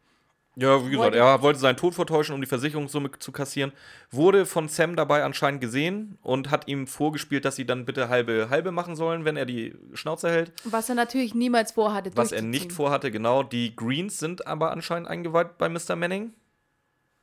Ja, 0.57 0.85
wie 0.85 0.91
gesagt, 0.91 1.13
Wollte- 1.13 1.19
er 1.19 1.43
wollte 1.43 1.61
seinen 1.61 1.77
Tod 1.77 1.95
vortäuschen, 1.95 2.35
um 2.35 2.41
die 2.41 2.49
Versicherungssumme 2.49 3.13
zu 3.21 3.31
kassieren. 3.31 3.71
Wurde 4.11 4.45
von 4.45 4.69
Sam 4.69 4.97
dabei 4.97 5.23
anscheinend 5.23 5.61
gesehen 5.61 6.19
und 6.23 6.51
hat 6.51 6.67
ihm 6.67 6.89
vorgespielt, 6.89 7.45
dass 7.45 7.55
sie 7.55 7.65
dann 7.65 7.85
bitte 7.85 8.09
halbe 8.09 8.49
halbe 8.51 8.73
machen 8.73 8.97
sollen, 8.97 9.25
wenn 9.25 9.37
er 9.37 9.47
die 9.47 9.77
Schnauze 9.95 10.29
hält. 10.31 10.53
Was 10.65 10.89
er 10.89 10.97
natürlich 10.97 11.33
niemals 11.35 11.71
vorhatte. 11.73 12.11
Was 12.17 12.33
er 12.33 12.43
nicht 12.43 12.73
vorhatte, 12.73 13.13
genau. 13.13 13.45
Die 13.45 13.77
Greens 13.77 14.19
sind 14.19 14.49
aber 14.49 14.73
anscheinend 14.73 15.07
eingeweiht 15.09 15.59
bei 15.59 15.69
Mr. 15.69 15.95
Manning. 15.95 16.33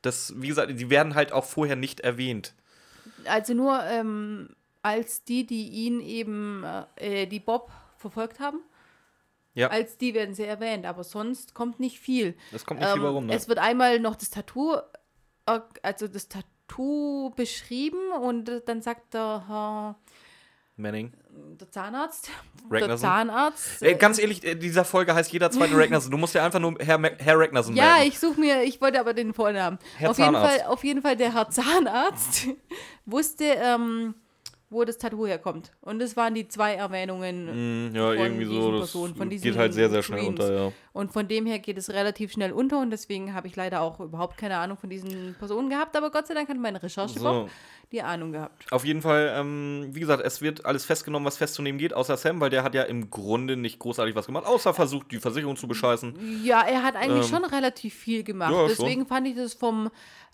Das, 0.00 0.32
wie 0.40 0.48
gesagt, 0.48 0.70
die 0.70 0.88
werden 0.88 1.14
halt 1.14 1.32
auch 1.32 1.44
vorher 1.44 1.76
nicht 1.76 2.00
erwähnt. 2.00 2.54
Also 3.24 3.54
nur 3.54 3.82
ähm, 3.84 4.50
als 4.82 5.24
die, 5.24 5.46
die 5.46 5.68
ihn 5.68 6.00
eben, 6.00 6.64
äh, 6.96 7.26
die 7.26 7.40
Bob 7.40 7.70
verfolgt 7.96 8.40
haben. 8.40 8.60
Ja. 9.54 9.68
Als 9.68 9.96
die 9.96 10.14
werden 10.14 10.34
sie 10.34 10.44
erwähnt, 10.44 10.84
aber 10.84 11.02
sonst 11.02 11.54
kommt 11.54 11.80
nicht 11.80 11.98
viel. 11.98 12.36
Das 12.52 12.66
kommt 12.66 12.80
nicht 12.80 12.92
viel 12.92 13.02
warum, 13.02 13.26
ne? 13.26 13.32
Ähm, 13.32 13.36
Es 13.38 13.48
wird 13.48 13.58
einmal 13.58 13.98
noch 14.00 14.14
das 14.14 14.28
Tattoo, 14.30 14.76
äh, 15.46 15.60
also 15.82 16.08
das 16.08 16.28
Tattoo 16.28 17.30
beschrieben 17.30 18.12
und 18.20 18.48
äh, 18.50 18.60
dann 18.64 18.82
sagt 18.82 19.14
der, 19.14 19.44
Herr, 19.48 19.96
Manning. 20.76 21.12
der 21.58 21.70
Zahnarzt, 21.70 22.28
der 22.70 22.80
Ragnarsson? 22.82 23.08
Zahnarzt. 23.08 23.82
Ey, 23.82 23.94
ganz 23.94 24.18
ehrlich, 24.18 24.44
äh, 24.44 24.54
dieser 24.54 24.84
Folge 24.84 25.14
heißt 25.14 25.32
jeder 25.32 25.50
zweite 25.50 25.74
Ragnarsson. 25.78 26.10
Du 26.10 26.18
musst 26.18 26.34
ja 26.34 26.44
einfach 26.44 26.60
nur 26.60 26.76
Herr, 26.78 27.00
Herr 27.18 27.38
Ragnarsson 27.38 27.74
ja, 27.74 27.94
merken. 27.94 28.08
ich 28.08 28.18
suche 28.18 28.38
mir, 28.38 28.62
ich 28.62 28.80
wollte 28.80 29.00
aber 29.00 29.14
den 29.14 29.32
Vornamen. 29.32 29.78
Herr 29.96 30.10
auf, 30.10 30.18
jeden 30.18 30.34
Zahnarzt. 30.34 30.60
Fall, 30.60 30.66
auf 30.68 30.84
jeden 30.84 31.02
Fall, 31.02 31.16
der 31.16 31.32
Herr 31.32 31.48
Zahnarzt 31.48 32.48
wusste, 33.06 33.44
ähm, 33.44 34.14
wo 34.68 34.84
das 34.84 34.98
Tattoo 34.98 35.26
herkommt. 35.26 35.72
Und 35.80 36.00
das 36.00 36.16
waren 36.16 36.34
die 36.34 36.48
zwei 36.48 36.74
Erwähnungen. 36.74 37.90
Mm, 37.92 37.94
ja, 37.94 38.08
von 38.08 38.16
irgendwie 38.18 38.44
diesen 38.46 38.62
so. 38.62 38.72
Das 38.72 38.80
Personen, 38.92 39.14
von 39.14 39.28
geht 39.30 39.44
diesen 39.44 39.58
halt 39.58 39.74
sehr, 39.74 39.88
sehr 39.90 40.02
schnell 40.02 40.18
Greens. 40.20 40.40
unter, 40.40 40.52
ja. 40.66 40.72
Und 40.92 41.12
von 41.12 41.28
dem 41.28 41.46
her 41.46 41.58
geht 41.60 41.78
es 41.78 41.90
relativ 41.90 42.32
schnell 42.32 42.50
unter 42.52 42.80
und 42.80 42.90
deswegen 42.90 43.32
habe 43.34 43.46
ich 43.46 43.54
leider 43.54 43.80
auch 43.82 44.00
überhaupt 44.00 44.36
keine 44.38 44.56
Ahnung 44.58 44.76
von 44.76 44.90
diesen 44.90 45.34
Personen 45.38 45.70
gehabt, 45.70 45.96
aber 45.96 46.10
Gott 46.10 46.26
sei 46.26 46.34
Dank 46.34 46.48
hat 46.48 46.56
meine 46.58 46.82
Recherche 46.82 47.18
So. 47.18 47.48
die 47.92 48.02
Ahnung 48.02 48.32
gehabt. 48.32 48.64
Auf 48.72 48.84
jeden 48.84 49.02
Fall, 49.02 49.32
ähm, 49.36 49.88
wie 49.92 50.00
gesagt, 50.00 50.22
es 50.24 50.40
wird 50.40 50.64
alles 50.64 50.84
festgenommen, 50.84 51.26
was 51.26 51.36
festzunehmen 51.36 51.78
geht, 51.78 51.92
außer 51.94 52.16
Sam, 52.16 52.40
weil 52.40 52.50
der 52.50 52.64
hat 52.64 52.74
ja 52.74 52.82
im 52.82 53.10
Grunde 53.10 53.56
nicht 53.56 53.78
großartig 53.78 54.16
was 54.16 54.26
gemacht, 54.26 54.46
außer 54.46 54.74
versucht, 54.74 55.12
die 55.12 55.18
Versicherung 55.18 55.56
zu 55.56 55.68
bescheißen. 55.68 56.42
Ja, 56.42 56.62
er 56.62 56.82
hat 56.82 56.96
eigentlich 56.96 57.30
Ähm, 57.30 57.36
schon 57.40 57.44
relativ 57.44 57.94
viel 57.94 58.24
gemacht. 58.24 58.50
ja, 58.52 58.58
schon. 58.60 58.68
deswegen 58.70 59.06
fand 59.06 59.28
ich 59.28 59.36
das 59.36 59.54
vom. 59.54 59.90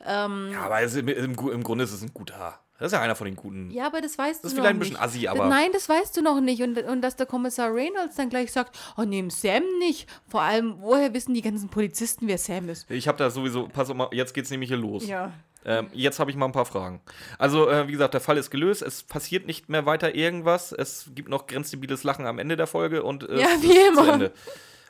Ähm, 0.06 0.48
Ja, 0.52 0.62
aber 0.62 0.80
es, 0.80 0.94
im, 0.94 1.08
im, 1.08 1.34
im 1.34 1.62
Grunde 1.62 1.84
ist 1.84 1.92
es 1.92 2.02
ein 2.02 2.12
guter. 2.14 2.58
Das 2.82 2.90
ist 2.92 2.96
ja 2.96 3.00
einer 3.02 3.14
von 3.14 3.26
den 3.26 3.36
guten. 3.36 3.70
ja, 3.70 3.86
aber 3.86 4.00
das 4.00 4.18
weißt 4.18 4.42
Das 4.44 4.50
ist 4.52 4.58
du 4.58 4.60
noch 4.62 4.68
vielleicht 4.68 4.74
ein 4.74 4.78
nicht. 4.80 4.90
bisschen 4.90 5.04
assi, 5.04 5.28
aber- 5.28 5.46
Nein, 5.48 5.70
das 5.72 5.88
weißt 5.88 6.16
du 6.16 6.20
noch 6.22 6.40
nicht. 6.40 6.62
Und, 6.62 6.76
und 6.82 7.00
dass 7.00 7.14
der 7.14 7.26
Kommissar 7.26 7.72
Reynolds 7.72 8.16
dann 8.16 8.28
gleich 8.28 8.50
sagt, 8.50 8.76
oh, 8.96 9.02
nehmen 9.02 9.30
Sam 9.30 9.62
nicht. 9.78 10.08
Vor 10.26 10.42
allem, 10.42 10.74
woher 10.80 11.14
wissen 11.14 11.32
die 11.32 11.42
ganzen 11.42 11.68
Polizisten, 11.68 12.26
wer 12.26 12.38
Sam 12.38 12.68
ist? 12.68 12.90
Ich 12.90 13.06
habe 13.06 13.18
da 13.18 13.30
sowieso, 13.30 13.68
pass 13.68 13.88
auf 13.88 13.96
mal, 13.96 14.08
jetzt 14.10 14.34
geht's 14.34 14.50
nämlich 14.50 14.68
hier 14.68 14.78
los. 14.78 15.06
Ja. 15.06 15.32
Ähm, 15.64 15.86
jetzt 15.92 16.18
habe 16.18 16.28
ich 16.32 16.36
mal 16.36 16.46
ein 16.46 16.52
paar 16.52 16.64
Fragen. 16.66 17.00
Also, 17.38 17.68
äh, 17.70 17.86
wie 17.86 17.92
gesagt, 17.92 18.14
der 18.14 18.20
Fall 18.20 18.36
ist 18.36 18.50
gelöst. 18.50 18.82
Es 18.82 19.04
passiert 19.04 19.46
nicht 19.46 19.68
mehr 19.68 19.86
weiter 19.86 20.14
irgendwas. 20.16 20.72
Es 20.72 21.08
gibt 21.14 21.28
noch 21.28 21.46
grenzdebiles 21.46 22.02
Lachen 22.02 22.26
am 22.26 22.40
Ende 22.40 22.56
der 22.56 22.66
Folge 22.66 23.04
und 23.04 23.28
äh, 23.28 23.38
Ja, 23.40 23.46
wie 23.60 23.70
ist 23.70 23.88
immer. 23.90 24.12
Ende. 24.14 24.32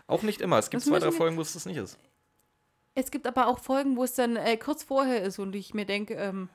Auch 0.07 0.23
nicht 0.23 0.41
immer. 0.41 0.59
Es 0.59 0.71
gibt 0.71 0.83
Das 0.83 0.89
zwei, 0.89 0.99
drei 0.99 1.13
Folgen, 1.13 1.37
wo 1.37 1.43
es 1.43 1.53
das 1.53 1.67
nicht 1.67 1.77
ist. 1.77 1.99
Es 2.95 3.11
gibt 3.11 3.27
aber 3.27 3.49
auch 3.49 3.59
Folgen, 3.59 3.97
wo 3.99 4.05
es 4.05 4.15
dann 4.15 4.37
äh, 4.37 4.57
kurz 4.57 4.83
vorher 4.83 5.23
ist 5.23 5.39
und 5.39 5.55
ich 5.55 5.75
mir 5.75 5.85
denke, 5.85 6.15
ähm, 6.15 6.49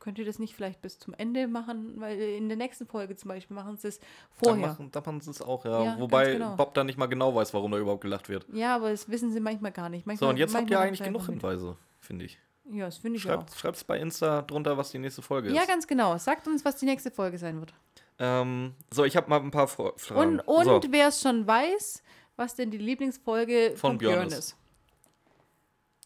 könnt 0.00 0.18
ihr 0.18 0.24
das 0.24 0.38
nicht 0.38 0.54
vielleicht 0.54 0.82
bis 0.82 0.98
zum 0.98 1.14
Ende 1.14 1.46
machen? 1.46 1.94
Weil 2.00 2.18
in 2.18 2.48
der 2.48 2.56
nächsten 2.56 2.86
Folge 2.86 3.14
zum 3.16 3.28
Beispiel 3.28 3.54
machen 3.54 3.76
sie 3.76 3.88
es 3.88 3.98
Da 4.00 4.06
vorher. 4.44 4.66
machen, 4.68 4.90
da 4.90 5.00
machen 5.00 5.20
sie 5.20 5.30
es 5.30 5.40
auch, 5.42 5.64
ja. 5.64 5.84
Ja, 5.84 6.00
Wobei 6.00 6.32
genau. 6.32 6.56
Bob 6.56 6.74
dann 6.74 6.86
nicht 6.86 6.98
mal 6.98 7.06
genau 7.06 7.34
weiß, 7.34 7.54
warum 7.54 7.70
da 7.72 7.78
überhaupt 7.78 8.00
gelacht 8.02 8.28
wird. 8.28 8.46
Ja, 8.52 8.74
aber 8.76 8.90
das 8.90 9.08
wissen 9.08 9.32
sie 9.32 9.40
manchmal 9.40 9.72
gar 9.72 9.88
nicht. 9.88 10.04
So, 10.04 10.08
Manchmal, 10.08 10.30
und 10.30 10.36
jetzt 10.38 10.54
habt 10.54 10.70
ihr 10.70 10.80
eigentlich 10.80 11.02
genug. 11.02 11.26
Hinweise, 11.26 11.76
finde 12.00 12.24
ich. 12.24 12.38
Ja, 12.72 12.86
das 12.86 12.98
finde 12.98 13.16
ich 13.16 13.22
Schreibt, 13.22 13.52
schreibt's 13.54 13.82
bei 13.84 13.98
Insta 13.98 14.42
drunter, 14.42 14.76
was 14.76 14.90
die 14.92 14.98
nächste 14.98 15.22
Folge 15.22 15.48
auch. 15.48 15.52
ist. 15.52 15.58
Ja, 15.58 15.64
ganz 15.66 15.86
genau. 15.86 16.16
Sagt 16.18 16.46
uns, 16.46 16.64
was 16.64 16.76
die 16.76 16.86
nächste 16.86 17.10
Folge 17.10 17.36
sein 17.36 17.58
wird. 17.58 17.74
ähm, 18.20 18.74
so, 18.92 19.04
ich 19.04 19.16
habe 19.16 19.28
mal 19.28 19.40
ein 19.40 19.50
paar 19.50 19.66
Fra- 19.66 19.92
Fragen. 19.96 20.38
Und, 20.38 20.40
und 20.40 20.64
so, 20.64 20.80
wer 20.90 21.08
es 21.08 21.20
schon 21.20 21.46
weiß, 21.46 22.02
was 22.36 22.54
denn 22.54 22.70
die 22.70 22.78
Lieblingsfolge 22.78 23.70
Von 23.70 23.76
von, 23.92 23.98
Björn 23.98 24.14
Björn 24.14 24.28
ist. 24.28 24.38
ist. 24.38 24.56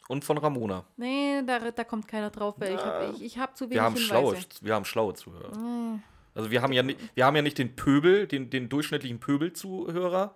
Und 0.08 0.24
von 0.24 0.38
Ramona. 0.38 0.84
Nee, 0.96 1.42
da, 1.46 1.70
da 1.70 1.84
kommt 1.84 2.06
keiner 2.08 2.30
drauf, 2.30 2.54
weil 2.58 2.74
ich 2.74 2.80
Ja. 2.80 2.84
habe 2.86 3.12
ich, 3.16 3.22
ich 3.22 3.38
hab 3.38 3.56
zu 3.56 3.64
wenig 3.64 3.74
Wir 3.76 3.82
haben, 3.82 3.96
schlaue, 3.96 4.34
Hinweise. 4.34 4.46
wir 4.60 4.74
haben 4.74 4.84
schlaue 4.84 5.14
Zuhörer. 5.14 6.00
Also 6.34 6.50
wir 6.50 6.62
haben 6.62 6.72
ja, 6.72 6.82
wir 7.14 7.24
haben 7.26 7.36
ja 7.36 7.42
nicht 7.42 7.58
den 7.58 7.74
Pöbel, 7.76 8.26
den, 8.26 8.50
den 8.50 8.68
durchschnittlichen 8.68 9.20
Pöbel-Zuhörer, 9.20 10.34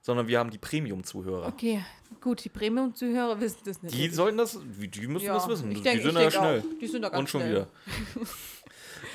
sondern 0.00 0.26
wir 0.26 0.38
haben 0.38 0.50
die 0.50 0.58
Premium-Zuhörer. 0.58 1.46
Okay, 1.48 1.84
gut, 2.20 2.44
die 2.44 2.48
Premium-Zuhörer 2.48 3.38
wissen 3.40 3.58
das 3.64 3.82
nicht. 3.82 3.94
Die 3.94 4.08
sollten 4.08 4.38
das, 4.38 4.58
die 4.62 5.06
müssen 5.06 5.26
Ja, 5.26 5.34
das 5.34 5.48
wissen. 5.48 5.70
ich 5.70 5.78
die 5.78 5.82
denk- 5.84 6.02
sind 6.02 6.16
ich 6.16 6.22
ja 6.22 6.30
schnell. 6.30 6.60
auch. 6.60 6.78
Die 6.80 6.86
sind 6.86 7.02
da 7.02 7.08
ganz 7.10 7.20
Und 7.20 7.28
schon 7.30 7.40
schnell. 7.42 7.52
wieder. 7.52 8.26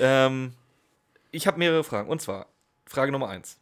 ähm, 0.00 0.52
ich 1.32 1.46
habe 1.46 1.58
mehrere 1.58 1.84
Fragen. 1.84 2.08
Und 2.08 2.20
zwar, 2.22 2.46
Frage 2.86 3.12
Nummer 3.12 3.28
eins. 3.28 3.58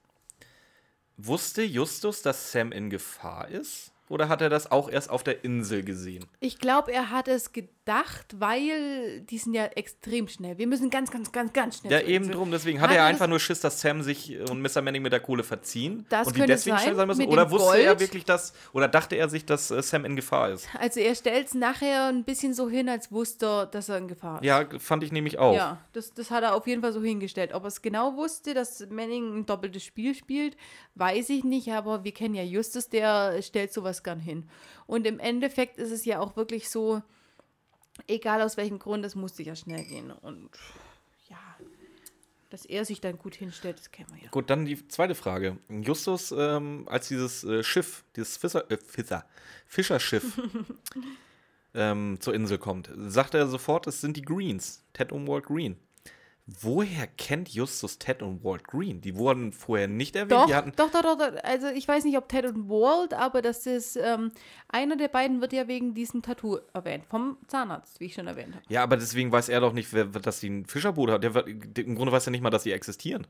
Wusste 1.16 1.62
Justus, 1.62 2.22
dass 2.22 2.52
Sam 2.52 2.70
in 2.72 2.90
Gefahr 2.90 3.48
ist? 3.48 3.92
Oder 4.08 4.28
hat 4.28 4.40
er 4.40 4.48
das 4.48 4.70
auch 4.70 4.88
erst 4.90 5.10
auf 5.10 5.22
der 5.22 5.44
Insel 5.44 5.82
gesehen? 5.82 6.24
Ich 6.40 6.58
glaube, 6.58 6.92
er 6.92 7.10
hat 7.10 7.28
es 7.28 7.52
gedacht, 7.52 8.26
weil 8.38 9.20
die 9.22 9.38
sind 9.38 9.54
ja 9.54 9.64
extrem 9.66 10.28
schnell. 10.28 10.58
Wir 10.58 10.66
müssen 10.66 10.90
ganz, 10.90 11.10
ganz, 11.10 11.32
ganz, 11.32 11.52
ganz 11.52 11.78
schnell. 11.78 11.92
Ja, 11.92 12.00
eben 12.00 12.24
Insel. 12.24 12.34
drum. 12.34 12.50
Deswegen 12.50 12.80
Hat 12.80 12.90
hat 12.90 12.96
er 12.96 13.02
er 13.02 13.06
einfach 13.06 13.20
das- 13.26 13.30
nur 13.30 13.40
Schiss, 13.40 13.60
dass 13.60 13.80
Sam 13.80 14.02
sich 14.02 14.38
und 14.50 14.60
Mr. 14.62 14.82
Manning 14.82 15.02
mit 15.02 15.12
der 15.12 15.20
Kohle 15.20 15.42
verziehen. 15.44 16.06
Das 16.08 16.26
und 16.28 16.36
die 16.36 16.46
deswegen 16.46 16.76
sein, 16.76 16.84
schnell 16.84 16.96
sein 16.96 17.06
müssen. 17.08 17.26
Oder 17.26 17.50
wusste 17.50 17.78
er 17.78 17.86
Gold. 17.88 18.00
wirklich, 18.00 18.24
dass, 18.24 18.52
oder 18.72 18.88
dachte 18.88 19.16
er 19.16 19.28
sich, 19.28 19.44
dass 19.44 19.70
äh, 19.70 19.82
Sam 19.82 20.04
in 20.04 20.16
Gefahr 20.16 20.50
ist? 20.50 20.68
Also 20.78 21.00
er 21.00 21.14
stellt 21.14 21.46
es 21.48 21.54
nachher 21.54 22.06
ein 22.08 22.24
bisschen 22.24 22.54
so 22.54 22.68
hin, 22.68 22.88
als 22.88 23.10
wusste 23.12 23.46
er, 23.46 23.66
dass 23.66 23.88
er 23.88 23.98
in 23.98 24.08
Gefahr 24.08 24.40
ist. 24.40 24.46
Ja, 24.46 24.64
fand 24.78 25.02
ich 25.02 25.12
nämlich 25.12 25.38
auch. 25.38 25.54
Ja, 25.54 25.78
das, 25.92 26.12
das 26.14 26.30
hat 26.30 26.42
er 26.44 26.54
auf 26.54 26.66
jeden 26.66 26.82
Fall 26.82 26.92
so 26.92 27.02
hingestellt. 27.02 27.52
Ob 27.54 27.64
er 27.64 27.68
es 27.68 27.82
genau 27.82 28.16
wusste, 28.16 28.54
dass 28.54 28.86
Manning 28.90 29.38
ein 29.38 29.46
doppeltes 29.46 29.84
Spiel 29.84 30.14
spielt, 30.14 30.56
weiß 30.94 31.30
ich 31.30 31.44
nicht, 31.44 31.70
aber 31.72 32.04
wir 32.04 32.12
kennen 32.12 32.34
ja 32.34 32.42
Justus, 32.42 32.88
der 32.88 33.40
stellt 33.42 33.72
sowas 33.72 33.97
gern 34.02 34.20
hin. 34.20 34.48
Und 34.86 35.06
im 35.06 35.18
Endeffekt 35.18 35.78
ist 35.78 35.90
es 35.90 36.04
ja 36.04 36.20
auch 36.20 36.36
wirklich 36.36 36.68
so, 36.68 37.02
egal 38.06 38.42
aus 38.42 38.56
welchem 38.56 38.78
Grund, 38.78 39.04
es 39.04 39.14
musste 39.14 39.42
ja 39.42 39.56
schnell 39.56 39.84
gehen. 39.84 40.10
Und 40.10 40.50
ja, 41.28 41.38
dass 42.50 42.64
er 42.64 42.84
sich 42.84 43.00
dann 43.00 43.18
gut 43.18 43.34
hinstellt, 43.34 43.78
das 43.78 43.90
kennen 43.90 44.08
wir 44.14 44.24
ja. 44.24 44.30
Gut, 44.30 44.50
dann 44.50 44.64
die 44.64 44.86
zweite 44.88 45.14
Frage. 45.14 45.58
Justus, 45.68 46.32
ähm, 46.36 46.86
als 46.88 47.08
dieses 47.08 47.44
äh, 47.44 47.62
Schiff, 47.62 48.04
dieses 48.16 48.36
Fischer, 48.36 48.70
äh, 48.70 48.78
Fischer, 48.78 49.26
Fischerschiff 49.66 50.40
ähm, 51.74 52.18
zur 52.20 52.34
Insel 52.34 52.58
kommt, 52.58 52.90
sagt 52.96 53.34
er 53.34 53.46
sofort, 53.48 53.86
es 53.86 54.00
sind 54.00 54.16
die 54.16 54.22
Greens, 54.22 54.84
Ted 54.92 55.12
und 55.12 55.26
Walt 55.26 55.46
Green. 55.46 55.76
Woher 56.50 57.06
kennt 57.06 57.50
Justus 57.50 57.98
Ted 57.98 58.22
und 58.22 58.42
Walt 58.42 58.64
Green? 58.64 59.02
Die 59.02 59.16
wurden 59.16 59.52
vorher 59.52 59.86
nicht 59.86 60.16
erwähnt. 60.16 60.32
Doch, 60.32 60.46
die 60.46 60.54
hatten, 60.54 60.72
doch, 60.76 60.90
doch, 60.90 61.02
doch. 61.02 61.32
Also 61.42 61.66
ich 61.66 61.86
weiß 61.86 62.04
nicht, 62.04 62.16
ob 62.16 62.26
Ted 62.26 62.46
und 62.46 62.70
Walt, 62.70 63.12
aber 63.12 63.42
das 63.42 63.66
ist, 63.66 63.96
ähm, 63.96 64.32
einer 64.66 64.96
der 64.96 65.08
beiden 65.08 65.42
wird 65.42 65.52
ja 65.52 65.68
wegen 65.68 65.92
diesem 65.92 66.22
Tattoo 66.22 66.58
erwähnt. 66.72 67.04
Vom 67.04 67.36
Zahnarzt, 67.48 68.00
wie 68.00 68.06
ich 68.06 68.14
schon 68.14 68.26
erwähnt 68.26 68.54
habe. 68.54 68.64
ja, 68.70 68.82
aber 68.82 68.96
deswegen 68.96 69.30
weiß 69.30 69.50
er 69.50 69.60
doch 69.60 69.74
nicht, 69.74 69.92
wer, 69.92 70.06
dass 70.06 70.40
sie 70.40 70.48
ein 70.48 70.64
Fischerboot 70.64 71.10
hat. 71.10 71.22
Der, 71.22 71.46
Im 71.46 71.94
Grunde 71.94 72.12
weiß 72.12 72.26
er 72.26 72.30
nicht 72.30 72.40
mal, 72.40 72.48
dass 72.48 72.62
sie 72.62 72.72
existieren. 72.72 73.26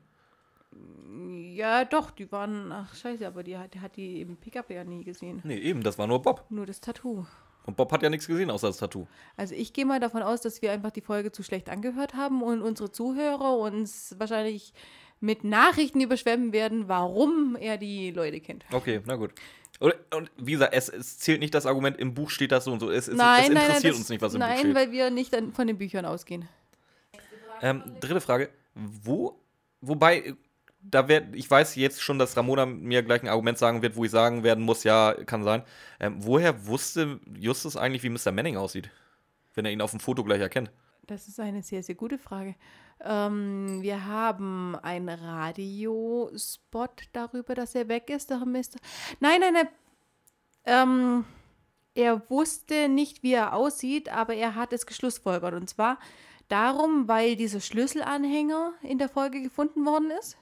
Ja, 1.55 1.83
doch, 1.83 2.11
die 2.11 2.31
waren, 2.31 2.71
ach 2.71 2.95
scheiße, 2.95 3.27
aber 3.27 3.43
die 3.43 3.57
hat, 3.57 3.73
der 3.73 3.81
hat 3.81 3.97
die 3.97 4.21
im 4.21 4.37
Pickup 4.37 4.69
ja 4.69 4.85
nie 4.85 5.03
gesehen. 5.03 5.41
Nee, 5.43 5.57
eben, 5.57 5.83
das 5.83 5.97
war 5.97 6.07
nur 6.07 6.21
Bob. 6.21 6.45
Nur 6.49 6.65
das 6.65 6.79
Tattoo. 6.79 7.25
Und 7.65 7.77
Bob 7.77 7.91
hat 7.91 8.01
ja 8.01 8.09
nichts 8.09 8.27
gesehen 8.27 8.49
außer 8.49 8.67
das 8.67 8.77
Tattoo. 8.77 9.07
Also 9.37 9.53
ich 9.53 9.73
gehe 9.73 9.85
mal 9.85 9.99
davon 9.99 10.21
aus, 10.21 10.41
dass 10.41 10.61
wir 10.61 10.71
einfach 10.71 10.91
die 10.91 11.01
Folge 11.01 11.31
zu 11.31 11.43
schlecht 11.43 11.69
angehört 11.69 12.15
haben 12.15 12.41
und 12.41 12.61
unsere 12.61 12.91
Zuhörer 12.91 13.57
uns 13.57 14.15
wahrscheinlich 14.17 14.73
mit 15.19 15.43
Nachrichten 15.43 16.01
überschwemmen 16.01 16.53
werden, 16.53 16.87
warum 16.87 17.55
er 17.59 17.77
die 17.77 18.11
Leute 18.11 18.39
kennt. 18.39 18.65
Okay, 18.71 19.01
na 19.05 19.15
gut. 19.15 19.33
Und, 19.79 19.93
und 20.13 20.31
wie 20.37 20.53
gesagt, 20.53 20.73
es, 20.73 20.89
es, 20.89 21.19
zählt 21.19 21.39
nicht 21.39 21.53
das 21.53 21.65
Argument, 21.65 21.97
im 21.97 22.13
Buch 22.13 22.29
steht 22.29 22.51
das 22.51 22.65
so 22.65 22.71
und 22.71 22.79
so. 22.79 22.89
Es, 22.89 23.07
es, 23.07 23.15
nein, 23.15 23.43
es 23.43 23.49
interessiert 23.49 23.53
nein, 23.53 23.71
nein, 23.71 23.83
das, 23.83 23.97
uns 23.97 24.09
nicht, 24.09 24.21
was 24.21 24.33
im 24.33 24.39
nein, 24.39 24.49
Buch 24.49 24.59
steht. 24.59 24.73
Nein, 24.73 24.87
weil 24.87 24.91
wir 24.91 25.09
nicht 25.09 25.35
von 25.53 25.67
den 25.67 25.77
Büchern 25.77 26.05
ausgehen. 26.05 26.47
Ähm, 27.61 27.83
dritte 27.99 28.21
Frage. 28.21 28.49
Wo, 28.75 29.39
wobei, 29.81 30.35
da 30.81 31.07
werd, 31.07 31.35
ich 31.35 31.49
weiß 31.49 31.75
jetzt 31.75 32.01
schon, 32.01 32.19
dass 32.19 32.37
Ramona 32.37 32.65
mir 32.65 33.03
gleich 33.03 33.21
ein 33.21 33.29
Argument 33.29 33.57
sagen 33.57 33.81
wird, 33.81 33.95
wo 33.95 34.05
ich 34.05 34.11
sagen 34.11 34.43
werden 34.43 34.63
muss, 34.63 34.83
ja, 34.83 35.13
kann 35.25 35.43
sein. 35.43 35.63
Ähm, 35.99 36.15
woher 36.19 36.67
wusste 36.67 37.19
Justus 37.37 37.75
eigentlich, 37.75 38.03
wie 38.03 38.09
Mr. 38.09 38.31
Manning 38.31 38.57
aussieht? 38.57 38.89
Wenn 39.55 39.65
er 39.65 39.71
ihn 39.71 39.81
auf 39.81 39.91
dem 39.91 39.99
Foto 39.99 40.23
gleich 40.23 40.41
erkennt. 40.41 40.71
Das 41.05 41.27
ist 41.27 41.39
eine 41.39 41.63
sehr, 41.63 41.83
sehr 41.83 41.95
gute 41.95 42.17
Frage. 42.17 42.55
Ähm, 43.01 43.81
wir 43.81 44.05
haben 44.05 44.75
einen 44.75 45.09
Radiospot 45.09 47.03
darüber, 47.13 47.55
dass 47.55 47.75
er 47.75 47.87
weg 47.87 48.09
ist. 48.09 48.29
Der 48.29 48.45
Mr. 48.45 48.77
Nein, 49.19 49.41
nein, 49.41 49.53
nein. 49.53 49.67
Ähm, 50.65 51.25
er 51.95 52.29
wusste 52.29 52.87
nicht, 52.87 53.23
wie 53.23 53.33
er 53.33 53.53
aussieht, 53.53 54.09
aber 54.09 54.35
er 54.35 54.55
hat 54.55 54.71
es 54.71 54.85
geschlussfolgert. 54.85 55.53
Und 55.53 55.69
zwar 55.69 55.97
darum, 56.47 57.07
weil 57.07 57.35
dieser 57.35 57.59
Schlüsselanhänger 57.59 58.73
in 58.83 58.97
der 58.97 59.09
Folge 59.09 59.41
gefunden 59.41 59.85
worden 59.85 60.11
ist. 60.11 60.37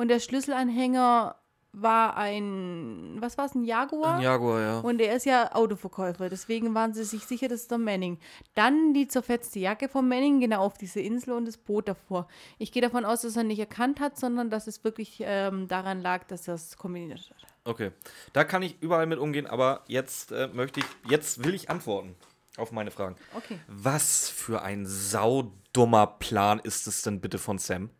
Und 0.00 0.08
der 0.08 0.18
Schlüsselanhänger 0.18 1.36
war 1.72 2.16
ein, 2.16 3.18
was 3.20 3.36
war 3.36 3.44
es, 3.44 3.54
ein 3.54 3.64
Jaguar? 3.64 4.14
Ein 4.14 4.22
Jaguar, 4.22 4.60
ja. 4.62 4.78
Und 4.80 4.98
er 4.98 5.14
ist 5.14 5.26
ja 5.26 5.54
Autoverkäufer, 5.54 6.30
deswegen 6.30 6.74
waren 6.74 6.94
sie 6.94 7.04
sich 7.04 7.26
sicher, 7.26 7.48
das 7.48 7.60
ist 7.60 7.70
der 7.70 7.76
Manning. 7.76 8.18
Dann 8.54 8.94
die 8.94 9.08
zerfetzte 9.08 9.58
Jacke 9.58 9.90
von 9.90 10.08
Manning, 10.08 10.40
genau 10.40 10.62
auf 10.62 10.78
diese 10.78 11.00
Insel 11.00 11.34
und 11.34 11.44
das 11.44 11.58
Boot 11.58 11.86
davor. 11.86 12.28
Ich 12.56 12.72
gehe 12.72 12.80
davon 12.80 13.04
aus, 13.04 13.20
dass 13.20 13.36
er 13.36 13.44
nicht 13.44 13.58
erkannt 13.58 14.00
hat, 14.00 14.18
sondern 14.18 14.48
dass 14.48 14.68
es 14.68 14.84
wirklich 14.84 15.18
ähm, 15.20 15.68
daran 15.68 16.00
lag, 16.00 16.24
dass 16.28 16.48
er 16.48 16.54
es 16.54 16.78
kombiniert 16.78 17.20
hat. 17.28 17.46
Okay, 17.64 17.90
da 18.32 18.44
kann 18.44 18.62
ich 18.62 18.80
überall 18.80 19.04
mit 19.04 19.18
umgehen, 19.18 19.46
aber 19.46 19.84
jetzt 19.86 20.32
äh, 20.32 20.48
möchte 20.48 20.80
ich, 20.80 20.86
jetzt 21.10 21.44
will 21.44 21.52
ich 21.52 21.68
antworten 21.68 22.16
auf 22.56 22.72
meine 22.72 22.90
Fragen. 22.90 23.16
Okay. 23.36 23.60
Was 23.68 24.30
für 24.30 24.62
ein 24.62 24.86
saudummer 24.86 26.06
Plan 26.06 26.58
ist 26.58 26.86
es 26.86 27.02
denn 27.02 27.20
bitte 27.20 27.36
von 27.36 27.58
Sam? 27.58 27.90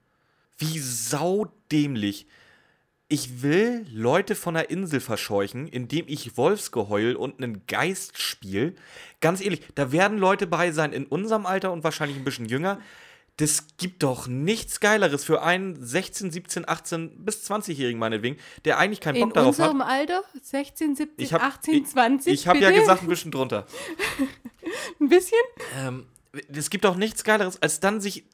Wie 0.61 0.79
saudämlich 0.79 2.27
ich 3.13 3.43
will 3.43 3.85
Leute 3.93 4.37
von 4.37 4.55
der 4.55 4.71
Insel 4.71 5.01
verscheuchen, 5.01 5.67
indem 5.67 6.05
ich 6.07 6.37
Wolfsgeheul 6.37 7.17
und 7.17 7.43
einen 7.43 7.67
Geist 7.67 8.19
spiele. 8.19 8.75
Ganz 9.21 9.41
ehrlich, 9.41 9.63
da 9.75 9.91
werden 9.91 10.17
Leute 10.17 10.47
bei 10.47 10.71
sein 10.71 10.93
in 10.93 11.07
unserem 11.07 11.45
Alter 11.45 11.73
und 11.73 11.83
wahrscheinlich 11.83 12.17
ein 12.17 12.23
bisschen 12.23 12.45
jünger. 12.47 12.81
Das 13.39 13.67
gibt 13.79 14.05
doch 14.05 14.29
nichts 14.29 14.79
Geileres 14.79 15.25
für 15.25 15.43
einen 15.43 15.85
16, 15.85 16.31
17, 16.31 16.69
18 16.69 17.25
bis 17.25 17.51
20-Jährigen 17.51 17.99
meinetwegen, 17.99 18.37
der 18.65 18.79
eigentlich 18.79 19.01
keinen 19.01 19.19
Bock 19.19 19.31
In 19.31 19.35
darauf 19.35 19.59
hat. 19.59 19.71
unserem 19.73 19.81
Alter? 19.83 20.23
16, 20.43 20.95
17, 20.95 21.25
Ich 21.25 21.33
hab- 21.33 21.43
18, 21.43 21.85
20? 21.87 22.33
Ich 22.33 22.47
habe 22.47 22.61
ja 22.61 22.71
gesagt, 22.71 23.03
ein 23.03 23.09
bisschen 23.09 23.33
drunter. 23.33 23.67
Ein 25.01 25.09
bisschen? 25.09 25.39
Ähm, 25.79 26.07
es 26.55 26.71
gibt 26.71 26.85
doch 26.85 26.95
nichts 26.95 27.25
Geileres, 27.25 27.61
als 27.61 27.81
dann 27.81 28.01
sich 28.01 28.25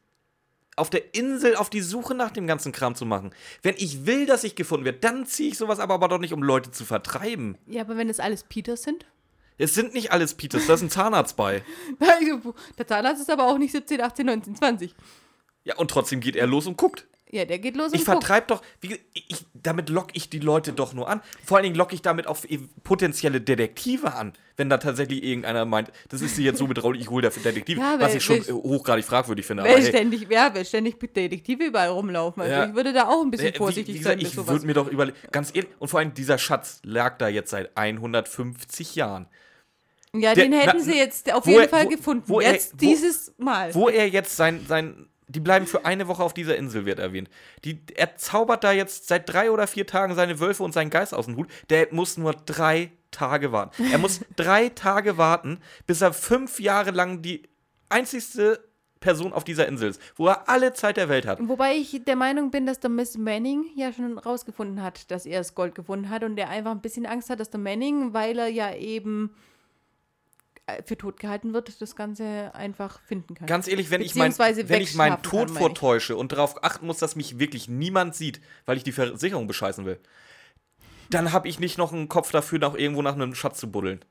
auf 0.76 0.90
der 0.90 1.14
Insel 1.14 1.56
auf 1.56 1.70
die 1.70 1.80
Suche 1.80 2.14
nach 2.14 2.30
dem 2.30 2.46
ganzen 2.46 2.70
Kram 2.70 2.94
zu 2.94 3.06
machen. 3.06 3.30
Wenn 3.62 3.74
ich 3.78 4.06
will, 4.06 4.26
dass 4.26 4.44
ich 4.44 4.54
gefunden 4.54 4.84
werde, 4.84 4.98
dann 4.98 5.26
ziehe 5.26 5.48
ich 5.48 5.58
sowas 5.58 5.80
aber, 5.80 5.94
aber 5.94 6.08
doch 6.08 6.18
nicht, 6.18 6.34
um 6.34 6.42
Leute 6.42 6.70
zu 6.70 6.84
vertreiben. 6.84 7.56
Ja, 7.66 7.80
aber 7.80 7.96
wenn 7.96 8.10
es 8.10 8.20
alles 8.20 8.44
Peters 8.44 8.82
sind? 8.82 9.06
Es 9.58 9.74
sind 9.74 9.94
nicht 9.94 10.12
alles 10.12 10.34
Peters, 10.34 10.66
da 10.66 10.74
ist 10.74 10.82
ein 10.82 10.90
Zahnarzt 10.90 11.34
bei. 11.36 11.62
Der 12.78 12.86
Zahnarzt 12.86 13.22
ist 13.22 13.30
aber 13.30 13.46
auch 13.46 13.56
nicht 13.56 13.72
17, 13.72 14.02
18, 14.02 14.26
19, 14.26 14.56
20. 14.56 14.94
Ja, 15.64 15.76
und 15.76 15.90
trotzdem 15.90 16.20
geht 16.20 16.36
er 16.36 16.46
los 16.46 16.66
und 16.66 16.76
guckt. 16.76 17.06
Ja, 17.36 17.44
der 17.44 17.58
geht 17.58 17.76
los 17.76 17.92
Ich 17.92 18.00
und 18.00 18.06
guckt. 18.06 18.24
vertreibe 18.24 18.46
doch, 18.48 18.62
wie, 18.80 18.98
ich, 19.12 19.44
damit 19.54 19.88
locke 19.90 20.12
ich 20.14 20.30
die 20.30 20.38
Leute 20.38 20.72
doch 20.72 20.92
nur 20.94 21.08
an. 21.08 21.20
Vor 21.44 21.56
allen 21.58 21.64
Dingen 21.64 21.76
locke 21.76 21.94
ich 21.94 22.00
damit 22.02 22.26
auch 22.26 22.38
e- 22.48 22.58
potenzielle 22.82 23.40
Detektive 23.40 24.14
an, 24.14 24.32
wenn 24.56 24.70
da 24.70 24.78
tatsächlich 24.78 25.22
irgendeiner 25.22 25.64
meint, 25.66 25.92
das 26.08 26.22
ist 26.22 26.36
sie 26.36 26.44
jetzt 26.44 26.58
so 26.58 26.66
bedrohlich, 26.66 27.02
ich 27.02 27.10
hole 27.10 27.22
dafür 27.22 27.42
Detektive, 27.42 27.80
Ja, 27.80 27.96
was 28.00 28.14
ich 28.14 28.24
schon 28.24 28.38
äh, 28.38 28.52
hochgradig 28.52 29.04
fragwürdig 29.04 29.44
finde. 29.44 29.64
Aber 29.64 29.72
Weil 29.72 29.82
hey, 29.82 29.88
ständig, 29.88 30.26
ja, 30.30 30.54
weil 30.54 30.64
ständig 30.64 30.98
Detektive 30.98 31.64
überall 31.64 31.88
rumlaufen. 31.90 32.42
Also 32.42 32.54
Ja. 32.54 32.66
ich 32.66 32.74
würde 32.74 32.92
da 32.92 33.08
auch 33.08 33.22
ein 33.22 33.30
bisschen 33.30 33.52
wie, 33.52 33.58
vorsichtig 33.58 33.94
wie 33.94 34.02
sein 34.02 34.18
gesagt, 34.18 34.34
mit 34.36 34.42
ich 34.44 34.48
würde 34.50 34.66
mir 34.66 34.74
doch 34.74 34.88
überlegen, 34.88 35.16
ganz 35.30 35.50
ehrlich, 35.54 35.70
und 35.78 35.88
vor 35.88 36.00
allem 36.00 36.14
dieser 36.14 36.38
Schatz 36.38 36.80
lag 36.84 37.18
da 37.18 37.28
jetzt 37.28 37.50
seit 37.50 37.76
150 37.76 38.94
Jahren. 38.94 39.26
Ja, 40.14 40.34
Der- 40.34 40.44
den 40.44 40.52
hätten 40.54 40.78
na, 40.78 40.82
sie 40.84 40.96
jetzt 40.96 41.30
auf 41.32 41.46
jeden 41.46 41.60
er- 41.62 41.68
Fall 41.68 41.84
wo- 41.84 41.88
gefunden. 41.90 42.22
wo 42.26 42.40
er- 42.40 42.52
jetzt 42.52 42.72
wo- 42.74 42.76
dieses 42.78 43.34
Mal. 43.36 43.74
Wo 43.74 43.88
er 43.90 44.08
jetzt 44.08 44.34
sein, 44.36 44.64
sein, 44.66 45.08
die 45.28 45.40
bleiben 45.40 45.66
für 45.66 45.84
eine 45.84 46.08
Woche 46.08 46.22
auf 46.22 46.34
dieser 46.34 46.56
Insel, 46.56 46.86
wird 46.86 46.98
erwähnt. 46.98 47.28
Die, 47.64 47.80
er 47.94 48.16
zaubert 48.16 48.62
da 48.62 48.72
jetzt 48.72 49.08
seit 49.08 49.28
drei 49.28 49.50
oder 49.50 49.66
vier 49.66 49.86
Tagen 49.86 50.14
seine 50.14 50.38
Wölfe 50.38 50.62
und 50.62 50.72
seinen 50.72 50.90
Geist 50.90 51.14
aus 51.14 51.26
dem 51.26 51.36
Hut. 51.36 51.48
Der 51.68 51.88
muss 51.90 52.16
nur 52.16 52.32
drei 52.32 52.92
Tage 53.10 53.50
warten. 53.52 53.84
Er 53.90 53.98
muss 53.98 54.20
drei 54.36 54.68
Tage 54.68 55.18
warten, 55.18 55.58
bis 55.86 56.00
er 56.00 56.12
fünf 56.12 56.60
Jahre 56.60 56.92
lang 56.92 57.22
die 57.22 57.42
einzigste 57.88 58.60
Person 59.00 59.32
auf 59.32 59.44
dieser 59.44 59.68
Insel 59.68 59.90
ist, 59.90 60.00
wo 60.16 60.28
er 60.28 60.48
alle 60.48 60.72
Zeit 60.72 60.96
der 60.96 61.08
Welt 61.08 61.26
hat. 61.26 61.38
Wobei 61.40 61.74
ich 61.74 62.02
der 62.04 62.16
Meinung 62.16 62.50
bin, 62.50 62.66
dass 62.66 62.80
der 62.80 62.90
Miss 62.90 63.18
Manning 63.18 63.66
ja 63.76 63.92
schon 63.92 64.18
rausgefunden 64.18 64.82
hat, 64.82 65.10
dass 65.10 65.26
er 65.26 65.38
das 65.38 65.54
Gold 65.54 65.74
gefunden 65.74 66.08
hat 66.08 66.24
und 66.24 66.36
der 66.36 66.48
einfach 66.48 66.70
ein 66.70 66.80
bisschen 66.80 67.06
Angst 67.06 67.30
hat, 67.30 67.38
dass 67.38 67.50
der 67.50 67.60
Manning, 67.60 68.14
weil 68.14 68.38
er 68.38 68.48
ja 68.48 68.74
eben 68.74 69.34
für 70.84 70.96
tot 70.96 71.20
gehalten 71.20 71.52
wird, 71.52 71.80
das 71.80 71.94
Ganze 71.94 72.52
einfach 72.54 73.00
finden 73.02 73.34
kann. 73.34 73.46
Ganz 73.46 73.68
ehrlich, 73.68 73.90
wenn 73.90 74.00
ich, 74.00 74.14
mein, 74.16 74.36
wenn 74.36 74.80
ich 74.80 74.94
meinen 74.94 75.22
Tod 75.22 75.32
kann, 75.32 75.40
meine 75.40 75.52
ich. 75.52 75.58
vortäusche 75.58 76.16
und 76.16 76.32
darauf 76.32 76.64
achten 76.64 76.86
muss, 76.86 76.98
dass 76.98 77.14
mich 77.14 77.38
wirklich 77.38 77.68
niemand 77.68 78.16
sieht, 78.16 78.40
weil 78.64 78.76
ich 78.76 78.82
die 78.82 78.92
Versicherung 78.92 79.46
bescheißen 79.46 79.84
will, 79.84 80.00
dann 81.10 81.32
habe 81.32 81.48
ich 81.48 81.60
nicht 81.60 81.78
noch 81.78 81.92
einen 81.92 82.08
Kopf 82.08 82.32
dafür, 82.32 82.58
noch 82.58 82.74
irgendwo 82.74 83.02
nach 83.02 83.14
einem 83.14 83.34
Schatz 83.34 83.60
zu 83.60 83.70
buddeln. 83.70 84.04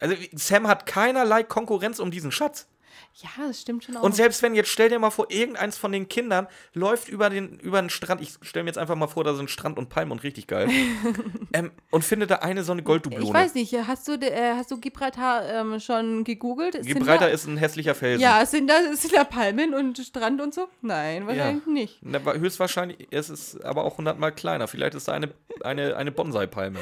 Also 0.00 0.16
Sam 0.32 0.66
hat 0.66 0.86
keinerlei 0.86 1.44
Konkurrenz 1.44 2.00
um 2.00 2.10
diesen 2.10 2.32
Schatz. 2.32 2.66
Ja, 3.14 3.46
das 3.46 3.60
stimmt 3.60 3.84
schon 3.84 3.96
auch. 3.96 4.02
Und 4.02 4.14
selbst 4.14 4.42
wenn, 4.42 4.54
jetzt 4.54 4.70
stell 4.70 4.88
dir 4.88 4.98
mal 4.98 5.10
vor, 5.10 5.26
irgendeins 5.30 5.76
von 5.76 5.92
den 5.92 6.08
Kindern 6.08 6.46
läuft 6.72 7.08
über 7.08 7.30
den, 7.30 7.58
über 7.60 7.80
den 7.80 7.90
Strand, 7.90 8.20
ich 8.20 8.34
stelle 8.42 8.64
mir 8.64 8.70
jetzt 8.70 8.78
einfach 8.78 8.94
mal 8.94 9.06
vor, 9.06 9.22
da 9.24 9.34
sind 9.34 9.50
Strand 9.50 9.78
und 9.78 9.88
Palmen 9.88 10.12
und 10.12 10.22
richtig 10.22 10.46
geil, 10.46 10.68
ähm, 11.52 11.70
und 11.90 12.04
findet 12.04 12.30
da 12.30 12.36
eine 12.36 12.64
so 12.64 12.72
eine 12.72 12.82
Golddublone. 12.82 13.24
ich 13.24 13.32
weiß 13.32 13.54
nicht, 13.54 13.74
hast 13.86 14.08
du, 14.08 14.14
äh, 14.14 14.54
hast 14.54 14.70
du 14.70 14.80
Gibraltar 14.80 15.46
ähm, 15.48 15.78
schon 15.80 16.24
gegoogelt? 16.24 16.82
Gibraltar 16.82 17.28
da, 17.28 17.32
ist 17.32 17.46
ein 17.46 17.56
hässlicher 17.58 17.94
Felsen. 17.94 18.22
Ja, 18.22 18.44
sind 18.46 18.68
da, 18.68 18.94
sind 18.94 19.14
da 19.14 19.24
Palmen 19.24 19.74
und 19.74 19.98
Strand 19.98 20.40
und 20.40 20.54
so? 20.54 20.68
Nein, 20.80 21.26
wahrscheinlich 21.26 21.66
nicht. 21.66 21.98
Na, 22.02 22.20
höchstwahrscheinlich, 22.20 23.08
es 23.10 23.30
ist 23.30 23.64
aber 23.64 23.84
auch 23.84 23.98
hundertmal 23.98 24.32
kleiner. 24.32 24.68
Vielleicht 24.68 24.94
ist 24.94 25.08
da 25.08 25.12
eine, 25.12 25.32
eine, 25.62 25.96
eine 25.96 26.12
Bonsai-Palme. 26.12 26.80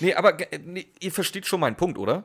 Nee, 0.00 0.14
aber 0.14 0.36
nee, 0.64 0.86
ihr 1.00 1.12
versteht 1.12 1.46
schon 1.46 1.60
meinen 1.60 1.76
Punkt, 1.76 1.98
oder? 1.98 2.24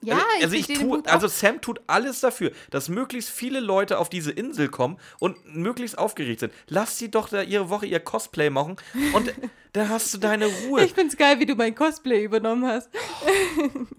Ja, 0.00 0.14
also, 0.14 0.26
also 0.42 0.54
ich 0.54 0.66
verstehe 0.66 0.86
den 0.86 1.02
tue, 1.02 1.12
also. 1.12 1.26
Sam 1.26 1.60
tut 1.60 1.80
alles 1.88 2.20
dafür, 2.20 2.52
dass 2.70 2.88
möglichst 2.88 3.30
viele 3.30 3.58
Leute 3.58 3.98
auf 3.98 4.08
diese 4.08 4.30
Insel 4.30 4.68
kommen 4.68 4.98
und 5.18 5.54
möglichst 5.54 5.98
aufgeregt 5.98 6.40
sind. 6.40 6.52
Lass 6.68 6.98
sie 6.98 7.10
doch 7.10 7.28
da 7.28 7.42
ihre 7.42 7.68
Woche 7.68 7.86
ihr 7.86 7.98
Cosplay 7.98 8.48
machen 8.48 8.76
und 9.12 9.34
dann 9.72 9.88
hast 9.88 10.14
du 10.14 10.18
deine 10.18 10.46
Ruhe. 10.46 10.84
Ich 10.84 10.94
find's 10.94 11.16
geil, 11.16 11.40
wie 11.40 11.46
du 11.46 11.56
mein 11.56 11.74
Cosplay 11.74 12.22
übernommen 12.22 12.66
hast. 12.66 12.90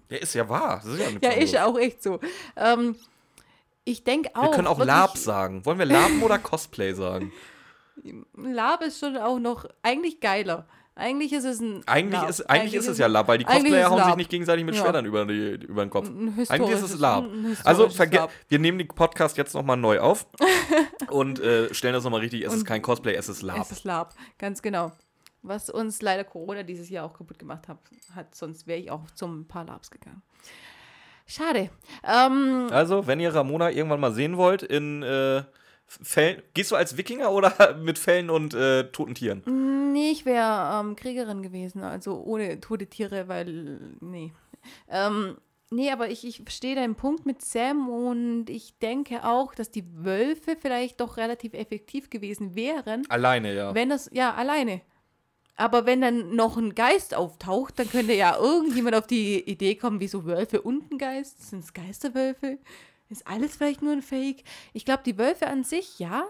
Ja, 0.08 0.16
ist 0.16 0.34
ja 0.34 0.48
wahr. 0.48 0.82
Ist 0.84 0.98
ja, 0.98 1.30
Ja, 1.30 1.36
ist 1.36 1.56
auch 1.58 1.78
echt 1.78 2.02
so. 2.02 2.18
Ähm, 2.56 2.96
ich 3.84 4.02
denke 4.02 4.30
auch. 4.34 4.42
Wir 4.44 4.50
können 4.52 4.68
auch 4.68 4.82
Lab 4.82 5.18
sagen. 5.18 5.66
Wollen 5.66 5.78
wir 5.78 5.86
Laben 5.86 6.22
oder 6.22 6.38
Cosplay 6.38 6.94
sagen? 6.94 7.32
Lab 8.34 8.82
ist 8.82 9.00
schon 9.00 9.16
auch 9.18 9.38
noch 9.38 9.66
eigentlich 9.82 10.20
geiler. 10.20 10.66
Eigentlich 11.00 11.32
ist 11.32 11.44
es 11.44 11.60
ein. 11.60 11.82
Eigentlich 11.86 12.20
Lab. 12.20 12.28
ist, 12.30 12.50
eigentlich 12.50 12.74
ist 12.74 12.86
es 12.86 12.98
ja 12.98 13.06
Lab, 13.06 13.26
weil 13.28 13.38
die 13.38 13.46
eigentlich 13.46 13.62
Cosplayer 13.72 13.90
hauen 13.90 14.04
sich 14.04 14.16
nicht 14.16 14.30
gegenseitig 14.30 14.64
mit 14.64 14.74
Ja. 14.74 14.82
Schwertern 14.82 15.06
über, 15.06 15.24
die, 15.24 15.54
über 15.66 15.84
den 15.84 15.90
Kopf. 15.90 16.08
Ein 16.08 16.34
Eigentlich 16.48 16.70
ist 16.70 16.82
es 16.82 16.98
Lab. 16.98 17.26
Also 17.64 17.88
Lab. 18.12 18.30
wir 18.48 18.58
nehmen 18.58 18.78
den 18.78 18.88
Podcast 18.88 19.36
jetzt 19.36 19.54
nochmal 19.54 19.76
neu 19.76 19.98
auf 20.00 20.26
und 21.10 21.40
äh, 21.40 21.72
stellen 21.72 21.94
das 21.94 22.04
nochmal 22.04 22.20
richtig. 22.20 22.44
Es 22.44 22.52
ist 22.52 22.64
kein 22.66 22.82
Cosplay, 22.82 23.14
es 23.14 23.28
ist 23.28 23.42
Lab. 23.42 23.58
Es 23.60 23.72
ist 23.72 23.84
Lab, 23.84 24.14
ganz 24.38 24.60
genau. 24.62 24.92
Was 25.42 25.70
uns 25.70 26.02
leider 26.02 26.24
Corona 26.24 26.62
dieses 26.62 26.90
Jahr 26.90 27.06
auch 27.06 27.14
kaputt 27.14 27.38
gemacht 27.38 27.66
hat, 27.66 27.78
hat 28.14 28.34
sonst 28.34 28.66
wäre 28.66 28.78
ich 28.78 28.90
auch 28.90 29.10
zum 29.14 29.46
paar 29.46 29.64
Labs 29.64 29.90
gegangen. 29.90 30.20
Schade. 31.26 31.70
Ähm, 32.04 32.66
Also, 32.70 33.06
wenn 33.06 33.20
ihr 33.20 33.34
Ramona 33.34 33.70
irgendwann 33.70 34.00
mal 34.00 34.12
sehen 34.12 34.36
wollt 34.36 34.62
in 34.62 35.02
äh, 35.02 35.42
Fällen, 36.02 36.40
gehst 36.54 36.70
du 36.70 36.76
als 36.76 36.96
Wikinger 36.96 37.32
oder 37.32 37.74
mit 37.82 37.98
Fällen 37.98 38.30
und 38.30 38.54
äh, 38.54 38.84
toten 38.92 39.14
Tieren? 39.14 39.42
nee, 39.92 40.12
ich 40.12 40.24
wäre 40.24 40.80
ähm, 40.80 40.94
Kriegerin 40.94 41.42
gewesen, 41.42 41.82
also 41.82 42.22
ohne 42.22 42.60
tote 42.60 42.86
Tiere, 42.86 43.26
weil, 43.26 43.96
nee. 44.00 44.32
Ähm, 44.88 45.36
nee, 45.70 45.90
aber 45.90 46.08
ich, 46.08 46.24
ich 46.24 46.42
verstehe 46.42 46.76
deinen 46.76 46.94
Punkt 46.94 47.26
mit 47.26 47.42
Sam 47.42 47.88
und 47.88 48.48
ich 48.50 48.78
denke 48.78 49.24
auch, 49.24 49.52
dass 49.52 49.72
die 49.72 49.84
Wölfe 50.04 50.56
vielleicht 50.60 51.00
doch 51.00 51.16
relativ 51.16 51.54
effektiv 51.54 52.08
gewesen 52.08 52.54
wären, 52.54 53.02
Alleine, 53.08 53.52
ja. 53.52 53.74
wenn 53.74 53.88
das, 53.88 54.08
ja, 54.12 54.32
alleine. 54.34 54.82
Aber 55.56 55.84
wenn 55.86 56.00
dann 56.00 56.36
noch 56.36 56.56
ein 56.56 56.74
Geist 56.74 57.14
auftaucht, 57.14 57.78
dann 57.78 57.90
könnte 57.90 58.14
ja 58.14 58.38
irgendjemand 58.38 58.94
auf 58.94 59.06
die 59.06 59.40
Idee 59.40 59.74
kommen, 59.74 60.00
wieso 60.00 60.24
Wölfe 60.24 60.62
und 60.62 60.90
ein 60.90 60.98
Geist? 60.98 61.50
Sind 61.50 61.64
es 61.64 61.74
Geisterwölfe? 61.74 62.58
Ist 63.10 63.26
alles 63.26 63.56
vielleicht 63.56 63.82
nur 63.82 63.92
ein 63.92 64.02
Fake? 64.02 64.44
Ich 64.72 64.84
glaube, 64.84 65.02
die 65.04 65.18
Wölfe 65.18 65.48
an 65.48 65.64
sich, 65.64 65.98
ja. 65.98 66.24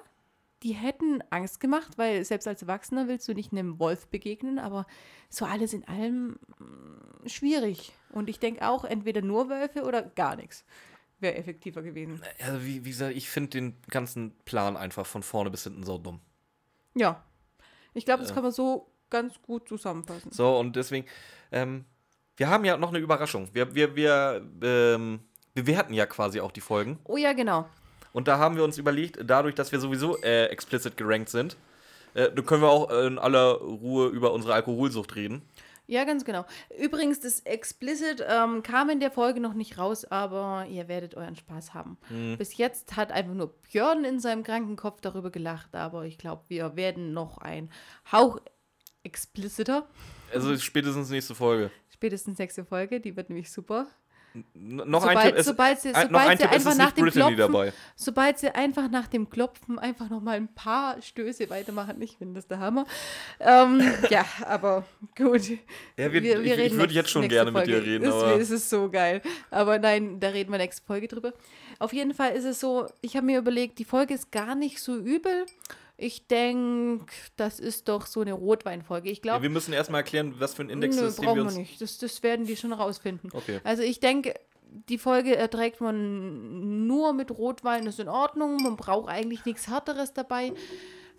die 0.63 0.73
hätten 0.73 1.23
Angst 1.31 1.61
gemacht, 1.61 1.97
weil 1.97 2.25
selbst 2.25 2.49
als 2.49 2.63
Erwachsener 2.63 3.07
willst 3.07 3.29
du 3.29 3.35
nicht 3.35 3.53
einem 3.53 3.79
Wolf 3.79 4.09
begegnen, 4.09 4.59
aber 4.59 4.87
so 5.29 5.45
alles 5.45 5.73
in 5.73 5.87
allem 5.87 6.39
mm, 6.59 7.29
schwierig. 7.29 7.93
Und 8.11 8.29
ich 8.29 8.39
denke 8.39 8.67
auch, 8.67 8.85
entweder 8.85 9.23
nur 9.23 9.49
Wölfe 9.49 9.85
oder 9.85 10.03
gar 10.03 10.37
nichts 10.37 10.65
wäre 11.21 11.37
effektiver 11.37 11.83
gewesen. 11.83 12.21
Also 12.43 12.65
wie, 12.65 12.85
wie 12.85 12.91
gesagt, 12.91 13.15
ich 13.15 13.29
finde 13.29 13.51
den 13.51 13.77
ganzen 13.89 14.33
Plan 14.45 14.77
einfach 14.77 15.07
von 15.07 15.23
vorne 15.23 15.51
bis 15.51 15.65
hinten 15.65 15.85
so 15.85 15.99
dumm. 15.99 16.21
Ja. 16.95 17.23
Ich 17.95 18.05
glaube, 18.05 18.23
das 18.23 18.33
kann 18.33 18.43
man 18.43 18.53
so 18.53 18.91
ganz 19.11 19.41
gut 19.43 19.69
zusammenfassen. 19.69 20.31
So, 20.33 20.59
und 20.59 20.77
deswegen, 20.77 21.07
ähm, 21.51 21.85
wir 22.37 22.49
haben 22.49 22.65
ja 22.65 22.77
noch 22.77 22.91
eine 22.91 22.99
Überraschung. 22.99 23.49
Wir, 23.53 23.75
wir, 23.75 23.97
wir 23.97 24.47
ähm, 24.63 25.21
bewerten 25.63 25.95
ja 25.95 26.07
quasi 26.07 26.41
auch 26.41 26.53
die 26.53 26.61
Folgen. 26.61 26.99
Oh 27.05 27.17
ja, 27.17 27.33
genau. 27.33 27.69
Und 28.13 28.29
da 28.29 28.39
haben 28.39 28.57
wir 28.57 28.65
uns 28.65 28.79
überlegt, 28.79 29.19
dadurch, 29.25 29.55
dass 29.55 29.73
wir 29.73 29.81
sowieso 29.81 30.21
äh, 30.23 30.47
explicit 30.47 30.97
gerankt 30.97 31.29
sind, 31.29 31.57
äh, 32.15 32.31
da 32.31 32.43
können 32.43 32.63
wir 32.63 32.69
auch 32.69 32.91
in 32.91 33.19
aller 33.19 33.53
Ruhe 33.53 34.09
über 34.09 34.33
unsere 34.33 34.55
Alkoholsucht 34.55 35.15
reden. 35.15 35.43
Ja, 35.87 36.05
ganz 36.05 36.25
genau. 36.25 36.47
Übrigens, 36.79 37.19
das 37.19 37.41
Explicit 37.41 38.25
ähm, 38.29 38.63
kam 38.63 38.91
in 38.91 39.01
der 39.01 39.11
Folge 39.11 39.41
noch 39.41 39.55
nicht 39.55 39.77
raus, 39.77 40.05
aber 40.05 40.67
ihr 40.71 40.87
werdet 40.87 41.17
euren 41.17 41.35
Spaß 41.35 41.75
haben. 41.75 41.99
Mhm. 42.09 42.39
Bis 42.39 42.57
jetzt 42.59 42.95
hat 42.95 43.11
einfach 43.11 43.35
nur 43.35 43.53
Björn 43.73 44.05
in 44.05 44.21
seinem 44.21 44.45
kranken 44.45 44.77
Kopf 44.77 45.01
darüber 45.01 45.31
gelacht, 45.31 45.75
aber 45.75 46.05
ich 46.05 46.17
glaube, 46.17 46.45
wir 46.47 46.77
werden 46.77 47.13
noch 47.13 47.39
ein 47.39 47.71
Hauch 48.13 48.39
expliciter. 49.03 49.89
Also 50.33 50.57
spätestens 50.59 51.11
nächste 51.11 51.35
Folge. 51.35 51.73
Spätestens 51.93 52.39
nächste 52.39 52.65
Folge, 52.65 53.01
die 53.01 53.17
wird 53.17 53.29
nämlich 53.29 53.51
super. 53.51 53.89
Noch 54.55 55.01
Sobald- 55.01 55.17
ein 55.19 55.27
Tipp, 55.31 55.39
es, 55.39 55.47
sobald 55.47 55.81
sie- 55.81 55.89
sobald 55.93 56.15
ein 56.29 56.37
sie 56.39 56.43
Tipp, 56.45 56.53
einfach 56.53 56.77
nach 56.77 56.93
dem 56.93 57.07
Klopfen- 57.07 57.37
dabei. 57.37 57.73
Sobald 57.97 58.39
sie 58.39 58.55
einfach 58.55 58.89
nach 58.89 59.09
dem 59.09 59.29
Klopfen 59.29 59.79
einfach 59.79 60.09
noch 60.09 60.21
mal 60.21 60.37
ein 60.37 60.47
paar 60.55 61.03
Stöße 61.03 61.51
weitermachen, 61.51 62.01
ich 62.01 62.17
finde 62.17 62.35
das 62.37 62.47
der 62.47 62.61
Hammer. 62.61 62.87
Ähm, 63.41 63.81
ja, 64.11 64.25
aber 64.47 64.85
gut. 65.17 65.43
Ja, 65.97 66.13
wir- 66.13 66.23
ich- 66.23 66.59
ich 66.59 66.75
würde 66.77 66.95
jetzt 66.95 67.11
schon 67.11 67.29
gerne 67.29 67.51
mit 67.51 67.67
dir 67.67 67.77
Folge. 67.79 67.91
reden, 67.91 68.09
Es, 68.09 68.43
es 68.43 68.51
ist 68.53 68.71
so 68.71 68.89
geil. 68.89 69.21
Aber 69.51 69.79
nein, 69.81 70.21
da 70.21 70.29
reden 70.29 70.53
wir 70.53 70.59
nächste 70.59 70.85
Folge 70.87 71.09
drüber. 71.09 71.33
Auf 71.81 71.93
jeden 71.93 72.15
Fall 72.15 72.33
ist 72.33 72.45
es 72.45 72.61
so, 72.61 72.87
ich 73.01 73.17
habe 73.17 73.27
mir 73.27 73.39
überlegt, 73.39 73.79
die 73.81 73.85
Folge 73.85 74.15
ist 74.15 74.31
gar 74.31 74.55
nicht 74.55 74.79
so 74.81 74.97
übel. 74.97 75.47
Ich 76.03 76.27
denke, 76.27 77.13
das 77.37 77.61
ist 77.61 77.89
doch 77.89 78.07
so 78.07 78.21
eine 78.23 78.33
Rotweinfolge. 78.33 79.11
Ich 79.11 79.19
Ja, 79.19 79.23
glaube, 79.23 79.43
wir 79.43 79.51
müssen 79.51 79.75
erstmal 79.75 80.01
erklären, 80.01 80.35
was 80.39 80.55
für 80.55 80.63
ein 80.63 80.71
Index 80.71 80.97
Nö, 80.97 81.07
ist, 81.07 81.17
brauchen 81.21 81.37
wir 81.37 81.43
uns. 81.45 81.57
nicht. 81.57 81.81
Das, 81.81 81.99
das 81.99 82.23
werden 82.23 82.47
die 82.47 82.57
schon 82.57 82.73
rausfinden. 82.73 83.31
Okay. 83.35 83.61
Also 83.65 83.83
ich 83.83 84.01
denke, 84.01 84.35
die 84.89 84.97
Folge 84.99 85.37
erträgt 85.37 85.81
man 85.81 86.87
nur 86.87 87.13
mit 87.13 87.31
Rotwein, 87.31 87.87
ist 87.87 88.01
in 88.01 88.09
Ordnung. 88.09 88.57
Man 88.63 88.77
braucht 88.77 89.11
eigentlich 89.11 89.45
nichts 89.45 89.69
Härteres 89.69 90.15
dabei. 90.15 90.53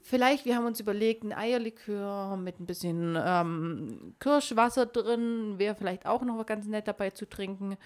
Vielleicht, 0.03 0.45
wir 0.45 0.55
haben 0.55 0.65
uns 0.65 0.79
überlegt, 0.79 1.23
ein 1.23 1.31
Eierlikör 1.31 2.35
mit 2.37 2.59
ein 2.59 2.65
bisschen 2.65 3.15
ähm, 3.23 4.15
Kirschwasser 4.19 4.87
drin, 4.87 5.59
wäre 5.59 5.75
vielleicht 5.75 6.07
auch 6.07 6.23
noch 6.23 6.43
ganz 6.47 6.65
nett 6.65 6.87
dabei 6.87 7.11
zu 7.11 7.29
trinken. 7.29 7.77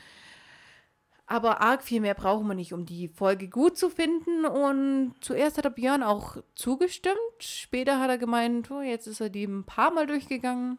Aber 1.28 1.62
arg 1.62 1.84
viel 1.84 2.02
mehr 2.02 2.14
brauchen 2.14 2.48
wir 2.48 2.54
nicht, 2.54 2.74
um 2.74 2.86
die 2.86 3.08
Folge 3.08 3.48
gut 3.48 3.78
zu 3.78 3.90
finden. 3.90 4.46
Und 4.46 5.16
zuerst 5.22 5.58
hat 5.58 5.66
der 5.66 5.72
Björn 5.72 6.04
auch 6.04 6.38
zugestimmt. 6.54 7.16
Später 7.40 8.00
hat 8.00 8.10
er 8.10 8.18
gemeint, 8.18 8.70
oh, 8.70 8.82
jetzt 8.82 9.08
ist 9.08 9.22
er 9.22 9.30
die 9.30 9.46
ein 9.46 9.64
paar 9.64 9.92
Mal 9.92 10.06
durchgegangen. 10.06 10.78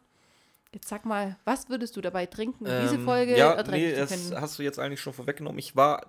Jetzt 0.72 0.88
sag 0.88 1.04
mal, 1.04 1.36
was 1.44 1.68
würdest 1.68 1.96
du 1.96 2.00
dabei 2.00 2.26
trinken, 2.26 2.66
um 2.66 2.72
diese 2.82 2.96
Ähm, 2.96 3.04
Folge 3.04 3.36
ja, 3.36 3.60
nee, 3.70 3.92
zu 3.94 4.00
das 4.00 4.12
finden? 4.12 4.40
hast 4.40 4.58
du 4.58 4.62
jetzt 4.62 4.78
eigentlich 4.78 5.00
schon 5.00 5.12
vorweggenommen. 5.12 5.58
Ich 5.58 5.74
war 5.74 6.06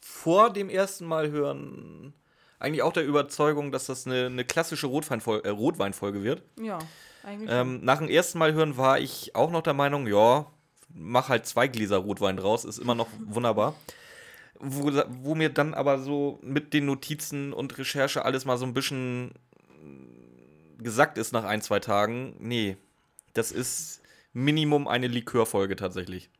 vor 0.00 0.52
dem 0.52 0.68
ersten 0.68 1.06
Mal 1.06 1.30
hören 1.30 2.12
eigentlich 2.62 2.82
auch 2.82 2.92
der 2.92 3.04
Überzeugung, 3.04 3.72
dass 3.72 3.86
das 3.86 4.06
eine, 4.06 4.26
eine 4.26 4.44
klassische 4.44 4.86
Rotweinfolge, 4.86 5.48
äh, 5.48 5.50
Rotweinfolge 5.50 6.22
wird. 6.22 6.42
Ja, 6.60 6.78
eigentlich. 7.24 7.50
Ähm, 7.50 7.80
nach 7.82 7.98
dem 7.98 8.08
ersten 8.08 8.38
Mal 8.38 8.52
hören 8.52 8.76
war 8.76 9.00
ich 9.00 9.34
auch 9.34 9.50
noch 9.50 9.62
der 9.62 9.74
Meinung, 9.74 10.06
ja, 10.06 10.46
mach 10.94 11.28
halt 11.28 11.46
zwei 11.46 11.68
Gläser 11.68 11.98
Rotwein 11.98 12.36
draus, 12.36 12.64
ist 12.64 12.78
immer 12.78 12.94
noch 12.94 13.08
wunderbar. 13.18 13.74
Wo, 14.58 14.92
wo 15.22 15.34
mir 15.34 15.48
dann 15.48 15.74
aber 15.74 15.98
so 15.98 16.38
mit 16.42 16.72
den 16.72 16.86
Notizen 16.86 17.52
und 17.52 17.76
Recherche 17.78 18.24
alles 18.24 18.44
mal 18.44 18.58
so 18.58 18.64
ein 18.64 18.74
bisschen 18.74 19.32
gesagt 20.78 21.18
ist 21.18 21.32
nach 21.32 21.44
ein, 21.44 21.62
zwei 21.62 21.80
Tagen, 21.80 22.34
nee, 22.38 22.76
das 23.34 23.52
ist 23.52 24.02
Minimum 24.32 24.88
eine 24.88 25.08
Likörfolge 25.08 25.76
tatsächlich. 25.76 26.30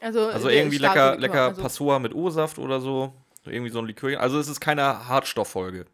Also, 0.00 0.26
Also 0.26 0.48
der 0.48 0.56
irgendwie 0.56 0.78
lecker, 0.78 1.12
Likör, 1.12 1.20
lecker 1.20 1.48
also, 1.48 1.62
Passoa 1.62 1.98
mit 1.98 2.14
O-Saft 2.14 2.58
oder 2.58 2.80
so. 2.80 3.12
Irgendwie 3.44 3.70
so 3.70 3.78
ein 3.78 3.86
Likör. 3.86 4.20
Also 4.20 4.38
es 4.38 4.48
ist 4.48 4.60
keine 4.60 5.08
Hartstofffolge. 5.08 5.86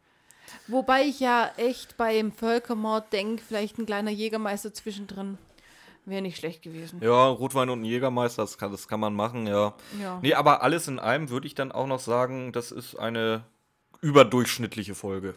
Wobei 0.66 1.04
ich 1.04 1.20
ja 1.20 1.50
echt 1.56 1.96
beim 1.96 2.32
Völkermord 2.32 3.12
denke, 3.12 3.42
vielleicht 3.46 3.78
ein 3.78 3.86
kleiner 3.86 4.10
Jägermeister 4.10 4.72
zwischendrin 4.72 5.38
wäre 6.08 6.22
nicht 6.22 6.38
schlecht 6.38 6.62
gewesen. 6.62 7.00
Ja, 7.02 7.26
Rotwein 7.28 7.70
und 7.70 7.80
ein 7.82 7.84
Jägermeister, 7.84 8.42
das 8.42 8.58
kann, 8.58 8.70
das 8.70 8.88
kann 8.88 9.00
man 9.00 9.14
machen, 9.14 9.46
ja. 9.46 9.74
Ja. 10.00 10.18
Nee, 10.22 10.34
aber 10.34 10.62
alles 10.62 10.88
in 10.88 10.98
allem 10.98 11.30
würde 11.30 11.46
ich 11.46 11.54
dann 11.54 11.72
auch 11.72 11.86
noch 11.86 12.00
sagen, 12.00 12.52
das 12.52 12.70
ist 12.72 12.96
eine 12.96 13.44
überdurchschnittliche 14.00 14.94
Folge. 14.94 15.34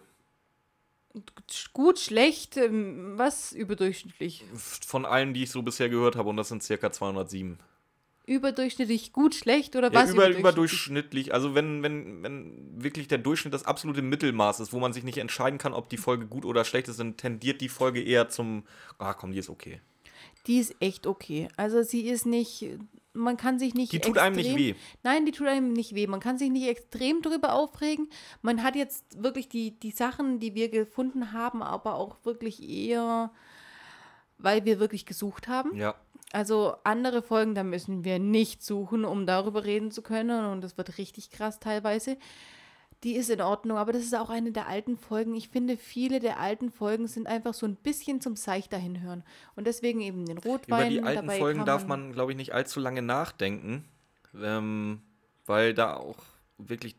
Gut, 1.73 1.99
schlecht, 1.99 2.55
ähm, 2.55 3.13
was 3.17 3.51
überdurchschnittlich? 3.51 4.45
Von 4.55 5.05
allen, 5.05 5.33
die 5.33 5.43
ich 5.43 5.51
so 5.51 5.61
bisher 5.61 5.89
gehört 5.89 6.15
habe, 6.15 6.29
und 6.29 6.37
das 6.37 6.47
sind 6.47 6.63
circa 6.63 6.91
207. 6.91 7.59
Überdurchschnittlich 8.27 9.11
gut, 9.11 9.35
schlecht 9.35 9.75
oder 9.75 9.91
Ja, 9.91 10.03
was? 10.03 10.13
über, 10.13 10.29
überdurchschnittlich. 10.29 11.33
Also 11.33 11.53
wenn, 11.53 11.83
wenn, 11.83 12.23
wenn 12.23 12.81
wirklich 12.81 13.09
der 13.09 13.17
Durchschnitt 13.17 13.53
das 13.53 13.65
absolute 13.65 14.01
Mittelmaß 14.01 14.61
ist, 14.61 14.71
wo 14.71 14.79
man 14.79 14.93
sich 14.93 15.03
nicht 15.03 15.17
entscheiden 15.17 15.57
kann, 15.57 15.73
ob 15.73 15.89
die 15.89 15.97
Folge 15.97 16.27
gut 16.27 16.45
oder 16.45 16.63
schlecht 16.63 16.87
ist, 16.87 16.99
dann 16.99 17.17
tendiert 17.17 17.59
die 17.59 17.67
Folge 17.67 18.01
eher 18.01 18.29
zum, 18.29 18.63
ah 18.99 19.13
komm, 19.13 19.33
die 19.33 19.39
ist 19.39 19.49
okay. 19.49 19.81
Die 20.47 20.59
ist 20.59 20.75
echt 20.79 21.07
okay. 21.07 21.47
Also 21.57 21.83
sie 21.83 22.07
ist 22.07 22.25
nicht, 22.25 22.65
man 23.13 23.37
kann 23.37 23.59
sich 23.59 23.73
nicht 23.73 23.91
Die 23.91 23.99
tut 23.99 24.17
einem 24.17 24.35
nicht 24.35 24.55
weh. 24.55 24.75
Nein, 25.03 25.25
die 25.25 25.31
tut 25.31 25.47
einem 25.47 25.73
nicht 25.73 25.95
weh. 25.95 26.07
Man 26.07 26.19
kann 26.19 26.37
sich 26.37 26.49
nicht 26.49 26.67
extrem 26.67 27.21
drüber 27.21 27.53
aufregen. 27.53 28.09
Man 28.41 28.63
hat 28.63 28.75
jetzt 28.75 29.21
wirklich 29.21 29.49
die, 29.49 29.79
die 29.79 29.91
Sachen, 29.91 30.39
die 30.39 30.55
wir 30.55 30.69
gefunden 30.69 31.33
haben, 31.33 31.61
aber 31.61 31.95
auch 31.95 32.17
wirklich 32.23 32.61
eher, 32.67 33.31
weil 34.37 34.65
wir 34.65 34.79
wirklich 34.79 35.05
gesucht 35.05 35.47
haben. 35.47 35.75
Ja. 35.75 35.95
Also 36.33 36.75
andere 36.83 37.21
Folgen, 37.21 37.55
da 37.55 37.63
müssen 37.63 38.05
wir 38.05 38.17
nicht 38.17 38.63
suchen, 38.63 39.03
um 39.03 39.25
darüber 39.25 39.65
reden 39.65 39.91
zu 39.91 40.01
können. 40.01 40.45
Und 40.45 40.61
das 40.61 40.77
wird 40.77 40.97
richtig 40.97 41.29
krass 41.29 41.59
teilweise. 41.59 42.17
Die 43.03 43.15
ist 43.15 43.29
in 43.29 43.41
Ordnung, 43.41 43.77
aber 43.77 43.93
das 43.93 44.03
ist 44.03 44.15
auch 44.15 44.29
eine 44.29 44.51
der 44.51 44.67
alten 44.67 44.95
Folgen. 44.95 45.33
Ich 45.35 45.49
finde, 45.49 45.75
viele 45.75 46.19
der 46.19 46.39
alten 46.39 46.71
Folgen 46.71 47.07
sind 47.07 47.27
einfach 47.27 47.53
so 47.53 47.65
ein 47.65 47.75
bisschen 47.75 48.21
zum 48.21 48.35
Seich 48.35 48.69
dahin 48.69 49.01
hören. 49.01 49.23
Und 49.55 49.65
deswegen 49.65 50.01
eben 50.01 50.25
den 50.25 50.37
Über 50.37 50.49
Rotwein. 50.49 50.91
die 50.91 51.01
alten 51.01 51.29
Folgen 51.31 51.59
kann 51.59 51.65
darf 51.65 51.87
man, 51.87 52.13
glaube 52.13 52.31
ich, 52.31 52.37
nicht 52.37 52.53
allzu 52.53 52.79
lange 52.79 53.01
nachdenken, 53.01 53.85
ähm, 54.39 55.01
weil 55.45 55.73
da 55.73 55.95
auch 55.95 56.17
wirklich 56.59 56.95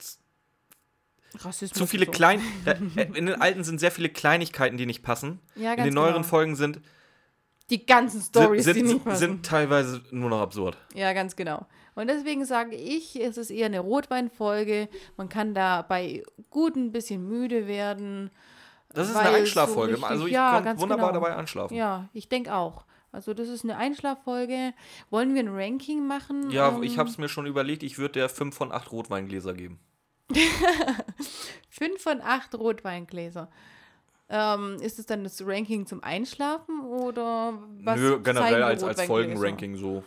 Rassismus 1.38 1.78
zu 1.78 1.86
viele 1.86 2.06
so. 2.06 2.10
klein. 2.10 2.40
Da, 2.64 2.72
äh, 2.96 3.08
in 3.14 3.26
den 3.26 3.40
alten 3.40 3.64
sind 3.64 3.78
sehr 3.78 3.92
viele 3.92 4.08
Kleinigkeiten, 4.08 4.76
die 4.76 4.86
nicht 4.86 5.02
passen. 5.02 5.40
Ja, 5.54 5.74
in 5.74 5.84
den 5.84 5.94
neueren 5.94 6.14
genau. 6.14 6.26
Folgen 6.26 6.56
sind, 6.56 6.80
Die 7.72 7.84
ganzen 7.86 8.20
sind, 8.20 8.28
Stories, 8.28 8.64
die 8.64 8.72
sind, 8.72 8.82
nicht 8.82 8.88
sind, 8.92 9.04
passen. 9.04 9.18
sind 9.18 9.46
teilweise 9.46 10.02
nur 10.10 10.30
noch 10.30 10.40
absurd. 10.40 10.76
Ja, 10.94 11.12
ganz 11.12 11.34
genau. 11.34 11.66
Und 11.94 12.08
deswegen 12.08 12.44
sage 12.44 12.76
ich, 12.76 13.20
es 13.20 13.36
ist 13.36 13.50
eher 13.50 13.66
eine 13.66 13.80
Rotweinfolge. 13.80 14.88
Man 15.16 15.28
kann 15.28 15.54
dabei 15.54 16.22
gut 16.50 16.76
ein 16.76 16.92
bisschen 16.92 17.26
müde 17.28 17.66
werden. 17.66 18.30
Das 18.90 19.08
ist 19.08 19.16
eine 19.16 19.30
so 19.30 19.34
Einschlaffolge. 19.36 19.94
richtig- 19.94 20.10
also 20.10 20.26
ich 20.26 20.32
ja, 20.32 20.60
kann 20.60 20.78
wunderbar 20.78 21.12
genau. 21.12 21.24
dabei 21.24 21.36
einschlafen. 21.36 21.74
Ja, 21.74 22.08
ich 22.12 22.28
denke 22.28 22.54
auch. 22.54 22.84
Also 23.10 23.34
das 23.34 23.48
ist 23.48 23.64
eine 23.64 23.76
Einschlaffolge. 23.76 24.72
Wollen 25.10 25.34
wir 25.34 25.42
ein 25.42 25.48
Ranking 25.54 26.06
machen? 26.06 26.50
Ja, 26.50 26.68
Ähm, 26.68 26.82
ich 26.82 26.98
habe 26.98 27.08
es 27.08 27.18
mir 27.18 27.28
schon 27.28 27.46
überlegt, 27.46 27.82
ich 27.82 27.98
würde 27.98 28.12
der 28.20 28.28
5 28.28 28.54
von 28.54 28.70
8 28.70 28.92
Rotweingläser 28.92 29.54
geben. 29.54 29.80
Fünf 31.68 32.02
von 32.02 32.20
acht 32.22 32.54
Rotweingläser. 32.54 33.48
Ähm, 34.34 34.76
ist 34.80 34.98
es 34.98 35.06
dann 35.06 35.24
das 35.24 35.44
Ranking 35.46 35.86
zum 35.86 36.02
Einschlafen 36.02 36.80
oder 36.80 37.58
was? 37.82 38.00
Nö, 38.00 38.18
generell 38.22 38.62
als, 38.62 38.82
als? 38.82 39.02
Folgenranking 39.02 39.76
so. 39.76 40.02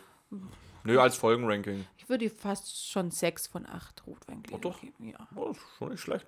Nö, 0.84 1.00
als 1.00 1.16
Folgenranking. 1.16 1.86
Ich 1.98 2.10
würde 2.10 2.30
fast 2.30 2.90
schon 2.90 3.12
sechs 3.12 3.48
von 3.48 3.66
acht 3.68 4.06
Rotweingläser 4.08 4.56
Oh, 4.56 4.60
doch. 4.60 4.82
geben. 4.82 5.10
Ja. 5.10 5.28
Oh, 5.36 5.52
ist 5.52 5.60
schon 5.78 5.90
nicht 5.90 6.02
schlecht. 6.02 6.26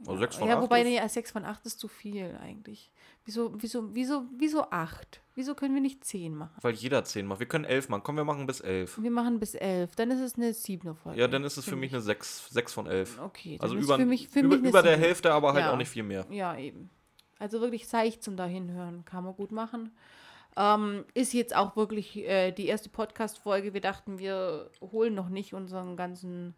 Also 0.00 0.18
6 0.18 0.36
von 0.36 0.48
ja, 0.48 0.56
8 0.56 0.62
wobei 0.62 0.82
ist, 0.82 0.88
nee, 1.02 1.08
6 1.08 1.30
von 1.32 1.44
8 1.46 1.64
ist 1.64 1.80
zu 1.80 1.88
viel 1.88 2.36
eigentlich. 2.42 2.92
Wieso, 3.24 3.54
wieso, 3.56 3.94
wieso, 3.94 4.26
wieso 4.36 4.70
8? 4.70 5.22
Wieso 5.34 5.54
können 5.54 5.74
wir 5.74 5.80
nicht 5.80 6.04
10 6.04 6.34
machen? 6.36 6.52
weil 6.60 6.74
jeder 6.74 7.02
10 7.02 7.24
macht. 7.26 7.40
Wir 7.40 7.48
können 7.48 7.64
11 7.64 7.88
machen. 7.88 8.02
Komm, 8.04 8.16
wir 8.16 8.24
machen 8.24 8.46
bis 8.46 8.60
11. 8.60 9.00
Wir 9.02 9.10
machen 9.10 9.40
bis 9.40 9.54
11. 9.54 9.96
Dann 9.96 10.10
ist 10.10 10.20
es 10.20 10.34
eine 10.34 10.50
7er 10.50 10.94
Folge. 10.94 11.18
Ja, 11.18 11.28
dann 11.28 11.44
ist 11.44 11.56
es 11.56 11.64
für 11.64 11.76
mich 11.76 11.88
ich. 11.92 11.94
eine 11.94 12.02
6, 12.02 12.50
6 12.50 12.72
von 12.74 12.86
11. 12.86 13.18
Okay, 13.22 13.56
Also 13.58 13.74
ist 13.76 13.84
über, 13.84 13.96
für 13.96 14.04
mich, 14.04 14.28
für 14.28 14.40
über, 14.40 14.56
über 14.56 14.82
der 14.82 14.96
7. 14.96 15.02
Hälfte, 15.02 15.32
aber 15.32 15.54
halt 15.54 15.64
Ja. 15.64 15.72
auch 15.72 15.78
nicht 15.78 15.88
viel 15.88 16.02
mehr. 16.02 16.26
Ja, 16.30 16.54
eben. 16.58 16.90
Also 17.38 17.60
wirklich 17.60 17.88
seicht 17.88 18.22
zum 18.22 18.36
Dahinhören. 18.36 19.04
Kann 19.04 19.24
man 19.24 19.34
gut 19.34 19.52
machen. 19.52 19.94
Ähm, 20.56 21.04
ist 21.12 21.34
jetzt 21.34 21.54
auch 21.54 21.76
wirklich 21.76 22.16
äh, 22.16 22.50
die 22.52 22.66
erste 22.66 22.88
Podcast-Folge. 22.88 23.74
Wir 23.74 23.82
dachten, 23.82 24.18
wir 24.18 24.70
holen 24.80 25.14
noch 25.14 25.28
nicht 25.28 25.52
unseren 25.52 25.96
ganzen 25.96 26.54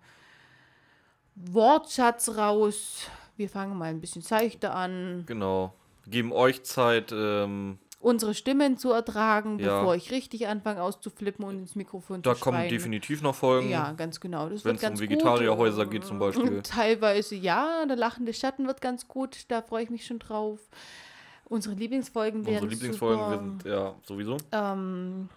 Wortschatz 1.34 2.36
raus. 2.36 3.08
Wir 3.36 3.48
fangen 3.48 3.76
mal 3.76 3.86
ein 3.90 4.00
bisschen 4.00 4.22
seichter 4.22 4.74
an, 4.74 5.24
Genau. 5.26 5.72
Geben 6.06 6.32
euch 6.32 6.64
Zeit, 6.64 7.12
ähm, 7.12 7.78
unsere 8.00 8.32
Stimmen 8.34 8.76
zu 8.78 8.92
ertragen, 8.92 9.58
Ja. 9.58 9.80
bevor 9.80 9.94
ich 9.96 10.10
richtig 10.12 10.46
anfange 10.48 10.82
auszuflippen 10.82 11.44
und 11.44 11.58
ins 11.58 11.74
Mikrofon 11.74 12.22
da 12.22 12.34
zu 12.34 12.40
kommen 12.40 12.58
schreien. 12.58 12.70
definitiv 12.70 13.22
noch 13.22 13.34
Folgen. 13.34 13.68
Ja, 13.70 13.92
ganz 13.92 14.20
genau. 14.20 14.48
Das 14.48 14.64
Wenn 14.64 14.76
es 14.76 14.84
um 14.84 15.00
Vegetarierhäuser 15.00 15.86
geht 15.86 16.04
zum 16.04 16.18
Beispiel. 16.18 16.62
Teilweise 16.62 17.34
ja, 17.34 17.84
der 17.86 17.96
lachende 17.96 18.32
Schatten 18.32 18.66
wird 18.66 18.80
ganz 18.80 19.08
gut, 19.08 19.44
da 19.48 19.62
freue 19.62 19.82
ich 19.84 19.90
mich 19.90 20.06
schon 20.06 20.18
drauf. 20.20 20.60
Unsere 21.46 21.74
Lieblingsfolgen 21.74 22.44
werden 22.46 22.56
Unsere 22.64 22.70
Lieblingsfolgen, 22.72 23.18
super. 23.24 23.30
wir 23.30 23.38
sind, 23.38 23.64
ja, 23.64 23.94
sowieso. 24.06 24.36
ähm, 24.52 25.28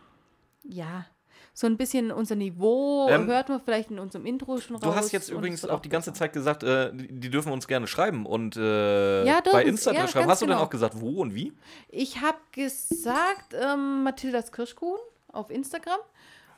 ja, 0.63 1.05
so 1.53 1.67
ein 1.67 1.75
bisschen 1.77 2.11
unser 2.11 2.35
Niveau 2.35 3.07
Ähm, 3.09 3.27
hört 3.27 3.49
man 3.49 3.59
vielleicht 3.61 3.91
in 3.91 3.99
unserem 3.99 4.25
Intro 4.25 4.57
schon 4.59 4.77
raus. 4.77 4.83
Du 4.83 4.95
hast 4.95 5.11
jetzt 5.11 5.29
übrigens 5.29 5.65
auch 5.65 5.79
die 5.81 5.89
ganze. 5.89 6.13
Zeit 6.13 6.33
gesagt, 6.33 6.63
äh, 6.63 6.93
die, 6.93 7.07
die 7.19 7.29
dürfen 7.29 7.51
uns 7.51 7.67
gerne 7.67 7.87
schreiben 7.87 8.25
und 8.25 8.55
äh, 8.55 9.25
Ja, 9.25 9.41
bei 9.51 9.63
Instagram 9.65 10.01
ja, 10.03 10.07
schreiben. 10.07 10.29
Hast 10.29 10.41
du 10.41 10.45
denn 10.45 10.53
genau. 10.53 10.65
auch 10.65 10.69
gesagt, 10.69 10.99
wo 10.99 11.21
und 11.21 11.35
wie? 11.35 11.53
Ich 11.89 12.21
habe 12.21 12.37
gesagt, 12.51 13.53
ähm, 13.53 14.03
Mathildas 14.03 14.51
Kirschkuchen 14.51 14.99
auf 15.31 15.49
Instagram. 15.49 15.99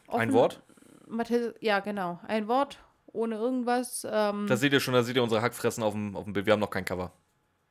Ein 0.08 0.30
Offen- 0.30 0.34
Wort? 0.34 0.62
Mathilda, 1.08 1.54
ja, 1.60 1.80
genau. 1.80 2.20
Ein 2.28 2.48
Wort, 2.48 2.78
ohne 3.12 3.36
irgendwas. 3.36 4.08
Ähm, 4.10 4.46
Da 4.48 4.56
seht 4.58 4.74
ihr 4.74 4.80
schon, 4.80 4.94
da 4.94 5.04
seht 5.04 5.16
ihr 5.16 5.24
unsere 5.24 5.42
Hackfressen 5.42 5.84
auf 5.84 5.94
dem, 5.94 6.16
auf 6.16 6.24
dem 6.26 6.34
Bild. 6.34 6.46
Wir 6.46 6.54
haben 6.54 6.60
noch 6.60 6.70
kein 6.70 6.86
Cover. 6.86 7.12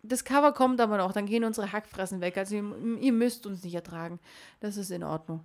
das 0.02 0.24
Cover 0.24 0.52
kommt 0.52 0.80
aber 0.80 0.96
noch, 0.98 1.12
dann 1.12 1.26
gehen 1.26 1.44
unsere 1.44 1.72
Hackfressen 1.72 2.20
weg. 2.20 2.36
Also 2.36 2.56
ihr, 2.56 2.64
ihr 3.00 3.12
müsst 3.12 3.46
uns 3.46 3.62
nicht 3.64 3.74
ertragen. 3.74 4.18
Das 4.60 4.76
ist 4.76 4.90
in 4.90 5.02
Ordnung. 5.04 5.44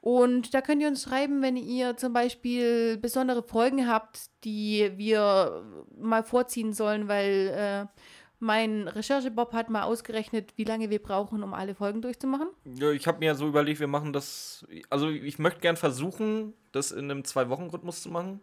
Und 0.00 0.54
da 0.54 0.62
könnt 0.62 0.80
ihr 0.80 0.88
uns 0.88 1.02
schreiben, 1.02 1.42
wenn 1.42 1.56
ihr 1.56 1.96
zum 1.96 2.12
Beispiel 2.14 2.96
besondere 2.96 3.42
Folgen 3.42 3.86
habt, 3.86 4.30
die 4.44 4.92
wir 4.96 5.62
mal 5.98 6.22
vorziehen 6.24 6.72
sollen, 6.72 7.06
weil 7.06 7.52
äh, 7.54 8.00
mein 8.38 8.88
Recherchebob 8.88 9.52
hat 9.52 9.68
mal 9.68 9.82
ausgerechnet, 9.82 10.54
wie 10.56 10.64
lange 10.64 10.88
wir 10.88 11.02
brauchen, 11.02 11.42
um 11.42 11.52
alle 11.52 11.74
Folgen 11.74 12.00
durchzumachen. 12.00 12.48
Ja, 12.64 12.90
ich 12.92 13.06
habe 13.06 13.18
mir 13.18 13.34
so 13.34 13.46
überlegt, 13.46 13.78
wir 13.80 13.86
machen 13.88 14.14
das. 14.14 14.66
Also, 14.88 15.10
ich 15.10 15.38
möchte 15.38 15.60
gern 15.60 15.76
versuchen, 15.76 16.54
das 16.72 16.92
in 16.92 17.10
einem 17.10 17.24
Zwei-Wochen-Rhythmus 17.24 18.00
zu 18.02 18.08
machen. 18.08 18.40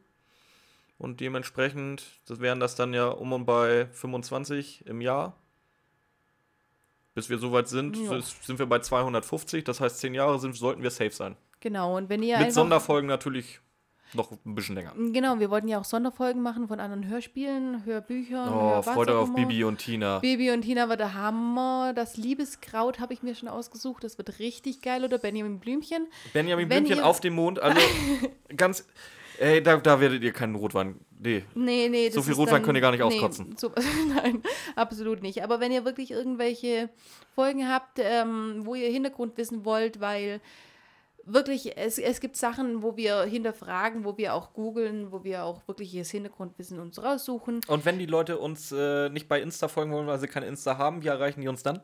Und 0.99 1.19
dementsprechend, 1.19 2.03
das 2.27 2.39
wären 2.39 2.59
das 2.59 2.75
dann 2.75 2.93
ja 2.93 3.07
um 3.07 3.33
und 3.33 3.45
bei 3.45 3.87
25 3.93 4.85
im 4.85 5.01
Jahr. 5.01 5.35
Bis 7.15 7.29
wir 7.29 7.39
soweit 7.39 7.67
sind, 7.67 7.97
Ja. 7.97 8.21
sind 8.21 8.59
wir 8.59 8.67
bei 8.67 8.77
250. 8.79 9.63
Das 9.63 9.81
heißt, 9.81 9.97
10 9.99 10.13
Jahre 10.13 10.37
sind, 10.39 10.55
sollten 10.55 10.83
wir 10.83 10.91
safe 10.91 11.09
sein. 11.11 11.35
Genau, 11.59 11.97
und 11.97 12.09
wenn 12.09 12.23
ihr 12.23 12.37
Mit 12.37 12.53
Sonderfolgen 12.53 13.07
natürlich 13.07 13.59
noch 14.13 14.31
ein 14.31 14.55
bisschen 14.55 14.75
länger. 14.75 14.93
Genau, 14.95 15.39
wir 15.39 15.49
wollten 15.49 15.67
ja 15.67 15.79
auch 15.79 15.83
Sonderfolgen 15.83 16.41
machen 16.41 16.67
von 16.67 16.79
anderen 16.79 17.07
Hörspielen, 17.07 17.83
Hörbüchern. 17.85 18.49
Oh, 18.49 18.81
Hör 18.85 18.97
auch 18.97 19.07
auf. 19.07 19.35
Bibi 19.35 19.63
und 19.63 19.79
Tina. 19.79 20.19
Baby 20.19 20.51
und 20.51 20.61
Tina 20.61 20.87
war 20.87 20.97
der 20.97 21.13
Hammer. 21.13 21.93
Das 21.93 22.15
Liebeskraut 22.15 22.99
habe 22.99 23.13
ich 23.13 23.21
mir 23.21 23.35
schon 23.35 23.49
ausgesucht. 23.49 24.03
Das 24.03 24.17
wird 24.17 24.39
richtig 24.39 24.81
geil. 24.81 25.03
Oder 25.03 25.17
Benjamin 25.17 25.59
Blümchen. 25.59 26.07
Benjamin 26.33 26.69
Wenn 26.69 26.85
Blümchen 26.85 27.03
auf 27.03 27.19
dem 27.19 27.35
Mond. 27.35 27.59
Also 27.59 27.79
ganz. 28.55 28.87
Ey, 29.39 29.61
da, 29.61 29.77
da 29.77 29.99
werdet 29.99 30.23
ihr 30.23 30.31
keinen 30.31 30.55
Rotwein. 30.55 30.95
Nee. 31.19 31.43
Nee, 31.53 31.89
nee. 31.89 32.09
So 32.09 32.23
viel 32.23 32.33
Rotwein 32.33 32.55
dann- 32.55 32.63
könnt 32.63 32.77
ihr 32.77 32.81
gar 32.81 32.91
nicht 32.91 33.01
nee, 33.01 33.05
auskotzen. 33.07 33.55
So, 33.59 33.71
nein, 34.15 34.41
absolut 34.75 35.21
nicht. 35.21 35.43
Aber 35.43 35.59
wenn 35.59 35.71
ihr 35.71 35.85
wirklich 35.85 36.11
irgendwelche 36.11 36.89
Folgen 37.35 37.69
habt, 37.69 37.99
ähm, 37.99 38.61
wo 38.65 38.73
ihr 38.73 38.89
Hintergrund 38.89 39.37
wissen 39.37 39.63
wollt, 39.63 39.99
weil 39.99 40.41
wirklich, 41.27 41.77
es, 41.77 41.97
es 41.97 42.19
gibt 42.19 42.35
Sachen, 42.35 42.81
wo 42.81 42.95
wir 42.97 43.23
hinterfragen, 43.23 44.03
wo 44.03 44.17
wir 44.17 44.33
auch 44.33 44.53
googeln, 44.53 45.11
wo 45.11 45.23
wir 45.23 45.43
auch 45.43 45.67
wirkliches 45.67 46.09
Hintergrundwissen 46.11 46.79
uns 46.79 47.01
raussuchen. 47.01 47.61
Und 47.67 47.85
wenn 47.85 47.99
die 47.99 48.05
Leute 48.05 48.37
uns 48.37 48.71
äh, 48.71 49.09
nicht 49.09 49.27
bei 49.27 49.41
Insta 49.41 49.67
folgen 49.67 49.91
wollen, 49.91 50.07
weil 50.07 50.19
sie 50.19 50.27
kein 50.27 50.43
Insta 50.43 50.77
haben, 50.77 51.03
wie 51.03 51.07
erreichen 51.07 51.41
die 51.41 51.47
uns 51.47 51.63
dann? 51.63 51.81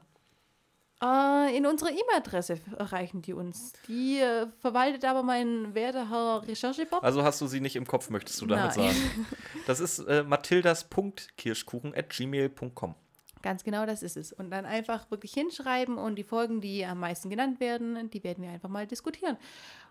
Äh, 1.04 1.58
in 1.58 1.66
unsere 1.66 1.92
E-Mail-Adresse 1.92 2.60
erreichen 2.78 3.22
die 3.22 3.34
uns. 3.34 3.74
Die 3.88 4.20
äh, 4.20 4.48
verwaltet 4.60 5.04
aber 5.04 5.22
mein 5.22 5.76
werter 5.76 6.10
Herr 6.10 6.48
Recherchebob. 6.48 7.04
Also 7.04 7.24
hast 7.24 7.42
du 7.42 7.48
sie 7.48 7.60
nicht 7.60 7.76
im 7.76 7.86
Kopf, 7.86 8.10
möchtest 8.10 8.40
du 8.42 8.46
damit 8.46 8.78
Nein. 8.78 8.94
sagen? 8.94 9.28
Das 9.68 9.80
ist 9.80 10.00
äh, 10.00 10.24
mathildas.kirschkuchen 10.24 11.94
at 11.96 12.10
gmail.com. 12.10 12.96
Ganz 13.44 13.66
genau, 13.66 13.86
das 13.86 14.02
ist 14.02 14.16
es. 14.16 14.32
Und 14.32 14.50
dann 14.52 14.66
einfach 14.66 15.12
wirklich 15.12 15.34
hinschreiben 15.34 15.98
und 15.98 16.16
die 16.16 16.24
Folgen, 16.24 16.62
die 16.62 16.86
am 16.86 17.02
meisten 17.02 17.30
genannt 17.30 17.60
werden, 17.60 18.10
die 18.10 18.24
werden 18.24 18.42
wir 18.42 18.50
einfach 18.50 18.70
mal 18.70 18.88
diskutieren. 18.88 19.38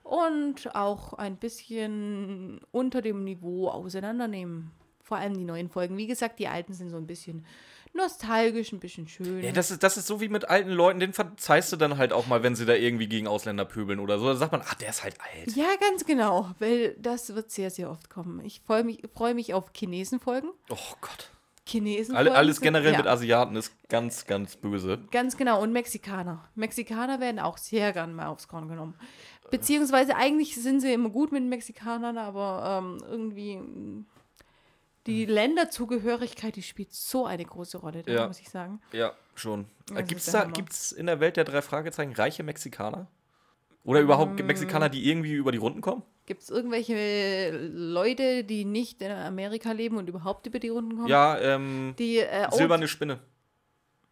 Und 0.02 0.74
auch 0.74 1.12
ein 1.12 1.36
bisschen 1.36 2.60
unter 2.72 3.02
dem 3.02 3.24
Niveau 3.24 3.68
auseinandernehmen. 3.68 4.72
Vor 5.02 5.18
allem 5.18 5.36
die 5.36 5.44
neuen 5.44 5.68
Folgen. 5.68 5.98
Wie 5.98 6.06
gesagt, 6.06 6.38
die 6.38 6.48
alten 6.48 6.72
sind 6.72 6.88
so 6.88 6.96
ein 6.96 7.06
bisschen 7.06 7.44
nostalgisch, 7.92 8.72
ein 8.72 8.80
bisschen 8.80 9.06
schön. 9.06 9.42
Ja, 9.42 9.52
das 9.52 9.70
ist, 9.70 9.82
das 9.82 9.98
ist 9.98 10.06
so 10.06 10.22
wie 10.22 10.30
mit 10.30 10.48
alten 10.48 10.70
Leuten, 10.70 10.98
den 10.98 11.12
verzeihst 11.12 11.70
du 11.72 11.76
dann 11.76 11.98
halt 11.98 12.14
auch 12.14 12.26
mal, 12.26 12.42
wenn 12.42 12.54
sie 12.56 12.64
da 12.64 12.72
irgendwie 12.72 13.06
gegen 13.06 13.26
Ausländer 13.28 13.66
pöbeln 13.66 14.00
oder 14.00 14.18
so. 14.18 14.28
Da 14.28 14.36
sagt 14.36 14.52
man, 14.52 14.62
ach, 14.64 14.74
der 14.76 14.88
ist 14.88 15.04
halt 15.04 15.16
alt. 15.20 15.54
ja, 15.54 15.68
ganz 15.78 16.06
genau, 16.06 16.50
weil 16.58 16.96
das 16.98 17.34
wird 17.34 17.50
sehr, 17.50 17.70
sehr 17.70 17.90
oft 17.90 18.08
kommen. 18.08 18.42
Ich 18.46 18.62
freue 18.62 18.82
mich, 18.82 19.02
freu 19.12 19.34
mich 19.34 19.52
auf 19.52 19.72
Chinesenfolgen. 19.76 20.50
Oh 20.70 20.94
Gott. 21.02 21.30
Chinesen. 21.66 22.16
Alle, 22.16 22.34
alles 22.34 22.60
generell 22.60 22.92
ja. 22.92 22.98
mit 22.98 23.06
Asiaten 23.06 23.54
ist 23.56 23.72
ganz, 23.88 24.26
ganz 24.26 24.56
böse. 24.56 24.98
Ganz 25.10 25.36
genau. 25.36 25.62
Und 25.62 25.72
Mexikaner. 25.72 26.48
Mexikaner 26.54 27.20
werden 27.20 27.38
auch 27.38 27.56
sehr 27.58 27.92
gern 27.92 28.14
mal 28.14 28.26
aufs 28.26 28.48
Korn 28.48 28.68
genommen. 28.68 28.94
Beziehungsweise 29.50 30.16
eigentlich 30.16 30.54
sind 30.56 30.80
sie 30.80 30.92
immer 30.92 31.10
gut 31.10 31.30
mit 31.30 31.44
Mexikanern, 31.44 32.18
aber 32.18 32.82
ähm, 32.82 32.98
irgendwie 33.08 33.60
die 35.06 35.26
Länderzugehörigkeit, 35.26 36.56
die 36.56 36.62
spielt 36.62 36.92
so 36.92 37.26
eine 37.26 37.44
große 37.44 37.78
Rolle, 37.78 38.02
da 38.02 38.12
Ja. 38.12 38.26
muss 38.28 38.40
ich 38.40 38.48
sagen. 38.48 38.80
Ja, 38.92 39.12
schon. 39.34 39.66
Da, 39.86 39.96
Hammer. 39.96 40.52
gibt's 40.52 40.92
in 40.92 41.06
der 41.06 41.20
Welt 41.20 41.36
der 41.36 41.44
drei 41.44 41.60
Fragezeichen 41.62 42.12
reiche 42.12 42.42
Mexikaner? 42.42 43.08
Oder 43.84 44.00
überhaupt 44.00 44.40
Mm. 44.40 44.46
Mexikaner, 44.46 44.88
die 44.88 45.08
irgendwie 45.10 45.32
über 45.32 45.50
die 45.50 45.58
Runden 45.58 45.80
kommen? 45.80 46.02
Gibt 46.32 46.44
es 46.44 46.48
irgendwelche 46.48 47.50
Leute, 47.74 48.42
die 48.42 48.64
nicht 48.64 49.02
in 49.02 49.10
Amerika 49.12 49.72
leben 49.72 49.98
und 49.98 50.08
überhaupt 50.08 50.46
über 50.46 50.58
die 50.60 50.70
Runden 50.70 50.96
kommen? 50.96 51.08
Ja, 51.08 51.38
ähm, 51.38 51.94
Die, 51.98 52.20
äh, 52.20 52.48
silberne 52.50 52.88
Spinne. 52.88 53.18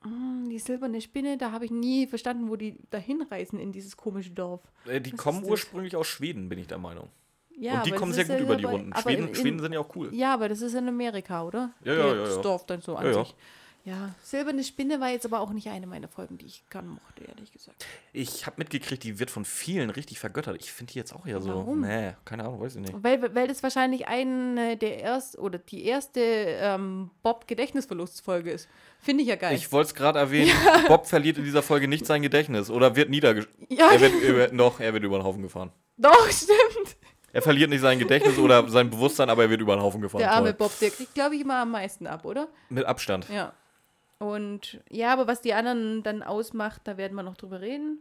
die 0.04 0.58
silberne 0.58 1.00
Spinne, 1.00 1.38
da 1.38 1.50
habe 1.50 1.64
ich 1.64 1.70
nie 1.70 2.06
verstanden, 2.06 2.50
wo 2.50 2.56
die 2.56 2.76
dahin 2.90 3.22
reisen 3.22 3.58
in 3.58 3.72
dieses 3.72 3.96
komische 3.96 4.32
Dorf. 4.32 4.60
Äh, 4.86 5.00
die 5.00 5.14
Was 5.14 5.18
kommen 5.18 5.42
ursprünglich 5.44 5.96
aus 5.96 6.08
Schweden, 6.08 6.50
bin 6.50 6.58
ich 6.58 6.66
der 6.66 6.76
Meinung. 6.76 7.08
Ja, 7.56 7.78
Und 7.78 7.86
die 7.86 7.92
kommen 7.92 8.12
sehr 8.12 8.24
gut 8.26 8.36
ja 8.36 8.42
über 8.42 8.56
die 8.56 8.64
Runden. 8.64 8.92
Schweden, 8.96 9.28
in- 9.28 9.34
Schweden 9.34 9.60
sind 9.60 9.72
ja 9.72 9.80
auch 9.80 9.96
cool. 9.96 10.14
Ja, 10.14 10.34
aber 10.34 10.50
das 10.50 10.60
ist 10.60 10.74
in 10.74 10.88
Amerika, 10.88 11.42
oder? 11.44 11.72
Ja, 11.84 11.94
ja, 11.94 12.06
ja, 12.08 12.14
Das 12.16 12.36
ja. 12.36 12.42
Dorf 12.42 12.66
dann 12.66 12.82
so 12.82 12.96
an 12.96 13.14
sich. 13.14 13.34
Ja, 13.90 14.14
Silberne 14.22 14.62
Spinne 14.62 15.00
war 15.00 15.08
jetzt 15.10 15.26
aber 15.26 15.40
auch 15.40 15.50
nicht 15.50 15.68
eine 15.68 15.86
meiner 15.86 16.06
Folgen, 16.06 16.38
die 16.38 16.46
ich 16.46 16.62
gern 16.70 16.86
mochte, 16.86 17.24
ehrlich 17.26 17.50
gesagt. 17.50 17.84
Ich 18.12 18.46
habe 18.46 18.54
mitgekriegt, 18.58 19.02
die 19.02 19.18
wird 19.18 19.30
von 19.30 19.44
vielen 19.44 19.90
richtig 19.90 20.20
vergöttert. 20.20 20.56
Ich 20.60 20.70
finde 20.70 20.92
die 20.92 20.98
jetzt 20.98 21.12
auch 21.12 21.26
eher 21.26 21.40
so. 21.40 21.50
Warum? 21.50 21.80
Nee, 21.80 22.12
keine 22.24 22.44
Ahnung, 22.44 22.60
weiß 22.60 22.76
ich 22.76 22.82
nicht. 22.82 22.94
Weil, 23.02 23.34
weil 23.34 23.48
das 23.48 23.62
wahrscheinlich 23.64 24.06
eine 24.06 24.76
der 24.76 25.00
erst 25.00 25.38
oder 25.38 25.58
die 25.58 25.84
erste 25.84 26.20
ähm, 26.20 27.10
Bob-Gedächtnisverlustfolge 27.24 28.50
ist. 28.52 28.68
Finde 29.00 29.22
ich 29.22 29.28
ja 29.28 29.36
geil. 29.36 29.56
Ich 29.56 29.72
wollte 29.72 29.88
es 29.88 29.94
gerade 29.94 30.18
erwähnen, 30.18 30.52
Bob 30.86 31.06
verliert 31.06 31.38
in 31.38 31.44
dieser 31.44 31.62
Folge 31.62 31.88
nicht 31.88 32.06
sein 32.06 32.22
Gedächtnis 32.22 32.70
oder 32.70 32.94
wird 32.96 33.10
niedergeschlagen. 33.10 33.66
ja, 33.70 33.90
Er 33.90 34.00
wird, 34.00 34.12
er 34.22 34.36
wird, 34.36 34.60
doch, 34.60 34.78
er 34.78 34.92
wird 34.92 35.02
über 35.04 35.18
den 35.18 35.24
Haufen 35.24 35.42
gefahren. 35.42 35.72
doch, 35.96 36.30
stimmt. 36.30 36.96
Er 37.32 37.42
verliert 37.42 37.70
nicht 37.70 37.80
sein 37.80 37.98
Gedächtnis 38.00 38.38
oder 38.38 38.68
sein 38.68 38.90
Bewusstsein, 38.90 39.30
aber 39.30 39.44
er 39.44 39.50
wird 39.50 39.60
über 39.60 39.76
den 39.76 39.82
Haufen 39.82 40.00
gefahren. 40.00 40.18
Der 40.18 40.32
arme 40.32 40.48
Toll. 40.48 40.68
Bob, 40.68 40.78
der 40.80 40.90
kriegt, 40.90 41.14
glaube 41.14 41.36
ich, 41.36 41.42
immer 41.42 41.58
am 41.62 41.70
meisten 41.70 42.08
ab, 42.08 42.24
oder? 42.24 42.48
Mit 42.70 42.84
Abstand. 42.84 43.28
Ja. 43.32 43.52
Und 44.20 44.80
ja, 44.90 45.12
aber 45.12 45.26
was 45.26 45.40
die 45.40 45.54
anderen 45.54 46.02
dann 46.04 46.22
ausmacht, 46.22 46.82
da 46.84 46.96
werden 46.96 47.14
wir 47.16 47.22
noch 47.24 47.36
drüber 47.38 47.60
reden. 47.60 47.98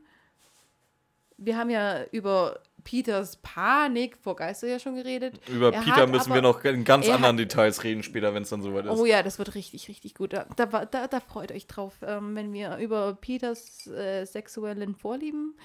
Wir 1.38 1.58
haben 1.58 1.70
ja 1.70 2.04
über 2.12 2.60
Peters 2.84 3.38
Panik 3.38 4.18
vor 4.18 4.36
Geister 4.36 4.68
ja 4.68 4.80
schon 4.80 4.96
geredet. 4.96 5.40
Über 5.48 5.72
Er 5.74 5.82
Peter 5.82 6.06
müssen 6.08 6.32
aber- 6.32 6.36
wir 6.36 6.42
noch 6.42 6.64
in 6.66 6.84
ganz 6.84 7.08
er 7.08 7.16
anderen 7.16 7.38
hat- 7.38 7.40
Details 7.40 7.84
reden 7.86 8.04
später, 8.04 8.34
wenn 8.34 8.44
es 8.44 8.50
dann 8.50 8.62
soweit 8.62 8.86
ist. 8.86 8.92
Oh 9.00 9.06
ja, 9.06 9.24
das 9.24 9.40
wird 9.40 9.56
richtig, 9.56 9.88
richtig 9.88 10.14
gut. 10.16 10.34
Da, 10.34 10.46
da, 10.58 10.86
da 11.08 11.20
freut 11.22 11.54
euch 11.54 11.68
drauf, 11.68 11.94
ähm, 12.06 12.36
wenn 12.36 12.52
wir 12.52 12.76
über 12.78 13.16
Peters 13.16 13.88
äh, 13.88 14.26
sexuellen 14.26 14.96
Vorlieben 14.96 15.56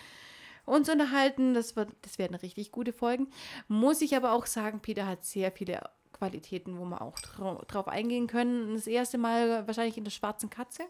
uns 0.64 0.88
unterhalten. 0.88 1.54
Das, 1.54 1.74
wird, 1.74 1.88
das 2.02 2.18
werden 2.18 2.36
richtig 2.36 2.70
gute 2.70 2.92
Folgen. 2.92 3.26
Muss 3.66 4.00
ich 4.00 4.14
aber 4.16 4.32
auch 4.32 4.46
sagen, 4.46 4.78
Peter 4.80 5.06
hat 5.06 5.24
sehr 5.24 5.50
viele 5.50 5.80
Qualitäten, 6.24 6.78
wo 6.78 6.84
wir 6.86 7.02
auch 7.02 7.18
drau 7.18 7.62
drauf 7.68 7.86
eingehen 7.86 8.26
können. 8.26 8.74
Das 8.74 8.86
erste 8.86 9.18
Mal 9.18 9.66
wahrscheinlich 9.66 9.98
in 9.98 10.04
der 10.04 10.10
schwarzen 10.10 10.48
Katze. 10.48 10.84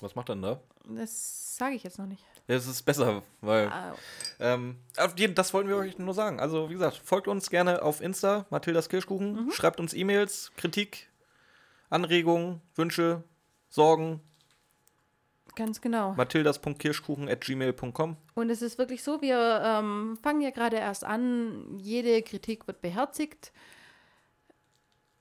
Was 0.00 0.14
macht 0.14 0.28
er 0.28 0.36
denn 0.36 0.42
da? 0.42 0.60
Das 0.84 1.56
sage 1.56 1.74
ich 1.74 1.82
jetzt 1.82 1.98
noch 1.98 2.06
nicht. 2.06 2.22
Es 2.46 2.68
ist 2.68 2.82
besser, 2.82 3.22
weil. 3.40 3.68
Ah, 3.68 3.94
Ähm, 4.38 4.76
auf 4.96 5.18
jeden, 5.18 5.34
das 5.34 5.52
wollten 5.54 5.68
wir 5.68 5.76
euch 5.76 5.98
nur 5.98 6.14
sagen. 6.14 6.38
Also, 6.40 6.68
wie 6.68 6.74
gesagt, 6.74 6.98
folgt 7.02 7.26
uns 7.26 7.50
gerne 7.50 7.82
auf 7.82 8.00
Insta, 8.00 8.46
Mathildas 8.50 8.88
Kirschkuchen. 8.88 9.50
Schreibt 9.50 9.80
uns 9.80 9.92
E-Mails, 9.94 10.52
Kritik, 10.56 11.08
Anregungen, 11.90 12.60
Wünsche, 12.76 13.24
Sorgen. 13.70 14.20
ganz 15.56 15.80
genau. 15.80 16.12
Mathildas.kirschkuchen 16.14 17.28
at 17.28 17.40
gmail.com. 17.40 18.16
Und 18.34 18.50
es 18.50 18.60
ist 18.62 18.76
wirklich 18.78 19.02
so, 19.02 19.20
wir 19.22 19.62
ähm, 19.64 20.18
fangen 20.22 20.42
ja 20.42 20.50
gerade 20.50 20.76
erst 20.76 21.02
an. 21.04 21.78
Jede 21.78 22.22
Kritik 22.22 22.66
wird 22.66 22.80
beherzigt. 22.82 23.52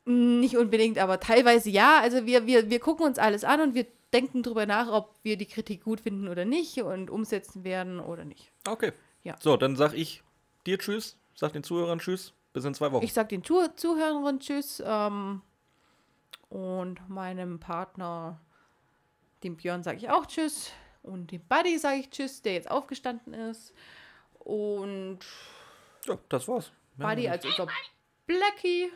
Nicht 0.05 0.57
unbedingt, 0.57 0.97
aber 0.97 1.19
teilweise 1.19 1.69
ja. 1.69 1.99
Also 1.99 2.25
wir, 2.25 2.45
wir, 2.45 2.69
wir 2.69 2.79
gucken 2.79 3.05
uns 3.05 3.17
alles 3.17 3.43
an 3.43 3.61
und 3.61 3.73
wir 3.73 3.85
denken 4.13 4.43
darüber 4.43 4.65
nach, 4.65 4.91
ob 4.91 5.15
wir 5.23 5.37
die 5.37 5.45
Kritik 5.45 5.83
gut 5.83 6.01
finden 6.01 6.27
oder 6.27 6.45
nicht 6.45 6.81
und 6.81 7.09
umsetzen 7.09 7.63
werden 7.63 7.99
oder 7.99 8.25
nicht. 8.25 8.51
Okay. 8.67 8.91
Ja. 9.23 9.35
So, 9.39 9.57
dann 9.57 9.75
sag 9.75 9.93
ich 9.93 10.21
dir 10.65 10.77
Tschüss, 10.77 11.17
sag 11.35 11.53
den 11.53 11.63
Zuhörern 11.63 11.99
Tschüss. 11.99 12.33
Bis 12.53 12.65
in 12.65 12.75
zwei 12.75 12.91
Wochen. 12.91 13.03
Ich 13.03 13.13
sag 13.13 13.29
den 13.29 13.43
Zuh 13.43 13.67
Zuhörern 13.75 14.39
Tschüss 14.39 14.81
ähm, 14.85 15.41
und 16.49 17.09
meinem 17.09 17.59
Partner, 17.59 18.39
dem 19.43 19.57
Björn, 19.57 19.81
sage 19.81 19.97
ich 19.97 20.09
auch 20.09 20.27
Tschüss. 20.27 20.71
Und 21.01 21.31
dem 21.31 21.41
Buddy 21.47 21.79
sage 21.79 22.01
ich 22.01 22.09
Tschüss, 22.11 22.43
der 22.43 22.53
jetzt 22.53 22.69
aufgestanden 22.69 23.33
ist. 23.33 23.73
Und 24.37 25.19
ja, 26.05 26.17
das 26.29 26.47
war's. 26.47 26.71
Buddy 26.97 27.27
als 27.27 27.43
unser 27.45 27.67
Blackie. 28.27 28.91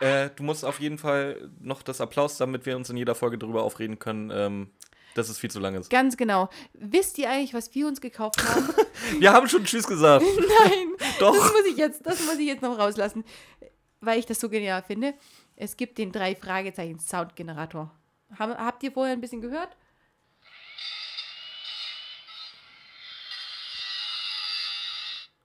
Äh, 0.00 0.30
du 0.36 0.42
musst 0.42 0.64
auf 0.64 0.80
jeden 0.80 0.98
Fall 0.98 1.50
noch 1.60 1.82
das 1.82 2.00
Applaus, 2.00 2.36
damit 2.36 2.66
wir 2.66 2.76
uns 2.76 2.90
in 2.90 2.96
jeder 2.96 3.14
Folge 3.14 3.38
darüber 3.38 3.62
aufreden 3.62 3.98
können, 3.98 4.30
ähm, 4.32 4.70
dass 5.14 5.28
es 5.28 5.38
viel 5.38 5.50
zu 5.50 5.60
lang 5.60 5.74
ist. 5.74 5.90
Ganz 5.90 6.16
genau. 6.16 6.48
Wisst 6.74 7.18
ihr 7.18 7.30
eigentlich, 7.30 7.54
was 7.54 7.74
wir 7.74 7.86
uns 7.86 8.00
gekauft 8.00 8.42
haben? 8.42 8.68
Wir 9.18 9.32
haben 9.32 9.48
schon 9.48 9.64
Tschüss 9.64 9.86
gesagt. 9.86 10.24
Nein, 10.64 10.88
Doch. 11.18 11.34
das 11.34 11.52
muss 11.52 11.66
ich 11.66 11.76
jetzt, 11.76 12.06
das 12.06 12.24
muss 12.24 12.38
ich 12.38 12.46
jetzt 12.46 12.62
noch 12.62 12.78
rauslassen, 12.78 13.24
weil 14.00 14.18
ich 14.18 14.26
das 14.26 14.38
so 14.40 14.48
genial 14.48 14.82
finde. 14.82 15.14
Es 15.56 15.76
gibt 15.76 15.98
den 15.98 16.12
drei 16.12 16.34
Fragezeichen 16.34 16.98
Soundgenerator. 16.98 17.90
Habt 18.38 18.82
ihr 18.82 18.92
vorher 18.92 19.12
ein 19.12 19.20
bisschen 19.20 19.40
gehört? 19.40 19.76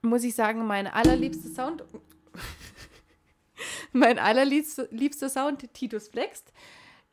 Muss 0.02 0.24
ich 0.24 0.36
sagen, 0.36 0.66
mein 0.66 0.88
allerliebster 0.88 1.50
Sound. 1.50 1.84
mein 3.94 4.20
allerliebster 4.20 4.88
liebster 4.92 5.30
Sound, 5.30 5.74
Titus 5.74 6.08
Flext. 6.10 6.54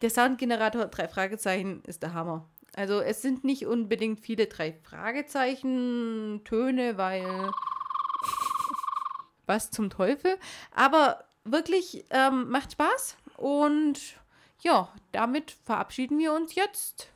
Der 0.03 0.11
Soundgenerator 0.11 0.87
drei 0.87 1.09
Fragezeichen 1.09 1.83
ist 1.87 2.03
der 2.03 2.15
Hammer. 2.15 2.49
Also 2.77 3.01
es 3.01 3.23
sind 3.23 3.45
nicht 3.45 3.67
unbedingt 3.67 4.21
viele 4.21 4.47
drei 4.47 4.73
Fragezeichen 4.73 6.43
Töne, 6.45 6.99
weil 6.99 7.51
was 9.47 9.71
zum 9.71 9.91
Teufel. 9.91 10.37
Aber 10.73 11.25
wirklich 11.45 12.05
ähm, 12.11 12.49
macht 12.51 12.73
Spaß. 12.73 13.17
Und 13.37 14.01
ja, 14.61 14.93
damit 15.13 15.53
verabschieden 15.65 16.19
wir 16.19 16.33
uns 16.33 16.55
jetzt. 16.55 17.09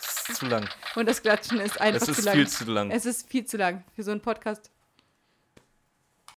Es 0.00 0.28
ist 0.28 0.38
zu 0.38 0.46
lang. 0.46 0.68
Und 0.94 1.08
das 1.08 1.22
Klatschen 1.22 1.58
ist 1.58 1.80
einfach 1.80 2.02
Es 2.02 2.08
ist 2.08 2.16
zu 2.20 2.22
lang. 2.22 2.34
viel 2.34 2.48
zu 2.48 2.64
lang. 2.64 2.90
Es 2.90 3.06
ist 3.06 3.28
viel 3.28 3.44
zu 3.44 3.56
lang 3.56 3.84
für 3.94 4.02
so 4.02 4.10
einen 4.10 4.20
Podcast. 4.20 4.70